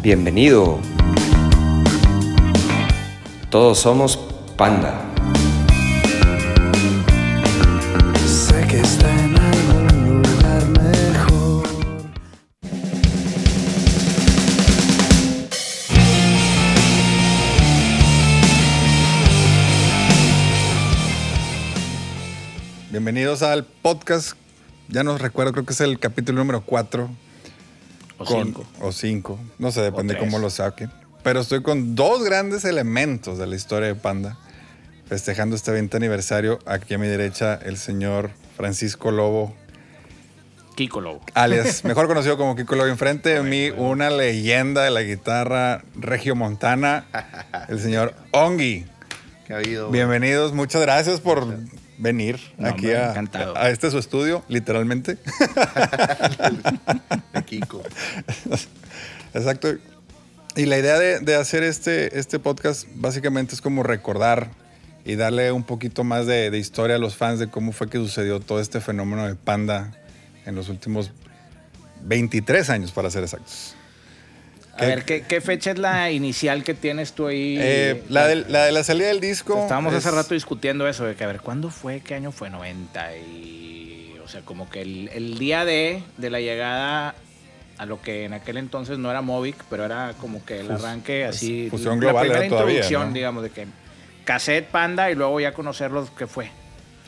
Bienvenido. 0.00 0.78
Todos 3.50 3.80
somos 3.80 4.16
Panda. 4.56 5.02
Sé 8.24 8.64
que 8.68 8.78
está 8.78 9.24
en 9.24 9.36
algún 9.36 10.22
lugar 10.22 10.66
mejor. 10.80 11.68
Bienvenidos 22.92 23.42
al 23.42 23.64
podcast. 23.64 24.34
Ya 24.86 25.02
no 25.02 25.18
recuerdo, 25.18 25.50
creo 25.50 25.66
que 25.66 25.72
es 25.72 25.80
el 25.80 25.98
capítulo 25.98 26.38
número 26.38 26.60
4. 26.60 27.10
O 28.18 28.26
cinco. 28.26 28.64
O 28.80 28.92
5. 28.92 29.38
No 29.58 29.70
sé, 29.70 29.82
depende 29.82 30.18
cómo 30.18 30.38
lo 30.38 30.50
saquen. 30.50 30.90
Pero 31.22 31.40
estoy 31.40 31.62
con 31.62 31.94
dos 31.94 32.24
grandes 32.24 32.64
elementos 32.64 33.38
de 33.38 33.46
la 33.46 33.56
historia 33.56 33.88
de 33.88 33.94
Panda. 33.94 34.36
Festejando 35.06 35.56
este 35.56 35.70
20 35.70 35.96
aniversario. 35.96 36.58
Aquí 36.66 36.94
a 36.94 36.98
mi 36.98 37.06
derecha, 37.06 37.54
el 37.54 37.76
señor 37.76 38.30
Francisco 38.56 39.10
Lobo, 39.10 39.54
Kiko 40.74 41.00
Lobo. 41.00 41.20
alias, 41.34 41.82
mejor 41.84 42.06
conocido 42.06 42.36
como 42.36 42.54
Kiko 42.56 42.76
Lobo. 42.76 42.88
Enfrente 42.88 43.30
de 43.30 43.42
mí, 43.42 43.70
una 43.70 44.10
leyenda 44.10 44.82
de 44.82 44.90
la 44.90 45.02
guitarra 45.02 45.82
regiomontana, 45.96 47.06
el 47.68 47.80
señor 47.80 48.14
Ongi. 48.32 48.84
que 49.46 49.54
ha 49.54 49.56
habido. 49.56 49.90
Bienvenidos, 49.90 50.52
muchas 50.52 50.82
gracias 50.82 51.20
por 51.20 51.46
venir 51.98 52.38
No, 52.56 52.68
aquí 52.68 52.92
a, 52.92 53.12
a 53.56 53.70
este 53.70 53.90
su 53.90 53.98
estudio, 53.98 54.44
literalmente. 54.48 55.16
de 57.34 57.42
Kiko. 57.44 57.82
Exacto. 59.34 59.68
Y 60.56 60.66
la 60.66 60.78
idea 60.78 60.98
de, 60.98 61.20
de 61.20 61.36
hacer 61.36 61.62
este, 61.62 62.18
este 62.18 62.38
podcast 62.38 62.86
básicamente 62.94 63.54
es 63.54 63.60
como 63.60 63.82
recordar 63.82 64.50
y 65.04 65.16
darle 65.16 65.52
un 65.52 65.64
poquito 65.64 66.04
más 66.04 66.26
de, 66.26 66.50
de 66.50 66.58
historia 66.58 66.96
a 66.96 66.98
los 66.98 67.16
fans 67.16 67.38
de 67.38 67.48
cómo 67.48 67.72
fue 67.72 67.88
que 67.88 67.98
sucedió 67.98 68.40
todo 68.40 68.60
este 68.60 68.80
fenómeno 68.80 69.26
de 69.26 69.36
Panda 69.36 69.92
en 70.46 70.54
los 70.54 70.68
últimos 70.68 71.12
23 72.02 72.70
años, 72.70 72.92
para 72.92 73.10
ser 73.10 73.22
exactos. 73.22 73.74
A 74.78 74.86
ver, 74.86 75.04
¿qué, 75.04 75.22
qué 75.22 75.40
fecha 75.40 75.72
es 75.72 75.78
la 75.78 76.10
inicial 76.10 76.62
que 76.62 76.74
tienes 76.74 77.12
tú 77.12 77.26
ahí? 77.26 77.56
Eh, 77.58 78.02
la, 78.08 78.26
de, 78.26 78.36
la 78.36 78.64
de 78.64 78.72
la 78.72 78.84
salida 78.84 79.08
del 79.08 79.20
disco. 79.20 79.60
Estábamos 79.60 79.92
hace 79.92 80.10
rato 80.10 80.34
discutiendo 80.34 80.86
eso, 80.86 81.04
de 81.04 81.14
que 81.16 81.24
a 81.24 81.26
ver, 81.26 81.40
¿cuándo 81.40 81.70
fue? 81.70 82.00
¿Qué 82.00 82.14
año 82.14 82.32
fue? 82.32 82.48
90 82.50 83.16
y... 83.16 84.14
O 84.24 84.28
sea, 84.28 84.42
como 84.42 84.68
que 84.68 84.82
el, 84.82 85.08
el 85.14 85.38
día 85.38 85.64
de, 85.64 86.02
de 86.18 86.30
la 86.30 86.40
llegada 86.40 87.14
a 87.78 87.86
lo 87.86 88.02
que 88.02 88.24
en 88.24 88.34
aquel 88.34 88.56
entonces 88.58 88.98
no 88.98 89.10
era 89.10 89.22
Movic, 89.22 89.56
pero 89.70 89.84
era 89.84 90.14
como 90.20 90.44
que 90.44 90.60
el 90.60 90.70
arranque 90.70 91.24
así... 91.24 91.68
fusión 91.70 91.94
la 91.94 92.06
global 92.06 92.22
primera 92.22 92.44
era 92.44 92.48
todavía, 92.48 92.74
introducción, 92.74 93.08
¿no? 93.08 93.14
digamos, 93.14 93.42
de 93.42 93.50
que 93.50 93.66
cassette, 94.24 94.66
panda 94.66 95.10
y 95.10 95.14
luego 95.14 95.40
ya 95.40 95.52
conocerlos 95.54 96.10
que 96.10 96.26
fue. 96.26 96.50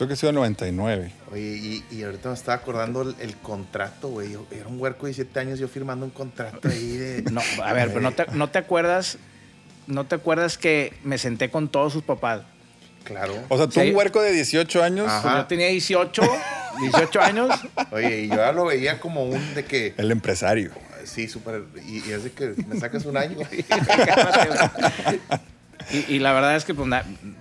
Creo 0.01 0.07
que 0.07 0.13
ha 0.15 0.17
sido 0.17 0.31
99. 0.31 1.11
Oye, 1.31 1.39
y, 1.41 1.85
y 1.91 2.01
ahorita 2.01 2.29
me 2.29 2.33
estaba 2.33 2.57
acordando 2.57 3.03
el, 3.03 3.15
el 3.19 3.35
contrato, 3.37 4.07
güey. 4.07 4.35
Era 4.49 4.67
un 4.67 4.81
huerco 4.81 5.05
de 5.05 5.11
17 5.13 5.39
años 5.39 5.59
yo 5.59 5.67
firmando 5.67 6.03
un 6.07 6.11
contrato 6.11 6.67
ahí 6.69 6.97
de. 6.97 7.21
No, 7.31 7.39
a 7.63 7.73
ver, 7.73 7.89
pero 7.89 8.01
no 8.01 8.11
te, 8.11 8.25
no 8.33 8.49
te 8.49 8.57
acuerdas... 8.57 9.19
No 9.85 10.07
te 10.07 10.15
acuerdas 10.15 10.57
que 10.57 10.93
me 11.03 11.19
senté 11.19 11.51
con 11.51 11.69
todos 11.69 11.93
sus 11.93 12.01
papás. 12.01 12.41
Claro. 13.03 13.35
O 13.49 13.57
sea, 13.57 13.67
tú 13.67 13.79
Sí. 13.79 13.91
un 13.91 13.95
huerco 13.95 14.23
de 14.23 14.31
18 14.31 14.81
años. 14.83 15.07
Ajá. 15.07 15.21
Pues 15.21 15.35
yo 15.35 15.45
tenía 15.45 15.67
18, 15.67 16.23
18 16.81 17.21
años. 17.21 17.51
Oye, 17.91 18.21
y 18.21 18.27
yo 18.27 18.37
ya 18.37 18.51
lo 18.53 18.65
veía 18.65 18.99
como 18.99 19.23
un 19.25 19.53
de 19.53 19.65
que. 19.65 19.93
El 19.97 20.09
empresario. 20.09 20.71
Sí, 21.03 21.27
súper. 21.27 21.61
Y, 21.87 22.09
y 22.09 22.11
es 22.11 22.23
de 22.23 22.31
que 22.31 22.55
me 22.67 22.79
sacas 22.79 23.05
un 23.05 23.17
año. 23.17 23.37
y, 25.91 26.15
y 26.15 26.19
la 26.19 26.33
verdad 26.33 26.55
es 26.55 26.65
que 26.65 26.73
pues, 26.73 26.87
na- 26.87 27.03
pues, 27.03 27.33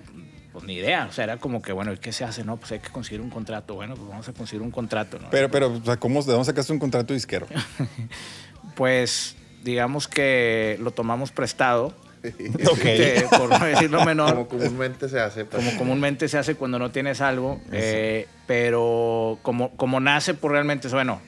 ni 0.71 0.77
idea. 0.77 1.07
O 1.09 1.13
sea, 1.13 1.25
era 1.25 1.37
como 1.39 1.61
que, 1.63 1.73
bueno, 1.73 1.93
¿y 1.93 1.99
¿qué 1.99 2.13
se 2.13 2.23
hace? 2.25 2.45
No, 2.45 2.57
pues 2.57 2.71
hay 2.73 2.79
que 2.79 2.91
conseguir 2.91 3.21
un 3.21 3.29
contrato. 3.31 3.75
Bueno, 3.75 3.95
pues 3.97 4.09
vamos 4.09 4.29
a 4.29 4.33
conseguir 4.33 4.63
un 4.63 4.71
contrato, 4.71 5.19
¿no? 5.19 5.29
Pero, 5.31 5.51
pero, 5.51 5.69
o 5.73 5.85
sea, 5.85 5.97
¿cómo, 5.97 6.23
¿de 6.23 6.31
dónde 6.33 6.45
sacaste 6.47 6.73
un 6.73 6.79
contrato 6.79 7.13
disquero? 7.13 7.47
Pues 8.75 9.37
digamos 9.65 10.09
que 10.09 10.79
lo 10.81 10.91
tomamos 10.91 11.33
prestado, 11.33 11.95
Ok. 12.71 12.79
que, 12.81 13.27
por 13.31 13.49
no 13.49 13.65
decirlo 13.65 14.05
menor. 14.05 14.31
como 14.35 14.49
comúnmente 14.49 15.09
se 15.09 15.21
hace. 15.21 15.45
pues. 15.45 15.65
como 15.65 15.77
comúnmente 15.79 16.29
se 16.29 16.39
hace 16.39 16.55
cuando 16.55 16.79
no 16.79 16.91
tienes 16.91 17.21
algo, 17.21 17.61
eh, 17.73 18.27
pero 18.47 19.39
como, 19.43 19.71
como 19.77 20.01
nace 20.01 20.35
por 20.35 20.53
realmente, 20.53 20.87
es, 20.89 20.93
bueno, 20.95 21.21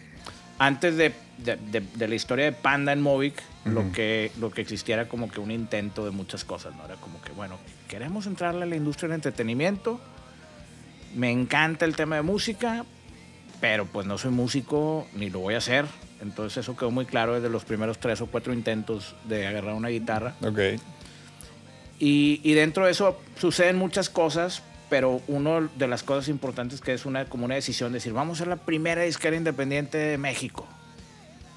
antes 0.58 0.96
de, 0.96 1.12
de- 1.38 1.56
de- 1.56 1.80
de 1.94 2.08
la 2.08 2.14
historia 2.14 2.44
de 2.44 2.52
Panda 2.52 2.92
en 2.92 3.02
Movic, 3.02 3.42
lo, 3.64 3.92
que, 3.92 4.32
lo 4.40 4.50
que 4.50 4.60
existiera 4.60 5.08
como 5.08 5.30
que 5.30 5.40
un 5.40 5.50
intento 5.50 6.04
de 6.04 6.10
muchas 6.10 6.44
cosas, 6.44 6.74
¿no? 6.76 6.84
Era 6.84 6.96
como 6.96 7.20
que, 7.22 7.32
bueno, 7.32 7.58
queremos 7.88 8.26
entrarle 8.26 8.64
a 8.64 8.66
la 8.66 8.76
industria 8.76 9.08
del 9.08 9.16
entretenimiento, 9.16 10.00
me 11.14 11.30
encanta 11.30 11.84
el 11.84 11.94
tema 11.94 12.16
de 12.16 12.22
música, 12.22 12.84
pero 13.60 13.86
pues 13.86 14.06
no 14.06 14.18
soy 14.18 14.32
músico 14.32 15.06
ni 15.14 15.30
lo 15.30 15.40
voy 15.40 15.54
a 15.54 15.58
hacer. 15.58 15.86
Entonces 16.20 16.58
eso 16.58 16.76
quedó 16.76 16.90
muy 16.90 17.04
claro 17.04 17.34
desde 17.34 17.48
los 17.48 17.64
primeros 17.64 17.98
tres 17.98 18.20
o 18.20 18.26
cuatro 18.26 18.52
intentos 18.52 19.14
de 19.24 19.46
agarrar 19.46 19.74
una 19.74 19.88
guitarra. 19.88 20.34
Ok. 20.42 20.80
Y, 21.98 22.40
y 22.42 22.54
dentro 22.54 22.86
de 22.86 22.92
eso 22.92 23.20
suceden 23.38 23.76
muchas 23.76 24.08
cosas, 24.08 24.62
pero 24.88 25.20
una 25.28 25.68
de 25.76 25.86
las 25.86 26.02
cosas 26.02 26.28
importantes 26.28 26.80
que 26.80 26.92
es 26.92 27.06
una, 27.06 27.26
como 27.26 27.44
una 27.44 27.54
decisión 27.54 27.92
de 27.92 27.98
decir, 27.98 28.12
vamos 28.12 28.38
a 28.38 28.40
ser 28.40 28.48
la 28.48 28.56
primera 28.56 29.02
disquera 29.02 29.36
independiente 29.36 29.98
de 29.98 30.18
México. 30.18 30.66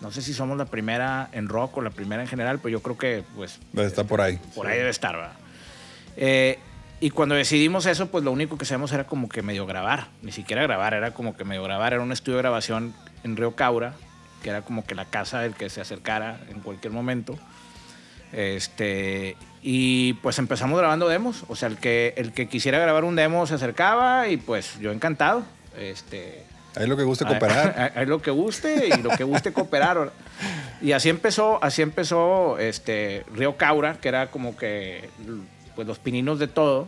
No 0.06 0.12
sé 0.12 0.22
si 0.22 0.36
somos 0.36 0.56
la 0.56 0.66
primera 0.66 1.30
en 1.32 1.50
rock 1.50 1.78
o 1.78 1.82
la 1.82 1.90
primera 1.90 2.22
en 2.22 2.28
general, 2.28 2.60
pero 2.60 2.70
yo 2.70 2.84
creo 2.84 2.96
que 2.96 3.24
pues 3.36 3.58
Está 3.76 4.04
por 4.04 4.22
ahí. 4.22 4.40
por 4.54 4.68
ahí 4.68 4.78
debe 4.78 4.92
estar, 4.92 5.16
¿verdad? 5.16 5.34
Eh, 6.16 6.60
y 7.00 7.10
cuando 7.10 7.34
decidimos 7.34 7.88
eso, 7.88 8.06
pues 8.12 8.24
lo 8.24 8.32
único 8.32 8.56
que 8.56 8.66
hacíamos 8.66 8.92
era 8.92 9.06
como 9.06 9.28
que 9.28 9.42
medio 9.42 9.66
grabar, 9.66 10.10
ni 10.22 10.32
siquiera 10.32 10.62
grabar, 10.62 10.94
era 10.94 11.16
como 11.16 11.36
que 11.36 11.44
medio 11.44 11.64
grabar, 11.64 11.94
era 11.94 12.04
un 12.04 12.12
estudio 12.12 12.36
de 12.36 12.44
grabación 12.44 12.94
en 13.24 13.36
Río 13.36 13.56
Caura, 13.56 13.96
que 14.44 14.52
era 14.52 14.62
como 14.62 14.86
que 14.86 14.94
la 14.94 15.06
casa 15.06 15.40
del 15.40 15.56
que 15.56 15.72
se 15.72 15.82
acercara 15.82 16.40
en 16.50 16.60
cualquier 16.60 16.94
momento. 16.94 17.36
Este, 18.32 19.36
y 19.64 20.14
pues 20.14 20.38
empezamos 20.38 20.78
grabando 20.78 21.08
demos, 21.08 21.46
o 21.48 21.56
sea, 21.56 21.68
el 21.68 21.78
que, 21.78 22.14
el 22.16 22.32
que 22.32 22.48
quisiera 22.48 22.78
grabar 22.78 23.06
un 23.06 23.16
demo 23.16 23.48
se 23.48 23.56
acercaba 23.56 24.28
y 24.28 24.38
pues 24.38 24.78
yo 24.80 24.92
encantado. 24.92 25.44
Este, 25.76 26.45
Ahí 26.78 26.88
lo 26.88 26.98
que 26.98 27.04
gusta 27.04 27.26
cooperar. 27.26 27.94
Ahí 27.96 28.06
lo 28.06 28.22
que 28.22 28.32
guste 28.32 28.88
y 28.88 29.02
lo 29.02 29.10
que 29.12 29.24
guste 29.24 29.54
cooperar. 29.54 30.12
Y 30.82 30.92
así 30.92 31.10
empezó, 31.10 31.64
así 31.64 31.82
empezó 31.82 32.58
este 32.60 33.26
Río 33.34 33.58
Caura, 33.58 33.96
que 34.00 34.08
era 34.10 34.32
como 34.32 34.56
que 34.58 35.10
pues 35.76 35.88
los 35.88 36.00
pininos 36.00 36.40
de 36.40 36.48
todo. 36.48 36.88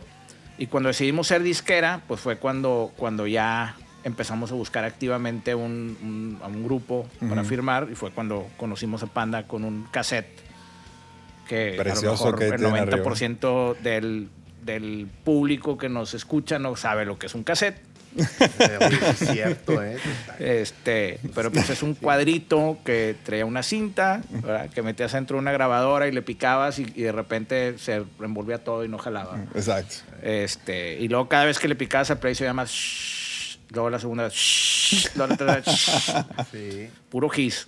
Y 0.58 0.66
cuando 0.66 0.88
decidimos 0.88 1.26
ser 1.28 1.42
disquera, 1.42 2.00
pues 2.08 2.20
fue 2.20 2.36
cuando, 2.36 2.92
cuando 2.96 3.26
ya 3.26 3.76
empezamos 4.04 4.50
a 4.52 4.54
buscar 4.54 4.84
activamente 4.84 5.54
un, 5.54 5.96
un- 6.02 6.38
a 6.42 6.46
un 6.48 6.64
grupo 6.64 7.06
para 7.28 7.44
firmar 7.44 7.88
y 7.90 7.94
fue 7.94 8.10
cuando 8.10 8.46
conocimos 8.56 9.02
a 9.02 9.06
Panda 9.06 9.46
con 9.46 9.64
un 9.64 9.86
cassette 9.90 10.40
que 11.48 11.74
Precioso 11.78 12.28
a 12.28 12.30
lo 12.32 12.36
que 12.38 12.44
mejor 12.50 12.60
el 12.60 12.60
tiene 12.72 12.78
arriba. 12.80 13.04
90% 13.10 13.78
del, 13.78 14.28
del 14.64 15.08
público 15.24 15.78
que 15.78 15.88
nos 15.88 16.14
escucha 16.14 16.58
no 16.58 16.76
sabe 16.76 17.04
lo 17.06 17.18
que 17.18 17.26
es 17.26 17.34
un 17.34 17.42
cassette. 17.44 17.80
Es 18.16 19.18
cierto, 19.30 19.82
¿eh? 19.82 19.96
Este, 20.38 21.18
pero 21.34 21.50
pues 21.52 21.68
es 21.70 21.82
un 21.82 21.94
cuadrito 21.94 22.78
que 22.84 23.14
traía 23.24 23.44
una 23.46 23.62
cinta, 23.62 24.22
¿verdad? 24.30 24.70
que 24.70 24.82
metías 24.82 25.12
dentro 25.12 25.36
de 25.36 25.42
una 25.42 25.52
grabadora 25.52 26.06
y 26.08 26.12
le 26.12 26.22
picabas 26.22 26.78
y, 26.78 26.82
y 26.94 27.02
de 27.02 27.12
repente 27.12 27.74
se 27.78 28.02
envolvía 28.20 28.58
todo 28.64 28.84
y 28.84 28.88
no 28.88 28.98
jalaba. 28.98 29.38
Exacto. 29.54 29.96
Este, 30.22 30.98
y 30.98 31.08
luego 31.08 31.28
cada 31.28 31.44
vez 31.44 31.58
que 31.58 31.68
le 31.68 31.74
picabas 31.76 32.10
al 32.10 32.18
play 32.18 32.34
se 32.34 32.44
llama 32.44 32.64
shhh, 32.66 33.58
luego 33.70 33.90
la 33.90 33.98
segunda 33.98 34.30
luego 35.14 35.32
la 35.32 35.36
tercera 35.36 35.62
shhh, 35.64 36.46
Sí. 36.50 36.88
puro 37.10 37.28
gis. 37.28 37.66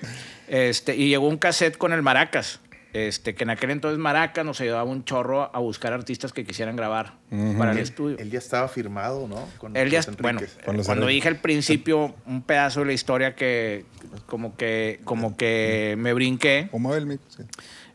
Este, 0.48 0.96
y 0.96 1.08
llegó 1.08 1.28
un 1.28 1.38
cassette 1.38 1.76
con 1.76 1.92
el 1.92 2.02
Maracas. 2.02 2.60
Este, 2.92 3.34
que 3.36 3.44
en 3.44 3.50
aquel 3.50 3.70
entonces 3.70 3.98
Maracas 4.00 4.44
nos 4.44 4.60
ayudaba 4.60 4.82
un 4.82 5.04
chorro 5.04 5.54
a 5.54 5.58
buscar 5.60 5.92
artistas 5.92 6.32
que 6.32 6.44
quisieran 6.44 6.74
grabar 6.74 7.14
para 7.56 7.70
el 7.70 7.78
estudio. 7.78 8.18
Él 8.18 8.30
ya 8.30 8.38
estaba 8.38 8.66
firmado, 8.66 9.28
¿no? 9.28 9.46
Con 9.58 9.76
Él 9.76 9.90
ya, 9.90 10.00
bueno, 10.20 10.40
Enríquez. 10.40 10.58
Con 10.64 10.76
los 10.76 10.86
cuando 10.86 11.04
Enrique. 11.04 11.14
dije 11.16 11.28
al 11.28 11.36
principio 11.36 12.14
un 12.26 12.42
pedazo 12.42 12.80
de 12.80 12.86
la 12.86 12.92
historia 12.92 13.36
que 13.36 13.84
como 14.26 14.56
que, 14.56 15.00
como 15.04 15.36
que 15.36 15.94
me 15.98 16.12
brinqué, 16.14 16.68
¿O 16.72 16.80
mueve 16.80 16.98
el 16.98 17.06
mic? 17.06 17.20
Sí. 17.28 17.44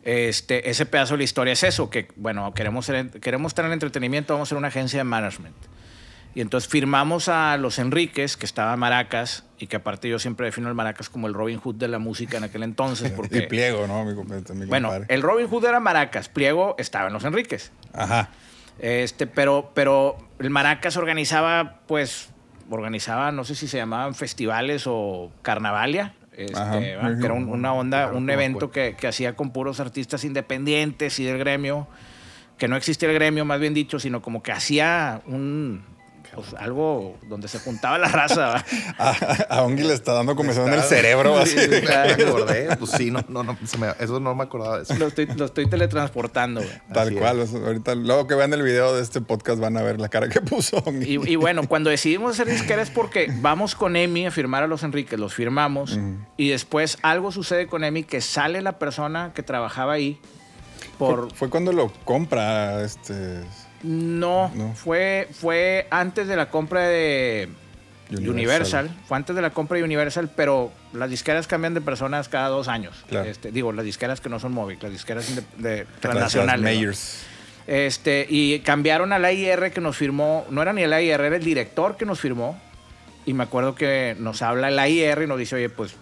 este, 0.04 0.70
ese 0.70 0.86
pedazo 0.86 1.16
de 1.16 1.18
la 1.20 1.24
historia 1.26 1.52
es 1.54 1.64
eso, 1.64 1.90
que 1.90 2.08
bueno, 2.16 2.54
queremos, 2.54 2.86
ser- 2.86 3.10
queremos 3.20 3.50
estar 3.52 3.66
en 3.66 3.72
el 3.72 3.74
entretenimiento, 3.74 4.34
vamos 4.34 4.48
a 4.48 4.50
ser 4.50 4.58
una 4.58 4.70
agencia 4.70 5.00
de 5.00 5.04
management. 5.04 5.56
Y 6.36 6.42
entonces 6.42 6.70
firmamos 6.70 7.30
a 7.30 7.56
los 7.58 7.80
Enríquez, 7.80 8.36
que 8.36 8.46
estaba 8.46 8.76
Maracas, 8.76 9.46
y 9.58 9.68
que 9.68 9.78
aparte 9.78 10.10
yo 10.10 10.20
siempre 10.20 10.46
defino 10.48 10.68
el 10.68 10.76
Maracas 10.76 11.10
como 11.10 11.28
el 11.28 11.34
Robin 11.34 11.58
Hood 11.60 11.76
de 11.76 11.88
la 11.88 11.98
música 11.98 12.38
en 12.38 12.44
aquel 12.44 12.64
entonces, 12.64 13.10
Y 13.14 13.16
porque... 13.16 13.44
pliego, 13.44 13.88
¿no? 13.88 14.04
Mi, 14.04 14.12
compa- 14.14 14.54
mi 14.54 14.66
Bueno, 14.66 14.90
compadre. 14.90 15.16
el 15.16 15.22
Robin 15.22 15.48
Hood 15.48 15.66
era 15.66 15.80
Maracas, 15.80 16.28
Pliego 16.28 16.76
estaba 16.78 17.08
en 17.08 17.14
los 17.14 17.24
Enríquez. 17.24 17.72
Ajá. 17.94 18.30
Este, 18.80 19.28
pero, 19.28 19.72
pero 19.74 20.18
el 20.40 20.50
Maracas 20.50 20.98
organizaba, 20.98 21.80
pues, 21.88 22.30
organizaba, 22.70 23.32
no 23.32 23.46
sé 23.46 23.56
si 23.56 23.70
se 23.70 23.78
llamaban 23.78 24.14
festivales 24.14 24.84
o 24.88 25.32
carnavalia, 25.42 26.16
este, 26.34 26.60
Ajá. 26.60 26.80
que 26.82 26.90
era 27.26 27.34
un- 27.34 27.48
una 27.48 27.72
onda, 27.74 28.04
Claro, 28.04 28.18
un 28.18 28.30
evento 28.30 28.72
que, 28.72 28.98
que 29.00 29.08
hacía 29.08 29.38
con 29.38 29.52
puros 29.52 29.80
artistas 29.80 30.26
independientes 30.26 31.18
y 31.20 31.24
del 31.24 31.38
gremio, 31.38 31.88
que 32.58 32.68
no 32.68 32.76
existía 32.76 33.08
el 33.08 33.16
gremio, 33.16 33.46
más 33.46 33.62
bien 33.62 33.74
dicho, 33.74 34.00
sino 34.00 34.22
como 34.22 34.44
que 34.44 34.52
hacía 34.52 35.22
un 35.28 35.95
pues, 36.36 36.54
algo 36.60 37.18
donde 37.28 37.48
se 37.48 37.60
juntaba 37.60 37.98
la 37.98 38.08
raza. 38.10 38.36
¿verdad? 38.48 38.66
A, 39.00 39.58
a 39.58 39.64
Ongi 39.64 39.84
le 39.84 39.94
está 39.94 40.14
dando 40.14 40.36
comezón 40.36 40.68
en 40.68 40.76
el 40.76 40.82
cerebro. 40.84 41.38
Así. 41.38 41.56
Me 41.56 42.24
acordé, 42.24 42.76
pues 42.78 42.92
sí, 42.92 43.10
no, 43.12 43.24
no, 43.30 43.44
no, 43.44 43.58
se 43.66 43.78
me- 43.78 43.94
eso 44.00 44.20
no 44.20 44.36
me 44.36 44.44
acordaba 44.44 44.78
de 44.78 44.84
eso. 44.84 44.96
lo, 44.96 45.08
estoy, 45.08 45.26
lo 45.28 45.46
estoy 45.46 45.68
teletransportando. 45.70 46.62
güey. 46.62 46.74
Tal 46.94 47.08
Así 47.08 47.16
cual. 47.18 47.48
ahorita, 47.66 47.96
luego 47.96 48.28
que 48.28 48.36
vean 48.36 48.54
el 48.54 48.62
video 48.62 48.96
de 48.96 49.02
este 49.02 49.22
podcast 49.22 49.60
van 49.60 49.78
a 49.78 49.82
ver 49.82 50.00
la 50.00 50.10
cara 50.10 50.30
que 50.30 50.42
puso 50.42 50.78
Ongi. 50.86 51.06
Y, 51.18 51.32
y 51.32 51.36
bueno, 51.36 51.68
cuando 51.68 51.90
decidimos 51.90 52.34
hacer 52.34 52.48
disquera 52.48 52.82
es 52.82 52.90
porque 52.92 53.28
vamos 53.42 53.76
con 53.76 53.96
Emi 53.96 54.26
a 54.28 54.32
firmar 54.32 54.64
a 54.64 54.68
los 54.68 54.84
Enriques, 54.84 55.20
los 55.20 55.34
firmamos, 55.34 55.98
y 56.38 56.50
después 56.50 56.98
algo 57.02 57.32
sucede 57.32 57.68
con 57.68 57.84
Emi 57.84 58.04
que 58.04 58.22
sale 58.22 58.62
la 58.62 58.78
persona 58.80 59.32
que 59.34 59.44
trabajaba 59.44 59.94
ahí 59.94 60.20
por... 60.98 61.30
Fue, 61.30 61.38
fue 61.38 61.50
cuando 61.50 61.72
lo 61.74 61.92
compra 62.06 62.84
este 62.84 63.42
No, 63.84 64.52
No. 64.56 64.74
Fue, 64.74 65.28
fue 65.32 65.88
antes 65.92 66.28
de 66.28 66.36
la 66.36 66.50
compra 66.50 66.88
de 66.88 67.50
Universal. 68.10 68.30
Universal. 68.34 68.90
Fue 69.08 69.18
antes 69.18 69.36
de 69.36 69.42
la 69.42 69.50
compra 69.52 69.78
de 69.78 69.84
Universal, 69.84 70.30
pero 70.36 70.72
las 70.94 71.10
disqueras 71.10 71.48
cambian 71.48 71.74
de 71.74 71.82
personas 71.82 72.30
cada 72.30 72.50
dos 72.50 72.68
años. 72.68 73.04
Claro. 73.10 73.30
Este, 73.30 73.52
digo, 73.52 73.72
las 73.72 73.86
disqueras 73.86 74.22
que 74.22 74.30
no 74.30 74.40
son 74.40 74.54
móviles, 74.54 74.82
las 74.84 74.92
disqueras 74.92 75.28
de, 75.58 75.86
las- 75.86 76.02
transnacionales. 76.02 77.26
Este, 77.68 78.28
y 78.30 78.60
cambiaron 78.60 79.12
al 79.12 79.26
AIR 79.26 79.72
que 79.72 79.82
nos 79.82 79.98
firmó, 79.98 80.46
no 80.52 80.62
era 80.62 80.72
ni 80.72 80.84
el 80.84 80.94
AIR, 80.94 81.20
era 81.22 81.36
el 81.36 81.44
director 81.44 81.98
que 81.98 82.06
nos 82.06 82.20
firmó. 82.20 82.60
Y 83.26 83.34
me 83.34 83.44
acuerdo 83.44 83.74
que 83.74 84.16
nos 84.20 84.44
habla 84.44 84.68
el 84.68 84.78
AIR 84.78 85.24
y 85.24 85.28
nos 85.28 85.40
dice, 85.40 85.56
oye, 85.56 85.70
pues 85.70 85.96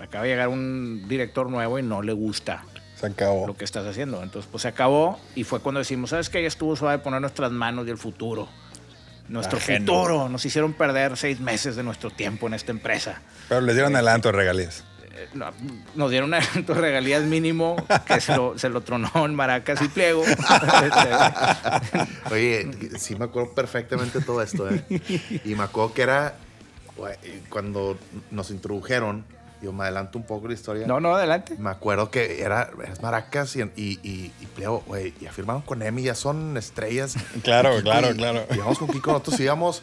acaba 0.00 0.24
de 0.24 0.30
llegar 0.30 0.48
un 0.48 1.06
director 1.08 1.48
nuevo 1.48 1.78
y 1.78 1.82
no 1.84 2.02
le 2.02 2.12
gusta 2.12 2.64
Se 2.98 3.06
acabó. 3.06 3.46
lo 3.46 3.56
que 3.56 3.64
estás 3.64 3.86
haciendo. 3.86 4.22
Entonces, 4.22 4.48
pues 4.50 4.62
se 4.62 4.68
acabó 4.68 5.18
y 5.34 5.44
fue 5.44 5.60
cuando 5.60 5.80
decimos, 5.80 6.10
¿sabes 6.10 6.30
qué? 6.30 6.42
Ya 6.42 6.48
estuvo 6.48 6.76
suave 6.76 6.98
poner 6.98 7.20
nuestras 7.20 7.50
manos 7.50 7.86
y 7.86 7.90
el 7.90 7.98
futuro. 7.98 8.48
Nuestro 9.28 9.58
Ajeno. 9.58 9.92
futuro. 9.92 10.28
Nos 10.28 10.44
hicieron 10.44 10.74
perder 10.74 11.16
seis 11.16 11.40
meses 11.40 11.76
de 11.76 11.82
nuestro 11.82 12.10
tiempo 12.10 12.46
en 12.46 12.54
esta 12.54 12.72
empresa. 12.72 13.20
Pero 13.48 13.60
les 13.62 13.74
dieron 13.74 13.94
adelanto 13.94 14.28
de 14.28 14.32
regalías. 14.32 14.84
Eh, 15.16 15.28
no, 15.34 15.50
nos 15.94 16.10
dieron 16.10 16.28
un 16.30 16.34
adelanto 16.34 16.74
de 16.74 16.80
regalías 16.80 17.22
mínimo 17.22 17.76
que 18.06 18.20
se 18.20 18.36
lo, 18.36 18.58
se 18.58 18.68
lo 18.68 18.82
tronó 18.82 19.10
en 19.24 19.34
Maracas 19.34 19.80
y 19.82 19.88
Pliego. 19.88 20.24
Oye, 22.30 22.70
sí 22.98 23.14
me 23.16 23.26
acuerdo 23.26 23.54
perfectamente 23.54 24.20
todo 24.20 24.42
esto, 24.42 24.68
¿eh? 24.68 24.84
Y 25.44 25.54
me 25.54 25.64
acuerdo 25.64 25.94
que 25.94 26.02
era 26.02 26.34
güey, 26.96 27.16
cuando 27.48 27.96
nos 28.30 28.50
introdujeron, 28.50 29.24
yo 29.64 29.72
me 29.72 29.84
adelanto 29.84 30.18
un 30.18 30.24
poco 30.24 30.46
la 30.48 30.54
historia. 30.54 30.86
no, 30.86 31.00
no, 31.00 31.14
adelante. 31.16 31.56
Me 31.58 31.70
acuerdo 31.70 32.10
que 32.10 32.40
era 32.42 32.70
es 32.90 33.02
Maracas 33.02 33.56
y, 33.56 33.62
y, 33.62 33.98
y, 34.02 34.32
y 34.40 34.46
Pleo, 34.54 34.82
güey, 34.86 35.12
ya 35.20 35.32
firmaron 35.32 35.62
con 35.62 35.82
Emi, 35.82 36.02
ya 36.02 36.14
son 36.14 36.56
estrellas. 36.56 37.16
Claro, 37.42 37.70
Kiko, 37.70 37.82
claro, 37.82 38.10
y- 38.12 38.16
claro. 38.16 38.44
Y 38.50 38.54
íbamos 38.54 38.78
con 38.78 38.88
Kiko, 38.88 39.10
nosotros 39.12 39.40
íbamos, 39.40 39.82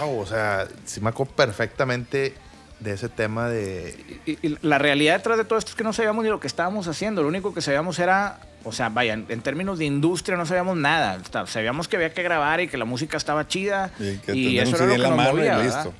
wow, 0.00 0.18
o 0.20 0.26
sea, 0.26 0.66
sí 0.84 1.00
me 1.00 1.10
acuerdo 1.10 1.32
perfectamente 1.34 2.34
de 2.80 2.92
ese 2.94 3.08
tema 3.10 3.48
de... 3.48 4.20
Y, 4.24 4.38
y 4.46 4.56
la 4.62 4.78
realidad 4.78 5.16
detrás 5.18 5.36
de 5.36 5.44
todo 5.44 5.58
esto 5.58 5.70
es 5.70 5.76
que 5.76 5.84
no 5.84 5.92
sabíamos 5.92 6.24
ni 6.24 6.30
lo 6.30 6.40
que 6.40 6.46
estábamos 6.46 6.88
haciendo. 6.88 7.20
Lo 7.22 7.28
único 7.28 7.52
que 7.52 7.60
sabíamos 7.60 7.98
era, 7.98 8.40
o 8.64 8.72
sea, 8.72 8.88
vaya, 8.88 9.12
en, 9.12 9.26
en 9.28 9.42
términos 9.42 9.78
de 9.78 9.84
industria 9.84 10.38
no 10.38 10.46
sabíamos 10.46 10.78
nada. 10.78 11.18
O 11.22 11.30
sea, 11.30 11.46
Sabíamos 11.46 11.88
que 11.88 11.96
había 11.96 12.14
que 12.14 12.22
grabar 12.22 12.60
y 12.62 12.68
que 12.68 12.78
la 12.78 12.86
música 12.86 13.18
estaba 13.18 13.46
chida. 13.46 13.90
Y 13.98 14.16
que 14.16 14.34
y 14.34 14.58
eso 14.58 14.76
era 14.76 14.86
lo 14.86 14.92
en 14.92 14.96
que 14.96 15.02
la 15.02 15.08
nos 15.08 15.16
mano 15.18 15.30
y 15.30 15.34
movía, 15.36 15.56
¿verdad? 15.58 15.90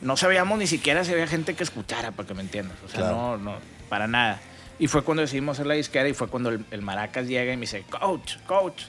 No 0.00 0.16
sabíamos 0.16 0.58
ni 0.58 0.66
siquiera 0.66 1.04
si 1.04 1.12
había 1.12 1.26
gente 1.26 1.54
que 1.54 1.62
escuchara, 1.64 2.12
para 2.12 2.26
que 2.28 2.34
me 2.34 2.42
entiendas. 2.42 2.76
O 2.84 2.88
sea, 2.88 3.00
Claro. 3.00 3.16
no, 3.16 3.36
no, 3.38 3.54
para 3.88 4.06
nada. 4.06 4.40
Y 4.78 4.88
fue 4.88 5.02
cuando 5.02 5.22
decidimos 5.22 5.56
hacer 5.56 5.66
la 5.66 5.74
disquera 5.74 6.06
y 6.08 6.12
fue 6.12 6.28
cuando 6.28 6.50
el, 6.50 6.64
el 6.70 6.82
Maracas 6.82 7.26
llega 7.26 7.52
y 7.52 7.56
me 7.56 7.62
dice, 7.62 7.82
coach, 7.88 8.34
coach. 8.46 8.82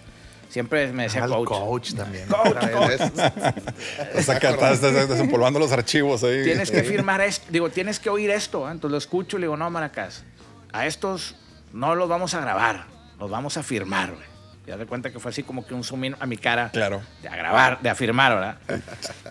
Siempre 0.50 0.92
me 0.94 1.04
decía 1.04 1.24
Ah, 1.25 1.27
coach. 1.27 1.48
coach 1.48 1.94
también. 1.94 2.25
Coach, 2.30 2.48
Otra 2.48 2.88
vez. 2.88 3.01
Estás 3.01 4.30
acá, 4.30 4.50
estás, 4.51 4.81
estás 4.83 5.09
desempolvando 5.09 5.59
los 5.59 5.71
archivos 5.74 6.24
ahí. 6.24 6.44
Tienes 6.44 6.71
que 6.71 6.83
firmar 6.83 7.19
esto, 7.21 7.45
digo, 7.50 7.69
tienes 7.69 8.00
que 8.00 8.10
oír 8.10 8.30
esto. 8.31 8.68
¿eh? 8.68 8.71
Entonces 8.71 8.92
lo 8.92 8.98
escucho 8.98 9.38
y 9.38 9.42
le 9.42 9.45
digo, 9.48 9.57
no, 9.57 9.69
Maracas, 9.69 10.24
a 10.71 10.86
estos 10.88 11.36
no 11.74 11.95
los 11.95 12.07
vamos 12.07 12.33
a 12.33 12.39
grabar, 12.42 12.86
los 13.19 13.30
vamos 13.30 13.57
a 13.57 13.63
firmar, 13.63 14.12
güey. 14.13 14.26
Ya 14.68 14.75
de 14.75 14.86
cuenta 14.86 15.12
que 15.12 15.19
fue 15.19 15.31
así 15.31 15.44
como 15.44 15.66
que 15.66 15.74
un 15.74 15.84
zoom 15.86 16.04
in 16.04 16.16
a 16.19 16.25
mi 16.25 16.36
cara. 16.36 16.69
Claro. 16.72 17.02
De 17.22 17.30
a 17.30 17.36
grabar, 17.38 17.80
de 17.81 17.90
a 17.90 17.96
firmar, 17.96 18.36
¿verdad? 18.36 18.58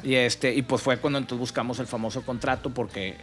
y, 0.02 0.14
este, 0.14 0.54
y 0.54 0.62
pues 0.62 0.80
fue 0.80 0.96
cuando 0.96 1.18
entonces 1.18 1.38
buscamos 1.38 1.78
el 1.78 1.86
famoso 1.86 2.22
contrato 2.22 2.70
porque 2.70 3.16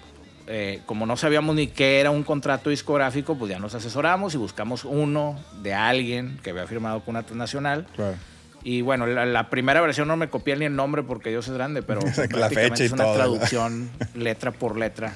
eh, 0.45 0.81
como 0.85 1.05
no 1.05 1.17
sabíamos 1.17 1.55
ni 1.55 1.67
qué 1.67 1.99
era 1.99 2.11
un 2.11 2.23
contrato 2.23 2.69
discográfico, 2.69 3.35
pues 3.35 3.49
ya 3.49 3.59
nos 3.59 3.73
asesoramos 3.73 4.35
y 4.35 4.37
buscamos 4.37 4.85
uno 4.85 5.39
de 5.63 5.73
alguien 5.73 6.39
que 6.43 6.51
había 6.51 6.67
firmado 6.67 6.99
con 6.99 7.15
una 7.15 7.23
transnacional. 7.23 7.87
Claro. 7.95 8.15
Y 8.61 8.81
bueno, 8.81 9.07
la, 9.07 9.25
la 9.25 9.49
primera 9.49 9.81
versión 9.81 10.07
no 10.07 10.15
me 10.15 10.29
copié 10.29 10.55
ni 10.55 10.65
el 10.65 10.75
nombre 10.75 11.01
porque 11.03 11.31
Dios 11.31 11.47
es 11.47 11.53
grande, 11.53 11.81
pero 11.81 12.01
La 12.05 12.11
prácticamente 12.13 12.55
fecha 12.55 12.83
y 12.83 12.85
es 12.85 12.91
una 12.91 13.03
todo, 13.03 13.13
¿verdad? 13.13 13.25
traducción 13.25 13.89
letra 14.15 14.51
por 14.51 14.77
letra. 14.77 15.13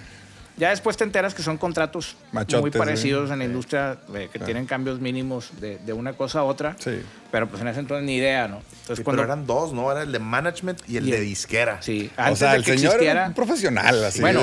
Ya 0.57 0.71
después 0.71 0.97
te 0.97 1.03
enteras 1.03 1.35
que 1.35 1.43
son 1.43 1.57
contratos 1.57 2.15
muy 2.31 2.71
parecidos 2.71 3.27
¿sí? 3.29 3.33
en 3.33 3.39
la 3.39 3.45
industria, 3.45 3.97
eh, 4.15 4.27
que 4.33 4.39
tienen 4.39 4.65
cambios 4.65 4.99
mínimos 4.99 5.51
de, 5.61 5.77
de 5.77 5.93
una 5.93 6.13
cosa 6.13 6.39
a 6.39 6.43
otra. 6.43 6.75
Sí. 6.79 6.99
Pero 7.31 7.47
pues 7.47 7.61
en 7.61 7.67
ese 7.67 7.79
entonces 7.81 8.05
ni 8.05 8.15
idea, 8.15 8.47
¿no? 8.47 8.57
Entonces 8.57 8.97
Sí, 8.97 9.03
cuando... 9.03 9.21
Pero 9.21 9.33
eran 9.33 9.45
dos, 9.45 9.71
¿no? 9.73 9.91
Era 9.91 10.01
el 10.01 10.11
de 10.11 10.17
management 10.19 10.79
y 10.87 10.97
el 10.97 11.07
Y 11.07 11.11
de 11.11 11.19
disquera. 11.19 11.81
Sí, 11.81 12.09
O 12.17 12.35
sea, 12.35 12.51
de 12.51 12.57
el 12.57 12.63
que 12.63 12.71
señor 12.77 12.93
existiera... 12.93 13.19
era 13.19 13.27
un 13.27 13.33
profesional, 13.35 14.03
así. 14.05 14.19
Bueno, 14.21 14.41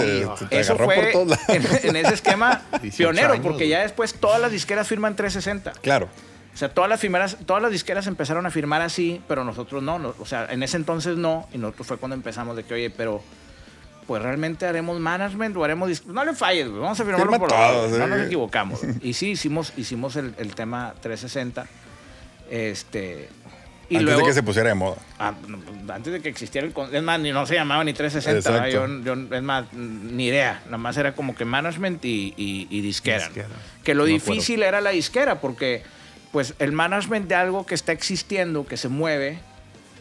te 0.49 0.61
eso 0.61 0.75
agarró 0.75 0.85
fue 0.85 0.95
por 0.97 1.13
todos 1.13 1.29
lados. 1.31 1.49
en, 1.49 1.89
en 1.89 1.97
ese 1.97 2.15
esquema 2.15 2.63
18 2.83 2.97
pionero, 2.97 3.33
años, 3.33 3.45
porque 3.45 3.67
ya 3.67 3.81
después 3.81 4.15
todas 4.15 4.41
las 4.41 4.53
disqueras 4.53 4.87
firman 4.87 5.17
360. 5.17 5.73
Claro. 5.81 6.09
O 6.53 6.57
sea, 6.57 6.69
todas 6.69 6.89
las, 6.89 7.01
firmeras, 7.01 7.37
todas 7.45 7.61
las 7.61 7.73
disqueras 7.73 8.07
empezaron 8.07 8.47
a 8.47 8.51
firmar 8.53 8.81
así, 8.83 9.21
pero 9.27 9.43
nosotros 9.43 9.83
no, 9.83 9.99
no. 9.99 10.15
O 10.21 10.27
sea, 10.27 10.47
en 10.49 10.63
ese 10.63 10.77
entonces 10.77 11.17
no. 11.17 11.49
Y 11.53 11.59
nosotros 11.59 11.89
fue 11.89 11.97
cuando 11.97 12.15
empezamos 12.15 12.55
de 12.55 12.63
que, 12.63 12.75
oye, 12.75 12.91
pero 12.91 13.21
pues 14.07 14.23
realmente 14.23 14.67
haremos 14.67 14.99
management 15.01 15.57
o 15.57 15.65
haremos... 15.65 16.07
No 16.07 16.25
le 16.25 16.35
falles, 16.35 16.69
güey, 16.69 16.81
vamos 16.81 16.99
a 17.01 17.05
firmarlo 17.05 17.25
Firma 17.27 17.39
por 17.39 17.49
todo, 17.49 17.59
lado, 17.59 17.89
sí. 17.91 17.97
No 17.99 18.07
nos 18.07 18.21
equivocamos. 18.27 18.81
y 19.03 19.13
sí, 19.15 19.31
hicimos, 19.31 19.73
hicimos 19.77 20.17
el, 20.17 20.35
el 20.39 20.55
tema 20.55 20.95
360. 21.01 21.67
Este... 22.51 23.29
Y 23.91 23.97
Antes 23.97 24.05
luego, 24.07 24.21
de 24.21 24.27
que 24.29 24.33
se 24.33 24.43
pusiera 24.43 24.71
de 24.71 24.75
moda. 24.75 24.97
Ah, 25.19 25.35
no, 25.47 25.59
antes 25.93 26.11
de 26.11 26.21
que 26.23 26.31
existiera 26.31 26.67
el... 26.67 26.73
Es 26.95 27.03
más, 27.03 27.21
ni 27.21 27.33
no 27.33 27.45
se 27.47 27.55
llamaba 27.55 27.85
ni 27.85 27.93
360. 27.93 28.51
¿verdad? 28.51 28.67
Exacto. 28.69 29.05
Yo, 29.05 29.15
yo- 29.29 29.35
es 29.37 29.43
más, 29.43 29.71
ni 29.75 30.27
idea. 30.27 30.63
Nada 30.65 30.79
más 30.79 30.97
era 30.97 31.15
como 31.15 31.35
que 31.35 31.45
management 31.45 32.03
y, 32.05 32.33
y- 32.37 32.67
y 32.71 32.81
disquera. 32.81 33.29
¿no? 33.29 33.35
Que 33.85 33.95
lo 33.95 34.07
No 34.07 34.15
acuerdo. 34.15 34.33
difícil 34.33 34.63
era 34.63 34.81
la 34.81 34.91
disquera, 34.91 35.41
porque 35.41 35.83
pues 36.33 36.55
el 36.61 36.73
management 36.73 37.29
de 37.29 37.35
algo 37.35 37.67
que 37.67 37.75
está 37.75 37.93
existiendo, 37.93 38.67
que 38.67 38.79
se 38.79 38.89
mueve, 38.89 39.39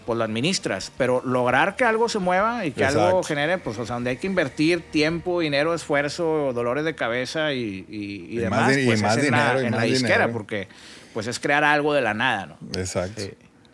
pues 0.05 0.17
lo 0.17 0.23
administras. 0.23 0.91
Pero 0.97 1.21
lograr 1.25 1.75
que 1.75 1.83
algo 1.83 2.09
se 2.09 2.19
mueva 2.19 2.65
y 2.65 2.71
que 2.71 2.83
algo 2.85 3.23
genere, 3.23 3.57
pues, 3.57 3.77
o 3.79 3.85
sea, 3.85 3.95
donde 3.95 4.11
hay 4.11 4.17
que 4.17 4.27
invertir 4.27 4.81
tiempo, 4.81 5.39
dinero, 5.39 5.73
esfuerzo, 5.73 6.51
dolores 6.53 6.83
de 6.85 6.95
cabeza 6.95 7.53
y, 7.53 7.85
y- 7.89 8.27
y 8.29 8.33
Y 8.33 8.37
demás, 8.37 8.61
más 8.67 8.75
di- 8.75 8.81
y 8.81 8.85
pues 8.85 9.01
más 9.01 9.17
es 9.17 9.23
en 9.25 9.31
la, 9.31 9.37
dinero, 9.39 9.61
y 9.61 9.65
en 9.65 9.71
la 9.71 9.81
disquera, 9.83 10.13
dinero. 10.19 10.33
porque 10.33 10.67
pues 11.13 11.27
es 11.27 11.39
crear 11.39 11.63
algo 11.63 11.93
de 11.93 12.01
la 12.01 12.13
nada, 12.13 12.45
¿no? 12.47 12.57
Exacto. 12.79 13.21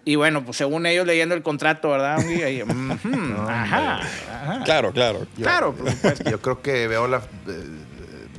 Y 0.05 0.15
bueno, 0.15 0.43
pues 0.43 0.57
según 0.57 0.85
ellos 0.85 1.05
leyendo 1.05 1.35
el 1.35 1.43
contrato, 1.43 1.89
¿verdad? 1.89 2.17
Ahí, 2.19 2.61
ajá, 3.47 3.99
ajá. 3.99 4.63
Claro, 4.65 4.91
claro. 4.91 5.27
Claro, 5.35 5.73
por 5.73 5.91
supuesto. 5.91 6.29
Yo 6.29 6.41
creo 6.41 6.61
que 6.61 6.87
veo 6.87 7.07
la. 7.07 7.17
eh, 7.17 7.63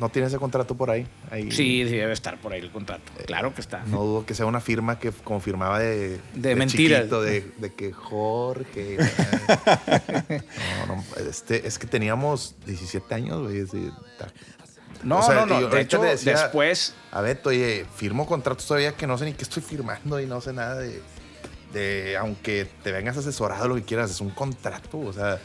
no 0.00 0.08
tiene 0.08 0.28
ese 0.28 0.38
contrato 0.38 0.74
por 0.74 0.90
ahí. 0.90 1.06
ahí. 1.30 1.50
Sí, 1.52 1.84
sí, 1.86 1.96
debe 1.96 2.12
estar 2.12 2.40
por 2.40 2.52
ahí 2.52 2.60
el 2.60 2.70
contrato. 2.70 3.02
Claro 3.26 3.54
que 3.54 3.60
está. 3.60 3.84
No 3.86 4.02
dudo 4.02 4.26
que 4.26 4.34
sea 4.34 4.46
una 4.46 4.60
firma 4.60 4.98
que 4.98 5.12
como 5.12 5.40
firmaba 5.40 5.78
de, 5.78 6.18
De 6.34 6.56
mentiras. 6.56 7.00
chiquito, 7.02 7.22
de, 7.22 7.52
de 7.58 7.72
que 7.74 7.92
Jorge. 7.92 8.96
no, 10.88 10.96
no, 10.96 11.04
este, 11.28 11.66
es 11.66 11.78
que 11.78 11.86
teníamos 11.86 12.54
17 12.66 13.14
años, 13.14 13.40
güey. 13.42 13.64
No, 15.02 15.18
O 15.18 15.22
sea, 15.22 15.46
no, 15.46 15.46
no. 15.46 15.68
De 15.68 15.80
hecho, 15.80 16.00
decía- 16.02 16.32
después, 16.32 16.94
A 17.12 17.20
ver, 17.20 17.40
oye, 17.44 17.86
firmo 17.94 18.26
contratos 18.26 18.66
todavía 18.66 18.92
que 18.92 19.06
no 19.06 19.16
sé 19.18 19.24
ni 19.26 19.32
qué 19.34 19.42
estoy 19.44 19.62
firmando 19.62 20.20
y 20.20 20.26
no 20.26 20.40
sé 20.40 20.52
nada 20.52 20.76
de. 20.78 21.00
de 21.72 22.16
aunque 22.16 22.66
te 22.82 22.92
vengas 22.92 23.16
asesorado 23.16 23.68
lo 23.68 23.74
que 23.76 23.82
quieras, 23.82 24.10
es 24.10 24.20
un 24.20 24.30
contrato. 24.30 24.98
O 24.98 25.12
sea, 25.12 25.38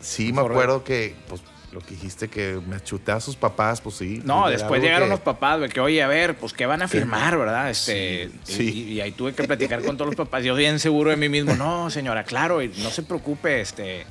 sí 0.00 0.32
me 0.32 0.40
acuerdo 0.42 0.84
que, 0.84 1.14
pues, 1.28 1.42
lo 1.72 1.80
que 1.80 1.90
dijiste 1.94 2.28
que 2.28 2.60
me 2.66 2.80
chuté 2.80 3.12
a 3.12 3.20
sus 3.20 3.34
papás, 3.36 3.80
pues 3.80 3.96
sí. 3.96 4.20
no, 4.24 4.48
después 4.48 4.82
llegaron 4.82 5.08
que- 5.08 5.14
los 5.14 5.20
papás, 5.20 5.58
güey, 5.58 5.70
que 5.70 5.80
oye, 5.80 6.02
a 6.02 6.06
ver, 6.06 6.36
pues 6.36 6.52
qué 6.52 6.66
van 6.66 6.82
a 6.82 6.88
firmar, 6.88 7.36
¿verdad? 7.38 7.70
Este, 7.70 8.28
Sí, 8.44 8.52
y- 8.52 8.56
sí. 8.56 8.84
Y, 8.88 8.92
y 8.94 9.00
ahí 9.00 9.12
tuve 9.12 9.32
que 9.34 9.44
platicar 9.44 9.82
con 9.82 9.96
todos 9.96 10.08
los 10.08 10.16
papás. 10.16 10.44
Yo 10.44 10.54
bien 10.54 10.78
seguro 10.78 11.10
de 11.10 11.16
mí 11.16 11.28
mismo, 11.28 11.54
no, 11.56 11.88
señora, 11.90 12.24
claro, 12.24 12.60
y 12.62 12.68
no 12.68 12.90
se 12.90 13.02
preocupe, 13.02 13.60
este. 13.60 14.04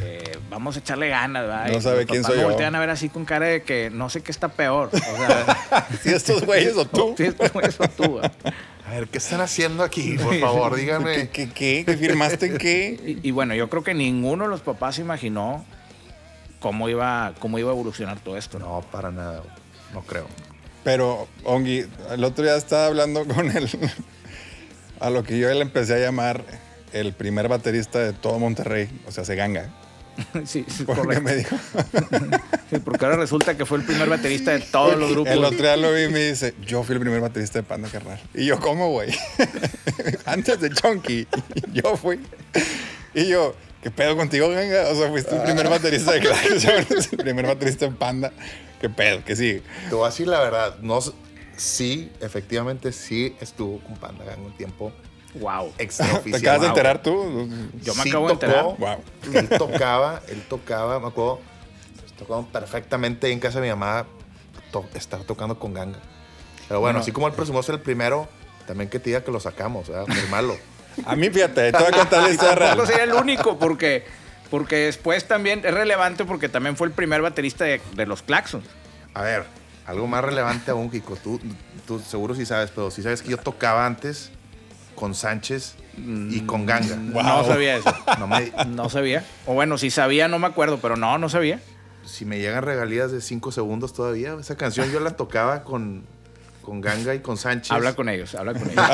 eh, 0.00 0.38
vamos 0.50 0.76
a 0.76 0.78
echarle 0.78 1.08
ganas, 1.08 1.42
¿verdad? 1.42 1.68
No 1.72 1.78
Y 1.78 1.80
sabe 1.80 2.06
quién 2.06 2.22
soy 2.22 2.36
me 2.36 2.42
yo. 2.42 2.48
voltean 2.50 2.74
a 2.74 2.78
ver 2.80 2.90
así 2.90 3.08
con 3.08 3.24
cara 3.24 3.46
de 3.46 3.62
que 3.62 3.90
no 3.90 4.08
sé 4.10 4.20
qué 4.22 4.30
está 4.30 4.48
peor. 4.48 4.90
O 4.92 4.96
sea, 4.96 5.88
Si 6.02 6.10
estos 6.10 6.44
güeyes 6.44 6.76
o 6.76 6.84
tú. 6.84 7.14
sí, 7.16 7.24
es 7.24 7.34
como 7.34 7.60
eso 7.62 7.84
tú, 7.96 8.14
¿verdad? 8.16 8.32
A 8.86 8.90
ver, 8.92 9.08
¿qué 9.08 9.18
están 9.18 9.40
haciendo 9.40 9.82
aquí? 9.82 10.16
Por 10.22 10.38
favor, 10.38 10.74
¿Qué, 10.76 10.80
díganme. 10.82 11.28
qué, 11.30 11.50
qué? 11.50 11.82
¿Qué 11.84 11.96
firmaste 11.96 12.54
qué? 12.58 13.18
Y, 13.22 13.28
y 13.28 13.30
bueno, 13.32 13.54
yo 13.54 13.68
creo 13.68 13.82
que 13.82 13.92
ninguno 13.92 14.44
de 14.44 14.50
los 14.50 14.60
papás 14.60 14.94
se 14.94 15.00
imaginó 15.00 15.64
cómo 16.60 16.88
iba, 16.88 17.34
cómo 17.38 17.58
iba 17.58 17.70
a 17.70 17.74
evolucionar 17.74 18.18
todo 18.20 18.36
esto. 18.36 18.58
¿no? 18.58 18.80
Para 18.92 19.10
nada. 19.10 19.42
No 19.92 20.02
creo. 20.02 20.26
Pero, 20.84 21.28
Ongi, 21.44 21.84
el 22.10 22.24
otro 22.24 22.44
día 22.44 22.56
estaba 22.56 22.86
hablando 22.86 23.26
con 23.26 23.50
él, 23.54 23.68
a 25.00 25.10
lo 25.10 25.22
que 25.22 25.38
yo 25.38 25.48
le 25.50 25.60
empecé 25.60 25.94
a 25.94 25.98
llamar 25.98 26.44
el 26.92 27.12
primer 27.12 27.48
baterista 27.48 27.98
de 27.98 28.12
todo 28.12 28.38
Monterrey, 28.38 28.88
o 29.06 29.12
sea, 29.12 29.24
se 29.24 29.34
ganga. 29.34 29.68
sí, 30.46 30.64
sí, 30.68 30.84
Porque 30.84 31.02
correcto. 31.02 31.24
me 31.24 31.34
dijo, 31.36 31.56
Sí, 32.70 32.78
porque 32.84 33.04
ahora 33.04 33.16
resulta 33.18 33.56
que 33.56 33.64
fue 33.66 33.78
el 33.78 33.84
primer 33.84 34.08
baterista 34.08 34.52
de 34.52 34.60
todos 34.60 34.96
los 34.98 35.10
grupos. 35.10 35.32
el 35.32 35.44
otro 35.44 35.58
día 35.58 35.76
lo 35.76 35.92
vi 35.92 36.04
y 36.04 36.08
me 36.08 36.20
dice, 36.30 36.54
yo 36.66 36.82
fui 36.82 36.94
el 36.94 37.00
primer 37.00 37.20
baterista 37.20 37.58
de 37.58 37.62
Panda 37.62 37.88
Carnal. 37.88 38.20
Y 38.34 38.46
yo, 38.46 38.58
¿cómo, 38.58 38.90
güey? 38.90 39.10
Antes 40.26 40.60
de 40.60 40.70
Chunky, 40.70 41.26
yo 41.72 41.96
fui. 41.96 42.20
Y 43.14 43.26
yo, 43.28 43.54
¿qué 43.82 43.90
pedo 43.90 44.16
contigo, 44.16 44.48
ganga? 44.50 44.88
O 44.90 44.94
sea, 44.94 45.08
fuiste 45.08 45.34
el 45.36 45.42
primer 45.42 45.68
baterista 45.68 46.12
de 46.12 46.20
Clash, 46.20 46.66
el 47.12 47.16
primer 47.18 47.46
baterista 47.46 47.86
de 47.86 47.92
Panda. 47.92 48.32
¿Qué 48.80 48.88
pedo? 48.88 49.24
¿Qué 49.24 49.34
sigue? 49.36 49.62
Te 49.88 49.94
voy 49.94 50.04
a 50.04 50.10
decir 50.10 50.28
la 50.28 50.40
verdad. 50.40 50.78
No, 50.80 51.00
sí, 51.56 52.10
efectivamente, 52.20 52.92
sí 52.92 53.36
estuvo 53.40 53.80
con 53.80 53.96
Panda 53.96 54.24
Gang 54.24 54.44
un 54.44 54.56
tiempo 54.56 54.92
Wow. 55.34 55.72
¿Te 55.76 55.84
acabas 55.84 56.24
de 56.24 56.40
wow. 56.58 56.66
enterar 56.68 57.02
tú? 57.02 57.48
Yo 57.82 57.94
me 57.94 58.02
Sí 58.02 58.08
acabo 58.08 58.28
de 58.28 58.34
tocó. 58.34 58.46
enterar. 58.46 58.64
Wow. 58.78 59.34
Él 59.34 59.48
tocaba, 59.50 60.22
él 60.28 60.42
tocaba, 60.48 60.98
me 61.00 61.08
acuerdo, 61.08 61.40
tocaba 62.18 62.42
perfectamente 62.46 63.30
en 63.30 63.38
casa 63.38 63.60
de 63.60 63.66
mi 63.66 63.70
mamá, 63.70 64.06
to- 64.72 64.88
estar 64.94 65.22
tocando 65.24 65.58
con 65.58 65.74
ganga. 65.74 65.98
Pero 66.66 66.80
bueno, 66.80 66.94
Bueno. 66.94 66.98
así 67.00 67.12
como 67.12 67.28
él 67.28 67.34
presumió 67.34 67.62
ser 67.62 67.74
el 67.76 67.82
primero, 67.82 68.26
también 68.66 68.88
que 68.88 68.98
te 68.98 69.10
diga 69.10 69.22
que 69.22 69.30
lo 69.30 69.38
sacamos, 69.38 69.88
¿verdad? 69.88 70.06
Firmarlo. 70.06 70.56
A 71.06 71.16
mí, 71.16 71.30
fíjate, 71.30 71.72
te 71.72 71.78
voy 71.78 71.88
a 71.88 71.96
contar 71.96 72.22
la 72.22 72.30
historia 72.30 72.54
real. 72.54 72.86
Sería 72.86 73.04
el 73.04 73.12
único, 73.14 73.58
porque, 73.58 74.04
porque 74.50 74.76
después 74.86 75.26
también 75.26 75.62
es 75.64 75.72
relevante 75.74 76.24
porque 76.24 76.48
también 76.48 76.76
fue 76.76 76.86
el 76.88 76.92
primer 76.92 77.22
baterista 77.22 77.64
de, 77.64 77.80
de 77.94 78.06
los 78.06 78.22
Claxons. 78.22 78.64
A 79.14 79.22
ver, 79.22 79.44
algo 79.86 80.06
más 80.06 80.24
relevante 80.24 80.70
aún, 80.70 80.90
Kiko. 80.90 81.16
Tú, 81.16 81.40
tú 81.86 81.98
seguro 82.00 82.34
sí 82.34 82.44
sabes, 82.46 82.70
pero 82.70 82.90
sí 82.90 83.02
sabes 83.02 83.22
que 83.22 83.30
yo 83.30 83.38
tocaba 83.38 83.86
antes 83.86 84.30
con 84.94 85.14
Sánchez 85.14 85.74
y 85.96 86.40
con 86.42 86.66
Ganga. 86.66 86.96
Wow. 87.12 87.22
No 87.22 87.44
sabía 87.44 87.76
eso. 87.76 87.92
No 88.18 88.26
me- 88.26 88.52
No 88.66 88.88
sabía. 88.88 89.24
O 89.46 89.54
bueno, 89.54 89.78
si 89.78 89.90
sabía, 89.90 90.28
no 90.28 90.38
me 90.38 90.46
acuerdo, 90.46 90.78
pero 90.80 90.96
no, 90.96 91.18
no 91.18 91.28
sabía. 91.28 91.60
si 92.04 92.24
me 92.24 92.38
llegan 92.38 92.62
regalías 92.62 93.10
de 93.12 93.20
5 93.20 93.52
segundos 93.52 93.92
todavía, 93.92 94.36
esa 94.40 94.56
canción 94.56 94.90
yo 94.90 94.98
la 95.00 95.10
tocaba 95.10 95.62
con, 95.64 96.04
con 96.68 96.82
Ganga 96.82 97.14
y 97.14 97.20
con 97.20 97.38
Sánchez. 97.38 97.72
Habla 97.72 97.94
con 97.94 98.08
ellos, 98.10 98.34
habla 98.34 98.52
con 98.52 98.62
ellos. 98.70 98.84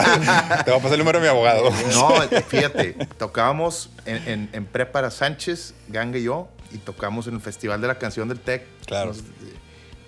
Te 0.64 0.70
voy 0.70 0.78
a 0.78 0.82
pasar 0.82 0.92
el 0.92 0.98
número 0.98 1.18
de 1.18 1.24
mi 1.24 1.28
abogado. 1.28 1.70
No, 1.92 2.10
fíjate, 2.46 2.92
tocábamos 3.18 3.90
en, 4.06 4.28
en, 4.28 4.50
en 4.52 4.64
prepara 4.66 5.10
Sánchez, 5.10 5.74
Ganga 5.88 6.18
y 6.18 6.22
yo, 6.22 6.48
y 6.72 6.78
tocamos 6.78 7.26
en 7.26 7.34
el 7.34 7.40
Festival 7.40 7.80
de 7.80 7.88
la 7.88 7.98
Canción 7.98 8.28
del 8.28 8.38
TEC. 8.38 8.64
Claro. 8.86 9.12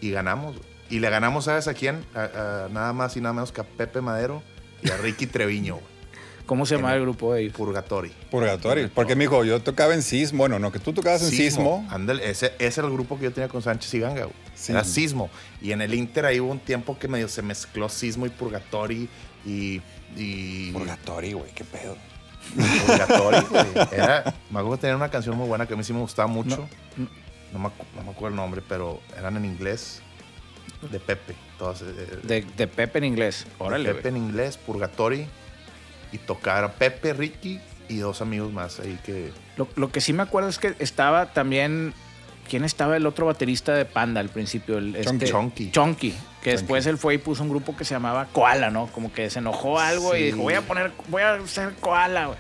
Y 0.01 0.11
ganamos. 0.13 0.57
Y 0.91 1.01
le 1.01 1.11
ganamos, 1.11 1.47
¿sabes 1.47 1.67
a 1.67 1.75
quién? 1.75 2.05
A- 2.15 2.67
a 2.67 2.69
nada 2.71 2.93
más 2.93 3.17
y 3.17 3.21
nada 3.21 3.33
menos 3.33 3.51
que 3.51 3.61
a 3.61 3.65
Pepe 3.65 4.01
Madero 4.01 4.43
y 4.83 4.91
a 4.93 4.97
Ricky 4.99 5.27
Treviño, 5.27 5.75
güey. 5.75 5.96
¿Cómo 6.47 6.65
se 6.65 6.77
llama 6.77 6.95
el 6.95 7.01
grupo 7.03 7.35
de 7.35 7.43
ellos? 7.43 7.55
Purgatory. 7.55 8.11
Purgatorio. 8.31 8.89
Porque 8.95 9.17
me 9.17 9.25
dijo, 9.25 9.45
yo 9.45 9.61
tocaba 9.61 9.95
en 9.95 10.03
Sismo. 10.03 10.39
Bueno, 10.39 10.59
no, 10.61 10.71
que 10.71 10.79
tú 10.79 10.93
tocabas 10.93 11.23
en 11.23 11.31
Sismo. 11.31 11.85
Ándale, 11.91 12.31
ese, 12.31 12.53
ese 12.61 12.81
era 12.81 12.87
el 12.89 12.95
grupo 12.95 13.19
que 13.19 13.25
yo 13.25 13.33
tenía 13.33 13.49
con 13.49 13.63
Sánchez 13.63 13.93
y 13.95 13.99
Ganga. 13.99 14.29
Sí. 14.55 14.71
Era 14.73 14.85
Sismo. 14.85 15.29
Y 15.61 15.73
en 15.73 15.83
el 15.83 15.93
Inter 15.93 16.25
ahí 16.25 16.39
hubo 16.39 16.53
un 16.53 16.61
tiempo 16.61 16.97
que 16.99 17.09
medio 17.09 17.29
se 17.29 17.43
mezcló 17.43 17.89
Sismo 17.89 18.27
y 18.27 18.29
Purgatory 18.31 19.09
y... 19.45 19.81
y 20.17 20.71
Purgatorio, 20.71 21.39
güey, 21.39 21.51
qué 21.53 21.65
pedo. 21.65 21.97
Purgatory, 22.87 23.41
güey. 23.51 23.67
Era, 23.93 24.33
me 24.51 24.61
acuerdo 24.61 24.77
que 24.77 24.81
tenía 24.83 24.97
una 24.97 25.11
canción 25.11 25.37
muy 25.37 25.49
buena 25.49 25.67
que 25.67 25.75
a 25.75 25.77
mí 25.77 25.83
sí 25.83 25.93
me 25.93 25.99
gustaba 26.01 26.29
mucho. 26.29 26.69
No, 27.53 27.59
me, 27.59 27.71
no 27.97 28.03
me 28.05 28.11
acuerdo 28.11 28.29
el 28.29 28.37
nombre, 28.37 28.63
pero 28.69 29.01
eran 29.19 29.37
en 29.37 29.45
inglés. 29.47 30.01
De 30.93 31.01
Pepe. 31.01 31.35
Todas, 31.59 31.83
eh, 31.83 31.87
De, 32.23 32.43
de 32.57 32.67
Pepe 32.69 32.99
en 32.99 33.05
inglés. 33.05 33.47
Órale, 33.59 33.95
Pepe 33.95 34.11
güey. 34.11 34.23
en 34.23 34.29
inglés, 34.29 34.59
Purgatory. 34.59 35.27
Y 36.17 36.19
tocaron 36.27 36.73
Pepe, 36.79 37.13
Ricky 37.13 37.61
y 37.89 37.99
dos 37.99 38.21
amigos 38.23 38.53
más 38.53 38.81
ahí 38.81 38.99
que... 39.05 39.31
Lo, 39.57 39.69
lo 39.77 39.91
que 39.93 40.01
sí 40.01 40.13
me 40.13 40.23
acuerdo 40.23 40.49
es 40.49 40.59
que 40.59 40.75
estaba 40.79 41.33
también. 41.33 41.93
¿Quién 42.49 42.65
estaba 42.65 42.97
el 42.97 43.07
otro 43.07 43.27
baterista 43.27 43.75
de 43.75 43.85
Panda 43.85 44.21
al 44.21 44.29
principio? 44.29 44.79
El, 44.79 44.93
Chonky. 45.03 45.09
este- 45.25 45.27
Chonky. 45.27 45.71
Chonky. 45.73 46.15
Que 46.43 46.51
después 46.53 46.87
él 46.87 46.97
fue 46.97 47.15
y 47.15 47.19
puso 47.19 47.43
un 47.43 47.49
grupo 47.49 47.77
que 47.77 47.85
se 47.85 47.95
llamaba 47.95 48.27
Koala, 48.33 48.71
¿no? 48.71 48.87
Como 48.93 49.13
que 49.13 49.31
se 49.31 49.41
enojó 49.41 49.79
algo 49.81 50.15
y 50.15 50.19
Sí. 50.19 50.25
dijo, 50.27 50.39
voy 50.43 50.55
a 50.55 50.63
poner, 50.63 50.93
voy 51.09 51.23
a 51.23 51.35
hacer 51.35 51.73
Koala, 51.81 52.27
güey. 52.27 52.39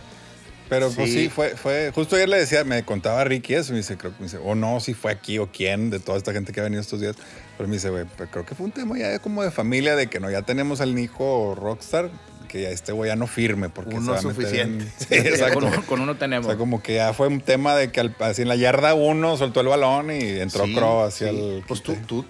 Pero 0.68 0.90
pues 0.90 1.10
Sí. 1.10 1.22
sí, 1.24 1.28
fue, 1.28 1.50
fue. 1.56 1.90
Justo 1.94 2.16
ayer 2.16 2.28
le 2.28 2.38
decía, 2.38 2.62
me 2.64 2.84
contaba 2.84 3.24
Ricky 3.24 3.54
eso. 3.54 3.72
Me 3.72 3.78
dice, 3.78 3.96
creo 3.96 4.12
que 4.12 4.18
me 4.20 4.24
dice, 4.26 4.38
o 4.44 4.54
no, 4.54 4.78
si 4.80 4.94
fue 4.94 5.10
aquí 5.12 5.38
o 5.38 5.50
quién 5.50 5.90
de 5.90 5.98
toda 6.00 6.18
esta 6.18 6.32
gente 6.32 6.52
que 6.52 6.60
ha 6.60 6.64
venido 6.64 6.80
estos 6.82 7.00
días. 7.00 7.16
Pero 7.56 7.68
me 7.68 7.74
dice, 7.76 7.90
güey, 7.90 8.04
pues, 8.04 8.28
creo 8.30 8.44
que 8.46 8.54
fue 8.54 8.66
un 8.66 8.72
tema 8.72 8.96
ya 8.98 9.18
como 9.18 9.42
de 9.42 9.50
familia, 9.50 9.96
de 9.96 10.06
que 10.08 10.20
no, 10.20 10.30
ya 10.30 10.42
tenemos 10.42 10.80
al 10.80 10.96
hijo 10.98 11.54
rockstar, 11.56 12.10
que 12.56 12.62
ya 12.62 12.70
este 12.70 12.92
güey 12.92 13.08
ya 13.10 13.16
no 13.16 13.26
firme 13.26 13.68
porque 13.68 13.96
Uno 13.96 14.14
en- 14.14 14.22
suficiente. 14.22 14.84
Sí, 14.98 15.14
exacto. 15.14 15.60
Con, 15.60 15.82
con 15.82 16.00
uno 16.00 16.12
O 16.12 16.16
tenemos. 16.16 16.46
sea, 16.46 16.56
como 16.56 16.82
que 16.82 16.94
ya 16.96 17.12
fue 17.12 17.28
un 17.28 17.40
tema 17.40 17.74
de 17.74 17.90
que 17.92 18.00
al- 18.00 18.16
así 18.20 18.42
en 18.42 18.48
la 18.48 18.56
yarda 18.56 18.94
uno 18.94 19.36
soltó 19.36 19.60
el 19.60 19.68
balón 19.68 20.10
y 20.10 20.40
entró 20.40 20.64
Sí, 20.64 20.74
Crow 20.74 21.02
hacia 21.04 21.30
sí. 21.30 21.36
el. 21.38 21.64
Pues 21.68 21.82
tú, 21.82 21.94
tú, 22.06 22.24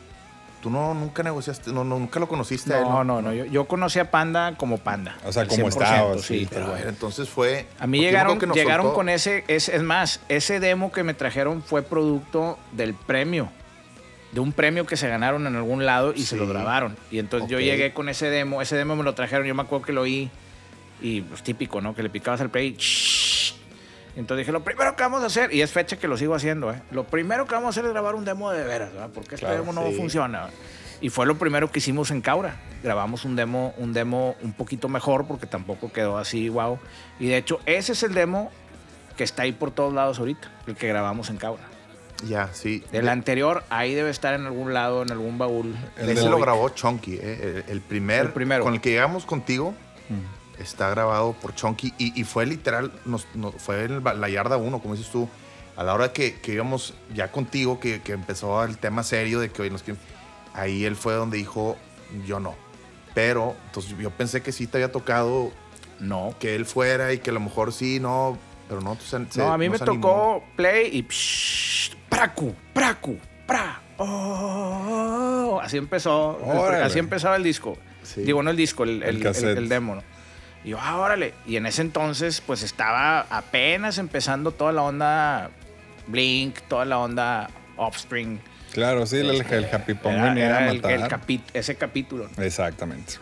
tú 0.63 0.71
no, 0.71 0.95
nunca 0.95 1.23
negociaste, 1.23 1.71
no, 1.73 1.85
no, 1.85 1.99
nunca 1.99 2.19
lo 2.19 2.27
conociste 2.29 2.75
a 2.75 2.79
él. 2.79 2.85
no, 2.85 3.05
no, 3.05 3.23
no. 3.23 3.33
Yo, 3.33 3.45
yo 3.45 3.67
conocí 3.67 3.99
a 3.99 4.11
Panda 4.11 4.55
como 4.57 4.79
Panda. 4.79 5.17
O 5.25 5.33
sea, 5.33 5.47
como 5.47 5.65
100%, 5.65 5.69
estaba, 5.69 6.19
Sí, 6.19 6.23
sí, 6.41 6.49
pero 6.51 6.69
bueno. 6.71 6.89
entonces 6.89 7.29
fue... 7.29 7.67
A 7.79 7.87
mí 7.87 8.01
llegaron, 8.01 8.39
llegaron 8.53 8.87
soltó- 8.87 8.95
con 8.95 9.09
ese, 9.09 9.45
es, 9.49 9.69
es 9.69 9.83
más, 9.83 10.21
ese 10.29 10.59
demo 10.61 10.91
que 10.91 11.03
me 11.05 11.15
trajeron 11.15 11.63
fue 11.63 11.83
producto 11.83 12.59
del 12.73 12.95
premio, 12.95 13.49
de 14.33 14.41
un 14.41 14.53
premio 14.53 14.87
que 14.87 14.97
se 14.97 15.09
ganaron 15.09 15.47
en 15.47 15.57
algún 15.57 15.87
lado 15.87 16.13
y 16.15 16.23
se 16.23 16.37
lo 16.37 16.47
grabaron. 16.47 16.97
Y 17.11 17.19
entonces 17.19 17.49
yo 17.49 17.61
llegué 17.61 17.93
con 17.93 18.09
ese 18.09 18.29
demo, 18.29 18.61
ese 18.61 18.77
demo 18.77 18.97
me 18.97 19.05
lo 19.05 19.15
trajeron, 19.15 19.47
yo 19.47 19.55
me 19.55 19.63
acuerdo 19.63 19.87
que 19.87 19.93
lo 19.93 20.03
oí 20.03 20.31
y 21.01 21.23
pues 21.23 21.43
típico, 21.43 21.81
¿no? 21.81 21.95
Que 21.95 22.03
le 22.03 22.11
picabas 22.11 22.41
al 22.41 22.51
play 22.51 22.69
y 22.69 22.77
shhh. 22.77 23.55
Entonces 24.17 24.47
dije, 24.47 24.53
lo 24.53 24.65
primero 24.65 24.97
que 24.97 25.03
vamos 25.03 25.23
a 25.23 25.27
hacer, 25.27 25.53
y 25.53 25.61
es 25.61 25.71
fecha 25.71 25.99
que 25.99 26.09
lo 26.09 26.17
sigo 26.17 26.35
haciendo, 26.35 26.73
¿eh? 26.73 26.81
Lo 26.91 27.05
primero 27.05 27.47
que 27.47 27.55
vamos 27.55 27.69
a 27.69 27.71
hacer 27.71 27.85
es 27.85 27.91
grabar 27.91 28.15
un 28.15 28.25
demo 28.25 28.51
de 28.51 28.65
veras, 28.65 28.91
¿verdad? 28.93 29.11
Porque 29.13 29.35
este 29.35 29.47
Claro, 29.47 29.61
demo 29.61 29.73
no 29.75 29.83
funciona. 29.93 30.49
Y 31.03 31.11
fue 31.11 31.27
lo 31.27 31.37
primero 31.37 31.71
que 31.71 31.81
hicimos 31.81 32.11
en 32.11 32.23
Caura. 32.23 32.57
Grabamos 32.83 33.27
un 33.27 33.37
demo, 33.37 33.75
un 33.77 33.93
demo 33.93 34.35
un 34.43 34.55
poquito 34.55 34.89
mejor 34.89 35.27
porque 35.27 35.47
tampoco 35.47 35.93
quedó 35.93 36.17
así, 36.17 36.49
wow. 36.49 36.79
Y 37.21 37.27
de 37.27 37.37
hecho, 37.37 37.61
ese 37.67 37.93
es 37.93 38.03
el 38.03 38.15
demo 38.15 38.51
que 39.19 39.25
está 39.25 39.43
ahí 39.43 39.53
por 39.53 39.71
todos 39.71 39.93
lados 39.93 40.19
ahorita, 40.19 40.51
el 40.67 40.77
que 40.77 40.89
grabamos 40.89 41.29
en 41.29 41.37
Caura. 41.37 41.76
Ya, 42.27 42.49
sí. 42.53 42.83
El 42.93 43.09
anterior, 43.09 43.63
ahí 43.69 43.95
debe 43.95 44.11
estar 44.11 44.35
en 44.35 44.47
algún 44.47 44.73
lado, 44.73 45.03
en 45.03 45.11
algún 45.11 45.37
baúl. 45.39 45.75
El 45.99 46.09
Ese 46.11 46.29
lo 46.29 46.39
grabó 46.39 46.69
Chonky, 46.71 47.15
eh, 47.21 47.65
el, 47.67 47.73
el 47.73 47.81
primer, 47.83 48.27
El 48.27 48.33
primero. 48.33 48.65
con 48.65 48.75
el 48.75 48.81
que 48.81 48.91
llegamos 48.91 49.27
contigo. 49.27 49.75
Está 50.59 50.89
grabado 50.89 51.35
por 51.35 51.55
Chonky 51.55 51.93
y, 51.99 52.19
y 52.19 52.25
fue 52.25 52.47
literal, 52.47 52.91
nos, 53.05 53.27
nos- 53.35 53.55
fue 53.57 53.85
en 53.85 54.03
la 54.03 54.29
yarda 54.31 54.57
1, 54.57 54.79
como 54.81 54.95
dices 54.95 55.11
tú. 55.13 55.29
A 55.77 55.85
la 55.85 55.93
hora 55.93 56.15
que, 56.15 56.41
que 56.41 56.53
íbamos 56.55 56.95
ya 57.15 57.31
contigo, 57.31 57.79
que, 57.79 58.01
que 58.01 58.13
empezó 58.13 58.65
el 58.65 58.79
tema 58.79 59.03
serio 59.03 59.39
de 59.41 59.51
que 59.51 59.61
hoy 59.63 59.69
nos 59.71 59.83
quieren- 59.83 60.01
Ahí 60.55 60.87
él 60.87 60.97
fue 60.97 61.13
donde 61.13 61.37
dijo, 61.37 61.77
yo 62.27 62.41
no. 62.41 62.55
Pero, 63.13 63.55
entonces 63.67 63.95
yo 63.99 64.11
pensé 64.11 64.41
que 64.43 64.53
sí 64.53 64.67
te 64.67 64.79
había 64.79 64.91
tocado 64.91 65.51
No. 66.01 66.35
que 66.41 66.55
él 66.57 66.65
fuera 66.65 67.13
y 67.13 67.19
que 67.19 67.29
a 67.29 67.35
lo 67.35 67.41
mejor 67.41 67.75
sí, 67.75 68.01
no. 68.01 68.39
Pero 68.69 68.81
no, 68.81 68.95
pues, 68.95 69.09
se- 69.09 69.39
No, 69.39 69.53
a 69.53 69.59
mí 69.59 69.67
no 69.67 69.73
me 69.73 69.79
se 69.79 69.85
animó. 69.85 70.01
tocó 70.09 70.45
play 70.57 70.91
y 70.93 71.03
psh, 71.03 71.95
pracu, 72.09 72.55
pracu, 72.73 73.19
pra. 73.47 73.81
oh. 73.99 75.61
así 75.63 75.77
empezó, 75.77 76.39
el- 76.75 76.83
así 76.83 76.99
empezaba 76.99 77.37
el 77.37 77.43
disco. 77.43 77.77
Sí. 78.03 78.23
Digo, 78.23 78.43
no 78.43 78.51
el 78.51 78.57
disco, 78.57 78.85
el, 78.85 79.69
demo, 79.69 79.97
¿no? 79.97 80.03
Y 80.65 80.71
yo, 80.71 80.79
ah, 80.81 80.97
órale. 80.99 81.35
Y 81.47 81.57
en 81.57 81.67
ese 81.67 81.83
entonces, 81.83 82.41
pues 82.41 82.63
estaba 82.63 83.21
apenas 83.31 83.99
empezando 83.99 84.53
toda 84.53 84.73
la 84.73 84.83
onda 84.83 85.51
Blink, 86.07 86.59
toda 86.69 86.85
la 86.85 86.99
onda 86.99 87.49
Offspring. 87.77 88.41
Claro, 88.73 89.07
sí, 89.07 89.17
el, 89.19 89.31
el 89.31 89.65
Happy 89.73 89.95
Pong 89.95 90.15
Era, 90.15 90.33
era 90.39 90.71
el- 90.71 90.85
el 90.85 91.03
capi- 91.05 91.43
ese 91.55 91.77
capítulo. 91.77 92.29
¿no? 92.37 92.43
Exactamente. 92.43 93.15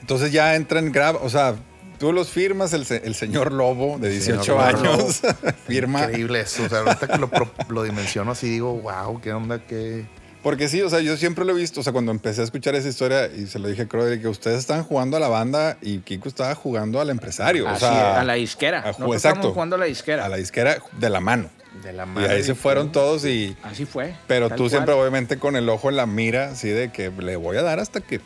Entonces 0.00 0.32
ya 0.32 0.54
entran, 0.54 0.90
grab, 0.92 1.16
o 1.22 1.28
sea, 1.28 1.54
tú 2.02 2.12
los 2.12 2.30
firmas, 2.30 2.72
el, 2.72 2.84
se- 2.84 3.06
el 3.06 3.14
señor 3.14 3.52
Lobo 3.52 3.96
de 4.00 4.10
18 4.10 4.42
Señor 4.42 4.58
Lobo. 4.82 4.92
años 4.94 5.20
firma. 5.68 6.00
Increíble 6.02 6.40
eso. 6.40 6.64
O 6.64 6.68
sea, 6.68 6.80
ahorita 6.80 7.06
que 7.06 7.16
lo, 7.18 7.30
lo 7.68 7.82
dimensiono 7.84 8.32
así, 8.32 8.48
digo, 8.50 8.74
wow, 8.74 9.20
qué 9.20 9.32
onda, 9.32 9.60
qué. 9.64 10.04
Porque 10.42 10.68
sí, 10.68 10.82
o 10.82 10.90
sea, 10.90 10.98
yo 10.98 11.16
siempre 11.16 11.44
lo 11.44 11.52
he 11.52 11.54
visto, 11.54 11.78
o 11.78 11.82
sea, 11.84 11.92
cuando 11.92 12.10
empecé 12.10 12.40
a 12.40 12.44
escuchar 12.44 12.74
esa 12.74 12.88
historia 12.88 13.28
y 13.28 13.46
se 13.46 13.60
lo 13.60 13.68
dije 13.68 13.82
a 13.82 13.86
Crowder, 13.86 14.20
que 14.20 14.26
ustedes 14.26 14.58
estaban 14.58 14.82
jugando 14.82 15.16
a 15.16 15.20
la 15.20 15.28
banda 15.28 15.78
y 15.80 15.98
Kiko 15.98 16.28
estaba 16.28 16.52
jugando 16.56 17.00
al 17.00 17.10
empresario. 17.10 17.68
Así, 17.68 17.84
o 17.84 17.88
sea, 17.88 18.20
a 18.20 18.24
la 18.24 18.32
disquera. 18.34 18.80
a- 18.80 18.86
Nosotros 18.88 19.14
exacto. 19.14 19.28
estábamos 19.38 19.54
jugando 19.54 19.76
a 19.76 19.78
la 19.78 19.84
disquera. 19.84 20.24
a 20.24 20.28
la 20.28 20.36
disquera 20.38 20.78
de 20.98 21.10
la 21.10 21.20
mano. 21.20 21.48
De 21.84 21.92
la 21.92 22.02
Y 22.02 22.06
madre. 22.08 22.32
ahí 22.34 22.42
se 22.42 22.56
fueron 22.56 22.90
todos 22.90 23.24
y... 23.24 23.56
Así 23.62 23.84
fue. 23.86 24.16
Pero 24.26 24.50
tú 24.50 24.56
cual. 24.56 24.70
siempre 24.70 24.92
obviamente 24.94 25.38
con 25.38 25.54
el 25.54 25.68
ojo 25.68 25.88
en 25.88 25.96
la 25.96 26.06
mira, 26.06 26.50
así 26.50 26.68
de 26.68 26.90
que 26.90 27.10
le 27.10 27.36
voy 27.36 27.56
a 27.56 27.62
dar 27.62 27.78
hasta 27.78 28.00
que... 28.00 28.20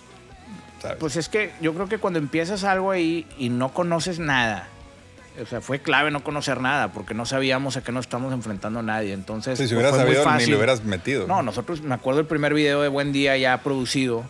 Pues 0.98 1.16
es 1.16 1.28
que 1.28 1.52
yo 1.60 1.74
creo 1.74 1.88
que 1.88 1.98
cuando 1.98 2.18
empiezas 2.18 2.64
algo 2.64 2.90
ahí 2.90 3.26
y 3.38 3.48
no 3.48 3.72
conoces 3.74 4.18
nada 4.18 4.68
O 5.42 5.44
sea, 5.46 5.60
fue 5.60 5.80
clave 5.80 6.10
no 6.10 6.24
conocer 6.24 6.60
nada, 6.60 6.92
porque 6.92 7.12
no 7.12 7.26
sabíamos 7.26 7.76
a 7.76 7.82
qué 7.82 7.92
nos 7.92 8.06
estamos 8.06 8.32
enfrentando 8.32 8.80
a 8.80 8.82
nadie. 8.82 9.12
Entonces, 9.12 9.58
Sí, 9.58 9.68
si 9.68 9.74
hubieras 9.74 9.94
sabido, 9.96 10.24
ni 10.38 10.46
lo 10.46 10.56
hubieras 10.56 10.82
metido. 10.84 11.26
No, 11.26 11.42
nosotros, 11.42 11.82
me 11.82 11.94
acuerdo 11.94 12.20
el 12.20 12.26
primer 12.26 12.54
video 12.54 12.80
de 12.80 12.88
Buen 12.88 13.12
Día 13.12 13.36
ya 13.36 13.58
producido, 13.62 14.24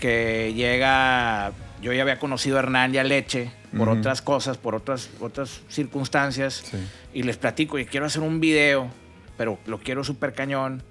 que 0.00 0.52
llega, 0.54 1.52
yo 1.82 1.92
ya 1.92 2.02
había 2.02 2.18
conocido 2.18 2.56
a 2.56 2.60
Hernán 2.60 2.94
y 2.94 2.98
a 2.98 3.04
Leche 3.04 3.50
por 3.76 3.88
otras 3.88 4.22
cosas, 4.22 4.56
por 4.58 4.74
otras, 4.74 5.10
otras 5.20 5.60
circunstancias, 5.68 6.62
Sí. 6.70 6.78
y 7.14 7.22
les 7.24 7.36
platico, 7.36 7.78
y 7.78 7.84
quiero 7.86 8.06
hacer 8.06 8.22
un 8.22 8.40
video, 8.40 8.88
pero 9.36 9.58
lo 9.66 9.78
quiero 9.78 10.02
súper 10.04 10.32
cañón. 10.34 10.82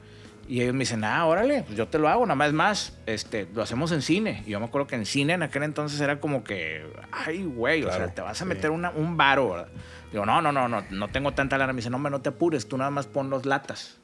Y 0.52 0.62
ellos 0.62 0.74
me 0.74 0.80
dicen, 0.82 1.02
ah, 1.06 1.26
órale, 1.28 1.64
pues 1.64 1.78
yo 1.78 1.88
te 1.88 1.98
lo 1.98 2.10
hago, 2.10 2.26
nada 2.26 2.36
más 2.36 2.52
más, 2.52 2.94
este, 3.06 3.48
lo 3.56 3.62
hacemos 3.64 3.94
en 3.94 4.02
cine. 4.02 4.44
Y 4.46 4.50
yo 4.50 4.60
me 4.60 4.66
acuerdo 4.66 4.86
que 4.86 4.96
en 4.96 5.06
cine 5.06 5.32
en 5.32 5.44
aquel 5.44 5.64
entonces 5.64 6.02
era 6.02 6.20
como 6.20 6.44
que, 6.44 6.86
ay, 7.10 7.46
güey, 7.46 7.84
o 7.86 7.92
sea, 7.92 8.14
te 8.14 8.20
vas 8.22 8.42
a 8.42 8.44
meter 8.44 8.70
una- 8.70 8.90
un 8.92 9.16
varo, 9.16 9.52
¿verdad? 9.52 9.68
Digo, 10.12 10.26
no, 10.26 10.42
no, 10.42 10.52
no, 10.52 10.68
no, 10.68 10.84
no 10.90 11.08
tengo 11.08 11.32
tanta 11.32 11.58
lana. 11.58 11.72
Me 11.72 11.78
dice, 11.78 11.90
no, 11.90 11.96
hombre, 11.96 12.12
no 12.12 12.20
te 12.20 12.28
apures, 12.28 12.68
tú 12.68 12.78
nada 12.78 12.92
más 12.92 13.08
pon 13.08 13.30
los 13.30 13.46
latas. 13.46 13.96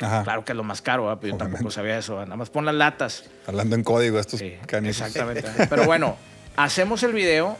Ajá. 0.00 0.22
Claro 0.22 0.44
que 0.44 0.52
es 0.52 0.56
lo 0.56 0.62
más 0.62 0.80
caro, 0.80 1.06
¿verdad? 1.06 1.18
pero 1.20 1.30
yo 1.30 1.34
Obviamente. 1.34 1.56
tampoco 1.56 1.70
sabía 1.72 1.98
eso. 1.98 2.12
¿verdad? 2.14 2.26
Nada 2.28 2.36
más 2.36 2.50
pon 2.50 2.64
las 2.66 2.74
latas. 2.76 3.24
Hablando 3.48 3.74
en 3.74 3.82
código, 3.82 4.20
estos 4.20 4.38
Sí, 4.38 4.54
exactamente. 4.70 5.42
Pero 5.68 5.86
bueno, 5.86 6.16
hacemos 6.56 7.02
el 7.02 7.12
video 7.12 7.56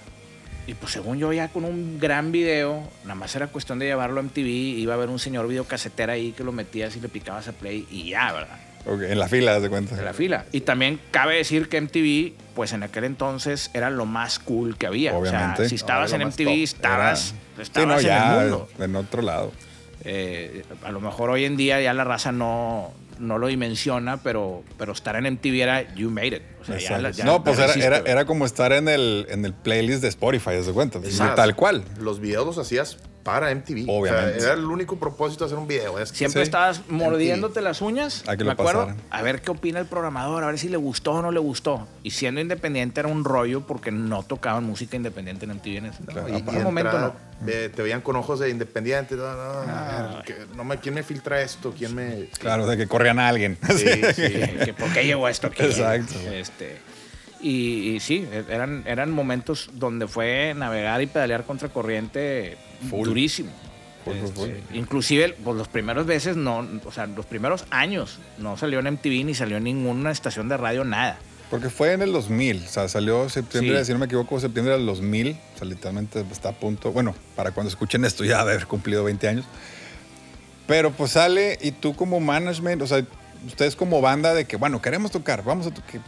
y 0.66 0.74
pues 0.74 0.92
según 0.92 1.18
yo 1.18 1.32
ya 1.32 1.48
con 1.48 1.64
un 1.64 1.98
gran 2.00 2.32
video, 2.32 2.82
nada 3.02 3.14
más 3.14 3.34
era 3.36 3.48
cuestión 3.48 3.78
de 3.78 3.86
llevarlo 3.86 4.20
a 4.20 4.22
MTV, 4.22 4.46
iba 4.78 4.94
a 4.94 4.96
haber 4.96 5.08
un 5.10 5.18
señor 5.18 5.46
videocasetera 5.48 6.14
ahí 6.14 6.32
que 6.32 6.44
lo 6.44 6.52
metías 6.52 6.96
y 6.96 7.00
le 7.00 7.08
picabas 7.08 7.48
a 7.48 7.52
play 7.52 7.86
y 7.90 8.10
ya, 8.10 8.32
¿verdad? 8.32 8.58
Ok, 8.86 9.00
en 9.02 9.18
la 9.18 9.28
fila, 9.28 9.60
de 9.60 9.70
cuenta. 9.70 9.96
De 9.96 10.02
la 10.04 10.12
fila. 10.12 10.44
Y 10.52 10.60
también 10.60 11.00
cabe 11.10 11.36
decir 11.36 11.70
que 11.70 11.80
MTV, 11.80 12.34
pues 12.54 12.72
en 12.74 12.82
aquel 12.82 13.04
entonces 13.04 13.70
era 13.72 13.88
lo 13.88 14.04
más 14.04 14.38
cool 14.38 14.76
que 14.76 14.86
había. 14.86 15.14
O 15.14 15.20
Obviamente. 15.20 15.56
sea, 15.56 15.68
si 15.70 15.74
estabas 15.76 16.10
No, 16.10 16.16
en 16.16 16.22
MTV, 16.28 16.44
top. 16.44 16.62
estabas, 16.62 17.34
Era- 17.54 17.62
estabas 17.62 18.00
sí, 18.02 18.06
no, 18.06 18.12
en 18.12 18.18
ya, 18.18 18.34
el 18.42 18.50
mundo. 18.50 18.68
en 18.78 18.96
otro 18.96 19.22
lado. 19.22 19.52
Eh, 20.06 20.64
a 20.84 20.90
lo 20.92 21.00
mejor 21.00 21.30
hoy 21.30 21.46
en 21.46 21.56
día 21.56 21.80
ya 21.80 21.94
la 21.94 22.04
raza 22.04 22.30
no, 22.30 22.92
no 23.18 23.38
lo 23.38 23.46
dimensiona, 23.48 24.18
pero, 24.18 24.62
pero 24.78 24.92
estar 24.92 25.16
en 25.16 25.26
MTV 25.34 25.60
era 25.62 25.94
you 25.94 26.10
made 26.10 26.28
it. 26.36 26.42
O 26.60 26.64
sea, 26.64 26.78
ya 26.78 26.98
la- 26.98 27.08
Exacto. 27.10 27.16
ya 27.18 27.24
no, 27.24 27.44
pues 27.44 27.58
era, 27.58 27.74
era, 27.74 27.98
era 28.10 28.24
como 28.24 28.46
estar 28.46 28.72
en 28.72 28.88
el, 28.88 29.26
en 29.28 29.44
el 29.44 29.52
playlist 29.52 30.02
de 30.02 30.08
Spotify, 30.08 30.50
haz 30.58 30.66
de 30.66 30.72
cuenta. 30.72 30.98
Exacto. 30.98 31.34
Tal 31.36 31.54
cual. 31.56 31.84
Los 32.00 32.20
videos 32.20 32.46
los 32.46 32.58
hacías 32.58 32.98
para 33.24 33.50
MTV. 33.52 33.86
Obviamente. 33.88 34.36
O 34.36 34.40
sea, 34.40 34.52
era 34.52 34.60
el 34.60 34.66
único 34.66 34.96
propósito 34.96 35.44
de 35.44 35.46
hacer 35.48 35.58
un 35.58 35.66
video. 35.66 35.98
Es 35.98 36.12
que 36.12 36.18
Siempre 36.18 36.42
Sí. 36.42 36.44
estabas 36.44 36.82
mordiéndote 36.88 37.60
las 37.62 37.80
uñas, 37.80 38.22
A 38.28 38.32
que 38.36 38.44
me 38.44 38.44
lo 38.44 38.50
acuerdo, 38.52 38.82
pasaran. 38.86 39.02
a 39.10 39.22
ver 39.22 39.40
qué 39.42 39.50
opina 39.50 39.80
el 39.80 39.86
programador, 39.86 40.44
a 40.44 40.46
ver 40.46 40.58
si 40.58 40.68
le 40.68 40.76
gustó 40.76 41.12
o 41.12 41.22
no 41.22 41.32
le 41.32 41.40
gustó. 41.40 41.88
Y 42.02 42.10
siendo 42.10 42.40
independiente 42.40 43.00
era 43.00 43.08
un 43.08 43.24
rollo 43.24 43.66
porque 43.66 43.90
no 43.90 44.22
tocaban 44.22 44.64
música 44.64 44.96
independiente 44.96 45.46
en 45.46 45.52
MTV 45.52 45.76
en 45.78 45.86
ese 45.86 46.02
No, 46.04 46.28
y, 46.28 46.32
y 46.36 46.42
de 46.42 46.62
momento 46.62 46.98
no. 46.98 47.14
ve- 47.40 47.70
te 47.70 47.82
veían 47.82 48.02
con 48.02 48.14
ojos 48.16 48.38
de 48.40 48.50
independiente. 48.50 49.16
No, 49.16 49.22
no, 49.22 49.52
Ah. 49.66 50.22
que- 50.24 50.36
no 50.54 50.62
me, 50.64 50.76
¿Quién 50.78 50.94
me 50.94 51.02
filtra 51.02 51.40
esto? 51.40 51.72
¿Quién 51.76 51.94
me...? 51.94 52.26
Claro, 52.38 52.66
de 52.66 52.76
que 52.76 52.86
corrían 52.86 53.18
a 53.18 53.28
alguien. 53.28 53.58
Sí, 53.74 53.86
sí. 54.14 54.32
que 54.64 54.74
¿Por 54.78 54.92
qué 54.92 55.04
llegó 55.04 55.26
esto 55.28 55.46
aquí? 55.46 55.62
Exacto. 55.62 56.14
Este, 56.30 56.76
y, 57.40 57.94
y 57.94 58.00
sí, 58.00 58.26
eran, 58.50 58.84
eran 58.86 59.10
momentos 59.10 59.70
donde 59.74 60.06
fue 60.08 60.54
navegar 60.54 61.00
y 61.02 61.06
pedalear 61.06 61.44
contra 61.44 61.68
corriente 61.70 62.56
Full. 62.88 63.08
durísimo. 63.08 63.50
Full, 64.04 64.14
full, 64.18 64.28
full. 64.34 64.48
Este, 64.50 64.76
inclusive, 64.76 65.34
pues 65.42 65.56
los 65.56 65.68
primeros 65.68 66.06
veces 66.06 66.36
no, 66.36 66.66
o 66.84 66.92
sea, 66.92 67.06
los 67.06 67.24
primeros 67.26 67.64
años 67.70 68.18
no 68.38 68.56
salió 68.56 68.78
en 68.80 68.86
MTV 68.94 69.24
ni 69.24 69.34
salió 69.34 69.56
en 69.56 69.64
ninguna 69.64 70.10
estación 70.10 70.48
de 70.48 70.56
radio, 70.56 70.84
nada. 70.84 71.18
Porque 71.50 71.70
fue 71.70 71.92
en 71.92 72.02
el 72.02 72.12
2000, 72.12 72.64
o 72.64 72.68
sea, 72.68 72.88
salió 72.88 73.28
septiembre, 73.28 73.78
Sí. 73.80 73.86
si 73.86 73.92
no 73.92 73.98
me 73.98 74.06
equivoco, 74.06 74.38
septiembre 74.40 74.74
del 74.74 74.84
2000, 74.86 75.38
o 75.54 75.58
sea, 75.58 75.68
literalmente 75.68 76.24
está 76.32 76.50
a 76.50 76.52
punto, 76.52 76.90
bueno, 76.92 77.14
para 77.36 77.52
cuando 77.52 77.68
escuchen 77.68 78.04
esto 78.04 78.24
ya 78.24 78.44
de 78.44 78.52
haber 78.52 78.66
cumplido 78.66 79.04
20 79.04 79.28
años. 79.28 79.44
Pero 80.66 80.90
pues 80.90 81.12
sale 81.12 81.58
y 81.60 81.72
tú 81.72 81.94
como 81.94 82.20
management, 82.20 82.82
o 82.82 82.86
sea, 82.86 83.04
ustedes 83.46 83.76
como 83.76 84.00
banda 84.00 84.32
de 84.34 84.46
que, 84.46 84.56
bueno, 84.56 84.80
queremos 84.82 85.10
tocar, 85.10 85.44
vamos 85.44 85.66
a 85.66 85.70
tocar. 85.72 86.00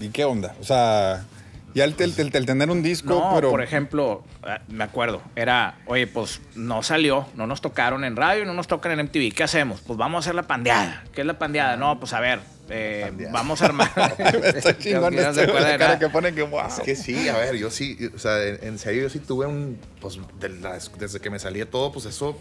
¿Y 0.00 0.08
qué 0.08 0.24
onda? 0.24 0.54
O 0.60 0.64
sea, 0.64 1.24
ya 1.74 1.84
el, 1.84 1.94
el- 1.98 2.14
el- 2.18 2.34
el 2.36 2.46
tener 2.46 2.70
un 2.70 2.82
disco, 2.82 3.08
No, 3.14 3.32
pero... 3.34 3.50
por 3.50 3.62
ejemplo, 3.62 4.24
ah, 4.42 4.60
me 4.68 4.84
acuerdo, 4.84 5.22
era, 5.36 5.78
oye, 5.86 6.06
pues 6.06 6.40
no 6.54 6.82
salió, 6.82 7.26
no 7.34 7.46
nos 7.46 7.60
tocaron 7.60 8.04
en 8.04 8.16
radio, 8.16 8.44
no 8.44 8.54
nos 8.54 8.66
tocan 8.68 8.92
en 8.98 9.06
MTV, 9.06 9.32
¿qué 9.34 9.42
hacemos? 9.44 9.80
Pues 9.80 9.98
vamos 9.98 10.18
a 10.18 10.20
hacer 10.20 10.34
la 10.34 10.44
pandeada. 10.44 11.04
¿Qué 11.12 11.20
es 11.22 11.26
la 11.26 11.38
pandeada? 11.38 11.76
No, 11.76 11.98
pues 12.00 12.12
a 12.12 12.20
ver, 12.20 12.40
eh, 12.68 13.10
vamos 13.32 13.62
a 13.62 13.66
armar. 13.66 13.90
Está 14.54 14.76
chingón 14.78 15.14
Que 15.14 15.22
no 15.22 15.30
este, 15.30 15.46
la 15.46 15.78
cara 15.78 15.98
que 15.98 16.08
pone 16.08 16.32
que, 16.34 16.42
wow. 16.42 16.66
Es 16.68 16.80
que 16.80 16.94
sí, 16.96 17.28
a 17.28 17.36
ver, 17.36 17.56
yo 17.56 17.70
sí, 17.70 17.96
o 18.14 18.18
sea, 18.18 18.42
en, 18.44 18.58
en 18.62 18.78
serio, 18.78 19.02
yo 19.02 19.10
sí 19.10 19.18
tuve 19.18 19.46
un, 19.46 19.78
pues, 20.00 20.18
de 20.38 20.48
las- 20.48 20.90
desde 20.98 21.20
que 21.20 21.30
me 21.30 21.38
salía 21.38 21.68
todo, 21.68 21.90
pues 21.92 22.04
eso, 22.06 22.38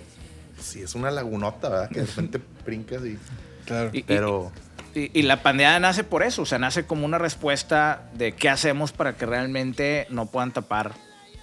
sí, 0.61 0.81
es 0.81 0.95
una 0.95 1.09
lagunota, 1.11 1.69
¿verdad? 1.69 1.89
Que 1.89 2.01
de 2.01 2.05
repente 2.05 2.39
brincas 2.65 3.01
y... 3.05 3.17
Claro. 3.65 3.89
Y- 3.93 4.03
Pero... 4.03 4.51
Y, 4.55 4.68
y 4.95 5.21
la 5.23 5.41
pandeada 5.43 5.79
nace 5.79 6.03
por 6.03 6.23
eso, 6.23 6.41
o 6.41 6.45
sea, 6.45 6.57
nace 6.59 6.85
como 6.85 7.05
una 7.05 7.17
respuesta 7.17 8.03
de 8.13 8.33
qué 8.33 8.49
hacemos 8.49 8.91
para 8.91 9.15
que 9.15 9.25
realmente 9.25 10.07
no 10.09 10.25
puedan 10.27 10.51
tapar 10.51 10.93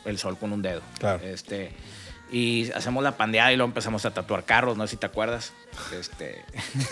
el 0.04 0.18
sol 0.18 0.36
con 0.38 0.52
un 0.52 0.62
dedo. 0.62 0.82
Claro. 0.98 1.22
Este, 1.24 1.70
y 2.30 2.70
hacemos 2.72 3.02
la 3.04 3.16
pandeada 3.16 3.52
y 3.52 3.56
luego 3.56 3.68
empezamos 3.70 4.04
a 4.04 4.12
tatuar 4.12 4.44
carros, 4.44 4.76
no 4.76 4.86
sé 4.86 4.92
si 4.92 4.96
te 4.96 5.06
acuerdas. 5.06 5.52
Este, 5.98 6.42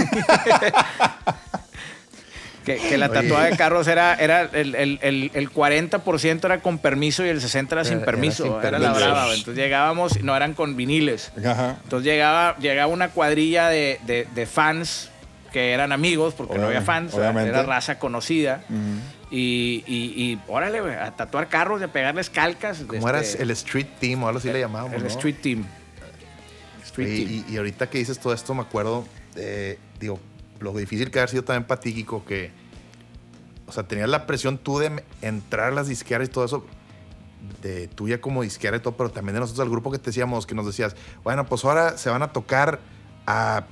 que, 2.65 2.77
que 2.77 2.97
la 2.97 3.11
tatuada 3.11 3.45
de 3.45 3.57
carros 3.59 3.87
era, 3.89 4.15
era 4.15 4.43
el, 4.53 4.75
el, 4.75 4.99
el, 5.03 5.31
el 5.35 5.51
40% 5.51 6.45
era 6.45 6.61
con 6.61 6.79
permiso 6.79 7.25
y 7.25 7.29
el 7.29 7.41
60% 7.43 7.73
era 7.73 7.85
sin 7.85 7.95
Era- 7.95 8.03
era 8.03 8.07
permiso. 8.07 8.45
sin 8.45 8.53
Era, 8.55 8.79
la 8.79 8.93
permiso. 8.93 9.11
brava. 9.11 9.35
Entonces 9.35 9.57
llegábamos, 9.57 10.23
no 10.23 10.35
eran 10.35 10.55
con 10.55 10.75
viniles. 10.77 11.31
Ajá. 11.45 11.77
Entonces 11.85 12.07
llegaba, 12.11 12.57
llegaba 12.59 12.91
una 12.93 13.11
cuadrilla 13.11 13.69
de, 13.69 14.01
de- 14.07 14.27
de 14.35 14.47
fans 14.47 15.11
que 15.55 15.71
eran 15.73 15.93
amigos, 15.93 16.35
porque 16.35 16.59
no 16.59 16.67
había 16.67 16.83
fans, 16.83 17.15
obviamente. 17.15 17.51
era 17.51 17.63
raza 17.63 17.97
conocida. 18.01 18.65
Ujú. 18.69 18.77
Y, 19.31 19.85
y, 19.87 20.23
y 20.33 20.41
órale, 20.49 20.81
güey, 20.81 20.95
a 20.97 21.13
tatuar 21.13 21.49
carros, 21.49 21.81
de 21.81 21.87
pegarles 21.87 22.29
calcas. 22.29 22.83
¿Cómo 22.87 22.99
este, 22.99 23.09
eras? 23.09 23.35
El 23.37 23.51
Street 23.53 23.87
Team 24.01 24.25
o 24.25 24.27
algo 24.27 24.39
así 24.41 24.53
le 24.53 24.59
llamábamos, 24.59 24.95
el 24.97 25.03
¿no? 25.03 25.09
Street 25.09 25.37
Team. 25.41 25.65
Street 26.83 27.09
Y, 27.09 27.25
Team. 27.25 27.45
y- 27.49 27.53
y 27.53 27.57
ahorita 27.57 27.89
que 27.89 27.99
dices 27.99 28.19
todo 28.19 28.35
esto, 28.35 28.53
me 28.53 28.63
acuerdo, 28.63 29.07
eh, 29.37 29.79
digo, 30.01 30.19
lo 30.59 30.73
difícil 30.73 31.13
que 31.13 31.21
ha 31.21 31.29
sido 31.29 31.45
también 31.45 31.65
para 31.69 31.81
ti, 31.81 31.95
Kiko, 31.95 32.25
que, 32.25 32.51
o 33.67 33.73
sea, 33.73 33.85
tenías 33.85 34.09
la 34.09 34.27
presión 34.27 34.59
tú 34.59 34.81
de 34.81 35.05
entrar 35.23 35.69
a 35.69 35.75
las 35.75 35.87
disqueras 35.87 36.29
y 36.29 36.31
todo 36.33 36.45
eso, 36.45 36.67
de 37.63 37.87
tuya 37.87 38.21
como 38.21 38.43
disquera 38.43 38.77
y 38.77 38.81
todo, 38.81 38.97
pero 38.97 39.11
también 39.11 39.35
de 39.35 39.41
nosotros, 39.41 39.65
al 39.65 39.71
grupo 39.71 39.93
que 39.93 39.99
te 39.99 40.07
decíamos, 40.07 40.47
que 40.47 40.55
nos 40.57 40.67
decías, 40.67 40.97
bueno, 41.23 41.47
pues 41.47 41.65
ahora 41.65 41.97
se 41.97 42.11
van 42.11 42.23
a 42.25 42.33
tocar 42.33 42.81
a 43.27 43.67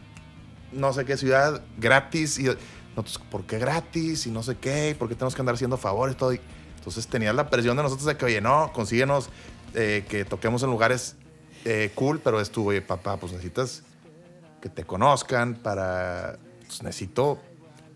no 0.73 0.93
sé 0.93 1.05
qué 1.05 1.17
ciudad 1.17 1.63
gratis 1.79 2.39
y 2.39 2.45
nosotros, 2.97 3.21
¿por 3.31 3.45
qué 3.45 3.59
gratis? 3.59 4.27
Y 4.27 4.31
no 4.31 4.43
sé 4.43 4.57
qué, 4.57 4.91
¿y 4.91 4.95
¿por 4.95 5.09
qué 5.09 5.15
tenemos 5.15 5.35
que 5.35 5.43
andar 5.43 5.55
haciendo 5.55 5.77
favores? 5.77 6.17
Todo. 6.17 6.33
Y- 6.33 6.41
entonces 6.83 7.07
tenías 7.07 7.33
la 7.35 7.49
presión 7.49 7.77
de 7.77 7.83
nosotros 7.85 8.07
de 8.07 8.17
que, 8.17 8.25
oye, 8.25 8.41
no, 8.41 8.73
consíguenos 8.73 9.29
eh, 9.75 10.05
que 10.09 10.25
toquemos 10.25 10.65
en 10.65 10.71
lugares 10.71 11.15
eh, 11.65 11.93
cool, 11.95 12.19
pero 12.19 12.41
es 12.41 12.51
tu, 12.51 12.69
oye, 12.69 12.83
papá, 12.83 13.19
pues 13.19 13.31
necesitas 13.31 13.85
que 14.61 14.69
te 14.69 14.83
conozcan 14.85 15.55
para, 15.55 16.39
pues 16.67 16.83
necesito, 16.83 17.39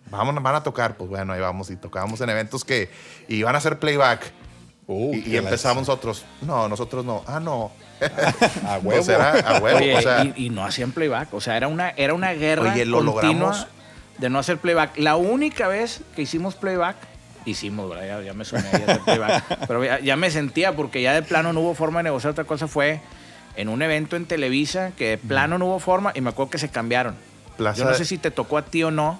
vamos, 0.08 0.40
van 0.40 0.54
a 0.54 0.62
tocar, 0.62 0.96
pues 0.96 1.10
bueno, 1.10 1.32
ahí 1.32 1.40
vamos 1.40 1.68
y 1.70 1.76
tocábamos 1.76 2.20
en 2.20 2.30
eventos 2.30 2.64
que 2.64 2.88
iban 3.26 3.56
a 3.56 3.58
hacer 3.58 3.80
playback. 3.80 4.32
Uh, 4.86 5.16
y, 5.16 5.36
empezamos 5.36 5.88
nosotros, 5.88 6.24
no, 6.42 6.68
nosotros 6.68 7.04
no, 7.04 7.24
ah, 7.26 7.40
no. 7.40 7.72
A 8.66 8.78
huevo. 8.78 8.82
Pues 9.04 9.08
era 9.08 9.30
a 9.32 9.58
huevo, 9.60 9.78
Oye, 9.78 9.96
o 9.96 10.00
sea, 10.02 10.24
y, 10.24 10.46
y 10.46 10.50
no 10.50 10.64
hacían 10.64 10.92
playback. 10.92 11.32
O 11.34 11.40
sea, 11.40 11.56
era 11.56 11.68
una, 11.68 11.90
era 11.90 12.14
una 12.14 12.32
guerra 12.32 12.72
Oye, 12.72 12.84
lo 12.84 12.98
continua 13.04 13.32
logramos. 13.50 13.66
de 14.18 14.30
no 14.30 14.38
hacer 14.38 14.58
playback. 14.58 14.98
La 14.98 15.16
única 15.16 15.68
vez 15.68 16.00
que 16.14 16.22
hicimos 16.22 16.54
playback, 16.54 16.96
hicimos, 17.44 17.88
¿verdad? 17.88 18.06
Ya, 18.20 18.22
ya 18.26 18.34
me 18.34 18.44
soné 18.44 18.64
playback. 19.04 19.44
pero 19.68 19.84
ya, 19.84 20.00
ya 20.00 20.16
me 20.16 20.30
sentía 20.30 20.74
porque 20.74 21.00
ya 21.02 21.12
de 21.14 21.22
plano 21.22 21.52
no 21.52 21.60
hubo 21.60 21.74
forma 21.74 22.00
de 22.00 22.04
negociar. 22.04 22.32
Otra 22.32 22.44
cosa 22.44 22.66
fue 22.68 23.00
en 23.56 23.68
un 23.68 23.80
evento 23.82 24.16
en 24.16 24.26
Televisa 24.26 24.90
que 24.96 25.10
de 25.10 25.18
plano 25.18 25.56
no 25.58 25.66
hubo 25.66 25.78
forma 25.78 26.12
y 26.14 26.20
me 26.20 26.30
acuerdo 26.30 26.50
que 26.50 26.58
se 26.58 26.68
cambiaron. 26.68 27.14
Plaza- 27.56 27.78
Yo 27.78 27.84
no 27.86 27.94
sé 27.94 28.04
si 28.04 28.18
te 28.18 28.30
tocó 28.30 28.58
a 28.58 28.62
ti 28.62 28.82
o 28.82 28.90
no, 28.90 29.18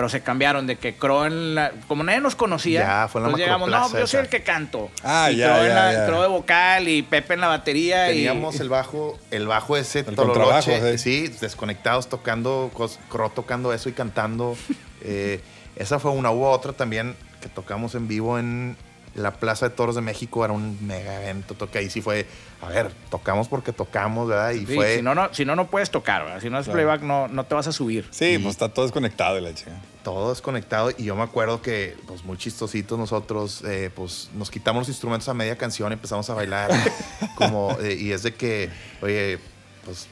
pero 0.00 0.08
se 0.08 0.22
cambiaron 0.22 0.66
de 0.66 0.76
que 0.76 0.94
Crow 0.94 1.24
en 1.26 1.54
la... 1.54 1.72
Como 1.86 2.02
nadie 2.04 2.22
nos 2.22 2.34
conocía, 2.34 2.80
Ya, 2.80 3.08
fue 3.08 3.18
en 3.18 3.24
la 3.24 3.28
entonces 3.28 3.46
llegamos, 3.46 3.68
no, 3.68 3.98
yo 3.98 4.06
soy 4.06 4.20
el 4.20 4.28
que 4.30 4.42
canto. 4.42 4.90
Ah, 5.04 5.28
y 5.30 5.36
ya, 5.36 5.48
Crow 5.52 5.60
en 5.60 5.68
ya, 5.68 5.74
la- 5.74 5.92
ya. 5.92 6.06
Crow 6.06 6.22
de 6.22 6.28
vocal 6.28 6.88
y 6.88 7.02
Pepe 7.02 7.34
en 7.34 7.40
la 7.42 7.48
batería. 7.48 8.10
y- 8.10 8.14
Teníamos 8.14 8.58
el 8.60 8.70
bajo, 8.70 9.18
el 9.30 9.46
bajo 9.46 9.76
ese 9.76 9.98
El 9.98 10.14
tololoche, 10.16 10.96
sí, 10.96 11.28
desconectados 11.28 12.08
tocando, 12.08 12.70
cos- 12.74 12.98
Cro 13.10 13.28
tocando 13.28 13.74
eso 13.74 13.90
y 13.90 13.92
cantando. 13.92 14.56
Eh, 15.02 15.40
esa 15.76 15.98
fue 15.98 16.10
una. 16.12 16.30
Hubo 16.30 16.50
otra 16.50 16.72
también 16.72 17.14
que 17.42 17.48
tocamos 17.50 17.94
en 17.94 18.08
vivo 18.08 18.38
en, 18.38 18.76
la 19.14 19.32
Plaza 19.32 19.68
de 19.68 19.74
Toros 19.74 19.96
de 19.96 20.02
México 20.02 20.44
era 20.44 20.54
un 20.54 20.78
mega 20.86 21.20
evento. 21.22 21.54
Toque 21.54 21.78
ahí 21.78 21.90
sí 21.90 22.00
fue, 22.00 22.26
a 22.62 22.68
ver, 22.68 22.92
tocamos 23.10 23.48
porque 23.48 23.72
tocamos, 23.72 24.28
¿verdad? 24.28 24.52
Y 24.52 24.66
Sí, 24.66 24.74
fue. 24.76 24.96
si, 24.96 25.02
no, 25.02 25.14
no, 25.16 25.34
si 25.34 25.44
no, 25.44 25.56
no 25.56 25.66
puedes 25.66 25.90
tocar, 25.90 26.24
¿verdad? 26.24 26.40
Si 26.40 26.48
no 26.48 26.58
es 26.58 26.66
Claro. 26.66 26.76
playback, 26.76 27.02
no, 27.02 27.26
no 27.28 27.44
te 27.44 27.54
vas 27.56 27.66
a 27.66 27.72
subir. 27.72 28.06
Sí, 28.12 28.38
pues 28.38 28.52
está 28.54 28.68
todo 28.68 28.84
desconectado 28.84 29.34
de 29.34 29.40
la 29.40 29.52
chica. 29.54 29.72
Todo 30.02 30.30
desconectado 30.30 30.90
y 30.96 31.04
yo 31.04 31.16
me 31.16 31.22
acuerdo 31.22 31.62
que 31.62 31.96
pues 32.06 32.24
muy 32.24 32.36
chistositos 32.36 32.98
nosotros 32.98 33.60
pues 33.62 33.90
pues 33.94 34.30
nos 34.34 34.50
quitamos 34.50 34.82
los 34.82 34.88
instrumentos 34.88 35.28
a 35.28 35.34
media 35.34 35.56
canción 35.56 35.92
y 35.92 35.94
empezamos 35.94 36.28
a 36.30 36.34
bailar 36.34 36.70
como 37.36 37.76
eh, 37.80 37.94
y 37.94 38.12
es 38.12 38.22
de 38.22 38.34
que 38.34 38.70
oye 39.02 39.38
pues 39.84 40.08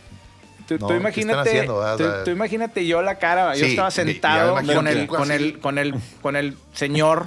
Tú, 0.66 0.74
No, 0.74 0.86
tú 0.86 0.92
¿qué 0.92 0.96
imagínate, 0.98 1.48
haciendo, 1.48 1.96
tú, 2.24 2.30
imagínate 2.30 2.86
yo 2.86 3.00
la 3.00 3.18
cara, 3.18 3.56
yo 3.56 3.64
estaba 3.64 3.90
sentado 3.90 4.54
con 4.54 4.86
el, 4.86 5.06
con 5.06 5.30
el, 5.30 5.58
con 5.58 5.78
el, 5.78 5.94
con 6.20 6.36
el 6.36 6.58
señor 6.74 7.26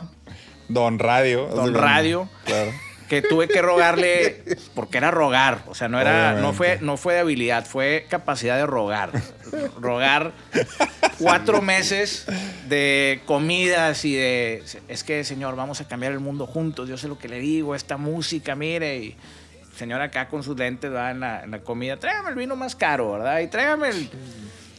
Don 0.70 1.00
Radio. 1.00 1.48
Don 1.48 1.74
Radio. 1.74 2.30
Claro. 2.46 2.72
Que 3.12 3.22
tuve 3.22 3.50
que 3.50 3.62
rogarle 3.62 4.42
porque 4.74 4.98
era 4.98 5.12
rogar, 5.12 5.66
o 5.68 5.76
sea, 5.76 5.90
no 5.90 6.00
era, 6.00 6.36
no 6.36 6.54
fue, 6.54 6.78
no 6.80 6.96
fue 6.96 7.16
de 7.16 7.20
habilidad, 7.20 7.66
fue 7.66 8.06
capacidad 8.10 8.56
de 8.56 8.66
rogar, 8.66 9.12
rogar 9.82 10.32
cuatro 11.20 11.62
meses 11.62 12.26
de 12.70 13.20
comidas 13.26 14.06
y 14.06 14.16
de, 14.16 14.64
es 14.88 15.04
que 15.04 15.26
señor, 15.26 15.58
vamos 15.58 15.82
a 15.82 15.90
cambiar 15.90 16.14
el 16.14 16.22
mundo 16.22 16.48
juntos, 16.48 16.88
yo 16.88 16.96
sé 16.98 17.10
lo 17.10 17.20
que 17.20 17.28
le 17.28 17.40
digo, 17.40 17.76
esta 17.76 17.98
música, 17.98 18.56
mire, 18.56 19.00
y 19.00 19.18
señor 19.76 20.00
acá 20.00 20.30
con 20.30 20.42
sus 20.42 20.58
lentes, 20.58 20.90
¿verdad? 20.90 21.12
En 21.12 21.20
la, 21.20 21.44
en 21.44 21.52
la 21.52 21.60
comida, 21.60 21.98
tráigame 21.98 22.30
el 22.30 22.36
vino 22.36 22.56
más 22.56 22.78
caro, 22.78 23.12
¿verdad? 23.12 23.42
Y 23.42 23.48
tráigame 23.48 23.90
el... 23.90 24.10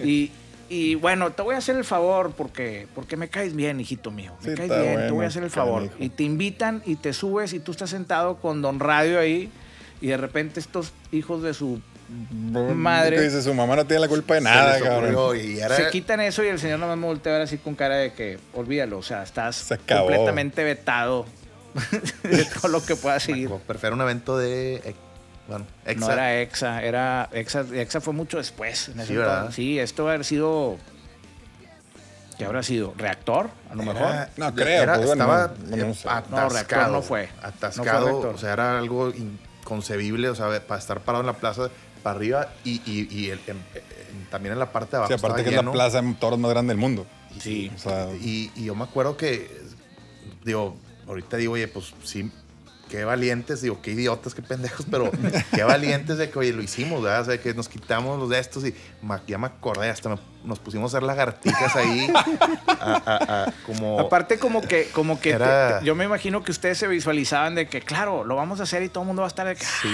Y, 0.03 0.33
y 0.74 0.94
bueno, 0.94 1.32
te 1.32 1.42
voy 1.42 1.54
a 1.54 1.58
hacer 1.58 1.76
el 1.76 1.85
favor 1.85 2.32
porque, 2.37 2.87
porque 2.94 3.16
me 3.16 3.28
caes 3.28 3.54
bien, 3.54 3.78
hijito 3.80 4.11
mío. 4.11 4.32
Me 4.42 4.50
Sí, 4.50 4.56
caes 4.56 4.70
bien, 4.70 5.06
te 5.06 5.12
voy 5.12 5.24
a 5.24 5.28
hacer 5.28 5.42
el 5.42 5.50
favor. 5.50 5.82
canijo. 5.82 5.96
Y 6.00 6.08
te 6.08 6.22
invitan 6.22 6.82
y 6.87 6.96
te 6.96 7.12
subes 7.12 7.52
y 7.52 7.61
tú 7.61 7.72
estás 7.72 7.90
sentado 7.90 8.37
con 8.37 8.62
Don 8.62 8.80
Radio 8.80 9.18
ahí 9.20 9.50
y 10.00 10.06
de 10.08 10.16
repente 10.16 10.61
estos 10.61 10.92
hijos 11.12 11.42
de 11.42 11.52
su... 11.54 11.80
Madre. 12.74 13.16
Que 13.16 13.22
Dice, 13.22 13.42
su 13.42 13.54
mamá 13.54 13.74
no 13.76 13.87
tiene 13.87 14.00
la 14.00 14.08
culpa 14.08 14.35
de 14.35 14.40
se 14.40 14.44
nada, 14.44 14.76
ocurrió 14.76 15.28
cabrón. 15.28 15.37
y 15.40 15.56
Se 15.56 15.88
quitan 15.90 16.20
eso 16.20 16.44
y 16.44 16.48
el 16.48 16.58
señor 16.58 16.78
nomás 16.78 16.98
me 16.98 17.06
voltea 17.06 17.32
a 17.32 17.37
ver 17.38 17.44
así 17.44 17.56
con 17.58 17.74
cara 17.74 17.96
de 17.96 18.12
que, 18.12 18.38
olvídalo, 18.54 18.98
o 18.98 19.02
sea, 19.02 19.22
estás 19.22 19.56
Se 19.56 19.78
completamente 19.78 20.62
vetado 20.64 21.24
de 22.22 22.44
todo 22.44 22.68
lo 22.68 22.85
que 22.85 22.96
pueda 22.96 23.18
seguir. 23.20 23.48
prefiero 23.66 23.94
un 23.96 24.02
evento 24.02 24.37
de 24.37 24.76
eh, 24.85 24.94
bueno 25.52 25.66
Exa. 25.86 26.00
No 26.06 26.12
era 26.12 26.40
EXA, 26.40 26.82
era 26.82 27.28
EXA, 27.32 27.64
EXA 27.72 28.00
fue 28.00 28.12
mucho 28.12 28.38
después. 28.38 28.88
en 28.88 28.98
ese 29.00 29.08
Sí, 29.08 29.16
¿verdad? 29.16 29.50
Sí, 29.52 29.78
esto 29.78 30.08
haber 30.08 30.24
sido. 30.24 30.76
¿Qué 32.38 32.44
habrá 32.46 32.62
sido? 32.62 32.94
¿Reactor? 32.96 33.50
A 33.70 33.74
lo 33.74 33.82
mejor. 33.82 33.96
Era- 33.96 34.30
No 34.36 34.54
creo, 34.54 34.82
era- 34.82 34.94
pues, 34.94 35.06
bueno, 35.06 35.22
estaba 35.24 35.48
no, 35.48 35.68
bueno, 35.68 35.86
no 35.88 35.94
sé. 35.94 36.08
atascado. 36.08 36.42
No, 36.42 36.48
reactor 36.48 36.88
no 36.88 37.02
fue. 37.02 37.28
Atascado. 37.42 37.84
No 37.84 37.84
fue 37.84 38.10
reactor. 38.10 38.34
o 38.34 38.38
sea, 38.38 38.52
era 38.54 38.78
algo 38.78 39.10
inconcebible. 39.10 40.28
O 40.28 40.34
sea, 40.34 40.46
para 40.66 40.80
estar 40.80 41.00
parado 41.00 41.20
en 41.22 41.26
la 41.26 41.34
plaza 41.34 41.68
para 42.02 42.16
arriba 42.16 42.48
y, 42.64 42.80
y, 42.90 43.06
y 43.16 43.30
el- 43.30 43.40
en- 43.46 43.56
en- 43.74 44.26
también 44.30 44.54
en 44.54 44.58
la 44.58 44.72
parte 44.72 44.92
de 44.92 44.96
abajo. 44.98 45.08
Sí, 45.08 45.14
aparte 45.14 45.42
estaba 45.42 45.50
que 45.50 45.60
es 45.60 45.64
la 45.64 45.72
plaza 45.72 46.02
de 46.02 46.14
toros 46.14 46.38
más 46.38 46.50
grande 46.50 46.70
del 46.72 46.78
mundo. 46.80 47.06
Sí. 47.38 47.70
O 47.74 47.78
sea, 47.78 48.08
Y, 48.14 48.50
y 48.56 48.64
yo 48.64 48.74
me 48.74 48.84
acuerdo 48.84 49.16
que, 49.16 49.50
digo, 50.42 50.76
ahorita 51.06 51.36
digo, 51.36 51.52
oye, 51.52 51.68
pues 51.68 51.92
sí, 52.02 52.30
qué 52.90 53.05
valientes, 53.05 53.62
digo, 53.62 53.81
qué 53.81 53.92
idiotas, 53.92 54.35
qué 54.35 54.42
pendejos, 54.42 54.85
pero 54.90 55.11
qué 55.55 55.62
valientes 55.64 56.18
de 56.18 56.29
que, 56.31 56.38
oye, 56.38 56.53
lo 56.53 56.62
hicimos, 56.62 57.03
¿verdad? 57.03 57.23
O 57.23 57.25
sea, 57.25 57.38
que 57.40 57.55
nos 57.55 57.68
quitamos 57.68 58.18
los 58.18 58.29
de 58.29 58.38
estos 58.38 58.64
y 58.66 58.75
ma- 59.01 59.23
ya 59.27 59.38
me 59.38 59.47
acordé, 59.47 59.88
hasta 59.90 60.09
me- 60.11 60.18
nos 60.45 60.59
pusimos 60.59 60.92
a 60.92 60.99
hacer 60.99 61.07
lagartijas 61.07 61.75
ahí, 61.77 62.12
a- 62.68 63.03
a- 63.07 63.45
a- 63.45 63.53
como... 63.66 63.99
Aparte, 64.01 64.38
como 64.38 64.61
que, 64.61 64.88
como 64.92 65.21
que 65.21 65.31
Era- 65.31 65.79
te- 65.81 65.87
yo 65.87 65.95
me 65.95 66.05
imagino 66.05 66.42
que 66.42 66.51
ustedes 66.51 66.79
se 66.79 66.87
visualizaban 66.88 67.55
de 67.55 67.66
que, 67.68 67.81
claro, 67.81 68.25
lo 68.25 68.37
vamos 68.37 68.61
a 68.61 68.64
hacer 68.64 68.83
y 68.83 68.88
todo 68.88 69.03
el 69.05 69.07
mundo 69.07 69.23
va 69.23 69.27
a 69.27 69.31
estar 69.31 69.47
de 69.47 69.55
que, 69.57 69.64
Sí, 69.64 69.88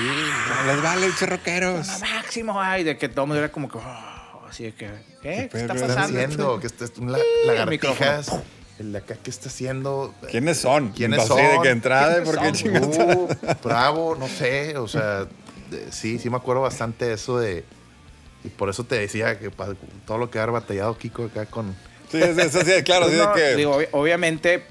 les 0.67 0.83
vale, 0.83 1.09
cherroqueros. 1.17 1.89
"Ah, 1.89 1.99
máximo, 2.17 2.61
ay, 2.61 2.83
de 2.85 2.97
que 2.99 3.09
todo 3.09 3.23
el 3.23 3.29
mundo 3.29 3.39
era 3.43 3.53
como 3.53 3.69
que, 3.69 3.79
"Oh", 3.79 4.47
así 4.49 4.65
de 4.65 4.75
que, 4.75 4.87
¿qué? 5.23 5.49
¿Qué 5.49 5.49
pedo 5.53 5.61
está 5.63 5.75
pasando? 5.75 6.19
haciendo? 6.19 6.61
que 6.61 6.67
está, 6.67 6.87
un 7.01 7.13
la- 7.13 7.19
el 7.19 7.47
lagartijas, 7.47 8.33
el 8.79 8.93
de 8.93 8.99
acá, 8.99 9.17
¿qué 9.23 9.31
está 9.31 9.49
haciendo? 9.49 10.15
¿Quiénes 10.31 10.59
son? 10.59 10.91
¿Quiénes 10.93 11.25
son? 11.27 11.37
de 11.39 11.59
que 11.63 11.71
entrada, 11.71 12.23
¿Quiénes 12.23 12.29
porque 12.29 12.45
son? 12.47 12.55
chingados. 12.55 12.97
Uh, 12.97 13.29
bravo, 13.65 14.17
no 14.17 14.29
sé, 14.29 14.77
o 14.77 14.87
sea, 14.89 15.27
de- 15.71 15.91
sí, 15.91 16.19
sí 16.19 16.31
me 16.31 16.37
acuerdo 16.37 16.63
bastante 16.63 17.07
de 17.07 17.15
eso 17.15 17.39
de... 17.39 17.65
Y 18.45 18.49
por 18.51 18.69
eso 18.71 18.85
te 18.85 18.95
decía 18.97 19.39
que 19.39 19.51
todo 20.07 20.17
lo 20.19 20.31
que 20.31 20.39
ha 20.39 20.47
batallado 20.47 20.97
Kiko 20.97 21.25
acá 21.25 21.47
con... 21.47 21.75
Sí, 22.11 22.19
es, 22.23 22.39
es 22.39 22.55
así, 22.55 22.83
claro, 22.85 23.07
Pues 23.07 23.19
así 23.21 23.27
no, 23.29 23.35
de 23.35 23.41
que. 23.51 23.57
digo, 23.57 23.81
obvi- 23.81 23.89
obviamente 23.93 24.63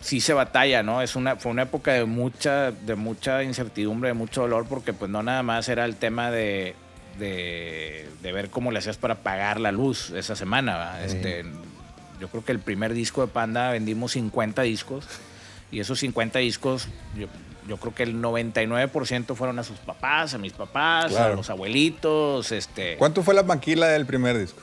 sí 0.00 0.20
se 0.20 0.32
batalla, 0.32 0.82
¿no? 0.82 1.00
Es 1.00 1.14
una, 1.16 1.36
fue 1.36 1.52
una 1.52 1.62
época 1.62 1.92
de 1.92 2.04
mucha, 2.04 2.72
de 2.72 2.94
mucha 2.96 3.42
incertidumbre, 3.44 4.08
de 4.08 4.14
mucho 4.14 4.42
dolor, 4.42 4.66
porque 4.68 4.92
pues 4.92 5.10
no 5.10 5.22
nada 5.22 5.42
más 5.44 5.68
era 5.68 5.84
el 5.84 5.94
tema 5.96 6.30
de, 6.32 6.74
de, 7.18 8.08
de 8.22 8.32
ver 8.32 8.50
cómo 8.50 8.70
le 8.72 8.80
hacías 8.80 8.96
para 8.96 9.16
pagar 9.16 9.60
la 9.60 9.72
luz 9.72 10.10
esa 10.10 10.34
semana. 10.36 10.76
¿va? 10.76 11.04
Este, 11.04 11.44
yo 12.20 12.28
creo 12.28 12.44
que 12.44 12.52
el 12.52 12.58
primer 12.60 12.92
disco 12.94 13.20
de 13.22 13.28
Panda 13.28 13.70
vendimos 13.70 14.12
50 14.12 14.62
discos 14.62 15.04
y 15.70 15.80
esos 15.80 15.98
50 16.00 16.38
discos, 16.38 16.88
yo, 17.16 17.26
yo 17.68 17.76
creo 17.76 17.94
que 17.94 18.02
el 18.04 18.16
99% 18.22 19.34
fueron 19.34 19.58
a 19.58 19.62
sus 19.64 19.78
papás, 19.78 20.34
a 20.34 20.38
mis 20.38 20.52
papás, 20.52 21.12
Claro. 21.12 21.32
a 21.34 21.36
los 21.36 21.50
abuelitos, 21.50 22.52
este... 22.52 22.96
¿Cuánto 22.96 23.22
fue 23.22 23.34
la 23.34 23.42
maquila 23.42 23.88
del 23.88 24.06
primer 24.06 24.38
disco? 24.38 24.60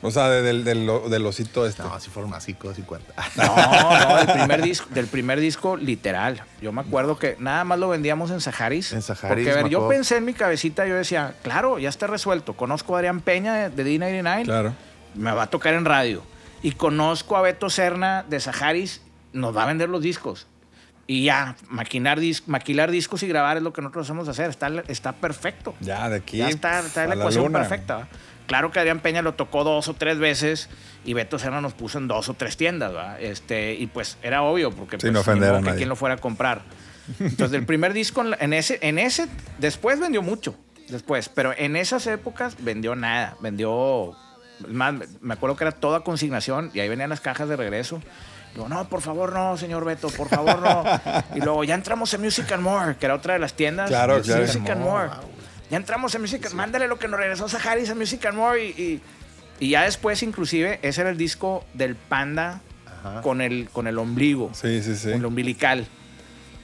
O 0.00 0.12
sea, 0.12 0.28
de- 0.28 0.42
del, 0.42 0.62
del, 0.62 0.88
del 1.10 1.26
osito 1.26 1.66
este. 1.66 1.82
No, 1.82 1.98
si 1.98 2.08
fueron 2.08 2.30
más 2.30 2.44
5 2.44 2.72
50. 2.72 3.14
No, 3.34 4.08
no, 4.08 4.16
del 4.18 4.26
primer 4.32 4.62
disco, 4.62 4.86
del 4.94 5.06
primer 5.08 5.40
disco 5.40 5.76
literal. 5.76 6.40
Yo 6.62 6.70
me 6.70 6.82
acuerdo 6.82 7.18
que 7.18 7.34
nada 7.40 7.64
más 7.64 7.80
lo 7.80 7.88
vendíamos 7.88 8.30
en 8.30 8.40
Saharis. 8.40 8.92
En 8.92 9.02
Saharis, 9.02 9.28
Porque, 9.44 9.50
a 9.50 9.54
ver, 9.62 9.68
yo 9.70 9.88
pensé 9.88 10.18
en 10.18 10.24
mi 10.24 10.34
cabecita, 10.34 10.86
yo 10.86 10.94
decía, 10.94 11.34
claro, 11.42 11.80
ya 11.80 11.88
está 11.88 12.06
resuelto. 12.06 12.52
Conozco 12.52 12.94
a 12.94 12.98
Adrián 12.98 13.20
Peña 13.20 13.54
de, 13.54 13.70
de 13.70 13.98
D99, 13.98 14.44
Claro. 14.44 14.72
me 15.16 15.32
va 15.32 15.42
a 15.42 15.46
tocar 15.48 15.74
en 15.74 15.84
radio. 15.84 16.22
Y 16.62 16.72
conozco 16.72 17.36
a 17.36 17.42
Beto 17.42 17.70
Serna 17.70 18.24
de 18.28 18.40
Saharis, 18.40 19.02
nos 19.32 19.56
va 19.56 19.64
a 19.64 19.66
vender 19.66 19.88
los 19.88 20.02
discos. 20.02 20.46
Y 21.06 21.24
ya, 21.24 21.56
maquinar 21.70 22.20
dis- 22.20 22.42
maquilar 22.46 22.90
discos 22.90 23.22
y 23.22 23.28
grabar 23.28 23.56
es 23.56 23.62
lo 23.62 23.72
que 23.72 23.80
nosotros 23.80 24.06
hacemos 24.06 24.28
hacer. 24.28 24.50
Está, 24.50 24.68
está 24.88 25.12
perfecto. 25.14 25.74
Ya, 25.80 26.08
de 26.10 26.16
aquí. 26.16 26.36
Ya 26.38 26.48
está, 26.48 26.82
la 27.06 27.14
ecuación 27.14 27.50
perfecta. 27.52 27.96
¿va? 27.96 28.08
Claro 28.46 28.70
que 28.72 28.78
Adrián 28.80 29.00
Peña 29.00 29.22
lo 29.22 29.34
tocó 29.34 29.64
dos 29.64 29.88
o 29.88 29.94
tres 29.94 30.18
veces 30.18 30.68
y 31.04 31.14
Beto 31.14 31.38
Serna 31.38 31.60
nos 31.62 31.72
puso 31.74 31.98
en 31.98 32.08
dos 32.08 32.28
o 32.28 32.34
tres 32.34 32.56
tiendas, 32.58 32.94
¿va? 32.94 33.18
Este, 33.20 33.74
y 33.74 33.86
pues 33.86 34.18
era 34.22 34.42
obvio, 34.42 34.70
porque 34.70 34.98
Sin 35.00 35.12
pues, 35.12 35.20
ofender 35.26 35.54
a 35.54 35.58
que 35.58 35.64
nadie. 35.64 35.76
quien 35.78 35.88
lo 35.88 35.96
fuera 35.96 36.16
a 36.16 36.18
comprar. 36.18 36.62
Entonces, 37.20 37.52
del 37.52 37.64
primer 37.64 37.94
disco, 37.94 38.22
en 38.38 38.52
ese, 38.52 38.78
en 38.82 38.98
ese, 38.98 39.28
después 39.58 39.98
vendió 40.00 40.20
mucho, 40.20 40.54
después, 40.88 41.30
pero 41.30 41.54
en 41.56 41.74
esas 41.76 42.06
épocas 42.06 42.56
vendió 42.58 42.94
nada, 42.96 43.34
vendió, 43.40 44.14
más, 44.68 44.94
me 45.20 45.34
acuerdo 45.34 45.56
que 45.56 45.64
era 45.64 45.72
toda 45.72 46.00
consignación 46.00 46.70
y 46.74 46.80
ahí 46.80 46.88
venían 46.88 47.10
las 47.10 47.20
cajas 47.20 47.48
de 47.48 47.56
regreso. 47.56 48.00
Digo, 48.54 48.68
no, 48.68 48.88
por 48.88 49.02
favor, 49.02 49.32
no, 49.32 49.56
señor 49.56 49.84
Beto, 49.84 50.08
por 50.10 50.28
favor, 50.28 50.60
no. 50.60 50.84
Y 51.36 51.40
luego 51.40 51.64
ya 51.64 51.74
entramos 51.74 52.12
en 52.14 52.22
Music 52.22 52.50
and 52.52 52.62
More, 52.62 52.96
que 52.96 53.06
era 53.06 53.14
otra 53.14 53.34
de 53.34 53.38
las 53.40 53.54
tiendas. 53.54 53.88
Claro, 53.88 54.20
claro. 54.22 54.42
Music 54.42 54.68
and 54.70 54.80
More. 54.82 55.10
Ya 55.70 55.76
entramos 55.76 56.14
en 56.14 56.22
Music 56.22 56.46
and 56.46 56.54
Mándale 56.54 56.88
lo 56.88 56.98
que 56.98 57.08
nos 57.08 57.20
regresó 57.20 57.48
Saharis 57.48 57.90
a 57.90 57.94
Music 57.94 58.24
and 58.26 58.36
More. 58.38 58.64
Y, 58.64 58.68
y, 58.70 59.02
y 59.60 59.70
ya 59.70 59.82
después, 59.82 60.22
inclusive, 60.22 60.78
ese 60.82 61.02
era 61.02 61.10
el 61.10 61.18
disco 61.18 61.64
del 61.74 61.94
Panda 61.94 62.60
con 63.22 63.40
el, 63.40 63.68
con 63.70 63.86
el 63.86 63.98
ombligo, 63.98 64.50
Sí, 64.54 64.82
sí, 64.82 64.96
sí. 64.96 65.10
con 65.10 65.20
el 65.20 65.26
umbilical. 65.26 65.86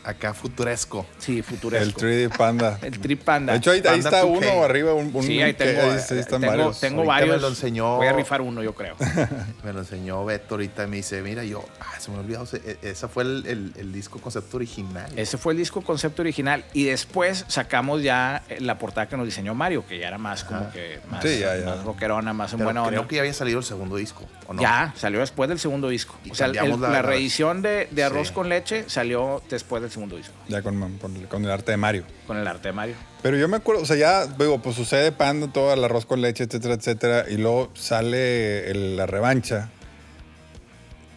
Acá 0.04 0.34
futuresco. 0.34 1.06
Sí, 1.18 1.40
futuresco. 1.42 2.00
El 2.04 2.28
3D 2.30 2.36
Panda. 2.36 2.78
El 2.82 2.98
Trip 3.00 3.22
Panda. 3.22 3.52
De 3.52 3.58
hecho, 3.58 3.70
ahí, 3.70 3.82
ahí 3.88 3.98
está 4.00 4.22
2K. 4.22 4.26
uno 4.36 4.62
arriba, 4.64 4.92
un, 4.94 5.10
un 5.14 5.22
sí, 5.22 5.40
ahí 5.40 5.54
tengo, 5.54 5.80
ahí 5.82 5.96
están 5.96 6.40
tengo, 6.40 6.46
varios. 6.46 6.80
tengo 6.80 7.04
varios. 7.04 7.36
me 7.36 7.40
lo 7.42 7.48
enseñó. 7.48 7.96
Voy 7.96 8.06
a 8.06 8.12
rifar 8.12 8.40
uno, 8.42 8.62
yo 8.62 8.74
creo. 8.74 8.96
Me 9.64 9.72
lo 9.72 9.80
enseñó 9.80 10.24
Beto 10.24 10.54
ahorita 10.56 10.84
y 10.84 10.86
me 10.88 10.96
dice, 10.96 11.22
mira, 11.22 11.42
yo, 11.44 11.64
ah, 11.80 11.98
se 11.98 12.10
me 12.10 12.18
ha 12.18 12.20
olvidado, 12.20 12.44
se- 12.44 12.58
e- 12.58 12.78
ese 12.90 13.08
fue 13.08 13.22
el, 13.22 13.44
el- 13.46 13.72
el 13.76 13.92
disco 13.92 14.20
concepto 14.20 14.58
original. 14.58 15.10
Ese 15.16 15.38
fue 15.38 15.54
el 15.54 15.58
disco 15.58 15.80
concepto 15.80 16.20
original. 16.22 16.64
Y 16.74 16.84
después 16.84 17.44
sacamos 17.48 18.02
ya 18.02 18.42
la 18.58 18.78
portada 18.78 19.08
que 19.08 19.16
nos 19.16 19.24
diseñó 19.24 19.54
Mario, 19.54 19.86
que 19.86 19.98
ya 19.98 20.08
era 20.08 20.18
más 20.18 20.44
como 20.44 20.60
Ajá. 20.60 20.70
que 20.72 21.00
más, 21.10 21.22
Sí, 21.22 21.38
ya, 21.38 21.56
ya. 21.56 21.64
más 21.64 21.84
rockerona, 21.84 22.32
más 22.34 22.52
en 22.52 22.58
buena 22.62 22.82
creo 22.86 23.00
onda. 23.00 23.08
que 23.08 23.16
ya 23.16 23.22
había 23.22 23.32
salido 23.32 23.58
el 23.60 23.64
segundo 23.64 23.96
disco, 23.96 24.24
¿o 24.46 24.52
no? 24.52 24.60
Ya, 24.60 24.92
salió 24.96 25.20
después 25.20 25.48
del 25.48 25.58
segundo 25.58 25.88
disco. 25.88 26.14
Y 26.24 26.32
O 26.32 26.34
sea, 26.34 26.46
el- 26.46 26.52
la, 26.54 26.64
la- 26.64 26.76
la- 26.90 27.02
reedición 27.02 27.62
de, 27.62 27.88
de 27.90 28.04
Arroz 28.04 28.28
Sí. 28.28 28.34
con 28.34 28.48
Leche 28.50 28.84
salió 28.88 29.42
después 29.48 29.80
del 29.82 29.90
segundo 29.94 30.16
disco, 30.16 30.34
Ya 30.48 30.60
con, 30.62 30.98
con- 30.98 31.14
con 31.26 31.44
el 31.44 31.50
arte 31.50 31.70
de 31.70 31.76
Mario. 31.78 32.04
con 32.26 32.36
el 32.36 32.46
arte 32.46 32.68
de 32.68 32.72
Mario. 32.72 32.94
Pero 33.22 33.36
yo 33.38 33.48
me 33.48 33.56
acuerdo, 33.56 33.82
o 33.82 33.86
sea, 33.86 33.96
ya, 33.96 34.26
digo, 34.26 34.60
pues 34.60 34.76
sucede 34.76 35.10
Panda, 35.12 35.48
todo 35.52 35.72
el 35.72 35.82
arroz 35.82 36.04
con 36.04 36.20
leche, 36.20 36.44
etcétera, 36.44 36.74
etcétera. 36.74 37.24
Y 37.28 37.36
luego 37.38 37.70
sale 37.74 38.70
el- 38.70 38.96
la 38.96 39.06
revancha. 39.06 39.70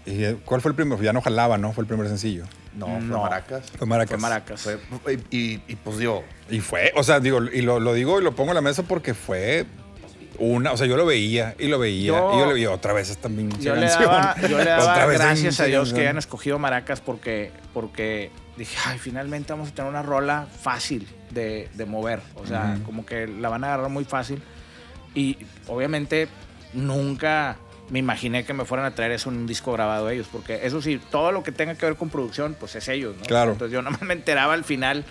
¿Y 0.05 0.23
eh, 0.23 0.37
cuál 0.45 0.61
fue 0.61 0.69
el 0.71 0.75
primero? 0.75 1.01
Ya 1.01 1.11
no 1.13 1.21
jalaba, 1.21 1.57
¿no? 1.57 1.73
Fue 1.73 1.81
el 1.81 1.87
primer 1.87 2.07
sencillo. 2.07 2.45
No, 2.75 2.85
fue 2.85 2.99
No. 3.01 3.21
Maracas. 3.23 3.71
Fue 3.77 3.87
Maracas. 3.87 4.09
Fue 4.11 4.17
Maracas. 4.19 4.61
Fue- 5.03 5.19
y, 5.31 5.37
y- 5.37 5.63
y, 5.67 5.75
pues 5.75 5.97
digo, 5.97 6.23
Y 6.49 6.59
fue, 6.61 6.93
o 6.95 7.03
sea, 7.03 7.19
digo, 7.19 7.43
y 7.43 7.61
lo, 7.61 7.79
lo 7.79 7.93
digo 7.93 8.21
y 8.21 8.23
lo 8.23 8.33
pongo 8.35 8.51
en 8.51 8.55
la 8.55 8.61
mesa 8.61 8.83
porque 8.83 9.13
fue 9.13 9.65
Una, 10.39 10.71
o 10.71 10.77
sea, 10.77 10.85
yo 10.85 10.97
lo 10.97 11.05
veía 11.07 11.55
y 11.57 11.67
lo 11.67 11.79
veía 11.79 12.07
Yo- 12.11 12.31
y 12.35 12.37
yo 12.39 12.45
lo 12.45 12.53
veía 12.53 12.69
otra 12.69 12.93
vez 12.93 13.09
esta 13.09 13.27
Yo 13.27 13.75
le 13.75 13.87
daba, 13.87 14.35
yo 14.41 14.49
le 14.49 14.55
Otra 14.61 14.77
daba 14.77 15.05
gracias 15.07 15.59
a 15.59 15.63
Dios 15.65 15.91
que 15.93 16.01
hayan 16.01 16.19
escogido 16.19 16.59
Maracas 16.59 17.01
porque, 17.01 17.51
porque 17.73 18.29
dije, 18.57 18.77
ay, 18.85 18.97
finalmente 18.97 19.53
vamos 19.53 19.69
a 19.69 19.73
tener 19.73 19.89
una 19.89 20.01
rola 20.01 20.47
fácil 20.61 21.07
de, 21.29 21.69
de 21.73 21.85
mover. 21.85 22.21
O 22.35 22.45
sea, 22.45 22.77
como 22.85 23.05
que 23.05 23.27
la 23.27 23.49
van 23.49 23.63
a 23.63 23.67
agarrar 23.67 23.89
muy 23.89 24.05
fácil. 24.05 24.41
Y 25.13 25.37
obviamente 25.67 26.27
nunca 26.73 27.57
me 27.89 27.99
imaginé 27.99 28.45
que 28.45 28.53
me 28.53 28.65
fueran 28.65 28.85
a 28.85 28.91
traer 28.91 29.11
eso 29.11 29.29
en 29.29 29.37
un 29.37 29.47
disco 29.47 29.71
grabado 29.71 30.09
ellos, 30.09 30.27
porque 30.31 30.65
eso 30.65 30.81
sí, 30.81 30.99
todo 31.09 31.31
lo 31.31 31.43
que 31.43 31.51
tenga 31.51 31.75
que 31.75 31.85
ver 31.85 31.95
con 31.95 32.09
producción, 32.09 32.55
pues 32.59 32.75
es 32.75 32.87
ellos, 32.89 33.15
¿no? 33.17 33.23
Claro. 33.23 33.53
Entonces 33.53 33.73
yo 33.73 33.81
nada 33.81 33.91
más 33.91 34.01
me 34.01 34.13
enteraba 34.13 34.53
al 34.53 34.63
final, 34.63 35.05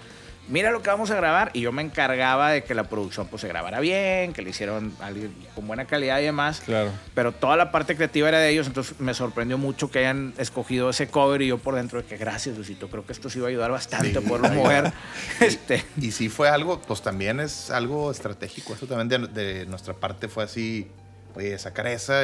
mira 0.48 0.70
lo 0.70 0.82
que 0.82 0.90
vamos 0.90 1.10
a 1.10 1.16
grabar, 1.16 1.50
y 1.52 1.60
yo 1.60 1.72
me 1.72 1.82
encargaba 1.82 2.50
de 2.50 2.64
que 2.64 2.74
la 2.74 2.84
producción 2.84 3.26
pues 3.28 3.42
se 3.42 3.48
grabara 3.48 3.80
bien, 3.80 4.32
que 4.32 4.42
le 4.42 4.50
hicieron 4.50 4.94
alguien 5.00 5.34
con 5.54 5.66
buena 5.66 5.84
calidad 5.86 6.20
y 6.20 6.24
demás. 6.24 6.60
Claro. 6.64 6.90
Pero 7.14 7.32
toda 7.32 7.56
la 7.56 7.72
parte 7.72 7.96
creativa 7.96 8.28
era 8.28 8.38
de 8.38 8.50
ellos, 8.50 8.66
entonces 8.66 8.98
me 9.00 9.14
sorprendió 9.14 9.58
mucho 9.58 9.90
que 9.90 10.00
hayan 10.00 10.34
escogido 10.38 10.90
ese 10.90 11.08
cover 11.08 11.42
y 11.42 11.48
yo 11.48 11.58
por 11.58 11.74
dentro 11.74 12.00
de 12.00 12.06
que 12.08 12.16
gracias, 12.16 12.56
Luisito, 12.56 12.88
creo 12.88 13.04
que 13.06 13.12
esto 13.12 13.28
sí 13.30 13.38
va 13.40 13.46
a 13.46 13.50
ayudar 13.50 13.70
bastante 13.70 14.10
Sí, 14.10 14.16
a 14.16 14.20
poderlo 14.20 14.48
mover. 14.50 14.92
este, 15.40 15.84
Y 16.00 16.12
si 16.12 16.28
fue 16.28 16.48
algo, 16.48 16.80
pues 16.80 17.02
también 17.02 17.40
es 17.40 17.70
algo 17.70 18.10
estratégico. 18.10 18.74
Eso 18.74 18.86
también 18.86 19.08
de, 19.08 19.42
de 19.42 19.66
nuestra 19.66 19.94
parte 19.94 20.28
fue 20.28 20.44
así, 20.44 20.88
oye, 21.34 21.58
sacar 21.58 21.86
esa, 21.86 22.22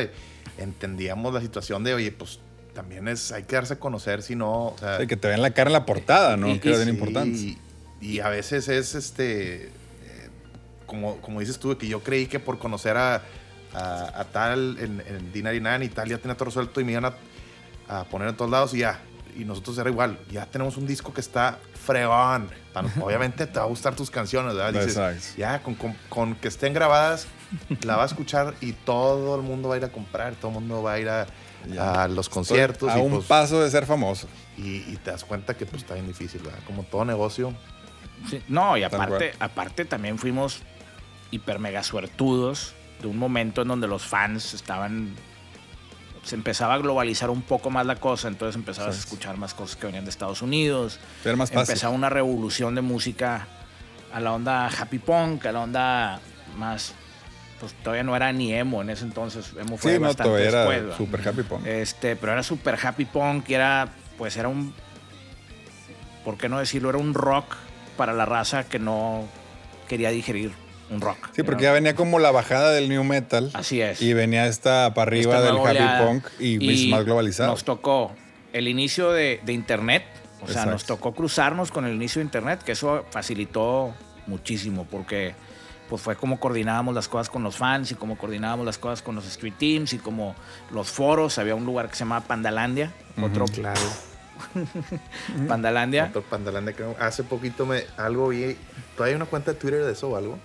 entendíamos 0.58 1.32
la 1.34 1.40
situación 1.40 1.84
de, 1.84 1.94
oye, 1.94 2.12
pues 2.12 2.40
también 2.74 3.08
es, 3.08 3.32
hay 3.32 3.42
que 3.42 3.56
darse 3.56 3.74
a 3.74 3.78
conocer, 3.78 4.22
si 4.22 4.34
no, 4.34 4.68
o 4.68 4.76
sea, 4.78 4.98
Sí, 4.98 5.06
que 5.06 5.16
te 5.16 5.28
vean 5.28 5.42
la 5.42 5.50
cara 5.50 5.68
en 5.68 5.74
la 5.74 5.84
portada, 5.84 6.36
¿no? 6.36 6.48
Y- 6.48 6.58
que 6.58 6.68
era 6.68 6.78
y 6.78 6.84
bien 6.84 6.88
sí, 6.88 6.94
importante. 7.00 7.56
Y, 8.02 8.20
a 8.20 8.28
veces 8.28 8.68
es 8.68 8.94
este, 8.94 9.66
eh, 9.66 9.70
como, 10.86 11.16
como 11.20 11.40
dices 11.40 11.58
tú, 11.58 11.76
que 11.78 11.86
yo 11.86 12.02
creí 12.02 12.26
que 12.26 12.40
por 12.40 12.58
conocer 12.58 12.96
a, 12.96 13.22
a, 13.74 14.20
a 14.20 14.24
tal 14.24 14.76
en, 14.80 15.00
en 15.06 15.32
Dinarinan 15.32 15.82
y 15.82 15.88
tal 15.88 16.08
ya 16.08 16.18
tenía 16.18 16.34
todo 16.36 16.46
resuelto 16.46 16.80
y 16.80 16.84
me 16.84 16.92
iban 16.92 17.04
a, 17.06 17.14
a 17.88 18.04
poner 18.04 18.28
en 18.28 18.36
todos 18.36 18.50
lados 18.50 18.74
y 18.74 18.78
ya. 18.78 19.00
Y 19.34 19.44
nosotros 19.46 19.78
era 19.78 19.88
igual, 19.88 20.18
ya 20.30 20.44
tenemos 20.44 20.76
un 20.76 20.86
disco 20.86 21.14
que 21.14 21.22
está 21.22 21.58
fregón. 21.86 22.50
Obviamente 23.00 23.46
te 23.46 23.58
va 23.58 23.64
a 23.64 23.68
gustar 23.68 23.94
tus 23.94 24.10
canciones, 24.10 24.54
¿verdad? 24.54 24.72
Dices, 24.84 25.34
ya, 25.36 25.62
con, 25.62 25.74
con- 25.74 25.96
con 26.08 26.34
que 26.34 26.48
estén 26.48 26.74
grabadas, 26.74 27.26
la 27.82 27.96
va 27.96 28.02
a 28.02 28.06
escuchar 28.06 28.54
y 28.60 28.72
todo 28.72 29.36
el 29.36 29.42
mundo 29.42 29.68
va 29.70 29.76
a 29.76 29.78
ir 29.78 29.84
a 29.84 29.92
comprar, 29.92 30.34
todo 30.34 30.48
el 30.50 30.54
mundo 30.54 30.82
va 30.82 30.94
a 30.94 30.98
ir 31.00 31.08
a, 31.08 31.26
a 31.78 32.08
los 32.08 32.28
conciertos. 32.28 32.90
a 32.90 32.98
y, 32.98 33.02
un 33.02 33.12
pues, 33.12 33.26
paso 33.26 33.62
de 33.62 33.70
ser 33.70 33.86
famoso. 33.86 34.26
y, 34.58 34.78
y 34.92 34.98
te 35.02 35.10
das 35.12 35.24
cuenta 35.24 35.54
que 35.54 35.64
pues 35.66 35.82
está 35.82 35.94
bien 35.94 36.06
difícil, 36.06 36.42
¿verdad? 36.42 36.58
Como 36.66 36.82
todo 36.82 37.04
negocio. 37.04 37.54
Sí, 38.28 38.42
no, 38.48 38.76
y 38.76 38.82
aparte, 38.82 39.32
aparte 39.38 39.84
también 39.84 40.18
fuimos 40.18 40.60
hiper 41.30 41.58
mega 41.58 41.82
suertudos 41.82 42.74
de 43.00 43.08
un 43.08 43.18
momento 43.18 43.62
en 43.62 43.68
donde 43.68 43.88
los 43.88 44.04
fans 44.04 44.54
estaban 44.54 45.14
se 46.22 46.36
empezaba 46.36 46.74
a 46.74 46.78
globalizar 46.78 47.30
un 47.30 47.42
poco 47.42 47.70
más 47.70 47.84
la 47.84 47.96
cosa, 47.96 48.28
entonces 48.28 48.54
empezabas 48.54 48.94
a 48.94 48.98
escuchar 48.98 49.36
más 49.38 49.54
cosas 49.54 49.76
que 49.76 49.86
venían 49.86 50.04
de 50.04 50.10
Estados 50.10 50.40
Unidos. 50.40 51.00
Era 51.24 51.34
más 51.36 51.50
fácil. 51.50 51.72
empezaba 51.72 51.94
una 51.94 52.10
revolución 52.10 52.74
de 52.76 52.80
música 52.80 53.48
a 54.12 54.20
la 54.20 54.32
onda 54.32 54.68
happy 54.68 54.98
punk, 55.00 55.46
a 55.46 55.52
la 55.52 55.60
onda 55.60 56.20
más, 56.56 56.94
pues 57.58 57.72
todavía 57.82 58.04
no 58.04 58.14
era 58.14 58.32
ni 58.32 58.52
emo 58.54 58.82
en 58.82 58.90
ese 58.90 59.04
entonces, 59.04 59.52
emo 59.58 59.76
fue 59.76 59.94
Sí, 59.94 59.98
no, 59.98 60.06
bastante 60.06 60.28
todavía 60.30 60.48
era 60.48 60.64
después. 60.64 60.92
¿va? 60.92 60.96
super 60.96 61.28
happy 61.28 61.42
punk. 61.42 61.66
Este, 61.66 62.14
pero 62.14 62.32
era 62.32 62.42
super 62.44 62.78
happy 62.80 63.04
punk 63.04 63.48
y 63.50 63.54
era, 63.54 63.88
pues 64.16 64.36
era 64.36 64.46
un, 64.46 64.72
¿por 66.24 66.38
qué 66.38 66.48
no 66.48 66.60
decirlo? 66.60 66.90
Era 66.90 66.98
un 66.98 67.14
rock 67.14 67.56
para 67.96 68.12
la 68.12 68.24
raza 68.24 68.64
que 68.64 68.78
no 68.78 69.24
quería 69.88 70.10
digerir 70.10 70.52
un 70.90 71.00
rock. 71.00 71.30
Sí, 71.34 71.42
porque 71.42 71.62
¿no? 71.62 71.68
ya 71.68 71.72
venía 71.72 71.94
como 71.94 72.18
la 72.18 72.30
bajada 72.30 72.72
del 72.72 72.88
new 72.88 73.04
metal. 73.04 73.50
Así 73.54 73.80
es. 73.80 74.02
Y 74.02 74.12
venía 74.14 74.46
esta 74.46 74.92
para 74.94 75.08
arriba 75.08 75.36
Esta 75.36 75.46
del 75.46 75.56
happy 75.56 75.68
oleada. 75.70 76.06
punk 76.06 76.26
y, 76.38 76.88
más 76.90 77.04
globalizado. 77.04 77.50
Nos 77.50 77.64
tocó 77.64 78.12
el 78.52 78.68
inicio 78.68 79.12
de, 79.12 79.40
de 79.44 79.52
Internet, 79.52 80.04
o 80.42 80.46
sea, 80.46 80.52
Exacto. 80.52 80.70
nos 80.72 80.84
tocó 80.84 81.14
cruzarnos 81.14 81.70
con 81.70 81.86
el 81.86 81.94
inicio 81.94 82.20
de 82.20 82.24
Internet, 82.24 82.62
que 82.62 82.72
eso 82.72 83.06
facilitó 83.10 83.94
muchísimo, 84.26 84.86
porque 84.90 85.34
pues 85.88 86.00
fue 86.00 86.16
como 86.16 86.40
coordinábamos 86.40 86.94
las 86.94 87.06
cosas 87.08 87.28
con 87.28 87.42
los 87.42 87.56
fans 87.56 87.92
y 87.92 87.94
como 87.94 88.16
coordinábamos 88.16 88.64
las 88.64 88.78
cosas 88.78 89.02
con 89.02 89.14
los 89.14 89.26
street 89.26 89.54
teams 89.58 89.92
y 89.92 89.98
como 89.98 90.34
los 90.70 90.90
foros. 90.90 91.38
Había 91.38 91.54
un 91.54 91.66
lugar 91.66 91.88
que 91.88 91.96
se 91.96 92.00
llamaba 92.00 92.24
Pandalandia, 92.26 92.92
otro 93.20 93.44
Claro. 93.46 93.80
Pandalandia. 95.48 96.12
Pandalandia 96.28 96.74
hace 96.98 97.24
poquito 97.24 97.66
me 97.66 97.84
algo 97.96 98.28
vi. 98.28 98.56
¿Todavía 98.96 99.12
hay 99.12 99.16
una 99.16 99.26
cuenta 99.26 99.52
de 99.52 99.58
Twitter 99.58 99.84
de 99.84 99.92
eso 99.92 100.08
o 100.10 100.16
algo? 100.16 100.38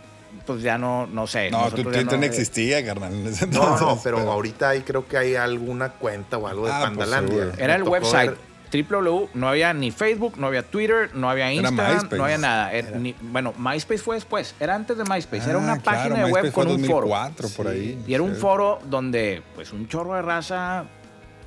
Pues 0.46 0.62
ya 0.62 0.78
no, 0.78 1.08
no 1.08 1.26
sé. 1.28 1.50
no, 1.52 1.70
tu 1.72 1.84
Twitter 1.84 2.06
no, 2.06 2.18
no- 2.18 2.24
existía, 2.24 2.86
carnal. 2.86 3.14
en 3.14 3.28
ese 3.28 3.48
No, 3.48 3.78
no, 3.80 4.00
pero 4.04 4.20
ahorita 4.32 4.70
ahí 4.70 4.82
creo 4.82 5.08
que 5.08 5.18
hay 5.18 5.36
alguna 5.36 5.90
cuenta 5.90 6.38
o 6.38 6.48
algo 6.48 6.66
de 6.66 6.72
Ah, 6.72 6.78
pues, 6.80 6.90
Pandalandia. 6.90 7.38
seguro. 7.40 7.58
Era 7.58 7.76
el 7.76 7.84
website. 7.84 8.30
ver- 8.32 8.48
www, 8.70 9.30
no 9.34 9.48
había 9.48 9.74
ni 9.74 9.92
Facebook, 9.92 10.34
no 10.38 10.48
había 10.48 10.62
Twitter, 10.62 11.10
no 11.14 11.30
había 11.30 11.54
Instagram, 11.54 12.10
no 12.12 12.24
había 12.26 12.38
nada. 12.38 12.74
Era 12.74 12.92
ni- 12.98 13.16
bueno, 13.22 13.54
MySpace 13.58 14.00
fue 14.04 14.16
después, 14.18 14.56
era 14.60 14.76
antes 14.76 14.98
de 14.98 15.06
MySpace, 15.06 15.50
era 15.50 15.54
Ah, 15.54 15.58
una 15.64 15.80
claro, 15.80 15.98
página 16.00 16.16
de 16.16 16.24
MySpace 16.26 16.44
web 16.44 16.52
fue 16.54 16.64
con 16.66 16.74
un 16.74 16.80
foro. 16.86 17.08
2004, 17.08 17.50
por 17.56 17.68
ahí. 17.70 18.04
Y 18.06 18.14
era 18.14 18.24
un 18.24 18.36
foro 18.36 18.80
donde 18.86 19.42
pues 19.56 19.72
un 19.72 19.88
chorro 19.88 20.16
de 20.16 20.22
raza 20.22 20.84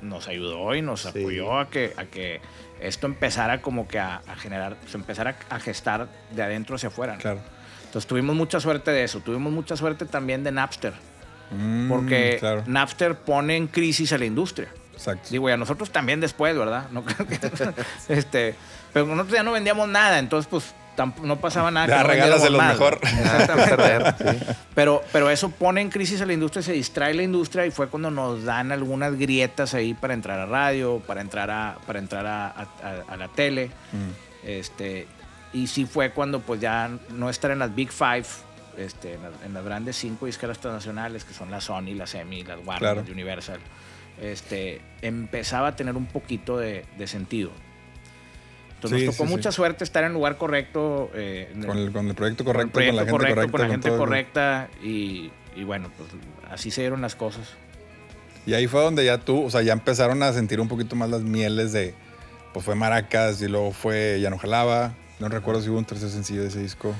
nos 0.01 0.27
ayudó 0.27 0.73
y 0.75 0.81
nos 0.81 1.01
Sí. 1.01 1.09
apoyó 1.09 1.57
a 1.59 1.69
que, 1.69 1.93
a 1.97 2.05
que 2.05 2.41
esto 2.79 3.05
empezara 3.07 3.61
como 3.61 3.87
que 3.87 3.99
a, 3.99 4.21
a 4.27 4.35
generar, 4.35 4.77
se 4.87 4.97
empezara 4.97 5.35
a 5.49 5.59
gestar 5.59 6.07
de 6.31 6.43
adentro 6.43 6.75
hacia 6.75 6.89
afuera. 6.89 7.13
¿no? 7.13 7.19
Claro. 7.19 7.39
Entonces 7.85 8.07
tuvimos 8.07 8.35
mucha 8.35 8.59
suerte 8.59 8.91
de 8.91 9.03
eso, 9.03 9.19
tuvimos 9.19 9.51
mucha 9.53 9.75
suerte 9.75 10.05
también 10.05 10.43
de 10.43 10.51
Napster, 10.51 10.93
Mm, 11.53 11.89
porque 11.89 12.37
claro, 12.39 12.63
Napster 12.65 13.13
pone 13.15 13.57
en 13.57 13.67
crisis 13.67 14.13
a 14.13 14.17
la 14.17 14.23
industria. 14.25 14.69
exacto. 14.93 15.27
Digo, 15.31 15.49
y 15.49 15.51
a 15.51 15.57
nosotros 15.57 15.91
también 15.91 16.21
después, 16.21 16.57
¿verdad? 16.57 16.87
No 16.91 17.03
este, 18.07 18.55
pero 18.93 19.05
nosotros 19.05 19.33
ya 19.33 19.43
no 19.43 19.51
vendíamos 19.51 19.87
nada, 19.89 20.19
entonces 20.19 20.47
pues 20.49 20.73
no 21.23 21.37
pasaba 21.39 21.71
nada. 21.71 21.87
Ya, 21.87 21.97
que 21.97 22.03
no 22.03 22.09
regálaselos 22.09 22.57
más, 22.57 22.73
mejor. 22.73 22.99
¿no? 23.03 23.09
Exactamente. 23.39 24.45
Pero, 24.75 25.01
pero 25.11 25.29
eso 25.29 25.49
pone 25.49 25.81
en 25.81 25.89
crisis 25.89 26.21
a 26.21 26.25
la 26.25 26.33
industria, 26.33 26.61
se 26.61 26.73
distrae 26.73 27.13
la 27.13 27.23
industria 27.23 27.65
y 27.65 27.71
fue 27.71 27.87
cuando 27.87 28.11
nos 28.11 28.43
dan 28.43 28.71
algunas 28.71 29.17
grietas 29.17 29.73
ahí 29.73 29.93
para 29.93 30.13
entrar 30.13 30.39
a 30.39 30.45
radio, 30.45 31.01
para 31.05 31.21
entrar 31.21 31.49
a, 31.49 31.77
para 31.87 31.99
entrar 31.99 32.25
a, 32.25 32.47
a- 32.47 33.03
a- 33.09 33.17
la 33.17 33.27
tele. 33.29 33.67
Mm. 33.91 34.47
Este, 34.47 35.07
y 35.53 35.67
sí 35.67 35.85
fue 35.85 36.11
cuando 36.11 36.39
pues 36.39 36.61
ya 36.61 36.89
no 37.09 37.29
estar 37.29 37.51
en 37.51 37.59
las 37.59 37.73
Big 37.75 37.91
Five, 37.91 38.25
este, 38.77 39.15
en, 39.15 39.21
las, 39.23 39.31
en 39.45 39.53
las 39.53 39.63
grandes 39.65 39.95
cinco 39.97 40.25
disqueras 40.25 40.59
transnacionales, 40.59 41.23
que 41.25 41.33
son 41.33 41.51
la 41.51 41.59
Sony, 41.61 41.93
la 41.95 42.07
Semi, 42.07 42.43
las 42.43 42.57
Warner, 42.65 42.93
Claro. 42.93 43.11
Universal, 43.11 43.59
este, 44.21 44.81
empezaba 45.01 45.69
a 45.69 45.75
tener 45.75 45.95
un 45.95 46.05
poquito 46.05 46.57
de, 46.57 46.85
de 46.97 47.07
sentido. 47.07 47.51
Entonces 48.81 48.99
Sí, 49.01 49.05
nos 49.05 49.15
tocó 49.15 49.25
sí, 49.25 49.29
sí. 49.29 49.35
mucha 49.37 49.51
suerte 49.51 49.83
estar 49.83 50.03
en 50.03 50.07
el 50.07 50.13
lugar 50.13 50.37
correcto, 50.37 51.11
eh, 51.13 51.51
en 51.53 51.63
Con 51.63 51.77
el, 51.77 51.91
con 51.91 52.07
el 52.07 52.15
proyecto 52.15 52.43
con 52.43 52.55
el 52.59 52.71
correcto, 52.71 52.79
con, 52.79 52.95
la 52.95 53.01
gente 53.05 53.13
proyecto 53.13 53.51
correcta. 53.51 53.51
con 53.51 53.61
la 53.61 53.67
gente 53.69 53.87
el- 53.89 53.97
correcta 53.97 54.69
y, 54.83 55.31
y 55.55 55.63
bueno, 55.63 55.91
pues 55.95 56.09
así 56.51 56.71
se 56.71 56.81
dieron 56.81 56.99
las 57.01 57.15
cosas. 57.15 57.47
Y 58.47 58.55
ahí 58.55 58.65
fue 58.65 58.81
donde 58.81 59.05
ya 59.05 59.19
tú, 59.19 59.43
o 59.45 59.51
sea, 59.51 59.61
ya 59.61 59.73
empezaron 59.73 60.23
a 60.23 60.33
sentir 60.33 60.59
un 60.59 60.67
poquito 60.67 60.95
más 60.95 61.11
las 61.11 61.21
mieles 61.21 61.71
de, 61.73 61.93
pues 62.53 62.65
fue 62.65 62.73
Maracas 62.73 63.39
y 63.43 63.47
luego 63.47 63.71
fue 63.71 64.19
Ya 64.19 64.31
no 64.31 64.39
jalaba. 64.39 64.93
No 65.19 65.29
recuerdo 65.29 65.61
si 65.61 65.69
hubo 65.69 65.77
un 65.77 65.85
tercer 65.85 66.09
sencillo 66.09 66.41
de 66.41 66.47
ese 66.47 66.59
disco. 66.59 66.95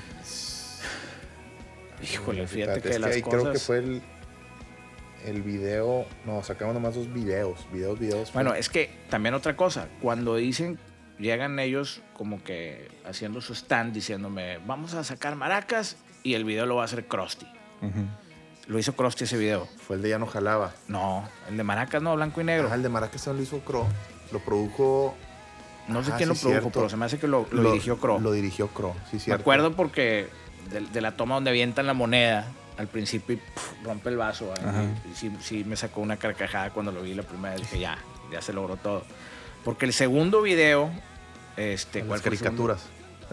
Híjole, 2.04 2.48
fíjate 2.48 2.78
Espérate, 2.78 2.82
que 2.82 2.89
es 2.96 3.00
las 3.00 3.15
ahí 3.15 3.22
cosas... 3.22 3.39
creo 3.41 3.54
que 3.54 3.60
fue 3.60 3.78
el, 3.80 4.02
el 5.26 5.41
video. 5.41 6.06
No, 6.26 6.44
sacamos 6.44 6.74
nomás 6.74 6.96
dos 6.96 7.12
videos. 7.13 7.67
Videos, 7.72 8.00
videos. 8.00 8.34
Bueno, 8.34 8.52
fue- 8.52 8.60
es 8.60 8.70
que 8.70 8.89
también 9.10 9.34
otra 9.36 9.56
cosa, 9.56 9.88
cuando 10.02 10.36
dicen, 10.36 10.80
llegan 11.21 11.60
ellos 11.60 12.01
como 12.13 12.43
que 12.43 12.89
haciendo 13.05 13.41
su 13.41 13.53
stand 13.53 13.93
diciéndome, 13.93 14.57
vamos 14.65 14.93
a 14.93 15.03
sacar 15.03 15.36
maracas 15.36 15.95
y 16.23 16.34
el 16.34 16.43
video 16.45 16.65
lo 16.65 16.75
va 16.75 16.84
a 16.84 16.86
hacer 16.86 17.05
Krusty. 17.07 17.47
Lo 18.67 18.79
hizo 18.79 18.93
Krusty 18.95 19.23
ese 19.25 19.38
video. 19.38 19.67
fue 19.86 19.95
el 19.97 20.01
de 20.01 20.10
Ya 20.10 20.19
no 20.19 20.27
jalaba. 20.27 20.73
No, 20.88 21.27
el 21.49 21.57
de 21.57 21.63
maracas 21.63 22.01
no, 22.01 22.15
blanco 22.15 22.41
y 22.41 22.43
negro. 22.43 22.69
Ah, 22.71 22.75
el 22.75 22.84
de 22.84 22.89
Maracas 22.89 23.25
no 23.27 23.34
lo 23.34 23.41
hizo 23.41 23.60
Cro. 23.60 23.86
Lo 24.31 24.39
produjo. 24.39 25.15
no 25.88 26.03
sé 26.03 26.12
Ah, 26.13 26.17
quién 26.17 26.29
sí, 26.29 26.36
lo 26.36 26.39
produjo, 26.41 26.62
cierto. 26.62 26.79
pero 26.79 26.89
se 26.89 26.97
me 26.97 27.05
hace 27.05 27.19
que 27.19 27.27
lo, 27.27 27.47
lo 27.51 27.71
dirigió 27.71 27.97
Crow. 27.97 28.19
Lo 28.21 28.31
dirigió 28.31 28.67
Cro, 28.67 28.95
sí, 29.10 29.15
Me 29.17 29.19
cierto. 29.19 29.41
acuerdo 29.41 29.73
porque 29.75 30.27
de, 30.69 30.81
de 30.81 31.01
la 31.01 31.17
toma 31.17 31.36
donde 31.36 31.49
avientan 31.49 31.88
la 31.88 31.93
moneda 31.93 32.47
al 32.77 32.88
principio 32.88 33.36
y 33.36 33.41
rompe 33.84 34.10
el 34.10 34.17
vaso. 34.17 34.53
¿eh? 34.53 34.88
Y 35.12 35.15
sí, 35.15 35.31
sí 35.41 35.63
me 35.65 35.75
sacó 35.75 35.99
una 36.01 36.17
carcajada 36.17 36.69
cuando 36.69 36.91
lo 36.91 37.01
vi 37.01 37.13
la 37.13 37.23
primera 37.23 37.55
vez. 37.55 37.62
Dije, 37.63 37.79
ya, 37.79 37.97
ya 38.31 38.41
se 38.41 38.53
logró 38.53 38.77
todo. 38.77 39.03
Porque 39.65 39.86
el 39.86 39.93
segundo 39.93 40.41
video, 40.41 40.89
este, 41.58 42.04
¿cuál 42.04 42.22
caricaturas. 42.22 42.80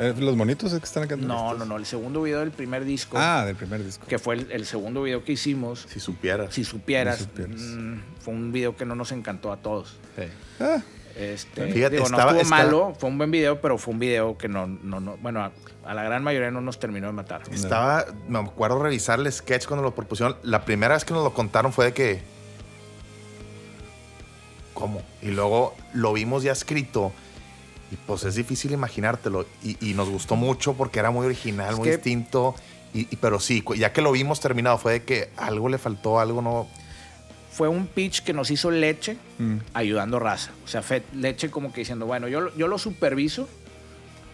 Eh, 0.01 0.15
¿Los 0.17 0.37
monitos 0.37 0.73
es 0.73 0.79
que 0.79 0.85
están 0.85 1.03
acá? 1.03 1.17
No, 1.17 1.55
no, 1.55 1.65
no. 1.65 1.77
El 1.77 1.85
segundo 1.85 2.23
video 2.23 2.39
del 2.41 2.53
primer 2.53 2.85
disco, 2.85 3.17
Ah, 3.19 3.45
del 3.45 3.57
primer 3.57 3.85
disco. 3.85 4.07
que 4.07 4.19
fue 4.21 4.37
el, 4.37 4.53
el 4.53 4.65
segundo 4.65 5.03
video 5.03 5.25
que 5.25 5.33
hicimos, 5.33 5.87
Si 5.89 5.99
supieras. 5.99 6.55
si 6.55 6.63
supieras, 6.65 7.19
Si 7.19 7.25
supieras. 7.25 7.57
mm, 7.61 7.95
fue 8.21 8.35
un 8.35 8.53
video 8.53 8.77
que 8.77 8.85
no 8.85 8.95
nos 8.95 9.11
encantó 9.11 9.51
a 9.53 9.57
todos. 9.57 9.97
Sí. 10.17 10.25
Ah, 10.61 10.81
Este, 11.17 11.67
Fíjate, 11.73 11.97
digo, 11.97 12.05
estaba- 12.05 12.31
no 12.33 12.39
estuvo 12.39 12.43
estaba- 12.55 12.63
malo, 12.63 12.95
fue 12.97 13.11
un 13.11 13.19
buen 13.19 13.33
video, 13.33 13.61
pero 13.61 13.77
fue 13.77 13.93
un 13.93 13.99
video 13.99 14.39
que 14.39 14.47
no, 14.49 14.69
no, 14.69 15.01
no 15.01 15.17
bueno, 15.17 15.41
a, 15.43 15.51
a 15.85 15.93
la 15.95 16.05
gran 16.05 16.23
mayoría 16.23 16.53
no 16.53 16.61
nos 16.61 16.79
terminó 16.79 17.09
de 17.09 17.13
matar. 17.13 17.43
Estaba, 17.51 18.05
me 18.29 18.39
acuerdo 18.39 18.81
revisar 18.81 19.19
el 19.19 19.33
sketch 19.33 19.67
cuando 19.67 19.83
lo 19.83 19.97
propusieron. 19.97 20.37
La 20.45 20.65
primera 20.65 20.95
vez 20.95 21.05
que 21.05 21.13
nos 21.15 21.25
lo 21.25 21.35
contaron 21.35 21.73
fue 21.73 21.87
de 21.87 21.93
que. 21.93 22.23
¿Cómo? 24.75 25.03
Y 25.23 25.29
luego 25.33 25.75
lo 25.93 26.13
vimos 26.13 26.45
ya 26.45 26.53
escrito. 26.53 27.13
Y 27.91 27.97
pues 27.97 28.25
es 28.25 28.35
difícil 28.35 28.73
imaginártelo. 28.73 29.47
Y, 29.63 29.77
y 29.91 29.95
nos 29.95 30.09
gustó 30.09 30.37
mucho 30.37 30.75
porque 30.75 30.99
era 30.99 31.11
muy 31.11 31.27
original, 31.27 31.71
Es 31.73 31.79
muy 31.79 31.89
que- 31.89 31.97
distinto. 31.97 32.55
Y, 32.95 33.01
y- 33.11 33.17
pero 33.17 33.39
sí, 33.41 33.63
ya 33.77 33.93
que 33.93 34.01
lo 34.03 34.13
vimos 34.13 34.41
terminado, 34.41 34.79
fue 34.79 34.93
de 34.93 35.03
que 35.05 35.31
algo 35.37 35.69
le 35.69 35.79
faltó, 35.79 36.21
algo 36.21 36.41
no. 36.43 36.67
Fue 37.51 37.69
un 37.69 37.87
pitch 37.87 38.23
que 38.23 38.33
nos 38.33 38.51
hizo 38.51 38.71
Leche 38.71 39.17
Mm. 39.39 39.57
ayudando 39.75 40.19
raza. 40.19 40.51
O 40.65 40.69
sea, 40.69 40.81
fue 40.83 41.03
Leche 41.15 41.51
como 41.51 41.73
que 41.73 41.81
diciendo, 41.81 42.07
bueno, 42.07 42.29
yo, 42.29 42.41
lo- 42.41 42.55
yo 42.57 42.69
lo 42.69 42.79
superviso, 42.79 43.49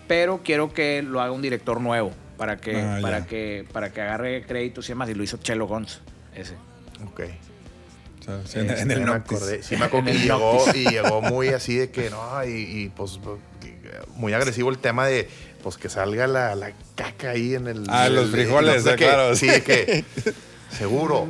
pero 0.07 0.41
quiero 0.45 0.73
que 0.73 1.03
lo 1.03 1.21
haga 1.21 1.33
un 1.33 1.41
director 1.43 1.81
nuevo 1.81 2.13
para 2.37 2.57
que, 2.59 2.77
Ah, 2.81 2.99
para 3.01 3.27
que, 3.27 3.67
para 3.73 3.93
que 3.93 4.01
agarre 4.03 4.45
créditos 4.47 4.87
y 4.87 4.89
demás. 4.93 5.09
Y 5.09 5.15
lo 5.15 5.23
hizo 5.25 5.37
Chelo 5.39 5.67
Gons, 5.67 6.01
ese. 6.35 6.55
Ok. 7.07 7.23
O 8.27 8.47
sea, 8.47 8.47
sí, 8.47 8.59
en, 8.59 8.71
en 8.71 8.77
Sí 8.89 8.93
el 8.95 9.05
me 9.05 9.13
acordé, 9.13 9.63
sí 9.63 9.77
me 9.77 9.85
acuerdo 9.85 10.07
que 10.07 10.13
el 10.13 10.23
llegó, 10.23 10.65
y 10.75 10.85
llegó 10.89 11.21
muy 11.21 11.49
así 11.49 11.77
de 11.77 11.91
que 11.91 12.09
no, 12.11 12.45
y, 12.45 12.51
y, 12.51 12.89
pues 12.89 13.19
muy 14.17 14.33
agresivo 14.33 14.71
el 14.71 14.79
tema 14.79 15.07
de 15.07 15.29
pues 15.63 15.77
que 15.77 15.89
salga 15.89 16.27
la, 16.27 16.55
la 16.55 16.73
caca 16.95 17.31
ahí 17.31 17.55
en 17.55 17.67
el. 17.67 17.85
Ah, 17.89 18.09
los 18.09 18.27
el- 18.27 18.31
frijoles, 18.31 18.85
no 18.85 18.91
sé 18.91 18.91
ah, 18.91 18.97
qué. 18.97 19.05
claro. 19.05 19.37
Sí, 19.37 19.47
de 19.47 19.63
que 19.63 20.05
seguro. 20.71 21.29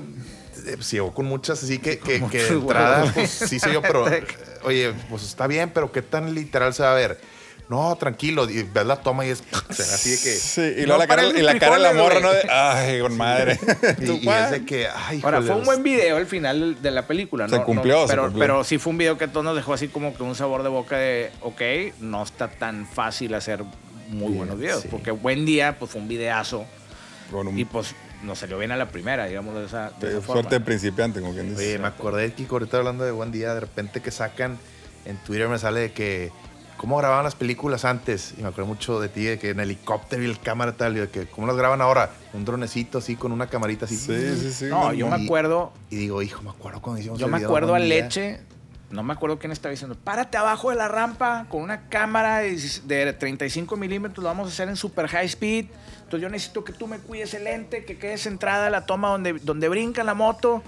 Eh, 0.66 0.72
pues, 0.76 0.90
llegó 0.90 1.12
con 1.12 1.26
muchas 1.26 1.62
así 1.62 1.78
que, 1.78 1.98
que, 1.98 2.22
que 2.30 2.46
entrada, 2.48 3.10
pues 3.12 3.30
sí 3.30 3.58
sé 3.58 3.72
yo, 3.72 3.82
pero 3.82 4.10
eh, 4.10 4.24
oye, 4.64 4.94
pues 5.10 5.22
está 5.24 5.46
bien, 5.46 5.70
pero 5.74 5.92
qué 5.92 6.00
tan 6.00 6.34
literal 6.34 6.72
se 6.72 6.82
va 6.82 6.92
a 6.92 6.94
ver. 6.94 7.20
No, 7.68 7.96
tranquilo, 7.96 8.48
y 8.48 8.62
ves 8.62 8.84
la 8.84 8.96
toma 8.96 9.24
y 9.24 9.30
es 9.30 9.42
será 9.70 9.94
así 9.94 10.10
de 10.10 10.16
que. 10.18 10.32
Sí, 10.36 10.82
y 10.82 10.86
No 10.86 10.98
la 10.98 11.06
cara, 11.06 11.24
y 11.24 11.40
la 11.42 11.58
cara 11.58 11.76
de 11.76 11.82
la 11.82 11.92
morra, 11.94 12.20
¿no? 12.20 12.30
De, 12.30 12.42
ay, 12.50 13.00
con 13.00 13.16
madre. 13.16 13.58
Y, 14.00 14.28
es 14.28 14.50
de 14.50 14.64
que, 14.66 14.86
ay, 14.88 15.20
Ahora, 15.24 15.40
fue 15.40 15.54
un 15.54 15.64
buen 15.64 15.82
video 15.82 16.18
el 16.18 16.26
final 16.26 16.82
de 16.82 16.90
la 16.90 17.06
película, 17.06 17.48
Se 17.48 17.56
¿no? 17.58 17.64
cumplió, 17.64 18.00
No, 18.02 18.02
se 18.02 18.08
pero, 18.08 18.22
cumplió. 18.24 18.40
pero 18.40 18.64
sí 18.64 18.78
fue 18.78 18.90
un 18.90 18.98
video 18.98 19.16
que 19.16 19.24
a 19.24 19.28
todos 19.28 19.44
nos 19.44 19.56
dejó 19.56 19.72
así 19.72 19.88
como 19.88 20.14
que 20.14 20.22
un 20.22 20.34
sabor 20.34 20.62
de 20.62 20.68
boca 20.68 20.98
de, 20.98 21.30
ok, 21.40 21.62
no 22.00 22.22
está 22.22 22.48
tan 22.48 22.86
fácil 22.86 23.32
hacer 23.34 23.62
muy 24.10 24.26
Bien, 24.28 24.36
buenos 24.38 24.58
videos. 24.58 24.82
sí. 24.82 24.88
Porque 24.90 25.10
buen 25.10 25.46
día, 25.46 25.76
pues 25.78 25.90
fue 25.90 26.00
un 26.02 26.08
videazo 26.08 26.66
y 27.56 27.64
pues 27.64 27.94
nos 28.22 28.38
salió 28.38 28.58
bien 28.58 28.70
a 28.72 28.76
la 28.76 28.88
primera, 28.90 29.26
digamos, 29.26 29.54
de 29.56 29.64
esa, 29.64 29.90
de 30.00 30.08
esa 30.10 30.20
forma. 30.20 30.42
suerte 30.42 30.58
de 30.58 30.60
principiante, 30.64 31.20
como 31.20 31.32
quien 31.32 31.50
dice. 31.50 31.68
Oye, 31.70 31.78
me 31.78 31.88
acordé, 31.88 32.32
Kiko, 32.32 32.56
ahorita 32.56 32.76
hablando 32.76 33.04
de 33.04 33.10
Buen 33.10 33.32
Día, 33.32 33.54
de 33.54 33.60
repente 33.60 34.00
que 34.00 34.10
sacan 34.10 34.58
en 35.04 35.16
Twitter 35.18 35.48
me 35.48 35.58
sale 35.58 35.80
de 35.80 35.92
que 35.92 36.30
cómo 36.84 36.98
grababan 36.98 37.24
las 37.24 37.34
películas 37.34 37.86
antes. 37.86 38.34
Y 38.38 38.42
me 38.42 38.48
acuerdo 38.48 38.66
mucho 38.68 39.00
de 39.00 39.08
ti, 39.08 39.24
de 39.24 39.38
que 39.38 39.50
en 39.50 39.60
helicóptero 39.60 40.22
y 40.22 40.26
el 40.26 40.38
cámara 40.38 40.72
y 40.72 40.74
tal, 40.74 40.96
y 40.96 41.00
de 41.00 41.08
que 41.08 41.26
cómo 41.26 41.46
las 41.46 41.56
graban 41.56 41.80
ahora. 41.80 42.10
Un 42.34 42.44
dronecito 42.44 42.98
así 42.98 43.16
con 43.16 43.32
una 43.32 43.46
camarita 43.46 43.86
así. 43.86 43.96
Sí, 43.96 44.36
sí, 44.38 44.52
sí. 44.52 44.64
No, 44.66 44.92
yo 44.92 45.08
me 45.08 45.18
Y- 45.18 45.24
acuerdo, 45.24 45.72
Y 45.88 45.96
digo, 45.96 46.20
hijo, 46.20 46.42
me 46.42 46.50
acuerdo 46.50 46.82
cuando 46.82 47.00
hicimos 47.00 47.18
yo 47.18 47.24
el 47.24 47.32
me 47.32 47.38
video 47.38 47.48
de 47.48 47.52
acuerdo 47.54 47.74
a. 47.74 47.78
Leche, 47.78 48.40
no 48.90 49.02
me 49.02 49.14
acuerdo 49.14 49.38
quién 49.38 49.50
estaba 49.50 49.70
diciendo, 49.70 49.96
párate 50.04 50.36
abajo 50.36 50.68
de 50.68 50.76
la 50.76 50.88
rampa 50.88 51.46
con 51.48 51.62
una 51.62 51.88
cámara 51.88 52.40
de 52.40 52.54
de 52.84 53.12
35 53.14 53.76
milímetros, 53.76 54.22
lo 54.22 54.28
vamos 54.28 54.48
a 54.48 54.52
hacer 54.52 54.68
en 54.68 54.76
super 54.76 55.08
high 55.08 55.24
speed. 55.26 55.66
Entonces 56.02 56.20
yo 56.20 56.28
necesito 56.28 56.64
que 56.64 56.74
tú 56.74 56.86
me 56.86 56.98
cuides 56.98 57.32
el 57.32 57.44
lente, 57.44 57.86
que 57.86 57.96
quede 57.96 58.18
centrada 58.18 58.68
la 58.68 58.84
toma 58.84 59.08
donde, 59.08 59.32
donde 59.42 59.70
brinca 59.70 60.04
la 60.04 60.12
moto. 60.12 60.62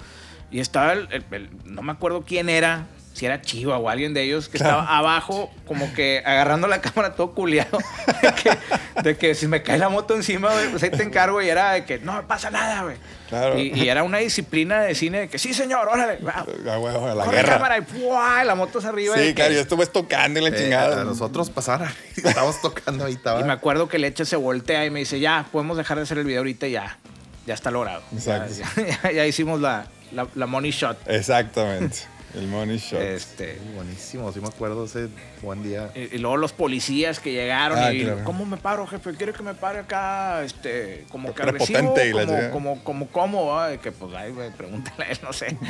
Y 0.50 0.60
estaba, 0.60 0.94
el, 0.94 1.08
el- 1.12 1.24
el- 1.32 1.50
no 1.66 1.82
me 1.82 1.92
acuerdo 1.92 2.22
quién 2.26 2.48
era, 2.48 2.86
si 3.16 3.24
era 3.24 3.40
Chiva 3.40 3.78
o 3.78 3.88
alguien 3.88 4.12
de 4.12 4.22
ellos, 4.22 4.48
que 4.50 4.58
estaba 4.58 4.84
abajo 4.98 5.50
como 5.66 5.90
que 5.94 6.22
agarrando 6.24 6.66
la 6.68 6.82
cámara 6.82 7.14
todo 7.14 7.32
culiado. 7.34 7.78
De 8.22 8.32
que, 8.34 8.58
de 9.02 9.16
que 9.16 9.34
si 9.34 9.46
me 9.46 9.62
cae 9.62 9.78
la 9.78 9.88
moto 9.88 10.14
encima, 10.14 10.52
güey, 10.52 10.68
pues 10.70 10.82
ahí 10.82 10.90
te 10.90 11.02
encargo. 11.02 11.40
Y 11.42 11.48
era 11.48 11.72
de 11.72 11.84
que 11.84 11.98
no 11.98 12.14
me 12.14 12.22
pasa 12.22 12.50
nada, 12.50 12.82
güey. 12.82 12.96
Claro. 13.28 13.58
Y, 13.58 13.72
y 13.74 13.88
era 13.88 14.02
una 14.02 14.18
disciplina 14.18 14.80
de 14.80 14.94
cine 14.94 15.20
de 15.20 15.28
que 15.28 15.38
sí, 15.38 15.52
señor, 15.54 15.86
órale. 15.88 16.16
va, 16.18 16.44
Ah, 16.46 17.14
la 17.14 17.24
corre 17.24 17.36
guerra. 17.36 17.52
cámara 17.54 17.78
y 17.78 17.80
¡pua! 17.82 18.42
la 18.44 18.54
moto 18.54 18.80
se 18.80 18.88
arriba. 18.88 19.14
Sí, 19.14 19.20
de 19.20 19.26
que- 19.28 19.34
claro, 19.34 19.52
yo 19.54 19.60
estuve 19.60 19.86
tocando 19.86 20.40
y 20.40 20.42
la 20.42 20.48
Eh, 20.50 20.62
chingada. 20.62 21.00
a 21.02 21.04
nosotros 21.04 21.50
pasaron. 21.50 21.88
Estábamos 22.16 22.60
tocando 22.60 23.04
ahí, 23.04 23.14
estaba. 23.14 23.40
Y 23.40 23.44
me 23.44 23.52
acuerdo 23.52 23.88
que 23.88 23.98
Leche 23.98 24.24
se 24.24 24.36
voltea 24.36 24.84
y 24.86 24.90
me 24.90 25.00
dice, 25.00 25.20
ya, 25.20 25.46
podemos 25.52 25.76
dejar 25.76 25.96
de 25.98 26.02
hacer 26.04 26.18
el 26.18 26.24
video 26.24 26.40
ahorita 26.40 26.66
y 26.66 26.72
ya. 26.72 26.98
Ya 27.46 27.54
está 27.54 27.70
logrado. 27.70 28.02
Exacto. 28.12 28.52
Ya, 28.76 28.98
ya- 29.02 29.12
ya 29.12 29.26
hicimos 29.26 29.60
la, 29.60 29.86
la, 30.12 30.26
la 30.34 30.46
money 30.46 30.70
shot. 30.70 30.98
Exactamente. 31.06 31.98
El 32.34 32.48
money 32.48 32.76
shot. 32.78 33.00
Este, 33.00 33.58
Buenísimo, 33.74 34.30
sí 34.32 34.40
me 34.40 34.48
acuerdo 34.48 34.84
ese 34.84 35.08
Buen 35.42 35.62
Día. 35.62 35.90
y, 35.94 36.16
y 36.16 36.18
luego 36.18 36.36
los 36.36 36.52
policías 36.52 37.18
que 37.18 37.32
llegaron 37.32 37.78
Ah, 37.78 37.92
y 37.92 38.02
claro. 38.02 38.24
¿cómo 38.24 38.44
me 38.44 38.56
paro, 38.58 38.86
jefe? 38.86 39.14
¿Quiere 39.14 39.32
que 39.32 39.42
me 39.42 39.54
pare 39.54 39.78
acá? 39.78 40.42
Este, 40.42 41.06
como 41.10 41.34
que 41.34 41.42
Prepotente 41.42 41.78
agresivo, 42.02 42.22
y 42.22 42.26
la 42.26 42.50
como, 42.50 42.80
como, 42.82 42.84
como, 42.84 43.08
¿cómo? 43.08 43.58
Ay, 43.58 43.78
que 43.78 43.90
pues, 43.92 44.12
ay, 44.14 44.32
güey, 44.32 44.50
pregúntale 44.50 45.04
a 45.04 45.08
él, 45.10 45.18
no 45.22 45.32
sé. 45.32 45.56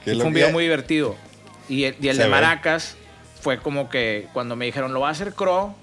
Este, 0.00 0.14
fue 0.14 0.24
un 0.24 0.32
que- 0.32 0.38
video 0.40 0.50
muy 0.52 0.64
divertido. 0.64 1.16
Y 1.68 1.84
el, 1.84 1.96
y 2.00 2.08
el 2.08 2.16
Se 2.16 2.22
de 2.22 2.28
ve. 2.28 2.34
Maracas 2.34 2.96
fue 3.40 3.58
como 3.58 3.88
que 3.90 4.28
cuando 4.32 4.56
me 4.56 4.64
dijeron, 4.66 4.92
lo 4.92 5.00
va 5.00 5.08
a 5.08 5.12
hacer 5.12 5.34
Crow, 5.34 5.74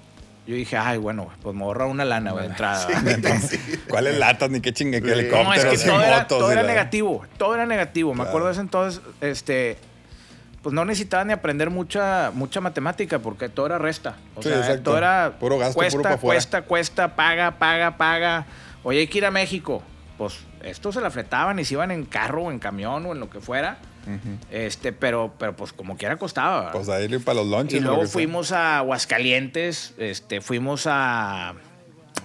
yo 0.48 0.54
dije, 0.56 0.76
ay, 0.76 0.98
bueno, 0.98 1.28
pues 1.42 1.54
me 1.54 1.62
ahorra 1.62 1.86
una 1.86 2.04
lana, 2.04 2.32
de 2.34 2.46
entrada. 2.46 2.88
Entonces, 3.06 3.60
¿Cuáles 3.88 4.18
latas 4.18 4.50
ni 4.50 4.60
qué 4.60 4.72
chingue? 4.72 5.00
Sí. 5.00 5.08
helicópteros 5.10 5.46
no, 5.46 5.54
es 5.72 5.82
que 5.82 5.86
todo 5.88 6.02
era, 6.02 6.16
motos 6.22 6.38
todo 6.38 6.48
y 6.48 6.52
era 6.52 6.62
la- 6.62 6.68
negativo, 6.68 7.24
todo 7.36 7.54
era 7.54 7.66
negativo. 7.66 8.14
Me 8.14 8.22
acuerdo 8.24 8.46
de 8.46 8.52
ese 8.52 8.62
entonces, 8.62 9.02
este, 9.20 9.76
pues 10.62 10.74
no 10.74 10.84
necesitaba 10.84 11.24
ni 11.24 11.32
aprender 11.32 11.70
mucha, 11.70 12.30
mucha 12.34 12.60
matemática 12.60 13.18
porque 13.18 13.48
todo 13.48 13.66
era 13.66 13.78
resta. 13.78 14.16
O 14.34 14.42
Sí, 14.42 14.48
sea, 14.48 14.58
exacto. 14.58 14.82
todo 14.84 14.98
era 14.98 15.36
Puro 15.38 15.58
gasto, 15.58 15.74
cuesta, 15.74 15.98
puro 15.98 16.18
cuesta, 16.18 16.62
cuesta, 16.62 17.14
paga, 17.14 17.52
paga, 17.58 17.96
paga. 17.96 18.46
Oye, 18.84 19.00
hay 19.00 19.06
que 19.06 19.18
ir 19.18 19.26
a 19.26 19.30
México. 19.30 19.82
Pues 20.16 20.40
esto 20.64 20.90
se 20.92 21.00
la 21.00 21.10
fletaban 21.10 21.58
y 21.58 21.64
se 21.64 21.74
iban 21.74 21.90
en 21.90 22.04
carro 22.04 22.44
o 22.44 22.50
en 22.50 22.58
camión 22.58 23.04
o 23.06 23.12
en 23.12 23.20
lo 23.20 23.28
que 23.30 23.40
fuera. 23.40 23.76
Este, 24.50 24.92
pero, 24.92 25.32
pero 25.38 25.54
pues 25.56 25.72
como 25.72 25.96
quiera 25.96 26.16
costaba. 26.16 26.72
Pues 26.72 26.88
ahí 26.88 27.08
para 27.18 27.36
los 27.42 27.46
lunches. 27.46 27.78
Y 27.78 27.80
lo 27.80 27.88
luego 27.88 28.00
que 28.02 28.06
sea. 28.08 28.12
fuimos 28.12 28.52
a 28.52 28.78
Aguascalientes, 28.78 29.94
este, 29.98 30.40
fuimos 30.40 30.86
a... 30.86 31.50
¿A 31.50 31.54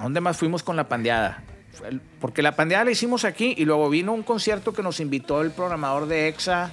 dónde 0.03 0.21
más 0.21 0.37
fuimos 0.37 0.63
con 0.63 0.75
la 0.75 0.87
pandeada? 0.87 1.43
Porque 2.19 2.41
la 2.41 2.55
pandeada 2.55 2.85
la 2.85 2.91
hicimos 2.91 3.25
aquí 3.25 3.53
y 3.57 3.65
luego 3.65 3.89
vino 3.89 4.13
un 4.13 4.23
concierto 4.23 4.73
que 4.73 4.81
nos 4.83 4.99
invitó 4.99 5.41
el 5.41 5.51
programador 5.51 6.07
de 6.07 6.27
EXA. 6.29 6.71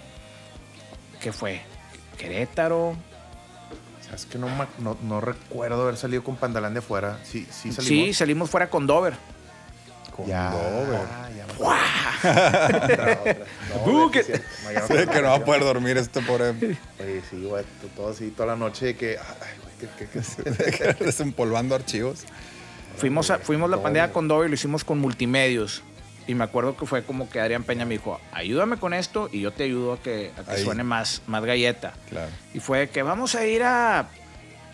¿Qué 1.20 1.32
fue? 1.32 1.60
Querétaro. 2.18 2.94
¿Sabes 4.04 4.26
que 4.26 4.38
no, 4.38 4.48
no, 4.78 4.96
no 5.02 5.20
recuerdo 5.20 5.82
haber 5.82 5.96
salido 5.96 6.22
con 6.24 6.36
Pandalán 6.36 6.72
de 6.74 6.80
afuera? 6.80 7.18
Sí, 7.24 7.46
sí 7.50 7.70
Sí, 7.70 7.82
salimos. 7.82 8.16
salimos 8.16 8.50
fuera 8.50 8.68
con 8.70 8.86
Dover. 8.86 9.14
Con 10.16 10.26
Ya, 10.26 10.50
Dover. 10.50 11.00
ya 11.36 11.46
me 11.46 11.52
acuerdo. 11.52 11.74
Otra, 11.74 11.74
otra. 11.74 12.09
No, 13.86 14.10
que- 14.10 14.22
sí, 14.24 14.32
no, 14.32 15.22
va 15.22 15.34
a 15.36 15.44
poder 15.44 15.62
dormir 15.62 15.96
este 15.96 16.20
pobre. 16.20 16.50
Oye, 16.50 17.22
sí, 17.30 17.42
güey, 17.44 17.64
todo 17.96 18.10
así, 18.10 18.30
toda 18.30 18.48
la 18.48 18.56
noche 18.56 18.94
que. 18.96 19.16
Ay, 19.18 19.58
güey, 19.62 19.74
que, 19.96 20.06
que, 20.06 20.94
que- 20.96 21.04
Desempolvando 21.04 21.74
archivos. 21.74 22.24
Fuimos, 22.96 23.30
a- 23.30 23.38
fuimos 23.38 23.70
la 23.70 23.80
pandeada 23.82 24.12
con 24.12 24.28
Dover 24.28 24.46
y 24.46 24.50
lo 24.50 24.54
hicimos 24.54 24.84
con 24.84 24.98
multimedios. 24.98 25.82
Y 26.26 26.34
me 26.34 26.44
acuerdo 26.44 26.76
que 26.76 26.86
fue 26.86 27.02
como 27.02 27.28
que 27.30 27.40
Adrián 27.40 27.64
Peña 27.64 27.84
me 27.86 27.94
dijo, 27.94 28.20
ayúdame 28.32 28.76
con 28.76 28.92
esto 28.94 29.28
y 29.32 29.40
yo 29.40 29.52
te 29.52 29.64
ayudo 29.64 29.94
a 29.94 30.02
que, 30.02 30.30
a 30.38 30.44
que 30.44 30.50
Ahí. 30.52 30.62
suene 30.64 30.84
más, 30.84 31.22
más 31.26 31.44
galleta. 31.44 31.94
Claro. 32.08 32.30
Y 32.54 32.60
fue 32.60 32.88
que 32.90 33.02
vamos 33.02 33.34
a 33.34 33.46
ir 33.46 33.62
a 33.64 34.06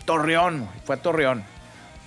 Torreón. 0.05 0.69
Fue 0.85 0.97
a 0.97 0.99
Torreón. 0.99 1.45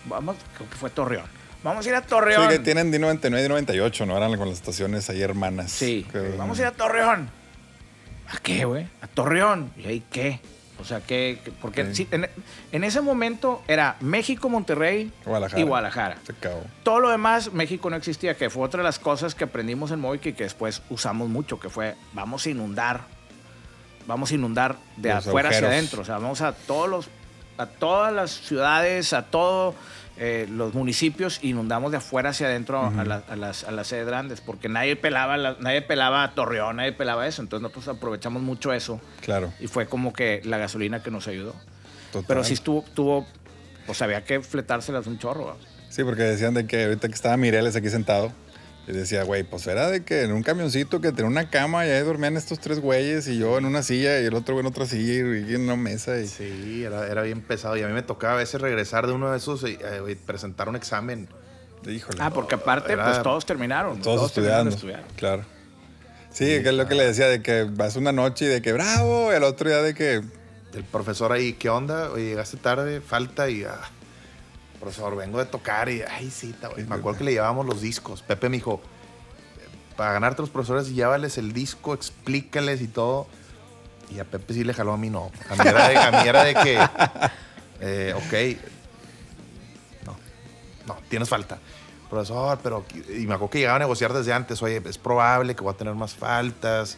Vamos, 0.06 0.36
creo 0.56 0.69
que 0.69 0.75
fue 0.75 0.89
Torreón. 0.89 1.25
Vamos 1.63 1.86
a 1.86 1.89
ir 1.89 1.95
a 1.95 2.02
Torreón. 2.02 2.43
Sí, 2.43 2.58
que 2.58 2.60
tienen 2.60 2.91
D99 2.91 3.62
y 3.62 3.65
D98, 3.65 4.08
¿no? 4.08 4.15
Eran 4.15 4.36
con 4.38 4.48
las 4.50 4.58
estaciones 4.58 5.10
ahí 5.10 5.22
hermanas. 5.22 5.72
Sí, 5.72 6.06
Que- 6.12 6.36
vamos 6.38 6.58
a 6.60 6.62
ir 6.62 6.67
a 6.67 6.72
Torreón. 6.72 7.30
¿A 8.32 8.38
qué, 8.38 8.63
güey? 8.65 8.88
A 9.02 9.08
Torreón. 9.08 9.72
¿Y 9.78 9.86
ahí 9.88 10.04
qué? 10.12 10.39
O 10.80 10.86
sea, 10.86 11.02
¿qué? 11.02 11.38
Porque 11.62 11.86
Sí. 11.88 11.95
sí, 11.95 12.08
en, 12.12 12.30
en 12.72 12.84
ese 12.86 13.02
momento 13.02 13.62
era 13.67 13.98
México, 14.00 14.48
Monterrey 14.48 15.12
Guadalajara. 15.26 15.60
y 15.60 15.63
Guadalajara. 15.65 16.17
Se 16.26 16.32
acabó. 16.32 16.63
Todo 16.84 17.02
lo 17.02 17.10
demás, 17.10 17.52
México 17.52 17.89
no 17.89 17.98
existía, 17.98 18.36
que 18.38 18.50
fue 18.50 18.63
otra 18.63 18.78
de 18.78 18.86
las 18.86 18.98
cosas 18.98 19.36
que 19.36 19.43
aprendimos 19.43 19.91
en 19.91 20.00
Movic 20.00 20.28
y 20.28 20.34
que 20.34 20.43
después 20.43 20.82
usamos 20.89 21.28
mucho, 21.28 21.60
que 21.60 21.67
fue, 21.69 21.95
vamos 22.13 22.45
a 22.45 22.50
inundar, 22.52 23.02
vamos 24.08 24.32
a 24.32 24.36
inundar 24.36 24.78
de 24.95 25.10
Los 25.13 25.28
afuera 25.28 25.50
hacia 25.50 25.67
adentro, 25.67 26.04
o 26.04 26.06
sea, 26.06 26.17
vamos 26.17 26.39
a 26.39 26.54
todos 26.54 26.88
los, 26.89 27.10
a 27.58 27.65
todas 27.65 28.13
las 28.13 28.32
ciudades, 28.32 29.12
a 29.12 29.24
todos 30.20 30.50
los 30.50 30.74
municipios, 30.74 31.40
inundamos 31.44 31.92
de 31.92 31.98
afuera 31.98 32.30
hacia 32.32 32.48
adentro 32.48 32.82
a, 32.98 33.04
la- 33.06 33.24
a 33.30 33.36
las, 33.36 33.64
a 33.64 33.72
las 33.72 33.88
sedes 33.88 34.06
grandes, 34.06 34.42
porque 34.42 34.68
nadie 34.68 34.96
pelaba, 34.96 35.38
la- 35.38 35.56
nadie 35.60 35.82
pelaba 35.82 36.24
a 36.24 36.36
Torreón, 36.36 36.76
nadie 36.76 36.92
pelaba 36.92 37.26
eso, 37.26 37.42
entonces 37.42 37.64
nosotros 37.64 37.96
aprovechamos 37.96 38.42
mucho 38.42 38.74
eso 38.74 39.00
Claro. 39.22 39.54
y 39.60 39.68
fue 39.68 39.86
como 39.88 40.12
que 40.14 40.42
la 40.44 40.58
gasolina 40.58 41.02
que 41.02 41.10
nos 41.12 41.28
ayudó. 41.28 41.56
Total. 42.12 42.26
Pero 42.28 42.44
sí 42.44 42.54
estuvo, 42.54 42.84
tuvo, 42.94 43.26
pues 43.86 44.02
había 44.02 44.24
que 44.26 44.42
fletárselas 44.42 45.08
un 45.08 45.17
chorro. 45.20 45.56
Sí, 45.90 46.04
porque 46.04 46.24
decían 46.24 46.54
de 46.54 46.67
que 46.67 46.84
ahorita 46.86 47.08
que 47.08 47.13
estaba 47.15 47.38
Mireles 47.38 47.76
aquí 47.76 47.90
sentado, 47.90 48.32
Y 48.90 48.92
decía, 48.92 49.23
güey, 49.23 49.44
pues 49.44 49.67
era 49.67 49.87
de 49.87 50.04
que 50.04 50.23
en 50.23 50.31
un 50.31 50.42
camioncito 50.42 51.00
que 51.00 51.12
tenía 51.12 51.27
una 51.29 51.48
cama 51.52 51.85
y 51.85 51.92
ahí 51.92 52.02
dormían 52.02 52.35
estos 52.37 52.60
tres 52.60 52.79
güeyes 52.79 53.27
y 53.27 53.37
yo 53.37 53.60
en 53.60 53.65
una 53.65 53.83
silla 53.83 54.19
y 54.19 54.25
el 54.25 54.33
otro 54.33 54.60
en 54.60 54.65
otra 54.65 54.87
silla 54.87 55.13
y 55.13 55.54
en 55.54 55.62
una 55.62 55.75
mesa. 55.75 56.17
Y... 56.19 56.25
Sí, 56.27 56.83
era, 56.83 57.06
era 57.08 57.21
bien 57.21 57.42
pesado. 57.42 57.77
Y 57.77 57.83
a 57.83 57.87
mí 57.87 57.94
me 57.94 58.02
tocaba 58.02 58.33
a 58.33 58.37
veces 58.37 58.60
regresar 58.60 59.06
de 59.06 59.13
uno 59.13 59.29
de 59.29 59.37
esos 59.37 59.62
y 59.62 59.77
eh, 59.79 60.17
presentar 60.25 60.69
un 60.69 60.75
examen. 60.75 61.29
Híjole. 61.87 62.17
Ah, 62.19 62.31
porque 62.31 62.56
aparte, 62.56 62.94
Era- 62.94 63.06
pues 63.06 63.21
todos 63.21 63.46
terminaron. 63.46 64.02
todos, 64.02 64.21
de 64.21 64.25
estudiando. 64.42 64.71
estudiar. 64.71 65.04
Claro. 65.17 65.46
Sí, 66.31 66.46
que 66.46 66.69
es 66.69 66.73
lo 66.73 66.87
que 66.87 66.96
le 66.96 67.06
decía, 67.06 67.27
de 67.27 67.44
que 67.44 67.65
vas 67.65 67.96
una 67.96 68.12
noche 68.12 68.46
y 68.46 68.48
de 68.48 68.62
que 68.63 68.73
bravo, 68.73 69.31
y 69.31 69.35
el 69.35 69.44
otro 69.44 69.69
día 69.69 69.83
de 69.83 69.94
que 69.94 70.21
El 70.73 70.83
profesor 70.92 71.31
ahí, 71.31 71.54
¿qué 71.54 71.69
onda? 71.69 72.10
Oye, 72.12 72.25
llegaste 72.25 72.58
tarde, 72.58 73.02
falta 73.02 73.50
y. 73.52 73.63
ah, 73.65 73.79
profesor, 74.80 75.15
vengo 75.15 75.38
de 75.40 75.46
tocar 75.46 75.90
y. 75.90 76.02
Ay, 76.02 76.30
sí. 76.30 76.56
Me 76.88 76.96
acuerdo 76.96 77.19
que 77.19 77.23
le 77.25 77.32
llevábamos 77.32 77.65
los 77.65 77.82
discos. 77.82 78.21
Pepe 78.21 78.50
me 78.50 78.58
dijo, 78.58 78.82
para 79.96 80.13
ganarte 80.13 80.42
los 80.42 80.50
profesores, 80.50 80.90
llévales 80.94 81.38
el 81.38 81.54
disco, 81.54 81.94
explícales 81.94 82.82
y 82.82 82.88
todo. 82.88 83.27
Y 84.10 84.19
a 84.19 84.25
Pepe 84.25 84.54
sí 84.54 84.63
le 84.63 84.73
jaló 84.73 84.94
a 84.94 84.98
mí, 84.98 85.10
no. 85.10 85.32
A 85.50 85.56
mí 85.56 85.69
era 85.69 85.90
de, 85.90 85.98
a 85.98 86.12
mí 86.12 86.27
era 86.27 86.44
de 86.44 86.54
que. 86.56 86.80
eh, 87.82 88.13
ok. 88.15 88.60
No, 90.06 90.15
no, 90.88 90.98
tienes 91.10 91.30
falta. 91.30 91.60
Profesor, 92.10 92.58
pero. 92.63 92.86
Y 93.10 93.27
me 93.27 93.36
acuerdo 93.36 93.50
que 93.50 93.60
llegaba 93.60 93.75
a 93.75 93.80
negociar 93.80 94.13
desde 94.13 94.34
antes. 94.34 94.63
Oye, 94.63 94.82
es 94.86 94.98
probable 94.98 95.56
que 95.56 95.62
voy 95.62 95.73
a 95.73 95.77
tener 95.77 95.94
más 95.96 96.13
faltas. 96.13 96.98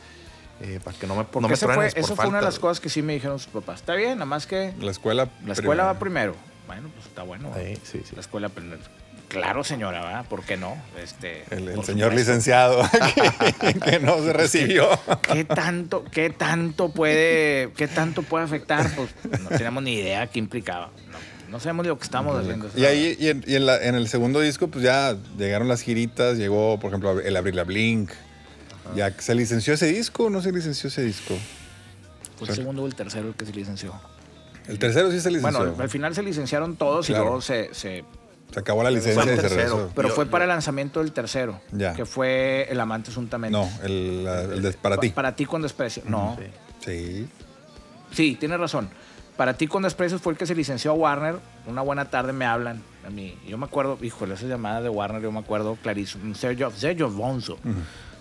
eh, 0.61 0.79
para 0.83 0.95
que 0.95 1.07
no 1.07 1.15
me, 1.15 1.25
no 1.33 1.47
me 1.47 1.53
ese 1.55 1.65
fue, 1.65 1.73
truenes 1.73 1.95
por 1.95 2.03
eso 2.03 2.15
fue 2.15 2.27
una 2.27 2.37
de 2.37 2.45
las 2.45 2.59
cosas 2.59 2.79
que 2.79 2.89
sí 2.89 3.01
me 3.01 3.13
dijeron 3.13 3.39
sus 3.39 3.51
papás. 3.51 3.79
Está 3.79 3.95
bien, 3.95 4.13
nada 4.13 4.25
más 4.25 4.45
que 4.45 4.73
la 4.79 4.91
escuela... 4.91 5.27
la 5.43 5.53
escuela 5.53 5.85
va 5.85 5.97
primero. 5.97 6.35
Bueno, 6.71 6.89
pues 6.95 7.05
está 7.07 7.23
bueno. 7.23 7.51
Sí, 7.53 7.73
sí, 7.83 8.01
sí. 8.07 8.15
La 8.15 8.21
escuela 8.21 8.47
primero. 8.47 8.81
Claro, 9.27 9.61
señora, 9.65 10.01
¿verdad? 10.05 10.25
¿Por 10.29 10.43
qué 10.43 10.55
no? 10.55 10.77
Este, 11.01 11.43
El, 11.51 11.83
señor 11.83 12.13
licenciado 12.13 12.81
que, 13.59 13.73
que 13.73 13.99
no 13.99 14.17
se 14.23 14.31
recibió. 14.43 14.87
¿Qué 15.21 15.43
tanto, 15.43 16.05
qué 16.09 16.29
tanto 16.29 16.89
puede, 16.93 17.71
qué 17.75 17.89
tanto 17.89 18.23
puede 18.23 18.45
afectar? 18.45 18.89
Pues 18.95 19.09
no 19.41 19.49
tenemos 19.49 19.83
ni 19.83 19.95
idea 19.95 20.27
qué 20.27 20.39
implicaba. 20.39 20.91
No, 21.11 21.51
no 21.51 21.59
sabemos 21.59 21.87
lo 21.87 21.97
que 21.97 22.05
estamos 22.05 22.37
haciendo. 22.39 22.69
Y 22.73 22.85
ahí, 22.85 23.17
y 23.19 23.27
en, 23.27 23.43
y 23.45 23.55
en 23.55 23.65
la- 23.65 23.83
en 23.83 23.95
el 23.95 24.07
segundo 24.07 24.39
disco, 24.39 24.69
pues 24.69 24.81
ya 24.85 25.17
llegaron 25.37 25.67
las 25.67 25.81
giritas, 25.81 26.37
llegó, 26.37 26.79
por 26.79 26.89
ejemplo, 26.91 27.19
el 27.19 27.35
Abril 27.35 27.57
la 27.57 27.65
Blink. 27.65 28.11
Ya 28.95 29.11
se 29.19 29.35
licenció 29.35 29.73
ese 29.73 29.87
disco 29.87 30.25
o 30.25 30.29
no 30.29 30.41
se 30.41 30.53
licenció 30.53 30.87
ese 30.87 31.03
disco. 31.03 31.37
Fue 32.37 32.47
el 32.47 32.55
segundo 32.55 32.83
o 32.83 32.87
el 32.87 32.95
tercero 32.95 33.27
el 33.27 33.35
que 33.35 33.45
se 33.45 33.51
licenció. 33.51 33.93
El 34.67 34.79
tercero 34.79 35.11
sí 35.11 35.19
se 35.19 35.31
licenció. 35.31 35.59
Bueno, 35.59 35.75
al 35.81 35.89
final 35.89 36.13
se 36.15 36.23
licenciaron 36.23 36.75
todos 36.75 37.07
Claro. 37.07 37.23
y 37.23 37.25
luego 37.25 37.41
se, 37.41 37.73
se- 37.73 38.03
se 38.51 38.59
acabó 38.59 38.83
la 38.83 38.91
licencia 38.91 39.21
Fue 39.23 39.31
y 39.31 39.35
el 39.35 39.41
se 39.41 39.47
tercero. 39.49 39.75
regresó. 39.77 39.91
Pero 39.95 40.09
Yo- 40.09 40.15
fue 40.15 40.25
yo- 40.25 40.31
para 40.31 40.43
el 40.43 40.49
lanzamiento 40.49 40.99
del 41.01 41.11
tercero, 41.13 41.61
Ya. 41.71 41.93
que 41.93 42.05
fue 42.05 42.67
El 42.69 42.79
Amante 42.79 43.11
Juntamente. 43.11 43.57
No, 43.57 43.69
el, 43.83 44.27
el 44.63 44.73
para 44.81 44.97
ti. 44.97 45.09
Para 45.09 45.35
ti 45.35 45.45
con 45.45 45.61
desprecio. 45.61 46.03
No. 46.05 46.37
Sí. 46.85 47.27
Sí, 48.11 48.35
tienes 48.39 48.59
razón. 48.59 48.89
Para 49.37 49.53
ti 49.55 49.67
con 49.67 49.83
desprecio 49.83 50.19
fue 50.19 50.33
el 50.33 50.37
que 50.37 50.45
se 50.45 50.53
licenció 50.53 50.91
a 50.91 50.93
Warner. 50.93 51.35
Una 51.65 51.81
buena 51.81 52.09
tarde 52.09 52.33
me 52.33 52.45
hablan 52.45 52.83
a 53.07 53.09
mí. 53.09 53.37
Yo 53.47 53.57
me 53.57 53.65
acuerdo, 53.65 53.97
híjole, 54.01 54.33
esas 54.35 54.49
llamadas 54.49 54.83
de 54.83 54.89
Warner, 54.89 55.21
yo 55.21 55.31
me 55.31 55.39
acuerdo 55.39 55.77
clarísimo. 55.81 56.35
Sergio, 56.35 56.71
Sergio 56.71 57.09
Bonzo. 57.09 57.57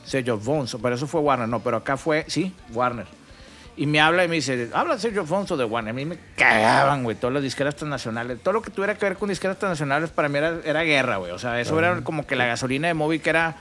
Sergio 0.05 0.38
Bonzo, 0.38 0.78
pero 0.78 0.95
eso 0.95 1.07
fue 1.07 1.20
Warner, 1.20 1.49
no, 1.49 1.61
pero 1.61 1.76
acá 1.78 1.97
fue, 1.97 2.24
sí, 2.28 2.55
Warner. 2.72 3.07
Y 3.80 3.86
me 3.86 3.98
habla 3.98 4.24
y 4.24 4.28
me 4.28 4.34
dice, 4.34 4.68
habla 4.74 4.98
Sergio 4.98 5.22
Alfonso 5.22 5.56
de 5.56 5.64
Warner. 5.64 5.92
A 5.92 5.94
mí 5.94 6.04
me 6.04 6.18
cagaban, 6.36 7.02
güey, 7.02 7.16
todas 7.16 7.32
las 7.32 7.42
disqueras 7.42 7.74
transnacionales. 7.76 8.38
Todo 8.42 8.52
lo 8.52 8.60
que 8.60 8.70
tuviera 8.70 8.94
que 8.94 9.06
ver 9.06 9.16
con 9.16 9.30
disqueras 9.30 9.58
transnacionales 9.58 10.10
para 10.10 10.28
mí 10.28 10.36
era, 10.36 10.58
era 10.66 10.82
guerra, 10.82 11.16
güey. 11.16 11.32
O 11.32 11.38
sea, 11.38 11.58
eso 11.62 11.78
era 11.78 12.02
como 12.02 12.26
que 12.26 12.36
la 12.36 12.44
gasolina 12.44 12.88
de 12.88 12.92
Moby 12.92 13.20
que 13.20 13.30
era, 13.30 13.56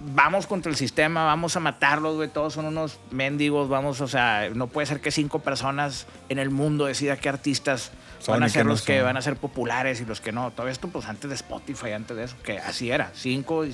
vamos 0.00 0.46
contra 0.46 0.70
el 0.70 0.76
sistema, 0.76 1.26
vamos 1.26 1.54
a 1.54 1.60
matarlos, 1.60 2.16
güey. 2.16 2.30
Todos 2.30 2.54
son 2.54 2.64
unos 2.64 2.98
mendigos, 3.10 3.68
vamos, 3.68 4.00
o 4.00 4.08
sea, 4.08 4.48
no 4.54 4.68
puede 4.68 4.86
ser 4.86 5.00
que 5.00 5.10
cinco 5.10 5.40
personas 5.40 6.06
en 6.30 6.38
el 6.38 6.48
mundo 6.48 6.86
decida 6.86 7.18
qué 7.18 7.28
artistas 7.28 7.90
Son 8.20 8.36
van 8.36 8.44
a 8.44 8.48
ser 8.48 8.64
no 8.64 8.70
los 8.70 8.80
que 8.80 9.02
van 9.02 9.18
a 9.18 9.20
ser 9.20 9.36
populares 9.36 10.00
y 10.00 10.06
los 10.06 10.22
que 10.22 10.32
no. 10.32 10.50
Todo 10.50 10.68
esto, 10.68 10.88
pues 10.88 11.04
antes 11.04 11.28
de 11.28 11.36
Spotify, 11.36 11.92
antes 11.92 12.16
de 12.16 12.24
eso, 12.24 12.36
que 12.42 12.58
así 12.58 12.90
era. 12.90 13.10
Cinco 13.12 13.66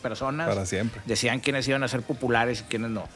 personas 0.00 0.48
Para 0.48 0.64
siempre. 0.64 1.02
decían 1.04 1.40
quiénes 1.40 1.68
iban 1.68 1.82
a 1.82 1.88
ser 1.88 2.00
populares 2.00 2.62
y 2.62 2.64
quiénes 2.70 2.90
no. 2.90 3.06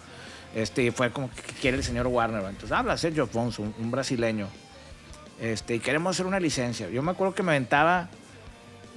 Este, 0.57 0.85
y 0.85 0.91
fue 0.91 1.11
como 1.11 1.29
que 1.31 1.43
¿qué 1.43 1.53
quiere 1.53 1.77
el 1.77 1.85
señor 1.85 2.07
Warner. 2.07 2.43
Entonces 2.43 2.73
habla 2.73 2.97
Sergio 2.97 3.25
Afonso, 3.25 3.61
un, 3.61 3.75
un 3.79 3.91
brasileño. 3.91 4.49
Este, 5.39 5.75
y 5.75 5.81
queremos 5.81 6.17
hacer 6.17 6.25
una 6.25 6.41
licencia. 6.41 6.89
Yo 6.89 7.03
me 7.03 7.11
acuerdo 7.11 7.35
que 7.35 7.43
me 7.43 7.53
aventaba, 7.53 8.09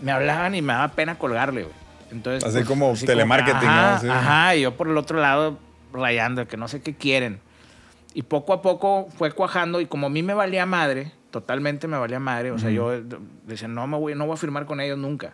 me 0.02 0.14
hablaban 0.14 0.56
y 0.56 0.62
me 0.62 0.72
daba 0.72 0.88
pena 0.94 1.20
colgarle, 1.20 1.64
güey. 1.64 1.76
Entonces, 2.12 2.46
pues, 2.46 2.56
Así 2.56 2.66
como 2.66 2.94
telemarketing, 2.94 3.60
¿no? 3.62 3.70
ajá, 3.70 3.96
Así. 3.98 4.08
Ajá, 4.08 4.56
y 4.56 4.62
yo 4.62 4.78
por 4.78 4.88
el 4.88 4.96
otro 4.96 5.20
lado 5.20 5.60
rayando, 5.92 6.48
que 6.48 6.56
no 6.56 6.70
sé 6.70 6.82
qué 6.82 6.96
quieren. 6.96 7.42
Y 8.14 8.24
poco 8.24 8.54
a 8.54 8.62
poco 8.62 9.10
fue 9.18 9.34
cuajando 9.34 9.82
y 9.82 9.86
como 9.86 10.08
a 10.08 10.10
mí 10.10 10.24
me 10.24 10.34
valía 10.34 10.66
madre, 10.66 11.12
totalmente 11.30 11.90
me 11.90 11.98
valía 11.98 12.20
madre, 12.20 12.52
o 12.52 12.58
sea, 12.58 12.72
yo 12.72 13.02
decía, 13.46 13.68
no, 13.68 13.86
me 13.86 13.98
voy, 13.98 14.16
no 14.16 14.26
voy 14.26 14.34
a 14.34 14.38
firmar 14.38 14.66
con 14.66 14.80
ellos 14.80 14.98
nunca. 14.98 15.34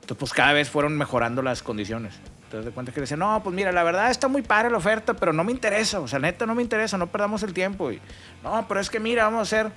Entonces, 0.00 0.16
pues 0.18 0.32
cada 0.32 0.54
vez 0.54 0.70
fueron 0.70 0.96
mejorando 0.96 1.42
las 1.42 1.62
condiciones. 1.62 2.14
Entonces, 2.46 2.66
de 2.66 2.70
cuenta 2.70 2.92
que 2.92 3.00
decía, 3.00 3.16
no, 3.16 3.42
pues 3.42 3.54
mira, 3.54 3.72
la 3.72 3.82
verdad 3.82 4.08
está 4.08 4.28
muy 4.28 4.42
padre 4.42 4.70
la 4.70 4.76
oferta, 4.76 5.14
pero 5.14 5.32
no 5.32 5.42
me 5.42 5.50
interesa, 5.50 5.98
o 5.98 6.06
sea, 6.06 6.20
neta 6.20 6.46
no 6.46 6.54
me 6.54 6.62
interesa, 6.62 6.96
no 6.96 7.08
perdamos 7.08 7.42
el 7.42 7.52
tiempo. 7.52 7.90
Y, 7.90 8.00
no, 8.44 8.66
pero 8.68 8.78
es 8.78 8.88
que 8.88 9.00
mira, 9.00 9.24
vamos 9.24 9.40
a 9.40 9.42
hacer... 9.42 9.72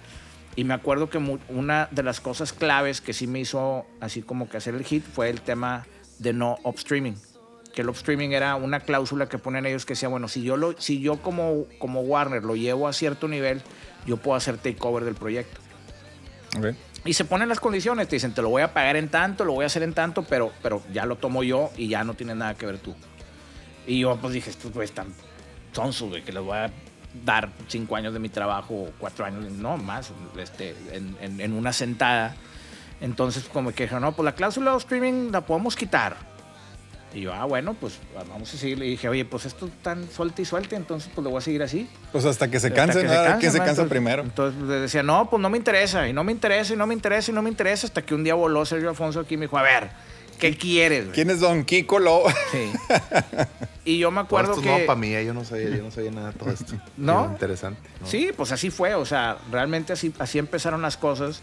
Y 0.55 0.63
me 0.65 0.74
acuerdo 0.74 1.09
que 1.09 1.17
una 1.47 1.88
de 1.89 2.03
las 2.03 2.20
cosas 2.20 2.53
claves 2.53 3.01
que 3.01 3.13
sí 3.13 3.28
me 3.28 3.39
hizo 3.39 3.86
así 4.01 4.22
como 4.22 4.49
que 4.49 4.57
hacer 4.57 4.76
el 4.76 4.84
hit 4.84 5.05
fue 5.05 5.30
el 5.30 5.41
tema 5.41 5.86
de 6.17 6.34
no 6.34 6.57
upstreaming. 6.63 7.15
Que 7.74 7.82
el 7.82 7.89
upstreaming 7.89 8.34
era 8.34 8.55
una 8.55 8.82
cláusula 8.82 9.30
que 9.30 9.38
ponen 9.38 9.65
ellos 9.65 9.86
que 9.86 9.93
decía, 9.93 10.09
bueno, 10.09 10.28
si 10.28 10.43
yo, 10.43 10.57
lo, 10.57 10.80
si 10.80 10.99
yo 10.99 11.22
como, 11.22 11.65
como 11.78 12.01
Warner 12.01 12.43
lo 12.43 12.55
llevo 12.55 12.88
a 12.88 12.93
cierto 12.93 13.28
nivel, 13.28 13.61
yo 14.05 14.17
puedo 14.17 14.36
hacer 14.36 14.57
takeover 14.57 15.05
del 15.05 15.15
proyecto. 15.15 15.61
Ok. 16.57 16.76
Y 17.06 17.14
se 17.14 17.24
ponen 17.26 17.47
las 17.50 17.60
condiciones, 17.60 18.08
te 18.08 18.18
dicen, 18.18 18.34
te 18.34 18.41
lo 18.41 18.50
voy 18.50 18.62
a 18.62 18.74
pagar 18.74 18.95
en 18.97 19.10
tanto, 19.10 19.45
lo 19.45 19.54
voy 19.54 19.64
a 19.64 19.68
hacer 19.68 19.84
en 19.84 19.93
tanto, 19.93 20.24
pero, 20.24 20.52
pero 20.62 20.82
ya 20.91 21.06
lo 21.06 21.16
tomo 21.16 21.43
yo 21.43 21.72
y 21.78 21.88
ya 21.88 22.04
no 22.04 22.14
tiene 22.14 22.36
nada 22.36 22.56
que 22.56 22.66
ver 22.66 22.78
tú. 22.78 22.95
Y 23.88 24.00
yo 24.02 24.18
pues 24.18 24.34
dije, 24.34 24.50
estos 24.50 24.72
güeyes 24.74 24.91
están 24.91 25.08
sonsos, 25.72 26.10
güey, 26.10 26.24
que 26.24 26.32
les 26.34 26.43
voy 26.43 26.58
a 26.58 26.72
dar 27.26 27.50
cinco 27.68 27.95
años 27.95 28.14
de 28.14 28.20
mi 28.20 28.30
trabajo, 28.30 28.89
cuatro 29.00 29.26
años, 29.26 29.50
no, 29.52 29.78
más, 29.78 30.12
este, 30.38 30.76
en, 30.91 31.16
en- 31.22 31.39
en 31.41 31.54
una 31.54 31.72
sentada. 31.74 32.36
Entonces 33.02 33.45
como 33.45 33.72
que 33.72 33.84
dijeron, 33.84 34.02
no, 34.04 34.12
pues 34.12 34.26
la 34.26 34.34
cláusula 34.36 34.72
de 34.72 34.78
streaming 34.78 35.32
la 35.32 35.41
podemos 35.41 35.76
quitar. 35.76 36.18
Y 37.14 37.22
yo, 37.22 37.34
ah, 37.34 37.45
bueno, 37.45 37.74
pues 37.74 37.97
vamos 38.30 38.53
a 38.53 38.57
seguir. 38.57 38.78
Y 38.84 38.89
dije, 38.91 39.10
oye, 39.10 39.26
pues 39.26 39.45
esto 39.45 39.66
es 39.66 39.72
tan 39.82 40.07
suelta 40.12 40.41
y 40.41 40.45
suelta, 40.45 40.76
entonces 40.76 41.10
pues 41.14 41.24
lo 41.24 41.32
voy 41.32 41.39
a 41.39 41.41
seguir 41.41 41.64
así. 41.64 41.89
Pues 42.12 42.24
hasta 42.26 42.49
que 42.51 42.60
se 42.60 42.68
Hasta 42.68 42.76
cansen, 42.86 43.01
que 43.03 43.07
¿no? 43.07 43.14
A 43.20 43.22
ver 43.24 43.38
¿Quién 43.39 43.51
se 43.51 43.57
¿no? 43.57 43.64
cansa 43.66 43.82
Entonces- 43.82 43.89
primero? 43.89 44.22
Entonces 44.24 44.62
le 44.62 44.76
decía, 44.76 45.01
no, 45.03 45.30
pues 45.30 45.41
no 45.41 45.49
me 45.49 45.57
interesa, 45.57 46.07
y 46.07 46.14
no 46.14 46.24
me 46.24 46.32
interesa, 46.32 46.74
y 46.74 46.78
no 46.78 46.86
me 46.86 46.93
interesa, 46.93 47.32
y 47.32 47.34
no 47.34 47.41
me 47.41 47.49
interesa, 47.49 47.88
hasta 47.88 48.01
que 48.03 48.14
un 48.14 48.24
día 48.24 48.36
voló 48.36 48.66
Sergio 48.66 48.89
Alfonso 48.89 49.20
aquí 49.22 49.34
y 49.34 49.38
me 49.38 49.45
dijo, 49.45 49.57
a 49.57 49.64
ver, 49.64 49.89
¿qué 50.39 50.55
quieres? 50.55 51.05
güey?" 51.05 51.16
¿Quién 51.16 51.30
es 51.32 51.39
Don 51.39 51.64
Kiko 51.66 51.99
Lo? 51.99 52.24
Sí. 52.51 52.72
Y 53.86 53.97
yo 53.97 54.12
me 54.12 54.18
Todo 54.18 54.26
acuerdo 54.26 54.51
esto 54.51 54.62
que... 54.62 54.68
es 54.68 54.74
nuevo 54.74 54.86
para 54.88 54.99
mí, 54.99 55.16
eh, 55.16 55.26
yo 55.26 55.34
no 55.34 55.43
sabía, 55.43 55.70
yo 55.70 55.82
no 55.82 55.89
sabía 55.89 56.12
nada 56.12 56.32
de 56.32 56.38
todo 56.38 56.51
esto. 56.51 56.74
¿No? 56.97 57.26
Interesante. 57.32 57.82
¿no? 58.01 58.05
Sí, 58.05 58.30
pues 58.38 58.51
así 58.51 58.70
fue, 58.70 58.93
o 58.93 59.03
sea, 59.05 59.38
realmente 59.51 59.93
así, 59.93 60.14
así 60.20 60.38
empezaron 60.38 60.84
las 60.84 60.95
cosas. 60.95 61.41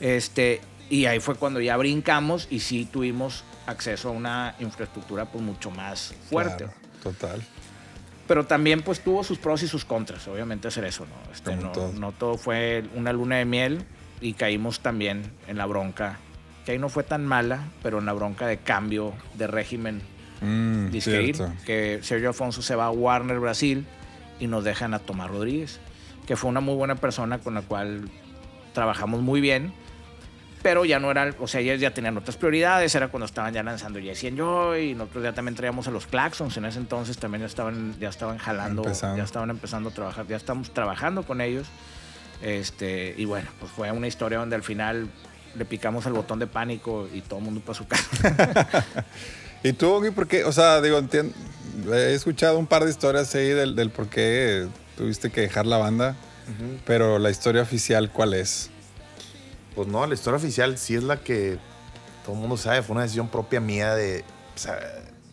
Este, 0.00 0.60
y 0.90 1.04
ahí 1.04 1.20
fue 1.20 1.36
cuando 1.36 1.60
ya 1.60 1.76
brincamos 1.76 2.48
y 2.50 2.60
sí 2.60 2.88
tuvimos 2.90 3.44
acceso 3.68 4.08
a 4.08 4.12
una 4.12 4.54
infraestructura 4.58 5.26
pues 5.26 5.42
mucho 5.42 5.70
más 5.70 6.14
fuerte. 6.28 6.64
Claro, 6.64 6.80
total. 7.02 7.42
Pero 8.26 8.46
también 8.46 8.82
pues 8.82 9.00
tuvo 9.00 9.24
sus 9.24 9.38
pros 9.38 9.62
y 9.62 9.68
sus 9.68 9.84
contras, 9.84 10.28
obviamente 10.28 10.68
hacer 10.68 10.84
eso, 10.84 11.06
¿no? 11.06 11.32
Este, 11.32 11.56
no, 11.56 11.72
todo. 11.72 11.92
no 11.92 12.12
todo 12.12 12.36
fue 12.36 12.84
una 12.94 13.12
luna 13.12 13.36
de 13.36 13.44
miel 13.44 13.84
y 14.20 14.34
caímos 14.34 14.80
también 14.80 15.32
en 15.46 15.56
la 15.56 15.66
bronca, 15.66 16.18
que 16.66 16.72
ahí 16.72 16.78
no 16.78 16.88
fue 16.88 17.04
tan 17.04 17.24
mala, 17.24 17.68
pero 17.82 17.98
en 17.98 18.06
la 18.06 18.12
bronca 18.12 18.46
de 18.46 18.58
cambio 18.58 19.14
de 19.34 19.46
régimen 19.46 20.02
Mm, 20.40 20.90
disqueir, 20.90 21.36
que 21.66 22.00
Sergio 22.02 22.30
Afonso 22.30 22.62
se 22.62 22.76
va 22.76 22.86
a 22.86 22.90
Warner 22.90 23.40
Brasil 23.40 23.86
y 24.38 24.46
nos 24.46 24.64
dejan 24.64 24.94
a 24.94 25.00
Tomás 25.00 25.30
Rodríguez, 25.30 25.80
que 26.26 26.36
fue 26.36 26.50
una 26.50 26.60
muy 26.60 26.74
buena 26.74 26.94
persona 26.94 27.38
con 27.38 27.54
la 27.54 27.62
cual 27.62 28.08
trabajamos 28.72 29.20
muy 29.20 29.40
bien, 29.40 29.72
pero 30.62 30.84
ya 30.84 30.98
no 30.98 31.10
era, 31.10 31.34
o 31.38 31.46
sea, 31.46 31.60
ellos 31.60 31.80
ya 31.80 31.92
tenían 31.94 32.16
otras 32.16 32.36
prioridades, 32.36 32.94
era 32.94 33.08
cuando 33.08 33.26
estaban 33.26 33.52
ya 33.54 33.62
lanzando 33.62 34.00
Jesse 34.00 34.24
and 34.24 34.38
Joy, 34.38 34.90
y 34.90 34.94
nosotros 34.94 35.24
ya 35.24 35.32
también 35.32 35.54
traíamos 35.54 35.86
a 35.88 35.90
los 35.90 36.06
Claxons, 36.06 36.56
en 36.56 36.64
ese 36.64 36.78
entonces 36.78 37.16
también 37.18 37.40
ya 37.42 37.46
estaban, 37.46 37.98
ya 37.98 38.08
estaban 38.08 38.38
jalando, 38.38 38.82
Empezando. 38.82 39.16
ya 39.16 39.24
estaban 39.24 39.50
empezando 39.50 39.88
a 39.90 39.92
trabajar, 39.92 40.26
ya 40.26 40.36
estamos 40.36 40.72
trabajando 40.74 41.22
con 41.22 41.40
ellos, 41.40 41.66
este, 42.42 43.14
y 43.16 43.24
bueno, 43.24 43.48
pues 43.60 43.72
fue 43.72 43.90
una 43.92 44.06
historia 44.06 44.38
donde 44.38 44.56
al 44.56 44.62
final 44.62 45.08
le 45.56 45.64
picamos 45.64 46.06
el 46.06 46.12
botón 46.12 46.38
de 46.38 46.46
pánico 46.46 47.08
y 47.12 47.20
todo 47.22 47.38
el 47.40 47.44
mundo 47.44 47.60
para 47.60 47.76
su 47.76 47.86
casa. 47.86 48.84
¿Y 49.62 49.72
tú, 49.72 50.00
Gui, 50.00 50.10
por 50.12 50.28
qué? 50.28 50.44
O 50.44 50.52
sea, 50.52 50.80
digo, 50.80 50.98
entien- 51.00 51.32
he 51.92 52.14
escuchado 52.14 52.58
un 52.58 52.66
par 52.66 52.84
de 52.84 52.90
historias 52.90 53.34
ahí 53.34 53.48
del, 53.48 53.74
del 53.74 53.90
por 53.90 54.08
qué 54.08 54.68
tuviste 54.96 55.30
que 55.30 55.40
dejar 55.40 55.66
la 55.66 55.78
banda, 55.78 56.14
pero 56.86 57.18
la 57.18 57.30
historia 57.30 57.62
oficial, 57.62 58.10
¿cuál 58.12 58.34
es? 58.34 58.70
Pues 59.78 59.86
no, 59.86 60.04
la 60.04 60.14
historia 60.14 60.38
oficial 60.38 60.76
sí 60.76 60.96
es 60.96 61.04
la 61.04 61.20
que 61.20 61.56
todo 62.24 62.34
el 62.34 62.40
mundo 62.40 62.56
sabe, 62.56 62.82
fue 62.82 62.94
una 62.94 63.02
decisión 63.02 63.28
propia 63.28 63.60
mía 63.60 63.94
de, 63.94 64.24
o 64.56 64.58
sea, 64.58 64.76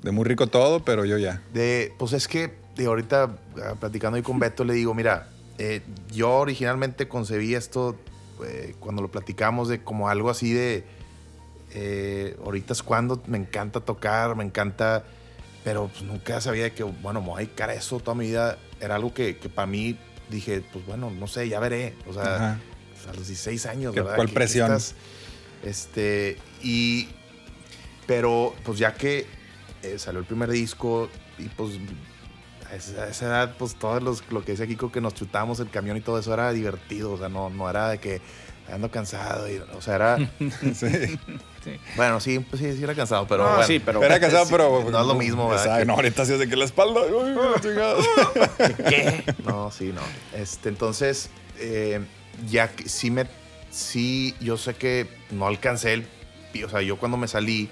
De 0.04 0.12
muy 0.12 0.24
rico 0.24 0.46
todo, 0.46 0.86
pero 0.86 1.04
yo 1.04 1.18
ya. 1.18 1.41
De, 1.52 1.91
pues 1.98 2.14
es 2.14 2.28
que 2.28 2.54
de 2.76 2.86
ahorita 2.86 3.24
ah, 3.24 3.74
platicando 3.80 4.18
ahí 4.18 4.22
con 4.22 4.38
Beto 4.38 4.64
le 4.64 4.76
digo, 4.76 4.93
mira, 4.93 5.30
eh, 5.58 5.82
yo 6.12 6.32
originalmente 6.32 7.08
concebí 7.08 7.56
esto 7.56 7.96
eh, 8.46 8.76
cuando 8.80 9.02
lo 9.02 9.10
platicamos 9.10 9.68
de 9.68 9.82
como 9.82 10.10
algo 10.10 10.30
así 10.30 10.54
de, 10.54 10.84
eh, 11.74 12.38
ahorita 12.46 12.74
es 12.74 12.84
cuando 12.84 13.24
me 13.26 13.39
encanta 13.39 13.80
tocar, 13.80 14.36
me 14.36 14.43
encanta, 14.43 15.06
pero 15.64 15.88
pues 15.88 16.04
nunca 16.04 16.39
sabía 16.39 16.70
que, 16.70 16.84
bueno, 16.84 17.20
me 17.20 17.30
voy 17.30 17.36
a 17.38 17.46
dedicar 17.48 17.72
a 17.72 17.74
eso 17.74 18.00
toda 18.00 18.14
mi 18.14 18.28
vida. 18.28 18.60
Era 18.80 18.93
algo 18.93 19.12
que, 19.12 19.38
que 19.38 19.50
para 19.50 19.66
mí 19.66 19.98
dije, 20.30 20.64
pues 20.72 20.86
bueno, 20.86 21.10
no 21.10 21.26
sé, 21.26 21.50
ya 21.50 21.60
veré. 21.60 21.96
O 22.08 22.14
sea, 22.14 22.36
Ajá. 22.36 22.60
A 23.08 23.14
los 23.14 23.28
16 23.28 23.66
años, 23.66 23.93
¿Qué- 23.93 24.01
¿verdad? 24.01 24.16
cuál 24.16 24.30
presión? 24.30 24.72
estás, 24.72 24.95
este, 25.64 26.38
y, 26.64 27.10
pero 28.08 28.53
pues 28.64 28.78
ya 28.78 28.93
que 28.93 29.26
eh, 29.84 29.97
salió 29.99 30.20
el 30.20 30.26
primer 30.26 30.49
disco 30.51 31.10
y 31.38 31.43
pues 31.49 31.72
a 32.72 32.76
esa, 32.76 33.03
a 33.03 33.08
esa 33.10 33.26
edad, 33.28 33.56
pues 33.58 33.76
todo 33.76 33.99
los, 33.99 34.24
lo 34.32 34.43
que 34.43 34.51
decía 34.53 34.68
Kiko, 34.68 34.91
que 34.91 35.01
nos 35.01 35.14
chutábamos 35.14 35.60
el 35.60 35.70
camión 35.70 35.97
y 35.97 36.01
todo 36.01 36.20
eso 36.20 36.34
era 36.34 36.51
divertido, 36.51 37.12
o 37.14 37.18
sea, 37.18 37.30
no, 37.30 37.49
no 37.49 37.70
era 37.70 37.89
de 37.89 37.99
que 37.99 38.22
ando 38.72 38.89
cansado, 38.89 39.47
y, 39.47 39.58
o 39.76 39.82
sea, 39.82 39.95
era, 39.95 40.18
Sí. 40.74 41.80
bueno, 41.95 42.20
sí, 42.20 42.39
pues 42.39 42.62
sí, 42.62 42.76
sí 42.78 42.84
era 42.84 42.93
cansado, 42.95 43.28
pero 43.28 43.43
No, 43.43 43.49
bueno. 43.49 43.66
sí, 43.68 43.80
pero- 43.80 44.03
Era 44.03 44.20
casado, 44.20 44.45
Sí, 44.45 44.51
pero. 44.51 44.88
no 44.91 45.01
es 45.01 45.08
lo 45.08 45.16
mismo, 45.16 45.49
¿verdad? 45.49 45.80
Que- 45.80 45.86
No, 45.86 45.93
ahorita 45.93 46.26
sí 46.26 46.34
es 46.34 46.39
de 46.39 46.47
que 46.47 46.56
la 46.56 46.66
espalda. 46.66 47.01
uy. 47.01 47.36
¿Qué? 48.89 49.24
No, 49.45 49.72
sí, 49.72 49.91
no. 49.93 50.01
Este, 50.38 50.70
entonces, 50.70 51.30
eh, 51.58 52.01
ya 52.49 52.69
que 52.69 52.88
sí 52.89 53.11
me. 53.11 53.25
Sí, 53.71 54.36
yo 54.39 54.57
sé 54.57 54.75
que 54.75 55.07
no 55.31 55.47
alcancé 55.47 55.93
el. 55.93 56.07
O 56.65 56.69
sea, 56.69 56.81
yo 56.81 56.97
cuando 56.97 57.17
me 57.17 57.27
salí, 57.27 57.69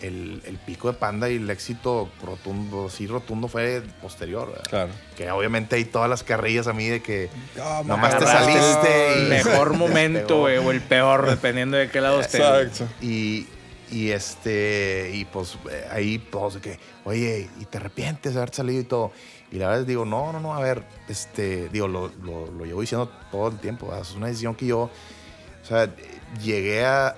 el, 0.00 0.42
el 0.46 0.56
pico 0.56 0.90
de 0.90 0.98
panda 0.98 1.28
y 1.30 1.36
el 1.36 1.48
éxito 1.50 2.08
rotundo, 2.24 2.88
sí, 2.88 3.06
rotundo 3.06 3.46
fue 3.48 3.82
posterior. 4.00 4.48
¿verdad? 4.48 4.64
Claro. 4.70 4.90
Que 5.16 5.30
obviamente 5.30 5.76
hay 5.76 5.84
todas 5.84 6.08
las 6.08 6.22
carrillas 6.22 6.66
a 6.66 6.72
mí 6.72 6.88
de 6.88 7.02
que. 7.02 7.28
Oh, 7.60 7.82
Nomás 7.84 8.18
te 8.18 8.24
saliste 8.24 9.12
el 9.18 9.26
y- 9.26 9.28
mejor 9.30 9.74
momento, 9.76 10.38
güey, 10.40 10.56
o 10.58 10.70
el 10.70 10.80
peor, 10.80 11.28
dependiendo 11.28 11.76
de 11.76 11.90
qué 11.90 12.00
lado 12.00 12.20
estés. 12.20 12.40
Exacto. 12.40 12.88
Y, 13.02 13.46
y 13.90 14.10
este, 14.10 15.10
y 15.12 15.26
pues 15.26 15.58
eh, 15.70 15.84
ahí 15.92 16.18
todos 16.18 16.54
de 16.54 16.60
que, 16.62 16.78
oye, 17.04 17.48
y 17.60 17.66
te 17.66 17.76
arrepientes 17.76 18.32
de 18.32 18.40
haber 18.40 18.54
salido 18.54 18.80
y 18.80 18.84
todo. 18.84 19.12
Y 19.52 19.58
la 19.58 19.68
verdad 19.68 19.84
digo, 19.84 20.06
no, 20.06 20.32
no, 20.32 20.40
no, 20.40 20.54
a 20.54 20.60
ver, 20.60 20.82
este, 21.08 21.68
digo, 21.68 21.86
lo, 21.86 22.10
lo, 22.22 22.50
lo 22.50 22.64
llevo 22.64 22.80
diciendo 22.80 23.12
todo 23.30 23.48
el 23.48 23.58
tiempo. 23.58 23.86
¿verdad? 23.86 24.02
Es 24.02 24.14
una 24.14 24.28
decisión 24.28 24.54
que 24.54 24.66
yo, 24.66 24.80
o 24.80 25.64
sea, 25.64 25.94
llegué 26.42 26.86
a, 26.86 27.16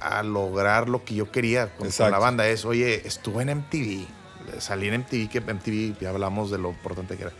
a 0.00 0.22
lograr 0.24 0.88
lo 0.88 1.04
que 1.04 1.14
yo 1.14 1.30
quería 1.30 1.74
con, 1.76 1.88
con 1.88 2.10
la 2.10 2.18
banda. 2.18 2.48
Es, 2.48 2.64
oye, 2.64 3.06
estuve 3.06 3.44
en 3.44 3.58
MTV, 3.58 4.06
salí 4.58 4.88
en 4.88 5.02
MTV, 5.02 5.28
que 5.28 5.40
MTV, 5.40 6.00
ya 6.00 6.10
hablamos 6.10 6.50
de 6.50 6.58
lo 6.58 6.70
importante 6.70 7.16
que 7.16 7.22
era. 7.22 7.32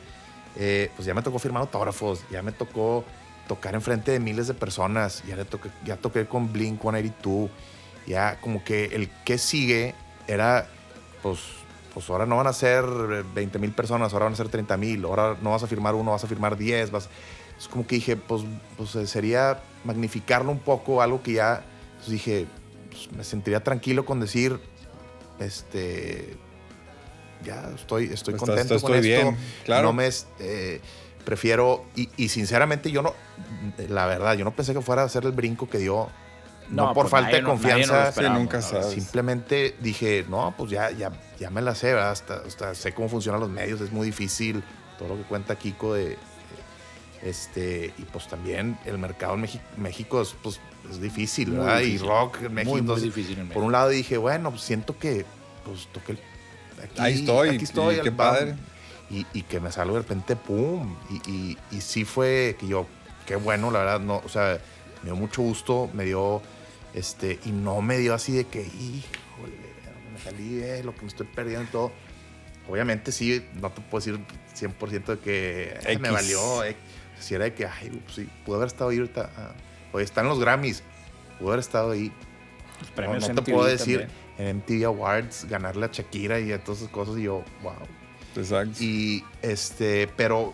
Eh, 0.56 0.90
pues 0.94 1.06
ya 1.06 1.14
me 1.14 1.22
tocó 1.22 1.40
firmar 1.40 1.62
autógrafos, 1.62 2.22
ya 2.30 2.40
me 2.42 2.52
tocó 2.52 3.04
tocar 3.48 3.74
enfrente 3.74 4.12
de 4.12 4.20
miles 4.20 4.46
de 4.46 4.54
personas, 4.54 5.24
ya, 5.26 5.34
le 5.34 5.44
toqué, 5.46 5.70
ya 5.84 5.96
toqué 5.96 6.26
con 6.26 6.52
Blink 6.52 6.80
182, 6.80 7.50
ya 8.06 8.40
como 8.40 8.62
que 8.62 8.86
el 8.86 9.08
que 9.24 9.38
sigue 9.38 9.94
era, 10.26 10.68
pues, 11.22 11.40
pues 11.92 12.08
ahora 12.10 12.26
no 12.26 12.36
van 12.36 12.46
a 12.46 12.52
ser 12.52 12.84
20 12.84 13.58
mil 13.58 13.72
personas, 13.72 14.12
ahora 14.12 14.26
van 14.26 14.34
a 14.34 14.36
ser 14.36 14.48
30 14.48 14.76
mil, 14.76 15.04
ahora 15.04 15.36
no 15.40 15.50
vas 15.50 15.62
a 15.62 15.66
firmar 15.66 15.94
uno, 15.94 16.12
vas 16.12 16.24
a 16.24 16.26
firmar 16.26 16.56
10, 16.56 16.90
vas... 16.90 17.08
Es 17.58 17.66
como 17.66 17.86
que 17.86 17.96
dije, 17.96 18.16
pues, 18.16 18.44
pues 18.76 18.94
eh, 18.94 19.06
sería 19.06 19.60
magnificarlo 19.82 20.52
un 20.52 20.60
poco, 20.60 21.02
algo 21.02 21.22
que 21.22 21.32
ya, 21.32 21.64
pues 21.96 22.10
dije, 22.10 22.46
pues, 22.88 23.10
me 23.10 23.24
sentiría 23.24 23.64
tranquilo 23.64 24.04
con 24.04 24.20
decir, 24.20 24.60
este, 25.40 26.36
ya 27.44 27.68
estoy, 27.74 28.12
estoy 28.12 28.34
contento 28.34 28.76
estoy 28.76 28.92
con 28.92 28.94
esto. 28.94 29.02
bien, 29.02 29.36
claro. 29.64 29.88
No 29.88 29.92
me, 29.92 30.08
eh, 30.38 30.80
prefiero, 31.24 31.84
y, 31.96 32.08
y 32.16 32.28
sinceramente 32.28 32.92
yo 32.92 33.02
no, 33.02 33.14
la 33.88 34.06
verdad, 34.06 34.34
yo 34.36 34.44
no 34.44 34.52
pensé 34.52 34.72
que 34.72 34.80
fuera 34.80 35.02
a 35.02 35.06
hacer 35.06 35.24
el 35.24 35.32
brinco 35.32 35.68
que 35.68 35.78
dio, 35.78 36.08
no, 36.70 36.86
No, 36.86 36.94
por 36.94 37.04
pues 37.04 37.10
falta 37.10 37.36
de 37.36 37.42
confianza, 37.42 38.12
nunca 38.30 38.60
sabes. 38.62 38.86
Simplemente 38.92 39.76
dije, 39.80 40.24
no, 40.28 40.54
pues 40.56 40.70
ya, 40.70 40.90
ya, 40.90 41.10
ya 41.38 41.50
me 41.50 41.62
la 41.62 41.74
sé, 41.74 41.94
¿verdad? 41.94 42.10
Hasta, 42.12 42.34
hasta 42.46 42.74
sé 42.74 42.92
cómo 42.92 43.08
funcionan 43.08 43.40
los 43.40 43.50
medios, 43.50 43.80
es 43.80 43.90
muy 43.92 44.06
difícil 44.06 44.62
todo 44.98 45.08
lo 45.08 45.16
que 45.16 45.22
cuenta 45.22 45.56
Kiko 45.56 45.94
de... 45.94 46.10
de- 46.10 46.18
este, 47.22 47.92
y 47.98 48.02
pues 48.04 48.28
también 48.28 48.78
el 48.84 48.96
mercado 48.98 49.34
en 49.34 49.40
México, 49.40 49.64
México 49.76 50.20
es, 50.22 50.36
pues, 50.42 50.60
es 50.88 51.00
difícil, 51.00 51.48
Muy 51.50 51.58
¿verdad? 51.58 51.78
difícil. 51.80 52.04
Y 52.04 52.08
rock 52.08 52.42
en 52.42 52.54
México. 52.54 52.72
Muy, 52.76 52.82
muy 52.82 53.00
difícil 53.00 53.38
en 53.40 53.48
Por 53.48 53.64
un 53.64 53.72
lado 53.72 53.88
dije, 53.88 54.16
bueno, 54.18 54.50
pues 54.50 54.62
siento 54.62 54.96
que 54.98 55.24
pues 55.64 55.88
toqué 55.92 56.12
el- 56.12 56.18
aquí, 56.84 57.00
Ahí 57.00 57.14
estoy, 57.14 57.48
aquí 57.50 57.64
estoy, 57.64 57.96
y 57.96 58.00
qué 58.02 58.12
padre. 58.12 58.54
Y, 59.10 59.26
y 59.32 59.42
que 59.42 59.58
me 59.58 59.72
salgo 59.72 59.94
de 59.94 60.02
repente, 60.02 60.36
pum. 60.36 60.94
Y, 61.10 61.30
y, 61.30 61.58
y 61.72 61.80
sí 61.80 62.04
fue 62.04 62.56
que 62.60 62.68
yo, 62.68 62.86
qué 63.26 63.34
bueno, 63.36 63.70
la 63.72 63.80
verdad, 63.80 64.00
no, 64.00 64.22
o 64.24 64.28
sea, 64.28 64.58
me 65.02 65.06
dio 65.10 65.16
mucho 65.16 65.42
gusto, 65.42 65.90
me 65.94 66.04
dio, 66.04 66.40
este, 66.98 67.38
y 67.44 67.50
no 67.50 67.80
me 67.82 67.98
dio 67.98 68.14
así 68.14 68.32
de 68.32 68.44
que, 68.44 68.60
híjole, 68.62 69.56
me 70.12 70.18
salí 70.22 70.54
de 70.56 70.82
lo 70.84 70.94
que 70.94 71.02
me 71.02 71.08
estoy 71.08 71.26
perdiendo 71.26 71.64
y 71.64 71.72
todo. 71.72 71.92
Obviamente 72.68 73.12
sí, 73.12 73.44
no 73.54 73.70
te 73.70 73.80
puedo 73.80 74.04
decir 74.04 74.20
100% 74.54 75.12
de 75.12 75.18
que 75.20 75.78
"Ay, 75.86 75.98
me 75.98 76.10
valió. 76.10 76.62
eh". 76.64 76.76
Si 77.18 77.34
era 77.34 77.44
de 77.44 77.54
que, 77.54 77.66
ay, 77.66 77.90
pues 78.04 78.14
sí, 78.16 78.28
pude 78.44 78.56
haber 78.56 78.68
estado 78.68 78.90
ahí 78.90 78.98
ahorita. 78.98 79.30
ah, 79.36 79.52
Oye, 79.92 80.04
están 80.04 80.28
los 80.28 80.38
Grammys, 80.38 80.82
pude 81.38 81.48
haber 81.48 81.60
estado 81.60 81.92
ahí. 81.92 82.12
No, 82.96 83.18
te 83.18 83.32
MTV 83.32 83.44
puedo 83.52 83.64
decir 83.64 84.00
también. 84.00 84.18
en 84.38 84.56
MTV 84.58 84.84
Awards 84.86 85.46
ganarle 85.48 85.86
a 85.86 85.88
Shakira 85.90 86.38
y 86.40 86.52
a 86.52 86.62
todas 86.62 86.80
esas 86.82 86.92
cosas 86.92 87.16
y 87.18 87.22
yo, 87.22 87.42
wow. 87.62 87.72
Exacto. 88.36 88.76
Y 88.80 89.24
este, 89.42 90.06
pero, 90.16 90.52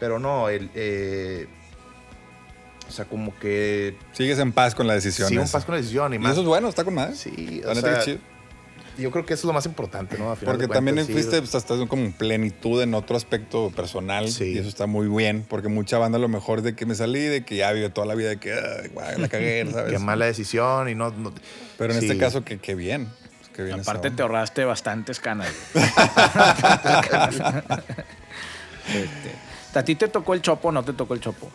pero 0.00 0.18
no, 0.18 0.48
el, 0.48 0.70
eh, 0.74 1.46
o 2.88 2.92
sea, 2.92 3.04
como 3.06 3.36
que 3.38 3.96
Sigues 4.12 4.38
en 4.38 4.52
paz 4.52 4.74
con 4.74 4.86
la 4.86 4.94
decisión. 4.94 5.32
un 5.32 5.38
esa. 5.44 5.52
paso 5.52 5.66
con 5.66 5.74
la 5.74 5.80
decisión 5.80 6.12
y 6.12 6.16
Y 6.16 6.18
más. 6.18 6.32
eso 6.32 6.42
es 6.42 6.46
bueno, 6.46 6.68
está 6.68 6.84
con 6.84 6.94
madre. 6.94 7.14
Sí, 7.16 7.62
o 7.66 7.74
sea, 7.74 8.00
chido. 8.00 8.18
yo 8.98 9.10
creo 9.10 9.26
que 9.26 9.34
eso 9.34 9.40
es 9.40 9.44
lo 9.46 9.52
más 9.52 9.66
importante, 9.66 10.16
¿no? 10.18 10.30
A 10.30 10.36
final 10.36 10.54
Porque 10.54 10.68
de 10.68 10.72
también 10.74 11.04
sí, 11.04 11.12
fuiste, 11.12 11.38
pues, 11.40 11.54
hasta 11.54 11.74
como 11.86 12.04
en 12.04 12.12
plenitud 12.12 12.80
en 12.82 12.94
otro 12.94 13.16
aspecto 13.16 13.70
personal. 13.74 14.28
Sí. 14.30 14.52
Y 14.52 14.58
eso 14.58 14.68
está 14.68 14.86
muy 14.86 15.08
bien. 15.08 15.44
Porque 15.48 15.68
mucha 15.68 15.98
banda 15.98 16.18
a 16.18 16.20
lo 16.20 16.28
mejor 16.28 16.62
de 16.62 16.76
que 16.76 16.86
me 16.86 16.94
salí, 16.94 17.20
de 17.20 17.44
que 17.44 17.56
ya 17.56 17.72
vive 17.72 17.90
toda 17.90 18.06
la 18.06 18.14
vida 18.14 18.28
de 18.28 18.36
que 18.38 18.52
"Ay, 18.52 18.88
guay, 18.92 19.18
la 19.18 19.28
cagué, 19.28 19.66
¿sabes? 19.72 19.92
Qué 19.92 19.98
mala 19.98 20.26
decisión 20.26 20.88
y 20.88 20.94
no. 20.94 21.10
no- 21.10 21.32
Pero 21.78 21.92
en 21.94 22.00
sí. 22.00 22.06
este 22.06 22.18
caso, 22.18 22.44
que, 22.44 22.58
que 22.58 22.74
bien. 22.74 23.08
Qué 23.54 23.62
bien 23.64 23.80
Aparte 23.80 24.10
te 24.10 24.22
ahorraste 24.22 24.64
bastantes 24.64 25.18
canas. 25.20 25.48
Este, 28.86 29.78
¿A 29.78 29.82
ti 29.82 29.94
te 29.94 30.08
tocó 30.08 30.34
el 30.34 30.42
chopo 30.42 30.68
o 30.68 30.72
no 30.72 30.84
te 30.84 30.92
tocó 30.92 31.14
el 31.14 31.20
chopo? 31.20 31.50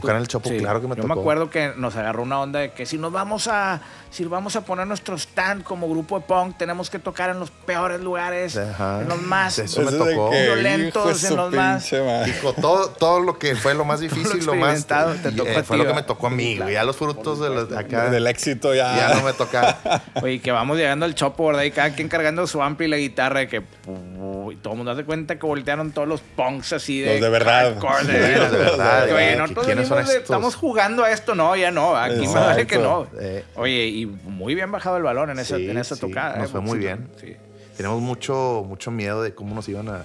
Tocar 0.00 0.16
en 0.16 0.22
el 0.22 0.28
chopo, 0.28 0.48
Sí. 0.48 0.58
claro 0.58 0.80
que 0.80 0.88
me 0.88 0.96
Yo 0.96 1.02
tocó. 1.02 1.14
me 1.14 1.20
acuerdo 1.20 1.50
que 1.50 1.72
nos 1.76 1.96
agarró 1.96 2.22
una 2.22 2.40
onda 2.40 2.60
de 2.60 2.72
que 2.72 2.86
si 2.86 2.98
nos 2.98 3.12
vamos 3.12 3.48
a 3.48 3.80
si 4.10 4.24
vamos 4.24 4.56
a 4.56 4.62
poner 4.62 4.86
nuestro 4.86 5.16
stand 5.16 5.62
como 5.62 5.88
grupo 5.90 6.18
de 6.18 6.24
punk, 6.24 6.56
tenemos 6.56 6.88
que 6.88 6.98
tocar 6.98 7.28
en 7.28 7.38
los 7.38 7.50
peores 7.50 8.00
lugares, 8.00 8.56
Ajá. 8.56 9.02
en 9.02 9.08
los 9.08 9.20
más 9.20 9.58
Eso 9.58 9.82
me 9.82 9.92
tocó. 9.92 10.30
Violentos 10.30 11.24
en 11.24 11.36
los 11.36 11.52
más-. 11.52 11.90
Dijo, 12.24 12.52
todo, 12.54 12.88
todo 12.90 13.20
lo 13.20 13.38
que 13.38 13.54
fue 13.56 13.74
lo 13.74 13.84
más 13.84 14.00
difícil, 14.06 14.44
lo 14.46 14.54
más. 14.54 14.78
experimentado 14.78 15.14
te 15.22 15.28
y, 15.30 15.32
tocó 15.36 15.50
eh, 15.50 15.56
a 15.58 15.64
fue 15.64 15.76
lo 15.76 15.86
que 15.86 15.92
me 15.94 16.02
tocó 16.02 16.26
a 16.28 16.30
mí, 16.30 16.56
güey. 16.58 16.72
Ya 16.72 16.84
los 16.84 16.96
frutos 16.96 17.40
de 17.40 17.50
los, 17.50 17.72
acá. 17.72 18.10
Del 18.10 18.26
éxito 18.26 18.74
ya. 18.74 18.96
Ya 18.96 19.14
no 19.16 19.22
me 19.22 19.32
toca. 19.34 19.78
Oye, 20.22 20.40
que 20.40 20.50
vamos 20.52 20.76
llegando 20.78 21.04
al 21.04 21.14
chopo, 21.14 21.46
¿verdad? 21.48 21.62
Y 21.64 21.70
cada 21.70 21.90
quien 21.94 22.08
cargando 22.08 22.46
su 22.46 22.62
ampli 22.62 22.86
y 22.86 22.88
la 22.90 22.96
guitarra, 22.96 23.40
de 23.40 23.48
que. 23.48 23.58
Y 23.58 24.56
todo 24.56 24.72
el 24.74 24.76
mundo 24.78 24.92
hace 24.92 25.04
cuenta 25.04 25.38
que 25.38 25.46
voltearon 25.46 25.90
todos 25.92 26.08
los 26.08 26.20
punks 26.20 26.72
así 26.72 27.00
de. 27.00 27.12
Los 27.14 27.20
de 27.20 27.28
verdad. 27.28 27.74
hardcore, 27.80 28.00
Sí, 28.04 28.38
los 28.40 28.50
de 28.52 28.58
verdad, 28.58 29.04
Oye, 29.14 29.36
nosotros 29.36 29.66
estamos 29.94 30.54
jugando 30.54 31.04
a 31.04 31.10
esto, 31.10 31.34
no, 31.34 31.54
ya 31.56 31.70
no. 31.70 31.96
Aquí 31.96 32.26
me 32.26 32.34
vale 32.34 32.66
que 32.66 32.78
no. 32.78 33.02
Exacto. 33.04 33.20
Eh. 33.22 33.44
Oye, 33.56 33.86
y 33.86 34.06
muy 34.06 34.54
bien 34.54 34.70
bajado 34.72 34.96
el 34.96 35.02
balón 35.02 35.30
en 35.30 35.38
esa, 35.38 35.56
Sí, 35.56 35.68
en 35.70 35.78
esa 35.78 35.94
sí, 35.94 36.00
tocada. 36.00 36.36
nos 36.36 36.48
eh, 36.48 36.52
fue 36.52 36.60
muy 36.60 36.78
bien. 36.78 37.08
sí. 37.20 37.36
Tenemos 37.76 38.00
mucho, 38.00 38.64
mucho 38.66 38.90
miedo 38.90 39.22
de 39.22 39.34
cómo 39.34 39.54
nos 39.54 39.68
iban 39.68 39.88
a. 39.90 40.04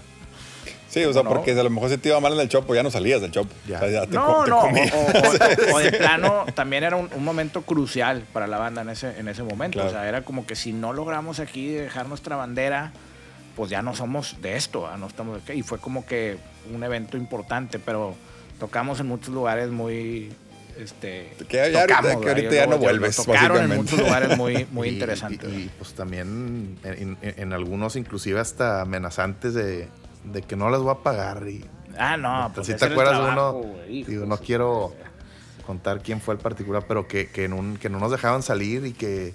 Sí, 0.89 1.05
o 1.05 1.13
sea, 1.13 1.23
No. 1.23 1.29
porque 1.29 1.51
a 1.57 1.63
lo 1.63 1.69
mejor 1.69 1.87
se 1.89 1.97
te 1.97 2.09
iba 2.09 2.19
mal 2.19 2.33
en 2.33 2.41
el 2.41 2.49
chopo, 2.49 2.75
ya 2.75 2.83
no 2.83 2.91
salías 2.91 3.21
del 3.21 3.31
chopo. 3.31 3.49
Ya. 3.65 3.77
O 3.77 3.79
sea, 3.79 3.89
ya 3.89 4.01
te, 4.07 4.13
No, 4.13 4.43
te 4.43 4.49
no, 4.49 4.57
o, 4.57 4.61
comías. 4.63 4.93
o- 4.93 4.97
o- 5.71 5.75
o 5.75 5.79
de 5.79 5.91
plano 5.93 6.45
también 6.53 6.83
era 6.83 6.97
un, 6.97 7.07
un 7.15 7.23
momento 7.23 7.61
crucial 7.61 8.23
para 8.33 8.45
la 8.47 8.57
banda 8.57 8.81
en 8.81 8.89
ese, 8.89 9.17
en 9.17 9.29
ese 9.29 9.41
momento. 9.43 9.75
Claro. 9.77 9.87
O 9.87 9.91
sea, 9.93 10.09
era 10.09 10.23
como 10.23 10.45
que 10.45 10.57
si 10.57 10.73
no 10.73 10.91
logramos 10.91 11.39
aquí 11.39 11.69
dejar 11.69 12.09
nuestra 12.09 12.35
bandera, 12.35 12.91
pues 13.55 13.69
ya 13.71 13.81
no 13.81 13.95
somos 13.95 14.35
de 14.41 14.57
esto, 14.57 14.85
¿ah? 14.85 14.97
no 14.97 15.07
estamos 15.07 15.45
de. 15.45 15.55
Y 15.55 15.61
fue 15.61 15.77
como 15.77 16.05
que 16.05 16.37
un 16.73 16.83
evento 16.83 17.15
importante, 17.15 17.79
pero 17.79 18.15
tocamos 18.61 18.99
en 18.99 19.07
muchos 19.07 19.33
lugares 19.33 19.71
muy... 19.71 20.31
Este, 20.77 21.33
Que 21.49 21.57
ya 21.71 21.81
ahorita- 21.81 22.19
que 22.21 22.29
ahorita 22.29 22.51
ya 22.55 22.67
no 22.67 22.77
vuelves, 22.77 23.15
tocaron 23.15 23.71
en 23.71 23.75
muchos 23.77 23.99
lugares 23.99 24.37
muy, 24.37 24.65
muy 24.71 24.87
y- 24.89 24.93
interesantes. 24.93 25.49
Y, 25.51 25.55
y, 25.63 25.71
pues 25.79 25.93
también 25.93 26.77
en, 26.83 27.17
en- 27.21 27.33
en 27.39 27.53
algunos, 27.53 27.95
inclusive 27.95 28.39
hasta 28.39 28.81
amenazantes 28.81 29.53
de, 29.55 29.87
de 30.31 30.41
que 30.43 30.55
no 30.55 30.69
les 30.69 30.79
voy 30.79 30.91
a 30.91 30.99
pagar. 31.03 31.43
Y, 31.49 31.65
ah, 31.97 32.15
no, 32.17 32.51
pues 32.53 32.67
si 32.67 32.75
te 32.75 32.85
acuerdas 32.85 33.15
trabajo, 33.15 33.57
uno, 33.57 33.73
digo, 33.87 34.25
no 34.27 34.37
quiero 34.37 34.93
contar 35.65 36.01
quién 36.03 36.21
fue 36.21 36.35
el 36.35 36.39
particular, 36.39 36.85
pero 36.87 37.07
que, 37.07 37.29
que, 37.29 37.45
en 37.45 37.53
un, 37.53 37.77
que 37.77 37.89
no 37.89 37.99
nos 37.99 38.11
dejaban 38.11 38.43
salir 38.43 38.85
y 38.85 38.93
que, 38.93 39.33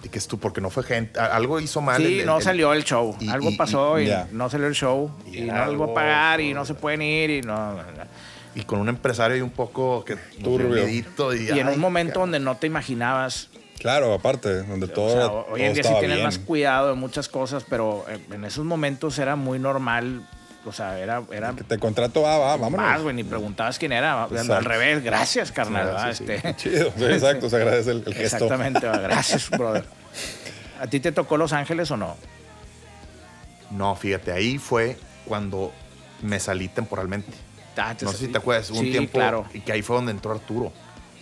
que 0.00 0.06
Y 0.06 0.10
que 0.10 0.18
es 0.18 0.28
tú, 0.28 0.38
porque 0.38 0.60
no 0.60 0.70
fue 0.70 0.82
gente. 0.84 1.18
Algo 1.18 1.58
hizo 1.60 1.80
mal. 1.80 1.96
Sí, 2.00 2.06
el- 2.14 2.20
el- 2.20 2.26
no 2.26 2.36
el- 2.38 2.42
salió 2.42 2.72
el 2.72 2.84
show. 2.84 3.16
y- 3.20 3.28
algo 3.28 3.50
y- 3.50 3.56
pasó 3.56 3.98
y, 3.98 4.06
ya. 4.06 4.28
no 4.32 4.48
salió 4.48 4.66
el 4.68 4.74
show. 4.74 5.10
Y 5.26 5.38
Y, 5.38 5.40
no 5.42 5.52
voy 5.52 5.60
a 5.60 5.64
algo- 5.64 5.94
pagar 5.94 6.40
y 6.40 6.54
no 6.54 6.64
se 6.64 6.74
pueden 6.74 7.02
ir 7.02 7.30
y 7.30 7.42
no. 7.42 7.76
Y 8.54 8.62
con 8.62 8.78
un 8.80 8.88
empresario 8.88 9.36
y 9.36 9.40
un 9.40 9.50
poco 9.50 10.04
que 10.04 10.16
Turbio. 10.42 10.88
Y, 10.88 11.04
Y 11.54 11.58
en 11.58 11.68
ay, 11.68 11.74
un 11.74 11.80
momento 11.80 12.20
donde 12.20 12.40
no 12.40 12.56
te 12.56 12.66
imaginabas. 12.66 13.48
Claro, 13.78 14.12
aparte, 14.12 14.62
donde 14.64 14.88
todo, 14.88 15.06
o 15.06 15.10
sea, 15.10 15.20
todo 15.22 15.46
hoy 15.52 15.62
en 15.62 15.72
día 15.72 15.84
sí 15.84 15.90
tienes 16.00 16.16
bien. 16.16 16.24
más 16.24 16.38
cuidado 16.40 16.88
de 16.88 16.94
muchas 16.94 17.28
cosas, 17.28 17.64
pero 17.68 18.04
eh, 18.08 18.18
en 18.32 18.44
esos 18.44 18.64
momentos 18.64 19.16
era 19.20 19.36
muy 19.36 19.60
normal. 19.60 20.26
O 20.64 20.72
sea, 20.72 20.98
era. 20.98 21.22
era 21.32 21.52
Que 21.52 21.64
te 21.64 21.78
contrato, 21.78 22.26
ah, 22.26 22.36
va, 22.38 22.56
vámonos. 22.56 22.86
más, 22.86 23.00
güey, 23.02 23.14
ni 23.14 23.24
preguntabas 23.24 23.78
quién 23.78 23.92
era. 23.92 24.26
Exacto. 24.30 24.54
Al 24.54 24.64
revés, 24.64 25.02
gracias, 25.02 25.50
carnal. 25.52 26.10
Este, 26.10 26.54
Chido, 26.56 26.92
sí, 26.96 27.04
exacto, 27.04 27.48
se 27.48 27.56
agradece 27.56 27.90
el, 27.92 27.98
el 28.06 28.14
gesto. 28.14 28.36
exactamente, 28.36 28.86
va, 28.86 28.98
gracias, 28.98 29.48
brother. 29.56 29.84
¿A 30.80 30.86
ti 30.86 31.00
te 31.00 31.12
tocó 31.12 31.36
Los 31.36 31.52
Ángeles 31.52 31.90
o 31.90 31.96
no? 31.96 32.16
No, 33.70 33.94
fíjate, 33.96 34.32
ahí 34.32 34.58
fue 34.58 34.96
cuando 35.24 35.72
me 36.22 36.40
salí 36.40 36.68
temporalmente. 36.68 37.32
Ah, 37.76 37.94
te- 37.96 38.04
No 38.04 38.12
sé 38.12 38.18
si 38.18 38.28
te 38.28 38.38
acuerdas, 38.38 38.70
hubo 38.70 38.78
un 38.80 38.84
Sí, 38.86 38.90
tiempo 38.90 39.12
claro, 39.18 39.46
y 39.54 39.60
que 39.60 39.72
ahí 39.72 39.82
fue 39.82 39.96
donde 39.96 40.12
entró 40.12 40.32
Arturo. 40.32 40.72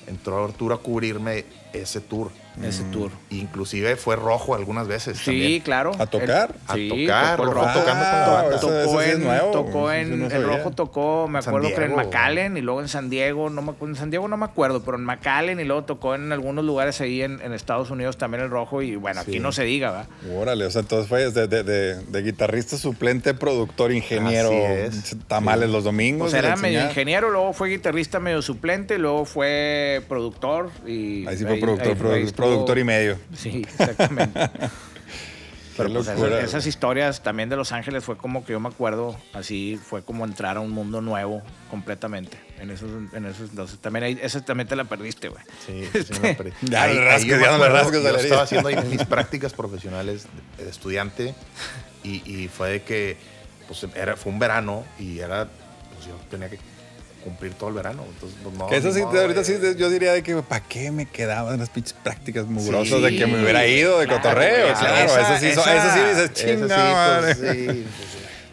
Entró 0.07 0.45
Arturo 0.45 0.75
a 0.75 0.81
cubrirme 0.81 1.45
ese 1.73 2.01
tour. 2.01 2.31
Ese 2.65 2.83
tour. 2.85 3.11
Inclusive 3.31 3.97
fue 3.97 4.17
rojo 4.17 4.55
algunas 4.55 4.87
veces. 4.89 5.19
Sí, 5.19 5.25
también. 5.27 5.63
claro. 5.63 5.93
¿A 5.99 6.07
tocar? 6.07 6.55
A 6.67 6.75
sí, 6.75 6.89
tocar, 6.89 7.37
tocó 7.37 7.49
el 7.49 7.55
Rojo 7.55 7.67
tocando 7.67 7.85
con 7.85 7.99
la 8.03 8.25
Ah, 8.25 8.43
banda. 8.43 8.57
eso- 8.57 8.67
tocó 8.69 8.81
eso 8.81 9.01
sí 9.03 9.11
en, 9.11 9.25
nuevo, 9.25 9.51
tocó 9.51 9.93
en 9.93 10.07
sí 10.09 10.15
no 10.17 10.27
el 10.27 10.45
rojo 10.45 10.71
tocó, 10.71 11.29
me 11.29 11.39
acuerdo 11.39 11.69
que 11.69 11.85
en. 11.85 11.95
McAllen 11.95 12.57
y 12.57 12.61
luego 12.63 12.81
en 12.81 12.89
San 12.89 13.11
Diego, 13.11 13.51
no 13.51 13.63
me 13.63 13.71
acuerdo, 13.73 13.95
en 13.95 13.97
San 13.99 14.11
Diego 14.11 14.27
no 14.29 14.37
me 14.37 14.45
acuerdo, 14.47 14.83
pero 14.85 14.97
en 14.97 15.05
McAllen 15.05 15.61
y 15.61 15.65
luego 15.65 15.85
tocó 15.85 16.15
en 16.15 16.33
algunos 16.33 16.65
lugares 16.65 17.01
ahí 17.01 17.23
en, 17.23 17.41
en 17.43 17.53
Estados 17.53 17.91
Unidos 17.91 18.17
también 18.17 18.43
el 18.43 18.51
rojo 18.51 18.83
y 18.83 18.97
bueno, 18.97 19.21
aquí 19.21 19.33
Sí. 19.33 19.39
no 19.41 19.53
se 19.53 19.65
diga, 19.65 19.91
¿va? 19.91 20.07
Órale, 20.35 20.65
o 20.65 20.71
sea, 20.71 20.81
entonces 20.83 21.09
fue 21.09 21.31
de, 21.31 21.47
de- 21.49 21.63
de- 21.63 21.95
de 22.05 22.23
guitarrista 22.23 22.77
suplente, 22.77 23.35
productor, 23.35 23.93
ingeniero, 23.93 24.49
Así 24.49 24.57
es. 24.57 25.17
tamales 25.29 25.69
los 25.71 25.85
domingos. 25.85 26.29
O 26.29 26.31
sea, 26.31 26.41
de 26.43 26.49
la 26.49 26.55
era 26.55 26.63
medio 26.63 26.83
ingeniero, 26.85 27.31
luego 27.31 27.53
fue 27.53 27.69
guitarrista 27.71 28.19
medio 28.21 28.41
suplente, 28.43 28.95
y 28.95 28.99
luego 28.99 29.25
fue 29.25 30.03
productor 30.09 30.71
y 30.87 31.27
Ahí 31.27 31.37
sí 31.37 31.45
fue 31.45 31.57
productor, 31.59 31.97
productor 31.97 32.46
y 32.77 32.85
medio. 32.85 33.19
Sí, 33.35 33.63
exactamente. 33.67 34.51
Pero 35.77 35.93
pues, 35.93 36.09
esas, 36.09 36.67
historias 36.67 37.23
también 37.23 37.51
de 37.51 37.57
Los 37.57 37.71
Ángeles 37.73 38.03
fue 38.03 38.17
como 38.17 38.45
que 38.45 38.53
yo 38.53 38.61
me 38.61 38.69
acuerdo, 38.69 39.15
así 39.35 39.79
fue 39.83 40.03
como 40.03 40.25
entrar 40.25 40.57
a 40.57 40.61
un 40.61 40.71
mundo 40.71 41.03
nuevo 41.03 41.43
completamente. 41.71 42.39
En 42.59 42.71
esos, 42.71 42.91
en 43.13 43.27
esos 43.27 43.51
entonces 43.51 43.79
también 43.79 44.05
ahí, 44.05 44.19
esa 44.23 44.43
también 44.43 44.69
te 44.69 44.75
la 44.75 44.85
perdiste, 44.85 45.29
güey. 45.29 45.43
Sí, 45.67 45.85
sí, 45.93 46.15
me 46.23 46.31
la 46.31 46.37
perdí. 46.37 46.53
Ya 46.63 46.91
yo 47.19 47.37
me 47.37 47.47
acuerdo, 47.47 47.93
Yo 47.93 48.17
estaba 48.17 48.43
haciendo 48.43 48.69
ahí 48.69 48.77
mis 48.89 49.05
prácticas 49.07 49.53
profesionales 49.53 50.27
de, 50.57 50.65
de 50.65 50.71
estudiante 50.71 51.35
y, 52.03 52.23
y 52.25 52.49
fue 52.49 52.71
de 52.71 52.83
que 52.83 53.19
pues, 53.69 53.87
era, 53.95 54.17
fue 54.17 54.33
un 54.33 54.39
verano 54.39 54.85
y 54.99 55.19
era, 55.19 55.47
pues 55.95 56.07
yo 56.07 56.15
tenía 56.31 56.49
que 56.49 56.59
cumplir 57.27 57.53
todo 57.55 57.69
el 57.71 57.75
verano. 57.75 58.05
Entonces, 58.09 58.39
pues, 58.43 58.55
no, 58.57 58.67
Que 58.69 58.77
eso 58.77 58.93
sí, 58.93 59.01
modo, 59.03 59.21
ahorita 59.21 59.45
sí, 59.45 59.53
eh. 59.61 59.75
yo 59.77 59.91
diría 59.91 60.13
de 60.13 60.23
que, 60.23 60.35
¿para 60.37 60.65
qué 60.65 60.91
me 60.91 61.07
quedaban 61.07 61.59
las 61.59 61.69
pinches 61.71 61.93
prácticas 61.93 62.47
mugrosas 62.47 62.89
Sí, 62.99 63.01
de 63.05 63.17
que 63.17 63.27
me 63.27 63.43
hubiera 63.43 63.67
ido 63.67 63.99
de 63.99 64.07
claro, 64.07 64.23
cotorreo? 64.23 64.67
claro. 64.73 64.79
Claro, 64.81 65.05
Esa- 65.05 65.21
eso 65.35 65.39
sí, 65.41 65.47
esa- 65.49 65.77
eso 65.77 65.95
sí 65.95 66.01
dices, 66.09 66.31
sí, 66.35 66.47
chinga 66.47 67.19
pues, 67.21 67.37
sí, 67.37 67.43
pues, 67.45 67.57
sí. 67.69 67.87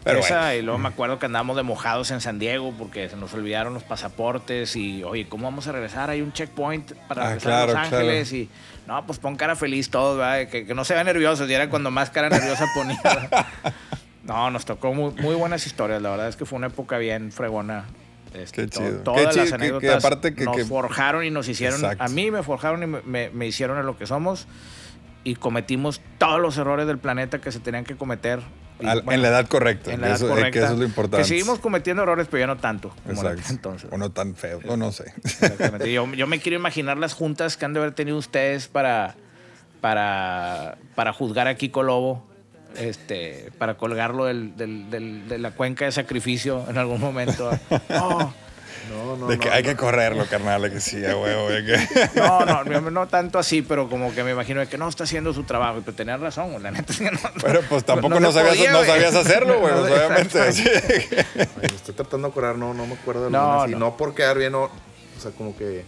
Pero 0.04 0.18
Esa, 0.18 0.38
bueno. 0.40 0.54
y 0.56 0.62
luego 0.62 0.78
me 0.78 0.88
acuerdo 0.88 1.18
que 1.18 1.24
andábamos 1.24 1.56
de 1.56 1.62
mojados 1.62 2.10
en 2.10 2.20
San 2.20 2.38
Diego 2.38 2.74
porque 2.78 3.08
se 3.08 3.16
nos 3.16 3.32
olvidaron 3.32 3.72
los 3.72 3.84
pasaportes 3.84 4.76
y, 4.76 5.02
oye, 5.02 5.26
¿cómo 5.30 5.44
vamos 5.44 5.66
a 5.66 5.72
regresar? 5.72 6.10
Hay 6.10 6.20
un 6.20 6.30
checkpoint 6.30 6.92
para 7.08 7.22
Ah, 7.22 7.26
regresar 7.28 7.48
claro, 7.50 7.62
a 7.62 7.66
Los 7.74 7.76
Ángeles 7.92 8.32
y, 8.34 8.50
no, 8.86 9.06
pues 9.06 9.18
pon 9.18 9.34
cara 9.36 9.56
feliz 9.56 9.88
todos, 9.88 10.18
¿verdad? 10.18 10.46
Que, 10.50 10.66
que 10.66 10.74
no 10.74 10.84
se 10.84 10.92
vean 10.92 11.06
nerviosos 11.06 11.48
y 11.48 11.54
era 11.54 11.70
cuando 11.70 11.90
más 11.90 12.10
cara 12.10 12.28
nerviosa 12.28 12.66
ponía. 12.74 13.00
no, 14.24 14.50
nos 14.50 14.66
tocó 14.66 14.92
muy, 14.92 15.12
muy 15.14 15.36
buenas 15.36 15.66
historias, 15.66 16.02
la 16.02 16.10
verdad 16.10 16.28
es 16.28 16.36
que 16.36 16.44
fue 16.44 16.58
una 16.58 16.66
época 16.66 16.98
bien 16.98 17.32
fregona. 17.32 17.86
Este, 18.34 18.62
Qué 18.62 18.66
to- 18.68 18.78
chido. 18.80 18.98
Todas 19.00 19.20
Qué 19.20 19.24
las 19.26 19.34
chido, 19.34 19.44
que- 19.44 19.50
que 19.50 19.54
anécdotas 19.54 20.04
aparte 20.04 20.34
que- 20.34 20.44
nos 20.44 20.56
que- 20.56 20.64
forjaron 20.64 21.24
y 21.24 21.30
nos 21.30 21.48
hicieron, 21.48 21.80
Exacto. 21.80 22.02
a 22.04 22.08
mí 22.08 22.30
me 22.30 22.42
forjaron 22.42 22.82
y 22.82 22.86
me, 22.86 23.00
me- 23.02 23.30
me 23.30 23.46
hicieron 23.46 23.78
a 23.78 23.82
lo 23.82 23.96
que 23.96 24.06
somos 24.06 24.46
y 25.22 25.36
cometimos 25.36 26.00
todos 26.18 26.40
los 26.40 26.58
errores 26.58 26.86
del 26.86 26.98
planeta 26.98 27.40
que 27.40 27.50
se 27.52 27.60
tenían 27.60 27.84
que 27.84 27.96
cometer. 27.96 28.40
Y, 28.80 28.86
Al- 28.86 29.02
bueno, 29.02 29.12
en 29.18 29.22
la 29.22 29.28
edad 29.28 29.46
correcta. 29.46 29.92
en 29.92 30.00
la 30.00 30.08
edad 30.08 30.16
eso, 30.16 30.28
correcta. 30.28 30.50
Que 30.50 30.58
eso 30.58 30.72
es 30.72 30.78
lo 30.80 30.84
importante. 30.84 31.18
Que 31.18 31.24
seguimos 31.28 31.60
cometiendo 31.60 32.02
errores, 32.02 32.26
pero 32.28 32.40
ya 32.40 32.46
no 32.48 32.56
tanto 32.56 32.92
como 33.06 33.22
Exacto. 33.22 33.42
entonces. 33.50 33.88
O 33.92 33.96
no 33.96 34.10
tan 34.10 34.34
feo, 34.34 34.58
o 34.68 34.76
no 34.76 34.90
sé. 34.90 35.12
Exactamente. 35.22 35.92
Yo, 35.92 36.12
yo 36.12 36.26
me 36.26 36.40
quiero 36.40 36.58
imaginar 36.58 36.98
las 36.98 37.14
juntas 37.14 37.56
que 37.56 37.64
han 37.64 37.72
de 37.72 37.78
haber 37.78 37.92
tenido 37.94 38.16
ustedes 38.18 38.66
para, 38.66 39.14
para, 39.80 40.76
para 40.96 41.12
juzgar 41.12 41.46
a 41.46 41.54
Kiko 41.54 41.82
Lobo, 41.82 42.26
este, 42.76 43.50
para 43.58 43.74
colgarlo 43.76 44.24
del- 44.26 44.56
del- 44.56 44.90
del- 44.90 45.28
de 45.28 45.38
la 45.38 45.50
cuenca 45.52 45.84
de 45.84 45.92
sacrificio 45.92 46.64
en 46.68 46.78
algún 46.78 47.00
momento. 47.00 47.50
No, 47.88 48.34
No, 48.90 49.16
no, 49.16 49.28
de 49.28 49.38
que 49.38 49.48
no, 49.48 49.54
hay 49.54 49.62
no. 49.62 49.68
que 49.70 49.76
correrlo, 49.76 50.26
carnal, 50.26 50.60
de 50.60 50.70
que 50.72 50.78
sí, 50.80 51.02
a 51.06 51.16
huevo. 51.16 51.48
que- 51.48 52.10
no, 52.20 52.44
no, 52.44 52.64
no, 52.64 52.90
no 52.90 53.06
tanto 53.08 53.38
así, 53.38 53.62
pero 53.62 53.88
como 53.88 54.14
que 54.14 54.22
me 54.22 54.32
imagino 54.32 54.60
de 54.60 54.66
que 54.66 54.76
no 54.76 54.86
está 54.90 55.04
haciendo 55.04 55.32
su 55.32 55.44
trabajo. 55.44 55.80
Pero 55.82 55.96
tenías 55.96 56.20
razón, 56.20 56.62
la 56.62 56.70
neta. 56.70 56.92
es 56.92 56.98
que 56.98 57.10
no- 57.10 57.18
Pero 57.42 57.62
pues 57.62 57.82
tampoco 57.84 58.20
no, 58.20 58.30
sabías, 58.30 58.56
podía, 58.56 58.72
no 58.72 58.78
güey. 58.78 58.90
sabías 58.90 59.14
hacerlo, 59.14 59.58
güey, 59.60 59.72
No, 59.74 59.80
pues, 59.80 59.92
obviamente. 59.92 60.38
Ay, 60.38 61.44
me 61.62 61.66
estoy 61.68 61.94
tratando 61.94 62.28
de 62.28 62.32
acordar, 62.32 62.56
no, 62.56 62.74
no 62.74 62.86
me 62.86 62.92
acuerdo 62.94 63.24
de 63.24 63.30
No, 63.30 63.66
y 63.66 63.70
no. 63.70 63.78
no 63.78 63.96
por 63.96 64.14
quedar 64.14 64.36
bien, 64.36 64.52
no, 64.52 64.64
o 64.64 64.70
sea, 65.20 65.30
como 65.30 65.56
que... 65.56 65.84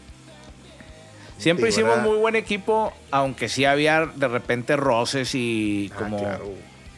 Siempre 1.37 1.69
hicimos 1.69 1.99
muy 1.99 2.17
buen 2.17 2.35
equipo, 2.35 2.95
aunque 3.11 3.51
sí 3.51 3.67
había 3.67 4.07
de 4.07 4.27
repente 4.27 4.75
roces 4.75 5.35
y 5.35 5.93
Ah, 5.95 5.99
como... 5.99 6.19
claro. 6.19 6.49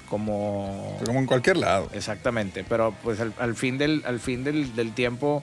Como 0.08 0.98
Como 1.04 1.18
en 1.18 1.26
cualquier 1.26 1.56
lado. 1.56 1.88
Exactamente, 1.92 2.64
pero 2.68 2.94
pues 3.02 3.20
al, 3.20 3.32
al 3.38 3.54
fin 3.54 3.78
del 3.78 4.02
al 4.06 4.20
fin 4.20 4.44
del, 4.44 4.74
del 4.74 4.92
tiempo, 4.94 5.42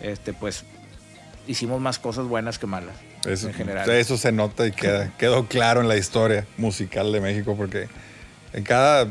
este 0.00 0.32
pues 0.32 0.64
hicimos 1.46 1.80
más 1.80 1.98
cosas 1.98 2.26
buenas 2.26 2.58
que 2.58 2.66
malas 2.66 2.94
Eso, 3.24 3.48
en 3.48 3.54
general. 3.54 3.88
eso 3.90 4.16
se 4.16 4.30
nota 4.32 4.66
y 4.66 4.72
queda, 4.72 5.12
quedó 5.18 5.46
claro 5.46 5.80
en 5.80 5.88
la 5.88 5.96
historia 5.96 6.46
musical 6.58 7.12
de 7.12 7.20
México 7.20 7.54
porque 7.56 7.88
en 8.52 8.64
cada 8.64 9.06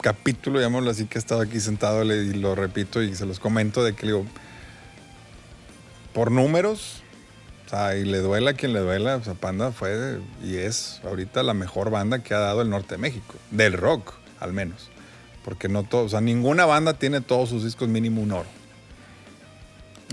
capítulo, 0.00 0.60
llamémoslo 0.60 0.90
así, 0.90 1.06
que 1.06 1.18
he 1.18 1.20
estado 1.20 1.42
aquí 1.42 1.60
sentado 1.60 2.02
y 2.04 2.32
lo 2.34 2.54
repito 2.54 3.02
y 3.02 3.14
se 3.14 3.26
los 3.26 3.38
comento 3.40 3.84
de 3.84 3.94
que 3.94 4.06
digo, 4.06 4.24
por 6.14 6.30
números, 6.30 7.02
o 7.66 7.68
sea, 7.68 7.96
y 7.96 8.04
le 8.04 8.18
duela 8.18 8.52
a 8.52 8.54
quien 8.54 8.72
le 8.72 8.80
duela, 8.80 9.16
o 9.16 9.24
sea, 9.24 9.34
Panda 9.34 9.72
fue 9.72 10.20
y 10.42 10.56
es 10.56 11.00
ahorita 11.04 11.42
la 11.42 11.52
mejor 11.54 11.90
banda 11.90 12.20
que 12.22 12.32
ha 12.34 12.38
dado 12.38 12.62
el 12.62 12.70
norte 12.70 12.94
de 12.94 12.98
México, 12.98 13.34
del 13.50 13.72
rock 13.72 14.14
al 14.40 14.52
menos. 14.52 14.88
Porque 15.44 15.68
no 15.68 15.82
todo, 15.84 16.04
o 16.04 16.08
sea, 16.08 16.20
ninguna 16.20 16.64
banda 16.66 16.94
tiene 16.94 17.20
todos 17.20 17.48
sus 17.48 17.64
discos 17.64 17.88
mínimo 17.88 18.20
un 18.22 18.32
oro. 18.32 18.48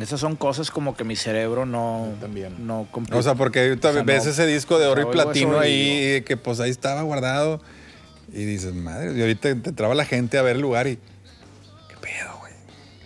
Esas 0.01 0.19
son 0.19 0.35
cosas 0.35 0.71
como 0.71 0.95
que 0.95 1.03
mi 1.03 1.15
cerebro 1.15 1.65
no 1.67 2.09
también. 2.19 2.65
no. 2.65 2.87
O 3.11 3.21
sea, 3.21 3.35
porque 3.35 3.59
ahorita 3.67 3.89
O 3.89 3.93
sea, 3.93 4.03
ves 4.03 4.25
no- 4.25 4.31
ese 4.31 4.47
disco 4.47 4.79
de 4.79 4.87
oro 4.87 5.03
y 5.03 5.05
platino 5.13 5.59
ahí, 5.59 6.15
y 6.17 6.21
que 6.21 6.35
pues 6.35 6.59
ahí 6.59 6.71
estaba 6.71 7.03
guardado. 7.03 7.61
Y 8.31 8.45
dices, 8.45 8.73
madre, 8.73 9.13
y 9.15 9.21
ahorita 9.21 9.53
te 9.61 9.71
traba 9.71 9.93
la 9.93 10.05
gente 10.05 10.39
a 10.39 10.41
ver 10.41 10.55
el 10.55 10.61
lugar 10.63 10.87
y. 10.87 10.97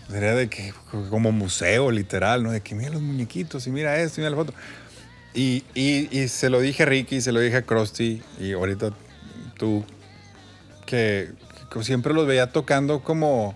Sería 0.10 0.34
de 0.36 0.48
que, 0.50 0.74
como 1.10 1.32
museo, 1.32 1.92
literal, 1.92 2.44
¿no? 2.44 2.52
De 2.52 2.62
que 2.62 2.76
mira 2.76 2.92
los 2.92 3.02
muñequitos 3.02 3.68
y 3.68 3.72
mira 3.72 4.00
esto 4.00 4.20
y 4.20 4.24
mira 4.24 4.30
la 4.32 4.38
foto. 4.38 4.54
Y, 5.34 5.64
y- 5.76 6.08
y 6.18 6.28
se 6.30 6.50
lo 6.50 6.62
dije 6.62 6.84
a 6.84 6.86
Ricky, 6.86 7.22
se 7.22 7.32
lo 7.32 7.40
dije 7.42 7.58
a 7.58 7.62
Krusty, 7.64 8.22
y 8.40 8.54
ahorita 8.54 8.92
tú, 9.58 9.84
que, 10.86 11.32
que 11.72 11.84
siempre 11.84 12.14
los 12.14 12.26
veía 12.28 12.52
tocando 12.52 13.04
como. 13.04 13.56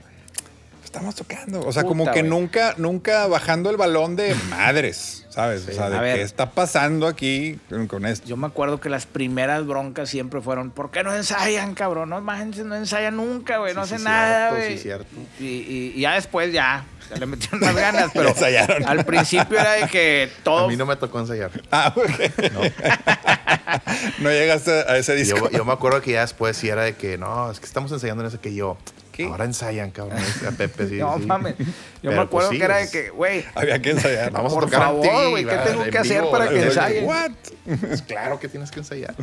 Estamos 0.91 1.15
tocando. 1.15 1.61
O 1.65 1.71
sea, 1.71 1.85
como 1.85 2.11
que 2.11 2.21
nunca, 2.21 2.73
nunca 2.75 3.25
bajando 3.27 3.69
el 3.69 3.77
balón 3.77 4.17
de 4.17 4.35
madres, 4.49 5.25
¿sabes? 5.29 5.65
O 5.65 5.71
sea, 5.71 5.89
de 5.89 5.97
ver. 5.97 6.17
qué 6.17 6.21
está 6.21 6.51
pasando 6.51 7.07
aquí 7.07 7.57
con, 7.87 8.05
esto. 8.05 8.27
Yo 8.27 8.35
me 8.35 8.45
acuerdo 8.47 8.81
que 8.81 8.89
las 8.89 9.05
primeras 9.05 9.65
broncas 9.65 10.09
siempre 10.09 10.41
fueron, 10.41 10.69
¿por 10.69 10.91
qué 10.91 11.01
no 11.01 11.15
ensayan, 11.15 11.75
cabrón? 11.75 12.09
No, 12.09 12.19
manches, 12.19 12.65
no 12.65 12.75
ensayan 12.75 13.15
nunca, 13.15 13.59
güey, 13.59 13.73
no 13.73 13.83
hacen 13.83 13.99
sí, 13.99 14.03
nada, 14.03 14.49
güey. 14.51 14.73
sí, 14.73 14.83
cierto. 14.83 15.05
Y, 15.39 15.45
y- 15.45 15.93
y 15.95 16.01
ya 16.01 16.15
después 16.15 16.51
ya, 16.51 16.83
ya 17.09 17.15
le 17.15 17.25
metieron 17.25 17.61
las 17.61 17.75
ganas, 17.75 18.11
pero 18.13 18.27
ensayaron. 18.27 18.85
al 18.85 19.05
principio 19.05 19.61
era 19.61 19.71
de 19.71 19.87
que 19.87 20.29
todo 20.43 20.65
A 20.65 20.67
mí 20.67 20.75
no 20.75 20.85
me 20.85 20.97
tocó 20.97 21.21
ensayar. 21.21 21.51
Ah, 21.71 21.93
ok. 21.95 22.09
No. 24.19 24.29
llegaste 24.29 24.71
a 24.71 24.97
ese 24.97 25.15
disco. 25.15 25.49
Yo, 25.49 25.59
yo 25.59 25.65
me 25.65 25.71
acuerdo 25.71 26.01
que 26.01 26.11
ya 26.11 26.21
después 26.21 26.57
sí 26.57 26.67
era 26.67 26.83
de 26.83 26.95
que, 26.95 27.17
no, 27.17 27.49
es 27.49 27.61
que 27.61 27.65
estamos 27.65 27.89
ensayando 27.93 28.23
en 28.23 28.27
ese 28.27 28.39
que 28.39 28.53
yo. 28.53 28.77
¿Qué? 29.12 29.26
Ahora 29.26 29.45
ensayan, 29.45 29.91
cabrón. 29.91 30.20
A 30.47 30.51
Pepe, 30.51 30.88
sí. 30.88 30.95
No 30.99 31.18
sí. 31.18 31.26
mames. 31.26 31.55
Yo 31.57 31.66
Pero, 32.01 32.16
me 32.16 32.22
acuerdo 32.22 32.30
pues, 32.30 32.49
sí, 32.49 32.57
que 32.57 32.64
era 32.66 32.78
de 32.78 32.84
es- 32.84 32.91
que, 32.91 33.09
güey, 33.09 33.45
Había 33.55 33.82
que 33.82 33.91
ensayar. 33.91 34.32
Vamos 34.34 34.51
a 34.51 34.55
por 34.55 34.66
tocar 34.66 34.82
favor, 34.82 35.30
güey, 35.32 35.45
¿qué 35.45 35.55
tengo 35.66 35.84
En 35.86 35.91
que 35.91 35.97
hacer 35.97 36.24
para 36.32 36.49
que 36.49 36.64
ensayen? 36.64 37.05
What? 37.05 37.32
Pues 37.82 38.01
claro 38.01 38.39
que 38.39 38.47
tienes 38.47 38.72
que 38.72 38.80
ensayar. 38.80 39.14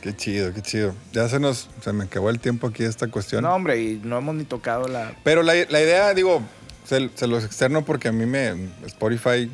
Qué 0.00 0.14
chido, 0.14 0.52
qué 0.52 0.60
chido. 0.60 0.94
Ya 1.12 1.28
se 1.28 1.40
nos, 1.40 1.70
se 1.82 1.92
me 1.94 2.04
acabó 2.04 2.28
el 2.28 2.38
tiempo 2.38 2.66
aquí 2.66 2.84
esta 2.84 3.08
cuestión. 3.08 3.42
No, 3.42 3.54
hombre, 3.54 3.80
y 3.80 4.00
no 4.04 4.18
hemos 4.18 4.34
ni 4.34 4.44
tocado 4.44 4.86
la. 4.86 5.14
Pero 5.24 5.42
la, 5.42 5.54
la 5.54 5.80
idea, 5.80 6.12
digo, 6.12 6.42
se, 6.84 7.08
se 7.14 7.26
los 7.26 7.42
externo 7.44 7.84
porque 7.86 8.08
a 8.08 8.12
mí 8.12 8.26
me, 8.26 8.68
Spotify 8.84 9.50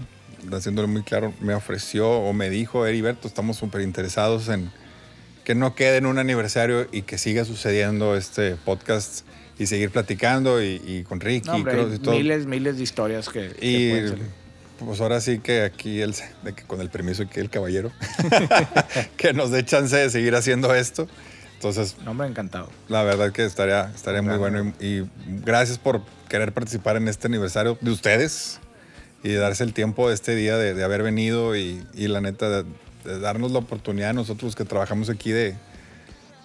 haciéndolo 0.53 0.89
muy 0.89 1.03
claro, 1.03 1.33
me 1.41 1.55
ofreció 1.55 2.11
o 2.11 2.33
me 2.33 2.51
dijo, 2.51 2.85
Heriberto, 2.87 3.29
estamos 3.29 3.59
súper 3.59 3.83
interesados 3.83 4.49
en 4.49 4.73
que 5.51 5.57
no 5.57 5.75
quede 5.75 5.97
en 5.97 6.07
un 6.07 6.17
aniversario 6.19 6.87
y 6.93 7.03
que 7.03 7.19
siga 7.19 7.45
sucediendo 7.45 8.15
este 8.17 8.55
podcast 8.55 9.27
y 9.59 9.67
seguir 9.67 9.91
platicando 9.91 10.63
y, 10.63 10.81
y 10.87 11.03
con 11.03 11.19
Ricky 11.19 11.49
No, 11.49 11.55
hombre, 11.57 11.73
Cross 11.75 11.89
hay 11.91 11.97
y 11.97 11.99
todo. 11.99 12.15
miles, 12.15 12.47
miles 12.47 12.77
de 12.77 12.83
historias 12.85 13.29
que, 13.29 13.49
que 13.59 13.67
Y 13.67 13.91
salir. 14.11 14.27
pues 14.79 15.01
ahora 15.01 15.21
sí 15.21 15.41
que 15.41 15.63
aquí 15.63 16.03
el, 16.03 16.15
de 16.45 16.53
que 16.55 16.63
con 16.63 16.81
el 16.81 16.89
permiso 16.89 17.29
que 17.29 17.41
el 17.41 17.51
caballero 17.51 17.91
que 19.17 19.33
nos 19.33 19.51
dé 19.51 19.65
chance 19.65 19.97
de 19.97 20.09
seguir 20.09 20.37
haciendo 20.37 20.73
esto. 20.73 21.09
Entonces, 21.55 21.97
No, 22.05 22.13
hombre, 22.13 22.29
encantado. 22.29 22.71
la 22.89 23.03
verdad 23.03 23.33
que 23.33 23.45
estaría, 23.45 23.91
estaría 23.93 24.23
muy 24.23 24.37
bueno 24.39 24.73
y, 24.79 24.87
y 25.01 25.11
gracias 25.27 25.79
por 25.81 26.01
querer 26.29 26.53
participar 26.53 26.97
en 26.97 27.09
este 27.09 27.27
aniversario 27.27 27.77
de 27.81 27.91
ustedes 27.91 28.61
y 29.25 29.33
darse 29.33 29.65
el 29.65 29.73
tiempo 29.75 30.09
de 30.11 30.15
este 30.15 30.37
día 30.37 30.57
de, 30.57 30.75
de 30.75 30.85
haber 30.85 31.03
venido 31.03 31.57
y, 31.57 31.85
y 31.93 32.07
la 32.07 32.21
neta 32.21 32.63
de, 33.05 33.19
darnos 33.21 33.51
la 33.53 33.59
oportunidad 33.61 34.11
a 34.11 34.13
nosotros 34.13 34.55
que 34.57 34.65
trabajamos 34.65 35.09
aquí 35.11 35.31
de, 35.31 35.55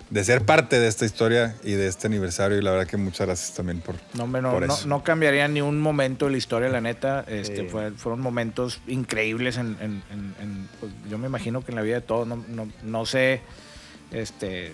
de 0.10 0.24
ser 0.24 0.44
parte 0.46 0.80
de 0.80 0.88
esta 0.88 1.06
historia 1.06 1.56
y 1.64 1.72
de 1.74 1.88
este 1.88 2.08
aniversario 2.08 2.58
y 2.58 2.62
la 2.62 2.72
verdad 2.72 2.88
que 2.88 2.98
muchas 2.98 3.28
gracias 3.28 3.54
también 3.56 3.80
por, 3.82 3.96
No, 4.14 4.26
hombre, 4.26 4.42
no, 4.42 4.52
por 4.52 4.66
no, 4.68 4.74
eso. 4.74 4.88
no 4.88 5.04
cambiaría 5.04 5.48
ni 5.48 5.62
un 5.62 5.80
momento 5.82 6.26
de 6.26 6.32
la 6.32 6.38
historia, 6.38 6.70
la 6.70 6.82
neta. 6.82 7.26
Este, 7.28 7.66
fue- 7.70 7.92
fueron 7.92 8.20
momentos 8.22 8.80
increíbles 8.88 9.58
en, 9.58 9.78
en- 9.82 10.04
en- 10.12 10.36
en, 10.42 10.70
pues, 10.80 10.92
yo 11.10 11.18
me 11.18 11.28
imagino 11.28 11.64
que 11.66 11.72
en 11.72 11.76
la 11.76 11.82
vida 11.82 11.96
de 11.96 12.02
todos, 12.02 12.28
no, 12.28 12.44
no, 12.48 12.68
no 12.84 13.06
sé. 13.06 13.42
Este, 14.12 14.72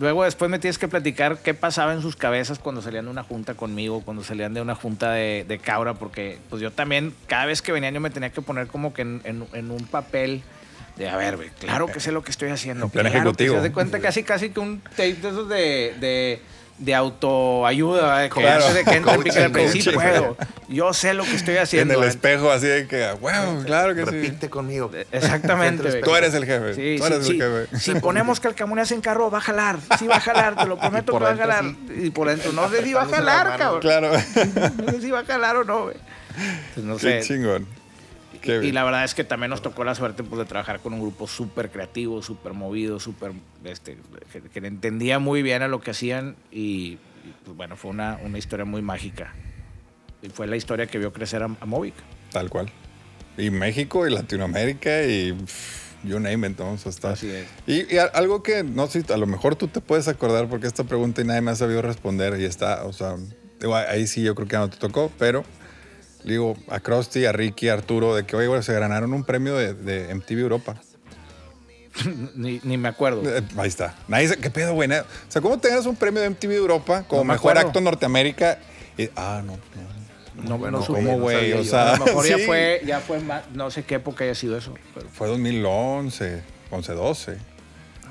luego 0.00 0.24
después 0.24 0.50
me 0.50 0.58
tienes 0.58 0.78
que 0.78 0.88
platicar 0.88 1.38
qué 1.38 1.54
pasaba 1.54 1.94
en 1.94 2.02
sus 2.02 2.16
cabezas 2.16 2.58
cuando 2.58 2.82
salían 2.82 3.04
de 3.04 3.10
una 3.12 3.22
junta 3.22 3.54
conmigo, 3.54 4.02
cuando 4.04 4.24
salían 4.24 4.52
de 4.52 4.60
una 4.60 4.74
junta 4.74 5.12
de, 5.12 5.44
de 5.46 5.58
cabra, 5.58 5.94
porque 5.94 6.38
pues 6.50 6.60
yo 6.60 6.72
también, 6.72 7.14
cada 7.28 7.46
vez 7.46 7.62
que 7.62 7.70
venían 7.72 7.94
yo 7.94 8.00
me 8.00 8.10
tenía 8.10 8.30
que 8.30 8.42
poner 8.42 8.66
como 8.66 8.92
que 8.92 9.02
en, 9.02 9.20
en- 9.24 9.46
en 9.52 9.70
un 9.70 9.84
papel 9.86 10.42
de, 10.98 11.08
a 11.08 11.16
ver, 11.16 11.36
güey, 11.36 11.48
claro 11.60 11.86
que 11.86 12.00
sé 12.00 12.12
lo 12.12 12.22
que 12.22 12.30
estoy 12.30 12.50
haciendo. 12.50 12.86
En 12.86 12.90
plan 12.90 13.04
claro 13.06 13.18
ejecutivo. 13.20 13.54
se 13.54 13.60
hace 13.60 13.72
cuenta 13.72 14.00
casi 14.00 14.22
casi 14.24 14.50
que 14.50 14.60
un 14.60 14.80
tape 14.80 15.14
de 15.14 15.28
esos 15.28 15.48
de, 15.48 15.94
de, 16.00 16.42
de 16.78 16.94
autoayuda, 16.94 18.18
de 18.18 18.28
que 18.28 18.40
Claro. 18.40 18.66
antes 18.66 18.74
de 18.74 18.84
que 18.90 18.96
entre 18.96 19.14
Coaching, 19.64 19.80
sí 19.80 19.84
coaching. 19.92 19.92
puedo. 20.00 20.36
Yo 20.68 20.92
sé 20.92 21.14
lo 21.14 21.24
que 21.24 21.34
estoy 21.36 21.56
en 21.56 21.62
haciendo. 21.62 21.94
el 21.94 22.00
¿verdad? 22.00 22.14
espejo 22.14 22.50
así 22.50 22.66
de 22.66 22.86
que, 22.86 23.10
wow, 23.20 23.62
claro 23.64 23.94
que 23.94 24.04
sí. 24.04 24.10
Repite 24.10 24.50
conmigo. 24.50 24.90
Exactamente. 25.12 25.82
Al 25.84 25.88
güey. 25.90 26.02
Tú 26.02 26.14
eres 26.16 26.34
el 26.34 26.44
jefe. 26.44 26.74
Sí, 26.74 26.96
tú 26.98 27.06
sí, 27.06 27.12
eres 27.12 27.26
sí. 27.26 27.32
el 27.40 27.66
jefe. 27.68 27.78
Si 27.78 27.94
ponemos 28.00 28.40
calcamonías 28.40 28.90
en 28.92 29.00
carro, 29.00 29.30
va 29.30 29.38
a 29.38 29.40
jalar. 29.40 29.78
Sí 29.98 30.06
va 30.06 30.16
a 30.16 30.20
jalar, 30.20 30.56
te 30.56 30.66
lo 30.66 30.78
prometo 30.80 31.12
que 31.12 31.24
va 31.24 31.30
a 31.30 31.36
jalar. 31.36 31.64
sí. 31.64 32.06
Y 32.06 32.10
por 32.10 32.28
dentro, 32.28 32.52
no 32.52 32.68
sé 32.68 32.82
si 32.82 32.92
va 32.92 33.02
a 33.02 33.06
jalar, 33.06 33.56
cabrón. 33.56 33.80
Claro. 33.80 34.10
No 34.84 34.92
sé 34.92 35.00
si 35.00 35.10
va 35.10 35.20
a 35.20 35.24
jalar 35.24 35.56
o 35.56 35.64
no, 35.64 35.84
güey. 35.84 35.96
Pues 36.74 36.84
no 36.86 36.96
Qué 36.96 37.22
sé. 37.22 37.28
chingón. 37.28 37.66
Y 38.44 38.72
la 38.72 38.84
verdad 38.84 39.04
es 39.04 39.14
que 39.14 39.24
también 39.24 39.50
nos 39.50 39.62
tocó 39.62 39.84
la 39.84 39.94
suerte 39.94 40.22
pues, 40.22 40.38
de 40.38 40.44
trabajar 40.44 40.80
con 40.80 40.92
un 40.92 41.00
grupo 41.00 41.26
súper 41.26 41.70
creativo, 41.70 42.22
súper 42.22 42.52
movido, 42.52 43.00
súper. 43.00 43.32
Este, 43.64 43.98
que, 44.32 44.42
que 44.42 44.66
entendía 44.66 45.18
muy 45.18 45.42
bien 45.42 45.62
a 45.62 45.68
lo 45.68 45.80
que 45.80 45.90
hacían 45.90 46.36
y, 46.50 46.98
y, 47.24 47.34
pues, 47.44 47.56
bueno, 47.56 47.76
fue 47.76 47.90
una, 47.90 48.18
una 48.24 48.38
historia 48.38 48.64
muy 48.64 48.82
mágica. 48.82 49.34
Y 50.22 50.28
fue 50.30 50.46
la 50.46 50.56
historia 50.56 50.86
que 50.86 50.98
vio 50.98 51.12
crecer 51.12 51.42
a, 51.42 51.46
a 51.60 51.66
Movic. 51.66 51.94
Tal 52.32 52.50
cual. 52.50 52.70
Y 53.36 53.50
México 53.50 54.06
y 54.06 54.10
Latinoamérica 54.10 55.04
y 55.04 55.32
pff, 55.32 56.04
you 56.04 56.18
name 56.18 56.48
it, 56.48 56.56
vamos 56.56 56.86
a 56.86 56.88
estar. 56.88 57.12
Así 57.12 57.30
es. 57.30 57.46
Y, 57.66 57.94
y 57.94 57.98
algo 57.98 58.42
que 58.42 58.64
no 58.64 58.86
sé, 58.88 59.04
a 59.12 59.16
lo 59.16 59.26
mejor 59.26 59.56
tú 59.56 59.68
te 59.68 59.80
puedes 59.80 60.08
acordar 60.08 60.48
porque 60.48 60.66
esta 60.66 60.84
pregunta 60.84 61.20
y 61.20 61.24
nadie 61.24 61.40
me 61.40 61.52
ha 61.52 61.56
sabido 61.56 61.82
responder 61.82 62.40
y 62.40 62.44
está, 62.44 62.84
o 62.84 62.92
sea, 62.92 63.16
ahí 63.88 64.06
sí 64.06 64.22
yo 64.22 64.34
creo 64.34 64.48
que 64.48 64.56
no 64.56 64.68
te 64.68 64.76
tocó, 64.76 65.10
pero 65.18 65.44
digo 66.28 66.56
a 66.68 66.78
Krusty, 66.80 67.24
a 67.26 67.32
Ricky, 67.32 67.68
a 67.68 67.74
Arturo, 67.74 68.14
de 68.14 68.24
que, 68.24 68.36
oye, 68.36 68.46
güey, 68.46 68.62
se 68.62 68.72
ganaron 68.78 69.12
un 69.12 69.24
premio 69.24 69.56
de, 69.56 69.74
de 69.74 70.14
MTV 70.14 70.38
Europa. 70.38 70.80
ni, 72.36 72.60
ni 72.62 72.76
me 72.76 72.88
acuerdo. 72.88 73.22
Eh, 73.28 73.42
ahí 73.56 73.68
está. 73.68 73.94
Nadie 74.06 74.28
dice, 74.28 74.40
¿qué 74.40 74.50
pedo, 74.50 74.74
güey? 74.74 74.88
O 74.92 75.04
sea, 75.28 75.42
¿cómo 75.42 75.58
te 75.58 75.68
ganas 75.68 75.86
un 75.86 75.96
premio 75.96 76.22
de 76.22 76.30
MTV 76.30 76.52
Europa 76.52 77.04
como 77.08 77.22
No 77.22 77.24
me 77.24 77.32
mejor 77.34 77.52
acuerdo. 77.52 77.68
acto 77.68 77.80
Norteamérica? 77.80 78.58
Y- 78.96 79.08
ah, 79.16 79.42
no, 79.44 79.52
no. 79.54 79.98
No, 80.48 80.56
bueno, 80.56 80.78
no 80.78 80.86
¿cómo, 80.86 81.00
no 81.02 81.18
güey? 81.18 81.50
sabía 81.50 81.56
O 81.60 81.64
sea, 81.64 81.94
a 81.94 81.96
lo 81.98 82.04
mejor 82.06 82.24
ya 82.28 82.36
sí. 82.36 82.44
fue, 82.46 82.80
ya 82.86 83.00
fue 83.00 83.18
más, 83.18 83.42
no 83.54 83.72
sé 83.72 83.82
qué 83.82 83.96
época 83.96 84.22
haya 84.22 84.36
sido 84.36 84.56
eso, 84.56 84.72
pero 84.94 85.08
Fue 85.08 85.26
2011, 85.26 86.42
11, 86.70 86.92
12. 86.92 87.38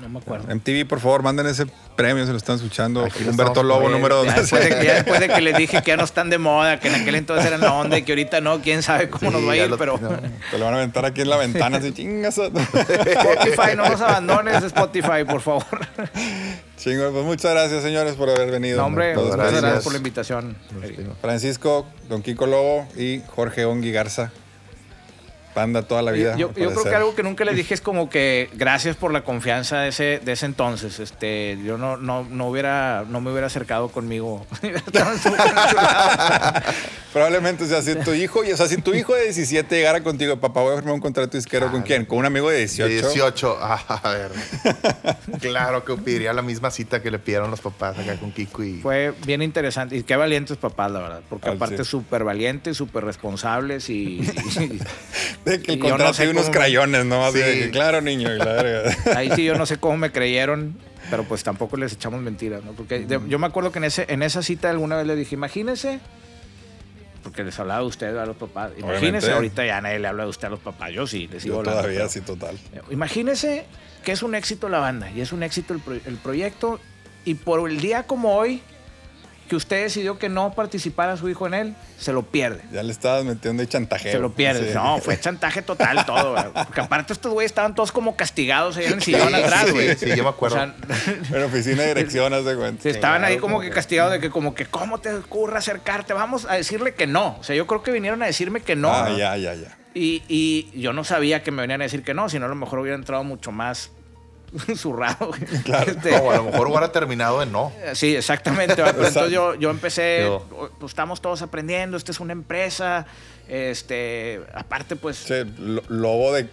No 0.00 0.08
me 0.08 0.18
acuerdo. 0.18 0.54
MTV, 0.54 0.86
por 0.86 1.00
favor, 1.00 1.22
manden 1.22 1.46
ese 1.46 1.66
premio, 1.96 2.24
se 2.24 2.30
lo 2.32 2.36
están 2.38 2.56
escuchando. 2.56 3.04
Aquí 3.04 3.24
Humberto 3.28 3.62
Lobo, 3.62 3.88
número 3.88 4.24
Ya 4.24 4.36
12. 4.36 4.40
después, 4.40 4.64
de, 4.78 4.84
ya 4.86 4.94
después 4.94 5.20
de 5.20 5.28
que 5.28 5.40
les 5.40 5.56
dije 5.56 5.82
que 5.82 5.88
ya 5.90 5.96
no 5.96 6.04
están 6.04 6.30
de 6.30 6.38
moda, 6.38 6.78
que 6.80 6.88
en 6.88 6.94
aquel 6.94 7.14
entonces 7.16 7.44
eran 7.46 7.60
la 7.60 7.72
onda 7.74 7.98
y 7.98 8.02
que 8.02 8.12
ahorita 8.12 8.40
no, 8.40 8.60
quién 8.60 8.82
sabe 8.82 9.08
cómo 9.10 9.30
Sí, 9.30 9.36
nos 9.36 9.46
va 9.48 9.52
a 9.52 9.56
ir, 9.56 9.68
lo- 9.68 9.78
pero 9.78 9.98
no. 9.98 10.08
Te 10.50 10.58
lo 10.58 10.64
van 10.64 10.74
a 10.74 10.76
aventar 10.78 11.04
aquí 11.04 11.20
en 11.22 11.30
la 11.30 11.36
ventana, 11.36 11.78
así 11.78 11.92
chingas. 11.92 12.38
Spotify, 12.38 13.76
no 13.76 13.88
nos 13.88 14.00
abandones, 14.00 14.62
Spotify, 14.64 15.24
por 15.28 15.40
favor. 15.40 15.64
Chingón, 16.76 17.12
pues 17.12 17.24
muchas 17.24 17.50
gracias, 17.52 17.82
señores, 17.82 18.14
por 18.14 18.30
haber 18.30 18.50
venido. 18.50 18.78
No, 18.78 18.86
hombre, 18.86 19.16
muchas 19.16 19.36
gracias 19.36 19.82
por 19.84 19.92
la 19.92 19.98
invitación. 19.98 20.56
Francisco, 21.20 21.86
Don 22.08 22.22
Kiko 22.22 22.46
Lobo 22.46 22.86
y 22.96 23.20
Jorge 23.34 23.64
Ongui 23.64 23.90
Garza. 23.92 24.30
Panda 25.54 25.82
toda 25.82 26.02
la 26.02 26.12
vida. 26.12 26.36
Yo, 26.36 26.52
creo 26.52 26.82
que 26.82 26.94
algo 26.94 27.14
que 27.14 27.22
nunca 27.22 27.44
les 27.44 27.56
dije 27.56 27.74
es 27.74 27.80
como 27.80 28.08
que 28.10 28.48
gracias 28.54 28.96
por 28.96 29.12
la 29.12 29.22
confianza 29.22 29.80
de 29.80 29.88
ese, 29.88 30.20
de 30.24 30.32
ese 30.32 30.46
entonces. 30.46 30.98
Este, 31.00 31.58
yo 31.64 31.78
no, 31.78 31.96
no, 31.96 32.24
no 32.24 32.48
hubiera, 32.48 33.04
no 33.08 33.20
me 33.20 33.30
hubiera 33.30 33.46
acercado 33.48 33.88
conmigo. 33.88 34.46
Probablemente, 37.12 37.64
o 37.64 37.66
sea, 37.66 37.82
si 37.82 37.94
tu 37.96 38.12
hijo, 38.12 38.44
y, 38.44 38.52
o 38.52 38.56
sea, 38.56 38.68
si 38.68 38.76
tu 38.76 38.94
hijo 38.94 39.14
de 39.14 39.24
17 39.24 39.74
llegara 39.74 40.02
contigo, 40.02 40.38
papá, 40.38 40.60
voy 40.60 40.74
a 40.74 40.76
firmar 40.76 40.94
un 40.94 41.00
contrato 41.00 41.36
disquero, 41.36 41.70
¿con 41.70 41.82
quién? 41.82 42.04
¿Con 42.04 42.18
un 42.18 42.26
amigo 42.26 42.50
de 42.50 42.58
18? 42.58 43.08
18. 43.10 43.58
Ah, 43.60 44.00
a 44.02 44.10
ver. 44.10 44.30
claro 45.40 45.84
que 45.84 45.94
pediría 45.96 46.32
la 46.32 46.42
misma 46.42 46.70
cita 46.70 47.02
que 47.02 47.10
le 47.10 47.18
pidieron 47.18 47.50
los 47.50 47.60
papás 47.60 47.98
acá 47.98 48.16
con 48.16 48.30
Kiko 48.30 48.62
y. 48.62 48.80
Fue 48.80 49.14
bien 49.24 49.42
interesante. 49.42 49.96
Y 49.96 50.02
qué 50.02 50.16
valientes 50.16 50.58
papás, 50.58 50.90
la 50.92 51.00
verdad. 51.00 51.20
Porque 51.28 51.48
Al 51.48 51.56
aparte 51.56 51.84
súper 51.84 52.24
valientes, 52.24 52.76
súper 52.76 53.04
responsables 53.04 53.88
y, 53.88 54.20
y- 54.20 54.80
De 55.48 55.60
que 55.62 55.72
el 55.72 55.78
Y 55.78 55.88
yo 55.88 55.98
no 55.98 56.12
sé 56.14 56.28
unos 56.28 56.50
crayones, 56.50 57.04
¿no? 57.04 57.30
De 57.32 57.52
Sí. 57.54 57.58
que, 57.60 57.70
claro, 57.70 58.00
niño, 58.00 58.34
y 58.34 58.38
la 58.38 58.44
verga. 58.62 58.96
ahí 59.16 59.30
sí 59.34 59.44
yo 59.44 59.56
no 59.56 59.66
sé 59.66 59.78
cómo 59.78 59.96
me 59.96 60.12
creyeron, 60.12 60.76
pero 61.10 61.24
pues 61.24 61.42
tampoco 61.42 61.76
les 61.76 61.92
echamos 61.92 62.20
mentiras, 62.20 62.62
¿no? 62.64 62.72
Porque 62.72 63.00
de- 63.00 63.20
yo 63.28 63.38
me 63.38 63.46
acuerdo 63.46 63.72
que 63.72 63.78
en, 63.78 63.84
ese, 63.84 64.06
en 64.08 64.22
esa 64.22 64.42
cita 64.42 64.70
alguna 64.70 64.96
vez 64.96 65.06
les 65.06 65.16
dije, 65.16 65.34
imagínense, 65.34 66.00
porque 67.22 67.44
les 67.44 67.58
hablaba 67.58 67.80
de 67.80 67.86
usted 67.86 68.16
a 68.16 68.24
los 68.26 68.36
papás, 68.36 68.70
imagínense, 68.78 69.26
Obviamente. 69.26 69.32
ahorita 69.32 69.66
ya 69.66 69.80
nadie 69.80 69.98
le 69.98 70.08
habla 70.08 70.22
de 70.24 70.30
usted 70.30 70.46
a 70.46 70.50
los 70.50 70.60
papás, 70.60 70.92
yo 70.92 71.06
sí, 71.06 71.28
les 71.30 71.42
sigo 71.42 71.54
Yo 71.56 71.58
hablando. 71.60 71.80
todavía, 71.80 71.98
pero- 72.00 72.10
sí, 72.10 72.20
total. 72.20 72.58
Imagínense 72.90 73.64
que 74.04 74.12
es 74.12 74.22
un 74.22 74.34
éxito 74.34 74.68
la 74.68 74.78
banda 74.78 75.10
y 75.10 75.20
es 75.20 75.32
un 75.32 75.42
éxito 75.42 75.74
el, 75.74 75.80
pro- 75.80 75.94
el 76.06 76.16
proyecto 76.16 76.80
y 77.24 77.34
por 77.34 77.68
el 77.68 77.80
día 77.80 78.04
como 78.04 78.34
hoy 78.36 78.62
que 79.48 79.56
usted 79.56 79.82
decidió 79.82 80.18
que 80.18 80.28
no 80.28 80.52
participara 80.52 81.16
su 81.16 81.28
hijo 81.28 81.46
en 81.46 81.54
él, 81.54 81.74
se 81.98 82.12
lo 82.12 82.22
pierde. 82.22 82.62
Ya 82.70 82.82
le 82.82 82.92
estabas 82.92 83.24
metiendo 83.24 83.62
de 83.62 83.68
chantaje. 83.68 84.12
Se 84.12 84.18
lo 84.18 84.30
pierde. 84.32 84.68
Sí. 84.68 84.74
No, 84.74 84.98
fue 84.98 85.18
chantaje 85.18 85.62
total 85.62 86.04
todo. 86.06 86.32
güey. 86.32 86.44
Porque 86.52 86.80
aparte 86.80 87.12
estos 87.12 87.32
güeyes 87.32 87.50
estaban 87.50 87.74
todos 87.74 87.90
como 87.90 88.14
castigados 88.14 88.76
ahí 88.76 88.84
en 88.86 88.92
el 88.94 89.02
sillón 89.02 89.34
atrás, 89.34 89.72
güey. 89.72 89.96
sí, 89.96 90.06
yo 90.14 90.22
me 90.22 90.28
acuerdo. 90.30 90.56
O 90.56 90.58
sea, 90.60 90.74
En 91.36 91.42
oficina 91.42 91.82
de 91.82 91.88
dirección, 91.94 92.32
haz 92.34 92.44
de 92.44 92.54
cuenta. 92.56 92.82
Sí, 92.82 92.90
estaban 92.90 93.24
ahí 93.24 93.38
como 93.38 93.60
que- 93.60 93.70
castigados 93.70 94.12
de 94.12 94.20
que 94.20 94.30
como 94.30 94.54
que 94.54 94.66
cómo 94.66 94.98
te 94.98 95.12
ocurre 95.14 95.58
acercarte, 95.58 96.12
vamos 96.12 96.44
a 96.44 96.54
decirle 96.54 96.94
que 96.94 97.06
no. 97.06 97.36
O 97.40 97.42
sea, 97.42 97.56
yo 97.56 97.66
creo 97.66 97.82
que 97.82 97.90
vinieron 97.90 98.22
a 98.22 98.26
decirme 98.26 98.60
que 98.60 98.76
no. 98.76 98.92
Ah, 98.92 99.10
ya, 99.16 99.36
ya, 99.36 99.54
ya. 99.54 99.76
Y, 99.94 100.22
y 100.28 100.70
yo 100.80 100.92
no 100.92 101.02
sabía 101.02 101.42
que 101.42 101.50
me 101.50 101.62
venían 101.62 101.80
a 101.80 101.84
decir 101.84 102.02
que 102.04 102.14
no, 102.14 102.28
sino 102.28 102.44
a 102.44 102.48
lo 102.48 102.54
mejor 102.54 102.78
hubiera 102.78 102.96
entrado 102.96 103.24
mucho 103.24 103.50
más 103.50 103.90
zurrado. 104.76 105.28
güey. 105.28 105.40
Este, 105.86 106.10
No, 106.12 106.30
a 106.30 106.36
lo 106.36 106.44
mejor 106.44 106.68
hubiera 106.68 106.90
terminado 106.92 107.42
en 107.42 107.52
no. 107.52 107.72
Sí, 107.94 108.16
exactamente. 108.16 108.74
Pero 108.76 108.88
entonces 108.90 109.30
yo, 109.30 109.54
yo 109.54 109.70
empecé, 109.70 110.20
Yo- 110.22 110.70
pues 110.78 110.90
estamos 110.92 111.20
todos 111.20 111.42
aprendiendo, 111.42 111.96
esta 111.96 112.12
es 112.12 112.20
una 112.20 112.32
empresa, 112.32 113.06
este, 113.48 114.40
aparte 114.54 114.96
pues 114.96 115.16
Sí, 115.18 115.34
lo- 115.58 115.82
lobo 115.88 116.32
de 116.32 116.48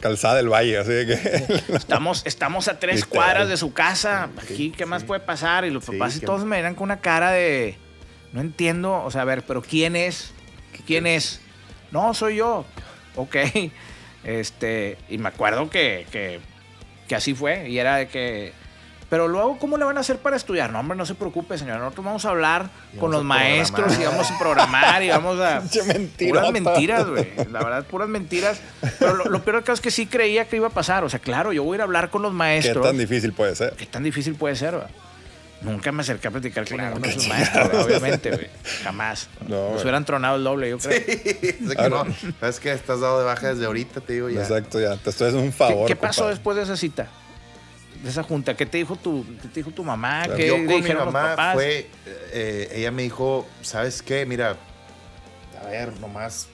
calzada 0.00 0.34
del 0.36 0.48
valle, 0.48 0.78
así 0.78 0.90
que. 0.90 1.62
estamos, 1.74 2.22
estamos 2.26 2.68
a 2.68 2.78
tres 2.78 2.96
Literal. 2.96 3.10
cuadras 3.24 3.48
de 3.48 3.56
su 3.56 3.72
casa, 3.72 4.28
aquí, 4.42 4.72
¿qué 4.76 4.86
más 4.86 5.04
puede 5.04 5.20
pasar? 5.20 5.64
Y 5.64 5.70
los 5.70 5.84
Sí, 5.84 5.92
papás 5.92 6.16
y 6.16 6.20
todos 6.20 6.44
me 6.44 6.56
miran 6.56 6.74
con 6.74 6.84
una 6.84 7.00
cara 7.00 7.30
de, 7.30 7.78
no 8.32 8.40
entiendo, 8.40 8.92
o 9.04 9.10
sea, 9.10 9.22
a 9.22 9.24
ver, 9.24 9.44
pero 9.46 9.62
¿quién 9.62 9.94
es? 9.96 10.32
¿Quién 10.86 11.06
es? 11.06 11.40
No, 11.92 12.12
soy 12.14 12.36
yo. 12.36 12.64
Ok. 13.14 13.36
Este, 14.24 14.98
y 15.08 15.18
me 15.18 15.28
acuerdo 15.28 15.70
que, 15.70 16.04
que, 16.10 16.40
que 17.06 17.14
así 17.14 17.34
fue, 17.34 17.68
y 17.68 17.78
era 17.78 17.96
de 17.96 18.08
que... 18.08 18.52
Pero 19.08 19.28
luego, 19.28 19.56
¿cómo 19.60 19.76
le 19.76 19.84
van 19.84 19.96
a 19.98 20.00
hacer 20.00 20.18
para 20.18 20.34
estudiar? 20.34 20.72
No, 20.72 20.80
hombre, 20.80 20.98
no 20.98 21.06
se 21.06 21.14
preocupe, 21.14 21.56
señor. 21.56 21.78
Nosotros 21.78 22.04
vamos 22.04 22.24
a 22.24 22.30
hablar 22.30 22.70
Y 22.92 22.98
con 22.98 23.12
los 23.12 23.22
maestros 23.22 23.96
y 24.00 24.04
vamos 24.04 24.28
a 24.28 24.36
programar 24.36 25.00
y 25.04 25.08
vamos 25.10 25.38
a... 25.38 25.62
Puras 26.18 26.50
mentiras, 26.50 27.06
güey. 27.06 27.28
La 27.52 27.60
verdad, 27.62 27.84
puras 27.84 28.08
mentiras. 28.08 28.60
Pero 28.98 29.14
lo, 29.14 29.26
lo 29.26 29.42
peor 29.42 29.58
del 29.58 29.64
caso 29.64 29.74
es 29.74 29.80
que 29.80 29.92
sí 29.92 30.06
creía 30.06 30.46
que 30.48 30.56
iba 30.56 30.66
a 30.66 30.70
pasar. 30.70 31.04
O 31.04 31.08
sea, 31.08 31.20
claro, 31.20 31.52
yo 31.52 31.62
voy 31.62 31.74
a 31.74 31.76
ir 31.76 31.80
a 31.82 31.84
hablar 31.84 32.10
con 32.10 32.20
los 32.22 32.32
¿Qué 32.32 32.36
maestros. 32.36 32.84
tan 32.84 32.98
difícil 32.98 33.32
puede 33.32 33.54
ser? 33.54 33.74
¿Qué 33.74 33.86
tan 33.86 34.02
difícil 34.02 34.34
puede 34.34 34.56
ser, 34.56 34.74
güey? 34.74 34.88
Nunca 35.62 35.90
me 35.90 36.02
acerqué 36.02 36.28
a 36.28 36.30
platicar 36.30 36.68
con 36.68 36.76
ninguno 36.78 37.06
de 37.06 37.12
sus 37.14 37.28
maestros, 37.28 37.84
obviamente, 37.86 38.30
güey. 38.30 38.46
Jamás. 38.84 39.28
No, 39.48 39.72
Nos 39.72 39.82
hubieran 39.82 40.04
tronado 40.04 40.36
el 40.36 40.44
doble, 40.44 40.68
yo 40.70 40.78
creo. 40.78 40.98
Es 40.98 41.68
de 41.68 41.76
que 41.76 41.88
no, 41.90 42.04
sabes 42.40 42.60
que 42.60 42.72
estás 42.72 43.00
dado 43.00 43.18
de 43.20 43.24
baja 43.24 43.52
desde 43.54 43.64
ahorita, 43.66 44.00
te 44.02 44.12
digo 44.12 44.28
ya. 44.28 44.42
Exacto, 44.42 44.78
ya. 44.80 44.96
Te 44.96 45.10
estoy 45.10 45.28
haciendo 45.28 45.44
un 45.46 45.52
¿Qué, 45.52 45.56
favor. 45.56 45.88
qué 45.88 45.96
pasó 45.96 46.22
compadre. 46.22 46.34
después 46.34 46.56
de 46.58 46.62
esa 46.62 46.76
cita? 46.76 47.08
De 48.02 48.10
esa 48.10 48.22
junta. 48.22 48.54
¿Qué 48.54 48.66
te 48.66 48.76
dijo 48.78 48.96
tu, 48.96 49.24
qué 49.42 49.48
te 49.48 49.54
dijo 49.60 49.70
tu 49.70 49.82
mamá? 49.82 50.24
Claro. 50.24 50.36
¿Qué 50.36 50.46
Yo 50.46 50.54
con 50.56 50.66
mi 50.66 50.74
dijeron 50.76 51.04
los 51.06 51.12
mamá 51.14 51.30
papás? 51.30 51.54
fue, 51.54 51.86
eh, 52.32 52.68
ella 52.74 52.90
me 52.90 53.02
dijo, 53.02 53.48
¿sabes 53.62 54.02
qué? 54.02 54.26
Mira, 54.26 54.56
a 55.62 55.66
ver, 55.68 55.98
nomás, 56.00 56.48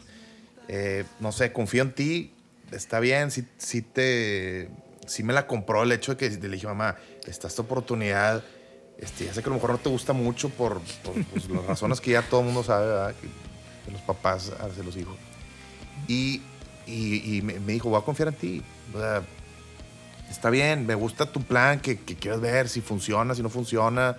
eh, 0.69 1.05
no 1.19 1.33
sé, 1.33 1.53
confío 1.53 1.83
en 1.83 1.93
ti, 1.93 2.33
está 2.71 3.01
bien, 3.01 3.33
si, 3.33 3.45
si 3.59 3.83
te, 3.83 4.71
si 5.07 5.25
me 5.25 5.33
la 5.33 5.49
compró 5.49 5.83
el 5.83 5.91
hecho 5.93 6.15
de 6.15 6.19
que 6.19 6.31
le 6.31 6.49
dije, 6.55 6.67
mamá, 6.69 6.97
esta 7.27 7.49
es 7.49 7.55
tu 7.57 7.63
oportunidad, 7.63 8.43
este, 9.03 9.25
ya 9.25 9.35
sé 9.35 9.43
que 9.43 9.49
a 9.49 9.51
lo 9.51 9.57
mejor 9.57 9.73
no 9.73 9.79
te 9.79 9.89
gusta 9.89 10.13
mucho 10.13 10.49
por, 10.49 10.81
por, 11.03 11.25
pues, 11.25 11.51
las 11.51 11.67
razones 11.67 12.01
que 12.01 12.13
ya 12.13 12.23
todo 12.23 12.41
el 12.41 12.47
mundo 12.47 12.63
sabe, 12.63 12.87
¿verdad? 12.87 13.15
Que, 13.21 13.27
que 13.85 13.91
los 13.91 14.01
papás 14.03 14.53
hacen 14.61 14.87
los 14.87 14.97
hijos. 14.97 15.17
Y, 16.07 16.41
y, 16.87 17.37
y 17.37 17.43
me, 17.43 17.59
dijo, 17.73 17.89
voy 17.89 18.01
a 18.01 18.05
confiar 18.05 18.29
en 18.29 18.35
ti, 18.35 18.63
o 18.95 18.99
sea, 18.99 19.23
está 20.31 20.51
bien, 20.51 20.87
me 20.87 20.95
gusta 20.95 21.27
tu 21.27 21.43
plan, 21.43 21.81
que, 21.81 21.99
que 21.99 22.15
quieres 22.15 22.41
ver 22.41 22.69
si 22.69 22.81
funciona, 22.81 23.35
si 23.35 23.43
no 23.43 23.49
funciona. 23.49 24.17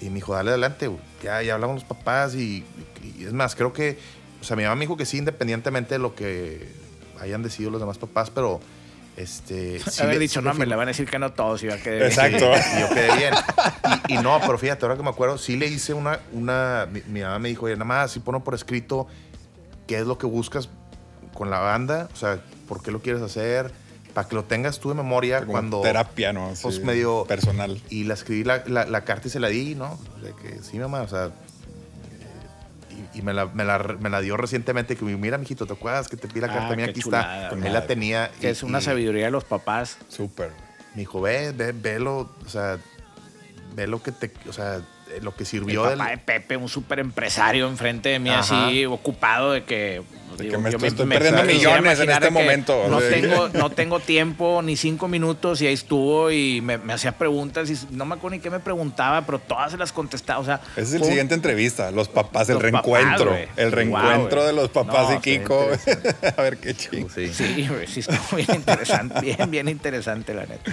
Y 0.00 0.06
me 0.06 0.16
dijo, 0.16 0.34
dale 0.34 0.50
adelante. 0.50 0.90
Ya, 1.22 1.42
ya 1.42 1.54
hablamos 1.54 1.76
los 1.76 1.84
papás 1.84 2.34
y, 2.34 2.64
y 3.18 3.24
es 3.24 3.32
más, 3.34 3.54
creo 3.54 3.74
que, 3.74 3.98
o 4.40 4.44
sea, 4.44 4.56
mi 4.56 4.62
mamá 4.62 4.74
me 4.74 4.80
dijo 4.80 4.96
que 4.96 5.04
sí, 5.04 5.18
independientemente 5.18 5.96
de 5.96 5.98
lo 5.98 6.14
que 6.14 6.66
hayan 7.20 7.42
decidido 7.42 7.70
los 7.70 7.80
demás 7.80 7.98
papás, 7.98 8.30
pero, 8.30 8.60
este... 9.16 9.78
sí 9.90 10.02
Haber 10.02 10.14
le- 10.14 10.20
dicho, 10.20 10.40
no, 10.42 10.54
me 10.54 10.66
le 10.66 10.74
van 10.76 10.88
a 10.88 10.90
decir 10.92 11.08
que 11.08 11.18
no 11.18 11.32
todos 11.32 11.62
y 11.62 11.66
va 11.68 11.74
a 11.74 11.78
quedar 11.78 12.02
Exacto. 12.02 12.50
y 12.76 12.80
yo 12.80 12.88
quedé 12.94 13.16
bien. 13.16 13.34
Y, 14.08 14.14
y 14.14 14.18
no, 14.18 14.40
pero 14.44 14.58
fíjate, 14.58 14.84
ahora 14.84 14.96
que 14.96 15.02
me 15.02 15.10
acuerdo, 15.10 15.38
sí 15.38 15.56
le 15.56 15.66
hice 15.66 15.94
una, 15.94 16.20
una 16.32 16.86
mi, 16.90 17.02
mi 17.08 17.20
mamá 17.22 17.38
me 17.38 17.48
dijo, 17.50 17.66
oye, 17.66 17.74
nada 17.74 17.84
más, 17.84 18.10
si 18.12 18.20
pongo 18.20 18.42
por 18.44 18.54
escrito 18.54 19.06
qué 19.86 19.98
es 19.98 20.06
lo 20.06 20.18
que 20.18 20.26
buscas 20.26 20.68
con 21.34 21.50
la 21.50 21.58
banda, 21.58 22.08
o 22.12 22.16
sea, 22.16 22.40
por 22.68 22.82
qué 22.82 22.90
lo 22.90 23.00
quieres 23.00 23.22
hacer, 23.22 23.72
para 24.14 24.28
que 24.28 24.34
lo 24.34 24.44
tengas 24.44 24.78
tú 24.78 24.90
de 24.90 24.94
memoria 24.94 25.40
Como 25.40 25.52
cuando... 25.52 25.80
Terapia, 25.80 26.32
¿no? 26.32 26.48
Así, 26.48 26.62
pues, 26.62 26.80
medio- 26.84 27.24
Personal. 27.26 27.80
Y 27.88 28.04
la 28.04 28.14
escribí 28.14 28.44
la, 28.44 28.62
la- 28.66 28.84
la 28.86 29.04
carta 29.04 29.28
y 29.28 29.30
se 29.30 29.40
la 29.40 29.48
di, 29.48 29.74
¿no? 29.74 29.98
De 30.22 30.32
que 30.34 30.62
sí, 30.62 30.78
mamá, 30.78 31.00
o 31.02 31.08
sea. 31.08 31.30
Y, 33.14 33.22
me, 33.22 33.32
la, 33.34 33.46
me, 33.46 33.64
la, 33.64 33.78
me 34.00 34.08
la 34.10 34.20
dio 34.20 34.36
recientemente. 34.36 34.96
Que 34.96 35.04
me 35.04 35.10
dijo, 35.10 35.20
mira, 35.20 35.38
mijito, 35.38 35.66
¿te 35.66 35.72
acuerdas 35.74 36.08
que 36.08 36.16
te 36.16 36.28
pide 36.28 36.46
la 36.46 36.52
Ah, 36.52 36.56
carta? 36.58 36.74
Mira, 36.76 36.86
qué 36.86 36.90
aquí 36.92 37.00
chulada, 37.00 37.42
está. 37.44 37.54
güey. 37.56 37.66
Él 37.66 37.72
la 37.72 37.86
tenía. 37.86 38.30
Que 38.40 38.48
y- 38.48 38.50
es 38.50 38.62
una 38.62 38.78
y 38.78 38.82
sabiduría 38.82 39.26
de 39.26 39.30
los 39.30 39.44
papás. 39.44 39.98
Súper. 40.08 40.50
Me 40.94 41.00
dijo, 41.00 41.20
ve, 41.20 41.52
ve, 41.52 41.72
velo, 41.72 42.30
o 42.44 42.48
sea, 42.48 42.78
ve 43.74 43.86
lo 43.86 44.02
que 44.02 44.12
te. 44.12 44.32
O 44.48 44.52
sea, 44.52 44.80
lo 45.20 45.34
que 45.34 45.42
El 45.42 45.46
sirvió 45.46 45.82
papá 45.84 46.06
del. 46.08 46.18
de 46.18 46.18
Pepe, 46.18 46.56
un 46.56 46.68
súper 46.68 46.98
empresario 47.00 47.68
enfrente 47.68 48.08
de 48.08 48.18
mí, 48.18 48.30
Ajá. 48.30 48.66
así, 48.66 48.86
ocupado 48.86 49.52
de 49.52 49.64
que... 49.64 50.02
De 50.32 50.44
digo, 50.44 50.52
que 50.56 50.62
me 50.62 50.70
yo 50.70 50.76
estoy- 50.78 50.88
estoy 50.88 51.04
me 51.06 51.14
perdiendo 51.16 51.42
millones 51.44 52.00
en 52.00 52.08
este 52.10 52.24
de 52.24 52.30
momento, 52.30 52.86
No 52.88 53.00
tengo, 53.00 53.48
no 53.52 53.68
tengo 53.70 54.00
tiempo 54.00 54.62
ni 54.62 54.76
cinco 54.76 55.06
minutos 55.06 55.60
y 55.60 55.66
ahí 55.66 55.74
estuvo 55.74 56.30
y 56.30 56.62
me, 56.62 56.78
me 56.78 56.94
hacía 56.94 57.12
preguntas 57.18 57.68
y 57.68 57.78
no 57.94 58.06
me 58.06 58.14
acuerdo 58.14 58.36
ni 58.36 58.40
qué 58.42 58.48
me 58.48 58.58
preguntaba, 58.58 59.26
pero 59.26 59.38
todas 59.40 59.72
se 59.72 59.76
las 59.76 59.92
contestaba. 59.92 60.40
O 60.40 60.44
sea, 60.46 60.62
Esa 60.74 60.80
es 60.80 60.92
el 60.94 60.98
fue 61.00 61.08
siguiente 61.08 61.34
entrevista. 61.34 61.90
Los 61.90 62.08
papás, 62.08 62.48
el 62.48 62.54
Los 62.54 62.62
reencuentro. 62.62 63.36
el 63.56 63.72
reencuentro 63.72 64.46
de 64.46 64.54
los 64.54 64.70
papás 64.70 65.10
No, 65.10 65.16
y 65.16 65.18
Kiko. 65.20 65.70
está 65.70 66.34
A 66.38 66.42
ver 66.42 66.56
qué 66.56 66.74
chingo. 66.74 67.10
Sí. 67.14 67.28
Sí, 67.28 67.68
sí, 67.86 68.00
estuvo 68.00 68.36
bien 68.38 68.54
interesante, 68.54 69.20
bien, 69.20 69.50
bien 69.50 69.68
interesante, 69.68 70.32
la 70.32 70.46
neta. 70.46 70.72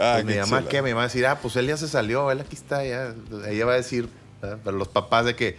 Ah, 0.00 0.12
Pues 0.14 0.24
mi 0.24 0.32
qué 0.32 0.40
mamá, 0.40 0.58
chula. 0.58 0.68
¿qué? 0.70 0.82
Mi 0.82 0.88
mamá 0.90 0.96
va 0.96 1.02
a 1.02 1.06
decir, 1.08 1.26
ah, 1.26 1.38
pues 1.40 1.56
él 1.56 1.66
ya 1.66 1.76
se 1.76 1.86
salió, 1.88 2.30
él 2.30 2.40
aquí 2.40 2.56
está, 2.56 2.84
ya. 2.84 3.14
Ella 3.46 3.66
va 3.66 3.72
a 3.72 3.76
decir, 3.76 4.08
¿verdad? 4.40 4.58
pero 4.64 4.76
los 4.78 4.88
papás 4.88 5.26
de 5.26 5.36
que, 5.36 5.56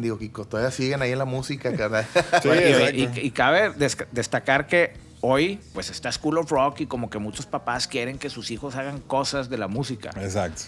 digo, 0.00 0.18
Kiko, 0.18 0.44
todavía 0.44 0.70
siguen 0.72 1.00
ahí 1.02 1.12
en 1.12 1.18
la 1.18 1.24
música, 1.24 1.72
carnal. 1.74 2.04
Sí, 2.14 2.20
Bueno, 2.48 2.60
exacto. 2.62 2.96
y, 2.96 3.02
y- 3.22 3.26
y 3.26 3.30
cabe 3.30 3.70
des- 3.70 3.96
destacar 4.12 4.66
que 4.66 4.92
hoy, 5.20 5.60
pues 5.74 5.90
está 5.90 6.10
School 6.12 6.38
of 6.38 6.50
Rock 6.50 6.80
y 6.80 6.86
como 6.86 7.08
que 7.10 7.18
muchos 7.18 7.46
papás 7.46 7.86
quieren 7.88 8.18
que 8.18 8.30
sus 8.30 8.50
hijos 8.50 8.74
hagan 8.76 9.00
cosas 9.00 9.48
de 9.50 9.58
la 9.58 9.68
música. 9.68 10.10
Exacto. 10.20 10.62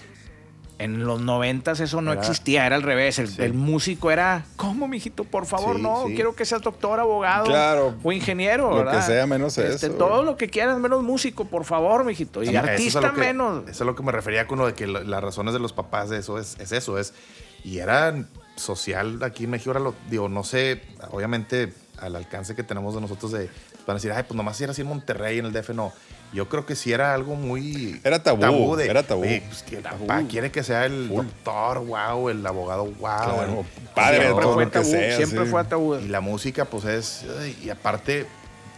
En 0.81 1.05
los 1.05 1.21
noventas 1.21 1.79
eso 1.81 2.01
no 2.01 2.13
Era- 2.13 2.21
existía, 2.23 2.65
era 2.67 2.75
al 2.77 2.83
revés. 2.83 3.19
El, 3.19 3.29
Sí. 3.29 3.43
el 3.43 3.53
músico 3.53 4.11
era, 4.11 4.47
¿cómo, 4.57 4.89
mijito? 4.89 5.25
Por 5.25 5.45
favor, 5.47 5.77
Sí, 5.77 5.83
no. 5.83 6.05
sí. 6.07 6.15
Quiero 6.15 6.35
que 6.35 6.45
seas 6.45 6.63
doctor, 6.63 6.99
abogado 6.99 7.45
Claro. 7.45 7.95
o 8.03 8.13
ingeniero. 8.13 8.71
Lo 8.71 8.77
¿verdad? 8.77 8.97
que 8.97 9.03
sea 9.03 9.27
menos 9.27 9.59
Este, 9.59 9.89
eso, 9.89 9.97
Todo 9.97 10.23
lo 10.23 10.37
que 10.37 10.49
quieras 10.49 10.79
menos 10.79 11.03
músico, 11.03 11.45
por 11.45 11.65
favor, 11.65 12.05
mijito. 12.05 12.43
Y 12.43 12.47
Sí, 12.47 12.57
eso 12.57 12.65
es 12.65 12.69
artista 12.71 13.13
que- 13.13 13.21
menos. 13.21 13.63
Eso 13.69 13.85
es 13.85 13.87
lo 13.87 13.95
que 13.95 14.03
me 14.03 14.11
refería 14.13 14.47
con 14.47 14.59
lo 14.59 14.67
de 14.67 14.75
que 14.75 14.87
lo- 14.87 15.05
las 15.05 15.23
razones 15.23 15.53
de 15.53 15.61
los 15.61 15.73
papás 15.73 16.09
de 16.09 16.19
eso 16.19 16.39
es, 16.39 16.57
es 16.59 16.73
eso, 16.73 16.99
es. 16.99 17.13
Y 17.63 17.79
era 17.79 18.15
social 18.57 19.23
aquí 19.23 19.45
en 19.45 19.51
México, 19.51 19.71
ahora 19.71 19.81
lo 19.81 19.95
digo, 20.09 20.29
no 20.29 20.45
sé, 20.45 20.83
obviamente 21.11 21.73
al 21.99 22.17
alcance 22.17 22.55
que 22.55 22.63
tenemos 22.63 22.95
de 22.95 23.01
nosotros 23.03 23.33
de 23.33 23.49
van 23.87 23.95
a 23.97 23.99
decir, 23.99 24.13
ay, 24.13 24.23
pues 24.23 24.35
nomás 24.37 24.57
si 24.57 24.65
era 24.65 24.73
así 24.73 24.83
en 24.83 24.89
Monterrey, 24.89 25.39
en 25.39 25.47
el 25.47 25.53
DF, 25.53 25.75
no. 25.75 25.93
Yo 26.33 26.49
creo 26.49 26.65
que 26.65 26.77
sí 26.77 26.93
era 26.93 27.13
algo 27.13 27.35
muy. 27.35 28.01
Era 28.05 28.23
tabú, 28.23 28.77
de, 28.77 28.87
era 28.87 29.03
tabú. 29.03 29.23
"Oye, 29.23 29.43
pues, 29.49 29.63
que 29.65 29.77
el 29.79 29.83
papá 29.83 30.23
quiere 30.29 30.51
que 30.53 30.63
sea 30.63 30.87
el 30.87 31.09
doctor, 31.09 31.85
wow, 31.85 32.29
el 32.29 32.47
abogado, 32.47 32.85
wow. 32.85 32.93
Claro, 32.99 33.43
el- 33.61 33.91
padre, 33.95 34.21
siempre 34.23 34.47
fue 34.47 34.67
tabú, 34.67 34.91
sea, 34.91 35.17
siempre 35.17 35.45
sí. 35.45 35.51
fue 35.51 35.65
tabú. 35.65 35.95
y 35.97 36.09
la 36.09 36.21
música, 36.21 36.65
pues 36.67 36.85
es. 36.85 37.25
Y 37.65 37.71
aparte, 37.71 38.27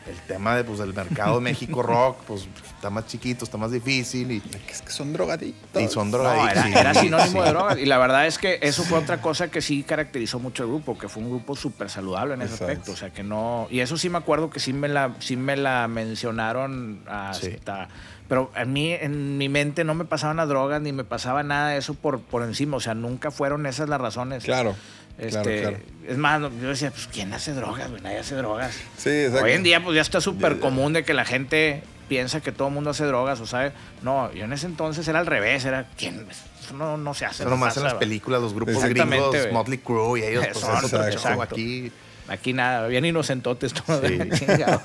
el 0.07 0.16
tema 0.26 0.57
de, 0.57 0.64
pues, 0.64 0.78
del 0.78 0.92
mercado 0.94 1.36
de 1.36 1.40
México 1.42 1.82
rock, 1.82 2.18
pues 2.26 2.48
está 2.74 2.90
más 2.90 3.07
chiquito, 3.07 3.44
está 3.44 3.57
más 3.59 3.70
difícil. 3.70 4.30
Y, 4.32 4.42
Es 4.68 4.82
que 4.82 4.90
son 4.90 5.12
drogaditos. 5.12 5.80
y 5.80 5.88
son 5.88 6.11
No, 6.11 6.18
drogaditos. 6.18 6.50
era, 6.53 6.62
sí, 6.64 6.72
era 6.76 6.94
sí, 6.94 7.00
sinónimo 7.00 7.40
sí. 7.40 7.44
de 7.46 7.50
drogas. 7.53 7.78
Y 7.78 7.86
la 7.86 7.98
verdad 7.98 8.26
es 8.26 8.38
que 8.38 8.59
eso 8.62 8.82
fue 8.82 8.98
otra 8.98 9.20
cosa 9.20 9.48
que 9.48 9.61
sí 9.62 9.82
caracterizó 9.82 10.38
mucho 10.38 10.64
el 10.64 10.70
grupo, 10.70 10.98
que 10.98 11.09
fue 11.09 11.22
un 11.22 11.30
grupo 11.30 11.55
súper 11.57 11.88
saludable 11.90 12.34
en 12.34 12.42
ese 12.42 12.55
Exacto. 12.55 12.72
aspecto. 12.72 12.92
O 12.92 12.96
sea, 12.96 13.11
que 13.11 13.22
no. 13.22 13.68
Y 13.70 13.80
eso 13.80 13.96
sí 13.96 14.09
me 14.09 14.18
acuerdo 14.18 14.50
que 14.50 14.59
sí 14.61 14.72
me 14.72 14.88
la, 14.88 15.14
sí 15.20 15.36
me 15.36 15.57
la 15.57 15.86
mencionaron 15.88 17.03
hasta. 17.09 17.88
Pero 18.28 18.50
a 18.55 18.64
mí, 18.64 18.92
en 18.92 19.36
mi 19.36 19.48
mente, 19.50 19.84
no 19.84 19.94
me 19.94 20.05
pasaban 20.07 20.38
las 20.38 20.48
drogas 20.48 20.80
ni 20.80 20.90
me 20.92 21.05
pasaba 21.05 21.42
nada 21.42 21.70
de 21.70 21.76
eso 21.78 21.92
por, 21.94 22.20
por 22.20 22.42
encima. 22.42 22.78
O 22.78 22.80
sea, 22.80 22.94
nunca 22.94 23.30
fueron 23.30 23.66
esas 23.66 23.88
las 23.90 24.00
razones. 24.00 24.44
Claro. 24.44 24.74
Este, 25.22 25.30
claro, 25.60 25.60
claro. 25.60 25.76
Es 26.08 26.16
más, 26.18 26.40
yo 26.60 26.68
decía, 26.68 26.90
pues, 26.90 27.08
¿quién 27.12 27.32
hace 27.32 27.52
drogas? 27.52 27.88
güey? 27.90 28.02
Nadie 28.02 28.18
hace 28.18 28.34
drogas. 28.34 28.74
Sí, 28.98 29.10
exacto. 29.10 29.44
Hoy 29.46 29.52
en 29.52 29.62
día, 29.62 29.82
pues 29.82 29.94
ya 29.94 30.02
está 30.02 30.20
súper 30.20 30.58
común 30.58 30.92
de 30.92 31.04
que 31.04 31.14
la 31.14 31.24
gente 31.24 31.82
piensa 32.08 32.40
que 32.40 32.52
todo 32.52 32.68
el 32.68 32.74
mundo 32.74 32.90
hace 32.90 33.04
drogas, 33.04 33.40
o 33.40 33.46
sabe. 33.46 33.72
No, 34.02 34.32
yo 34.32 34.44
en 34.44 34.52
ese 34.52 34.66
entonces 34.66 35.06
era 35.08 35.20
al 35.20 35.26
revés, 35.26 35.64
era 35.64 35.86
¿quién? 35.96 36.26
Eso 36.28 36.74
no, 36.74 36.96
no 36.96 37.14
se 37.14 37.24
hace. 37.24 37.44
Nomás 37.44 37.70
pasa, 37.70 37.80
en 37.80 37.84
las 37.84 37.94
películas, 37.94 38.40
los 38.42 38.52
grupos 38.52 38.84
gringos, 38.84 39.28
güey. 39.30 39.52
Motley 39.52 39.78
Crue 39.78 40.20
y 40.20 40.22
ellos, 40.24 40.44
pues 40.52 40.64
Eso, 40.84 41.06
exacto. 41.06 41.42
aquí. 41.42 41.92
Aquí 42.28 42.52
nada, 42.52 42.86
bien 42.86 43.04
inocentotes. 43.04 43.72
Sí. 43.72 44.18
chingado. 44.38 44.80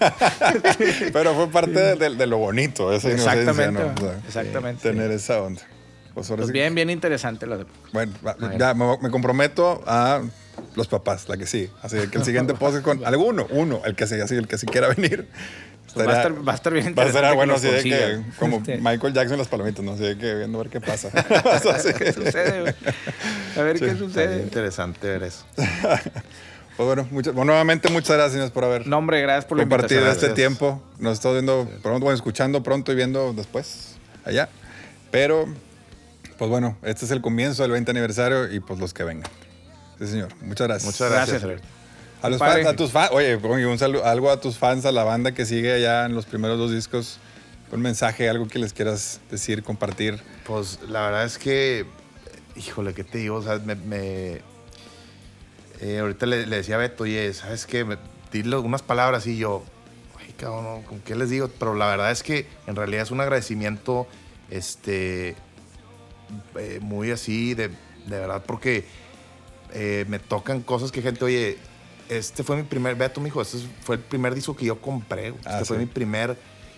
Pero 1.13 1.35
fue 1.35 1.47
parte 1.49 1.71
de, 1.71 1.95
de- 1.95 2.15
de 2.15 2.27
lo 2.27 2.37
bonito, 2.37 2.91
esa 2.91 3.09
inocencia, 3.09 3.41
Exactamente, 3.41 3.83
¿no? 3.83 3.93
O 4.07 4.11
sea, 4.11 4.19
exactamente. 4.27 4.81
Tener 4.89 5.11
esa 5.11 5.41
onda. 5.41 5.61
Pues 6.17 6.31
ahora 6.31 6.39
Pues 6.41 6.47
sí- 6.47 6.53
bien, 6.53 6.73
bien 6.73 6.89
interesante 6.89 7.45
la 7.45 7.57
de- 7.57 7.65
Bueno, 7.93 8.11
va- 8.25 8.35
ya 8.57 8.73
me, 8.73 8.97
me 9.03 9.11
comprometo 9.11 9.83
a 9.85 10.23
los 10.75 10.87
papás, 10.87 11.29
la 11.29 11.37
que 11.37 11.45
sí. 11.45 11.69
Así 11.83 11.95
que 12.07 12.17
el 12.17 12.23
siguiente 12.25 12.53
post 12.59 12.77
es 12.77 12.81
con 12.81 13.05
alguno, 13.05 13.45
uno, 13.51 13.81
el 13.85 13.93
que 13.95 14.07
sí, 14.07 14.15
así, 14.19 14.33
el 14.33 14.47
que 14.47 14.57
sí 14.57 14.65
quiera 14.65 14.87
venir. 14.87 15.27
Pues 15.93 16.07
va 16.07 16.13
a 16.13 16.15
estar- 16.23 16.47
va 16.47 16.51
a 16.53 16.55
estar 16.55 16.73
bien 16.73 16.95
Va 16.97 17.03
a 17.03 17.05
ser 17.05 17.23
interesante 17.23 17.35
bueno, 17.35 17.53
así 17.53 17.67
lo 17.67 17.73
de 17.73 17.83
que, 17.83 18.21
como 18.39 18.57
Este. 18.67 18.77
Michael 18.77 19.13
Jackson 19.13 19.33
en 19.33 19.37
las 19.39 19.47
palomitas, 19.47 19.85
¿no? 19.85 19.91
Así 19.91 20.03
de 20.05 20.17
que 20.17 20.33
viendo 20.33 20.59
a 20.59 20.63
ver 20.63 20.71
qué 20.71 20.81
pasa. 20.81 21.11
¿Qué 21.99 22.13
sucede, 22.13 22.61
güey? 22.61 22.73
A 23.55 23.61
ver 23.61 23.77
qué 23.77 23.85
Está 23.85 23.85
bien 23.85 23.97
sucede. 23.99 24.41
interesante 24.41 25.07
ver 25.07 25.21
eso. 25.23 25.45
Pues 25.55 26.87
bueno, 26.87 27.07
muchas- 27.11 27.33
bueno, 27.35 27.51
nuevamente 27.51 27.89
muchas 27.89 28.17
gracias 28.17 28.49
por 28.49 28.63
haber 28.63 28.87
No, 28.87 28.97
hombre, 28.97 29.21
gracias 29.21 29.45
por 29.45 29.59
invitación. 29.59 29.99
este 29.99 30.09
Gracias. 30.09 30.33
tiempo. 30.33 30.81
Nos 30.97 31.13
estamos 31.13 31.35
viendo 31.35 31.69
pronto, 31.83 31.99
bueno, 32.05 32.15
escuchando 32.15 32.63
pronto 32.63 32.91
y 32.91 32.95
viendo 32.95 33.33
después 33.33 33.97
allá. 34.25 34.49
Pero, 35.09 35.45
pues 36.37 36.49
bueno, 36.49 36.77
este 36.83 37.05
es 37.05 37.11
el 37.11 37.21
comienzo 37.21 37.63
del 37.63 37.71
20 37.71 37.91
aniversario 37.91 38.51
y 38.51 38.59
pues 38.59 38.79
los 38.79 38.93
que 38.93 39.03
vengan. 39.03 39.29
Sí, 39.99 40.07
señor. 40.07 40.29
Muchas 40.41 40.67
gracias. 40.67 40.85
Muchas 40.85 41.09
gracias. 41.11 41.29
Gracias. 41.29 41.43
Alberto. 41.43 41.67
A 42.21 42.29
los 42.29 42.39
fans, 42.39 42.65
a 42.65 42.75
tus 42.75 42.91
fans, 42.91 43.11
oye, 43.11 43.35
un 43.35 43.77
saludo, 43.77 44.03
algo 44.05 44.31
a 44.31 44.41
tus 44.41 44.57
fans, 44.57 44.85
a 44.85 44.91
la 44.91 45.03
banda 45.03 45.33
que 45.33 45.45
sigue 45.45 45.71
allá 45.73 46.05
en 46.05 46.15
los 46.15 46.25
primeros 46.25 46.57
dos 46.57 46.71
discos, 46.71 47.19
un 47.71 47.81
mensaje, 47.81 48.27
algo 48.27 48.47
que 48.47 48.57
les 48.57 48.73
quieras 48.73 49.19
decir, 49.29 49.61
compartir. 49.63 50.19
Pues 50.45 50.79
la 50.89 51.01
verdad 51.01 51.25
es 51.25 51.37
que, 51.37 51.85
híjole, 52.55 52.93
¿qué 52.95 53.03
te 53.03 53.19
digo? 53.19 53.35
O 53.37 53.43
sea, 53.43 53.59
me. 53.59 53.75
me- 53.75 54.41
eh, 55.79 55.99
ahorita 55.99 56.25
le, 56.25 56.47
le 56.47 56.55
decía 56.55 56.75
a 56.75 56.79
Beto, 56.79 57.03
oye, 57.03 57.31
¿sabes 57.35 57.67
qué? 57.67 57.85
Me, 57.85 57.97
dile 58.31 58.57
unas 58.57 58.81
palabras 58.81 59.27
y 59.27 59.37
yo, 59.37 59.63
ay, 60.19 60.33
cabrón. 60.33 60.81
¿con 60.83 60.99
qué 61.01 61.15
les 61.15 61.29
digo? 61.29 61.49
Pero 61.59 61.75
la 61.75 61.87
verdad 61.87 62.11
es 62.11 62.23
que 62.23 62.47
en 62.65 62.75
realidad 62.75 63.03
es 63.03 63.11
un 63.11 63.21
agradecimiento, 63.21 64.07
este, 64.49 65.35
eh, 66.55 66.79
muy 66.81 67.11
así, 67.11 67.53
de, 67.53 67.69
de 67.69 68.19
verdad, 68.19 68.43
porque 68.45 68.85
eh, 69.73 70.05
me 70.07 70.19
tocan 70.19 70.61
cosas 70.61 70.91
que 70.91 71.01
gente, 71.01 71.23
oye, 71.25 71.57
este 72.09 72.43
fue 72.43 72.55
mi 72.55 72.63
primer, 72.63 72.95
Beto 72.95 73.19
me 73.19 73.25
dijo, 73.25 73.41
este 73.41 73.57
fue 73.81 73.95
el 73.97 74.01
primer 74.01 74.33
disco 74.33 74.55
que 74.55 74.65
yo 74.65 74.79
compré, 74.81 75.27
este 75.29 75.41
Ah, 75.49 75.65
fue 75.65 75.77
sí. 75.77 75.81
mi 75.81 75.85
primer 75.85 76.37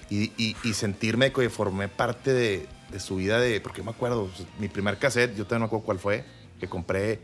y, 0.09 0.31
y- 0.37 0.55
y 0.63 0.73
sentirme 0.73 1.31
que 1.31 1.49
formé 1.49 1.87
parte 1.87 2.33
de, 2.33 2.67
de 2.91 2.99
su 2.99 3.17
vida 3.17 3.39
de, 3.39 3.61
porque 3.61 3.79
yo 3.79 3.83
me 3.85 3.91
acuerdo, 3.91 4.27
pues, 4.35 4.47
mi 4.59 4.67
primer 4.67 4.97
cassette, 4.97 5.35
yo 5.35 5.43
también 5.45 5.61
me 5.61 5.65
acuerdo 5.67 5.85
cuál 5.85 5.99
fue, 5.99 6.23
que 6.59 6.67
compré, 6.67 7.19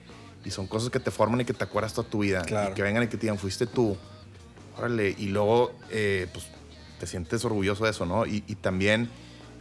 y 0.45 0.51
son 0.51 0.67
cosas 0.67 0.91
que 0.91 0.99
te 0.99 1.09
forman 1.09 1.41
y 1.41 1.45
que 1.45 1.53
te 1.53 1.63
acuerdas 1.63 1.93
toda 1.93 2.07
tu 2.07 2.19
vida, 2.19 2.43
Claro. 2.43 2.71
y 2.71 2.76
que 2.76 2.84
vengan 2.84 3.01
y 3.03 3.07
que 3.07 3.17
te 3.17 3.21
digan, 3.21 3.39
fuiste 3.39 3.65
tú, 3.65 3.97
órale, 4.78 5.15
y 5.17 5.28
luego, 5.30 5.73
eh, 5.89 6.28
pues, 6.32 6.45
te 6.99 7.07
sientes 7.07 7.43
orgulloso 7.43 7.86
de 7.86 7.89
eso, 7.89 8.05
¿no? 8.05 8.28
Y, 8.28 8.43
y 8.47 8.53
también, 8.55 9.09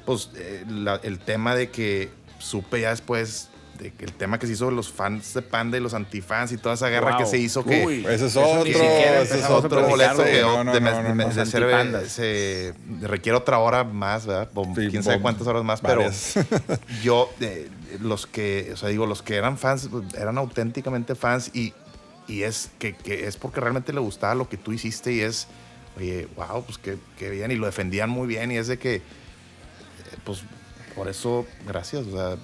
pues, 0.04 0.28
eh, 0.36 0.64
la- 0.68 1.00
el 1.02 1.18
tema 1.18 1.54
de 1.56 1.70
que 1.70 2.10
supe 2.44 2.80
ya 2.80 2.90
después, 2.90 3.48
de 3.78 3.90
que 3.92 4.04
el 4.04 4.12
tema 4.12 4.38
que 4.38 4.46
se 4.46 4.52
hizo 4.52 4.66
de 4.66 4.72
los 4.72 4.88
fans 4.92 5.34
de 5.34 5.42
Panda 5.42 5.76
y 5.76 5.80
los 5.80 5.94
antifans 5.94 6.52
y 6.52 6.58
toda 6.58 6.76
esa 6.76 6.88
guerra 6.88 7.10
Wow. 7.12 7.18
que 7.18 7.26
se 7.26 7.38
hizo, 7.38 7.64
que... 7.64 7.84
Uy, 7.84 8.06
Ese 8.08 8.26
es 8.26 8.36
otro, 8.36 8.64
ese 8.64 9.38
es 9.40 9.50
otro 9.50 9.88
boleto 9.88 10.22
que 10.22 10.40
No, 10.42 10.54
yo- 10.58 10.64
no, 10.64 10.72
de, 10.72 10.80
no, 10.80 10.90
no, 11.02 11.08
de- 11.08 11.14
no. 11.16 11.28
de 11.28 11.46
ser, 11.46 11.64
Antipandas. 11.64 12.12
se 12.12 12.72
requiere 13.00 13.36
otra 13.36 13.58
hora 13.58 13.82
más, 13.82 14.26
¿verdad? 14.26 14.48
O 14.54 14.64
Sí, 14.76 14.88
quién 14.90 15.02
sabe 15.02 15.20
cuántas 15.20 15.46
horas 15.48 15.64
más, 15.64 15.80
pero 15.80 15.96
varias. 16.02 16.34
yo, 17.02 17.30
eh, 17.40 17.68
los 18.00 18.26
que, 18.28 18.70
o 18.72 18.76
sea, 18.76 18.90
digo, 18.90 19.06
los 19.06 19.22
que 19.22 19.34
eran 19.36 19.58
fans, 19.58 19.88
pues, 19.90 20.04
eran 20.14 20.38
auténticamente 20.38 21.16
fans 21.16 21.50
y, 21.52 21.74
y 22.28 22.42
es 22.42 22.70
que, 22.78 22.94
que 22.94 23.26
es 23.26 23.36
porque 23.36 23.60
realmente 23.60 23.92
le 23.92 23.98
gustaba 24.00 24.36
lo 24.36 24.48
que 24.48 24.56
tú 24.56 24.72
hiciste 24.72 25.12
y 25.12 25.20
es, 25.20 25.48
oye, 25.96 26.28
wow, 26.36 26.64
pues 26.64 26.78
qué, 26.78 26.96
qué 27.18 27.28
bien, 27.28 27.50
y 27.50 27.56
lo 27.56 27.66
defendían 27.66 28.08
muy 28.08 28.28
bien 28.28 28.52
y 28.52 28.56
es 28.56 28.68
de 28.68 28.78
que, 28.78 28.94
eh, 28.96 29.02
pues, 30.24 30.42
por 30.94 31.08
eso, 31.08 31.46
gracias, 31.66 32.06
o 32.06 32.12
sea, 32.12 32.36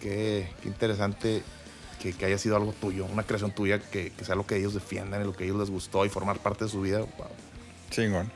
qué, 0.00 0.48
qué 0.62 0.68
interesante 0.68 1.42
que, 2.00 2.12
que 2.12 2.26
haya 2.26 2.38
sido 2.38 2.56
algo 2.56 2.72
tuyo, 2.72 3.06
una 3.06 3.22
creación 3.22 3.52
tuya, 3.52 3.78
que, 3.78 4.10
que 4.10 4.24
sea 4.24 4.34
lo 4.34 4.46
que 4.46 4.56
ellos 4.56 4.74
defiendan 4.74 5.22
y 5.22 5.24
lo 5.24 5.32
que 5.32 5.44
a 5.44 5.46
ellos 5.46 5.58
les 5.58 5.70
gustó 5.70 6.04
y 6.04 6.08
formar 6.08 6.38
parte 6.38 6.64
de 6.64 6.70
su 6.70 6.80
vida, 6.80 6.98
wow. 6.98 7.28
Chingón. 7.90 8.30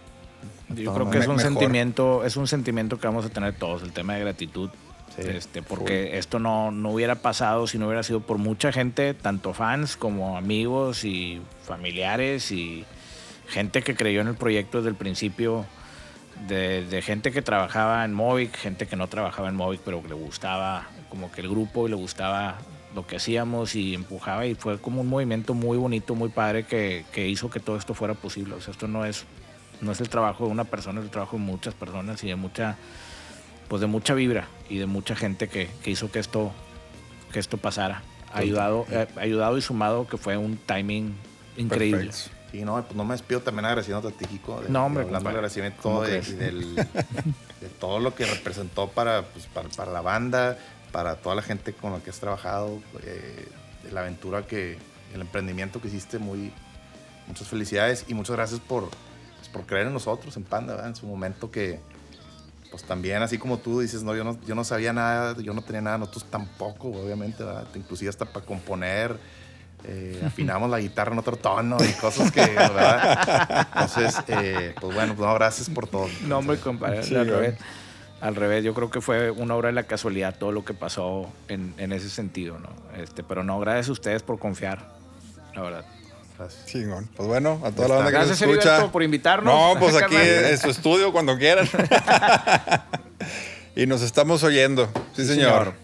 Yo 0.71 0.95
creo 0.95 1.11
que 1.11 1.19
es 1.19 1.27
un 1.27 1.37
mejor. 1.37 1.53
sentimiento, 1.53 2.25
es 2.25 2.37
un 2.37 2.47
sentimiento 2.47 2.99
que 2.99 3.07
vamos 3.07 3.25
a 3.25 3.31
tener 3.31 3.55
todos, 3.55 3.83
el 3.83 3.93
tema 3.93 4.15
de 4.15 4.21
gratitud. 4.21 4.71
Sí, 5.17 5.23
este, 5.29 5.63
porque 5.63 6.19
esto 6.19 6.41
no, 6.41 6.73
no 6.73 6.91
hubiera 6.91 7.15
pasado 7.17 7.69
si 7.69 7.79
no 7.79 7.87
hubiera 7.87 8.03
sido 8.03 8.21
por 8.21 8.39
mucha 8.39 8.73
gente, 8.73 9.15
tanto 9.15 9.55
fans 9.55 9.97
como 9.97 10.37
amigos 10.37 11.05
y 11.05 11.41
familiares 11.63 12.51
y 12.51 12.85
gente 13.47 13.83
que 13.83 13.95
creyó 13.95 14.23
en 14.23 14.29
el 14.29 14.35
proyecto 14.35 14.79
desde 14.79 14.91
el 14.91 14.97
principio, 14.97 15.67
de, 16.49 16.85
de 16.85 17.03
gente 17.03 17.33
que 17.33 17.43
trabajaba 17.43 18.05
en 18.05 18.13
Movic, 18.13 18.57
gente 18.57 18.87
que 18.87 18.97
no 18.97 19.09
trabajaba 19.09 19.49
en 19.49 19.57
Movic, 19.57 19.81
pero 19.85 20.03
que 20.03 20.09
le 20.09 20.15
gustaba 20.15 20.89
como 21.09 21.31
que 21.31 21.41
el 21.41 21.49
grupo 21.49 21.87
y 21.87 21.91
le 21.91 21.97
gustaba 21.97 22.59
lo 22.95 23.07
que 23.07 23.17
hacíamos 23.17 23.75
y 23.75 23.95
empujaba 23.95 24.47
y 24.47 24.55
fue 24.55 24.79
como 24.79 25.01
un 25.01 25.09
movimiento 25.09 25.55
muy 25.55 25.77
bonito, 25.77 26.15
muy 26.15 26.29
padre 26.29 26.65
que, 26.65 27.05
que 27.13 27.29
hizo 27.29 27.51
que 27.51 27.61
todo 27.61 27.77
esto 27.77 27.95
fuera 27.95 28.15
posible. 28.15 28.55
O 28.55 28.61
sea, 28.61 28.73
esto 28.73 28.89
no 28.89 29.05
es, 29.05 29.25
no 29.81 29.93
es 29.93 30.01
el 30.01 30.09
trabajo 30.09 30.47
de 30.47 30.53
una 30.53 30.65
persona, 30.65 31.01
es 31.01 31.07
el 31.07 31.11
trabajo 31.11 31.37
de 31.37 31.43
muchas 31.43 31.75
personas 31.75 32.23
y 32.25 32.29
de 32.29 32.37
mucha, 32.37 32.77
pues 33.69 33.81
de 33.81 33.87
mucha 33.87 34.15
vibra 34.15 34.47
y 34.69 34.79
de 34.79 34.87
mucha 34.87 35.17
gente 35.17 35.49
que, 35.49 35.69
que 35.83 35.91
hizo 35.91 36.11
que 36.11 36.21
esto, 36.21 36.53
que 37.33 37.39
esto 37.41 37.57
pasara. 37.57 38.03
Ayudado, 38.33 38.85
eh, 38.91 39.07
ayudado 39.17 39.57
y 39.57 39.63
sumado 39.63 40.09
que 40.09 40.17
fue 40.17 40.37
un 40.37 40.57
timing 40.57 41.15
increíble. 41.57 42.07
Perfecto. 42.07 42.44
Y 42.55 42.65
no, 42.65 42.81
pues 42.85 42.95
no 42.95 43.05
me 43.05 43.15
despido 43.15 43.41
también 43.41 43.65
agradeciendo 43.67 44.09
a 44.09 44.13
ti, 44.13 44.25
Kiko. 44.27 44.61
de- 44.63 44.69
No, 44.69 44.87
hombre, 44.87 45.03
Hablando 45.03 45.19
compadre. 45.31 45.35
de 45.35 45.39
agradecimiento 45.39 45.83
¿Cómo 45.83 46.03
de, 46.03 46.21
del- 46.23 46.77
de 46.77 47.69
todo 47.81 47.99
lo 47.99 48.15
que 48.15 48.25
representó 48.27 48.89
para, 48.89 49.23
pues, 49.23 49.47
para, 49.47 49.69
para 49.71 49.91
la 49.91 50.01
banda, 50.01 50.57
para 50.93 51.17
toda 51.17 51.35
la 51.35 51.43
gente 51.43 51.73
con 51.73 51.93
la 51.93 51.99
que 51.99 52.11
has 52.11 52.21
trabajado, 52.21 52.81
eh, 53.03 53.49
de 53.83 53.91
la 53.93 54.01
aventura 54.03 54.47
que, 54.47 54.79
el 55.13 55.21
emprendimiento 55.21 55.81
que 55.81 55.89
hiciste. 55.89 56.19
Muy, 56.19 56.53
muchas 57.27 57.49
felicidades 57.49 58.05
y 58.09 58.15
muchas 58.15 58.37
gracias 58.37 58.61
por, 58.61 58.89
pues, 59.39 59.49
por 59.53 59.67
creer 59.67 59.87
en 59.89 59.93
nosotros, 59.95 60.37
en 60.37 60.45
Panda, 60.45 60.75
¿verdad? 60.75 60.89
en 60.91 60.97
su 60.97 61.07
momento 61.07 61.51
que, 61.51 61.81
pues 62.71 62.83
también, 62.85 63.23
así 63.23 63.39
como 63.39 63.59
tú 63.59 63.81
dices, 63.81 64.03
no, 64.03 64.15
yo 64.15 64.25
no, 64.25 64.39
yo 64.47 64.55
no 64.55 64.63
sabía 64.65 64.93
nada, 64.93 65.37
yo 65.41 65.55
no 65.55 65.63
tenía 65.63 65.81
nada, 65.81 65.99
nosotros 65.99 66.25
tampoco, 66.31 66.89
obviamente, 66.89 67.43
¿verdad? 67.45 67.67
Inclusive 67.75 68.09
hasta 68.11 68.25
para 68.27 68.45
componer, 68.45 69.17
eh, 69.87 70.23
afinamos 70.27 70.71
la 70.71 70.79
guitarra 70.81 71.13
en 71.13 71.19
otro 71.19 71.37
tono 71.37 71.77
y 71.83 71.93
cosas 71.95 72.31
que, 72.33 72.41
¿verdad? 72.47 73.67
Entonces, 73.73 74.17
eh, 74.29 74.75
pues 74.81 74.95
bueno, 74.95 75.15
pues 75.15 75.27
no, 75.29 75.35
gracias 75.35 75.69
por 75.71 75.87
todo. 75.89 76.07
No, 76.27 76.39
hombre, 76.39 76.59
compadre, 76.59 77.03
Sí, 77.03 77.15
al 77.17 77.27
revés. 77.29 77.55
Al 78.21 78.37
revés, 78.37 78.65
yo 78.65 78.73
creo 78.73 78.91
que 78.91 79.03
fue 79.03 79.31
una 79.31 79.55
obra 79.55 79.67
de 79.69 79.75
la 79.75 79.83
casualidad 79.83 80.37
todo 80.39 80.51
lo 80.53 80.65
que 80.65 80.73
pasó 80.73 81.31
en, 81.49 81.75
en 81.77 81.93
ese 81.93 82.09
sentido, 82.09 82.59
¿no? 82.59 82.71
Este, 82.97 83.23
pero 83.23 83.43
no, 83.45 83.59
gracias 83.61 83.91
a 83.91 83.93
ustedes 83.93 84.23
por 84.23 84.39
confiar, 84.39 84.79
la 85.55 85.61
verdad. 85.63 85.85
Gracias. 86.39 86.65
Chingón. 86.67 87.09
Pues 87.17 87.29
bueno, 87.29 87.61
a 87.65 87.71
toda 87.71 87.89
la 87.89 87.95
banda 87.97 88.11
que 88.11 88.17
Gracias, 88.17 88.41
nos 88.41 88.49
escucha. 88.49 88.69
Heriberto, 88.71 88.93
por 88.93 89.03
invitarnos. 89.03 89.55
No, 89.55 89.79
pues 89.79 89.95
aquí 90.03 90.17
en 90.17 90.59
su 90.59 90.71
estudio 90.71 91.13
cuando 91.13 91.37
quieran. 91.39 91.69
y 93.77 93.87
nos 93.87 94.03
estamos 94.03 94.43
oyendo. 94.43 94.87
Sí, 95.15 95.25
Sí, 95.25 95.35
señor. 95.35 95.65
señor. 95.65 95.84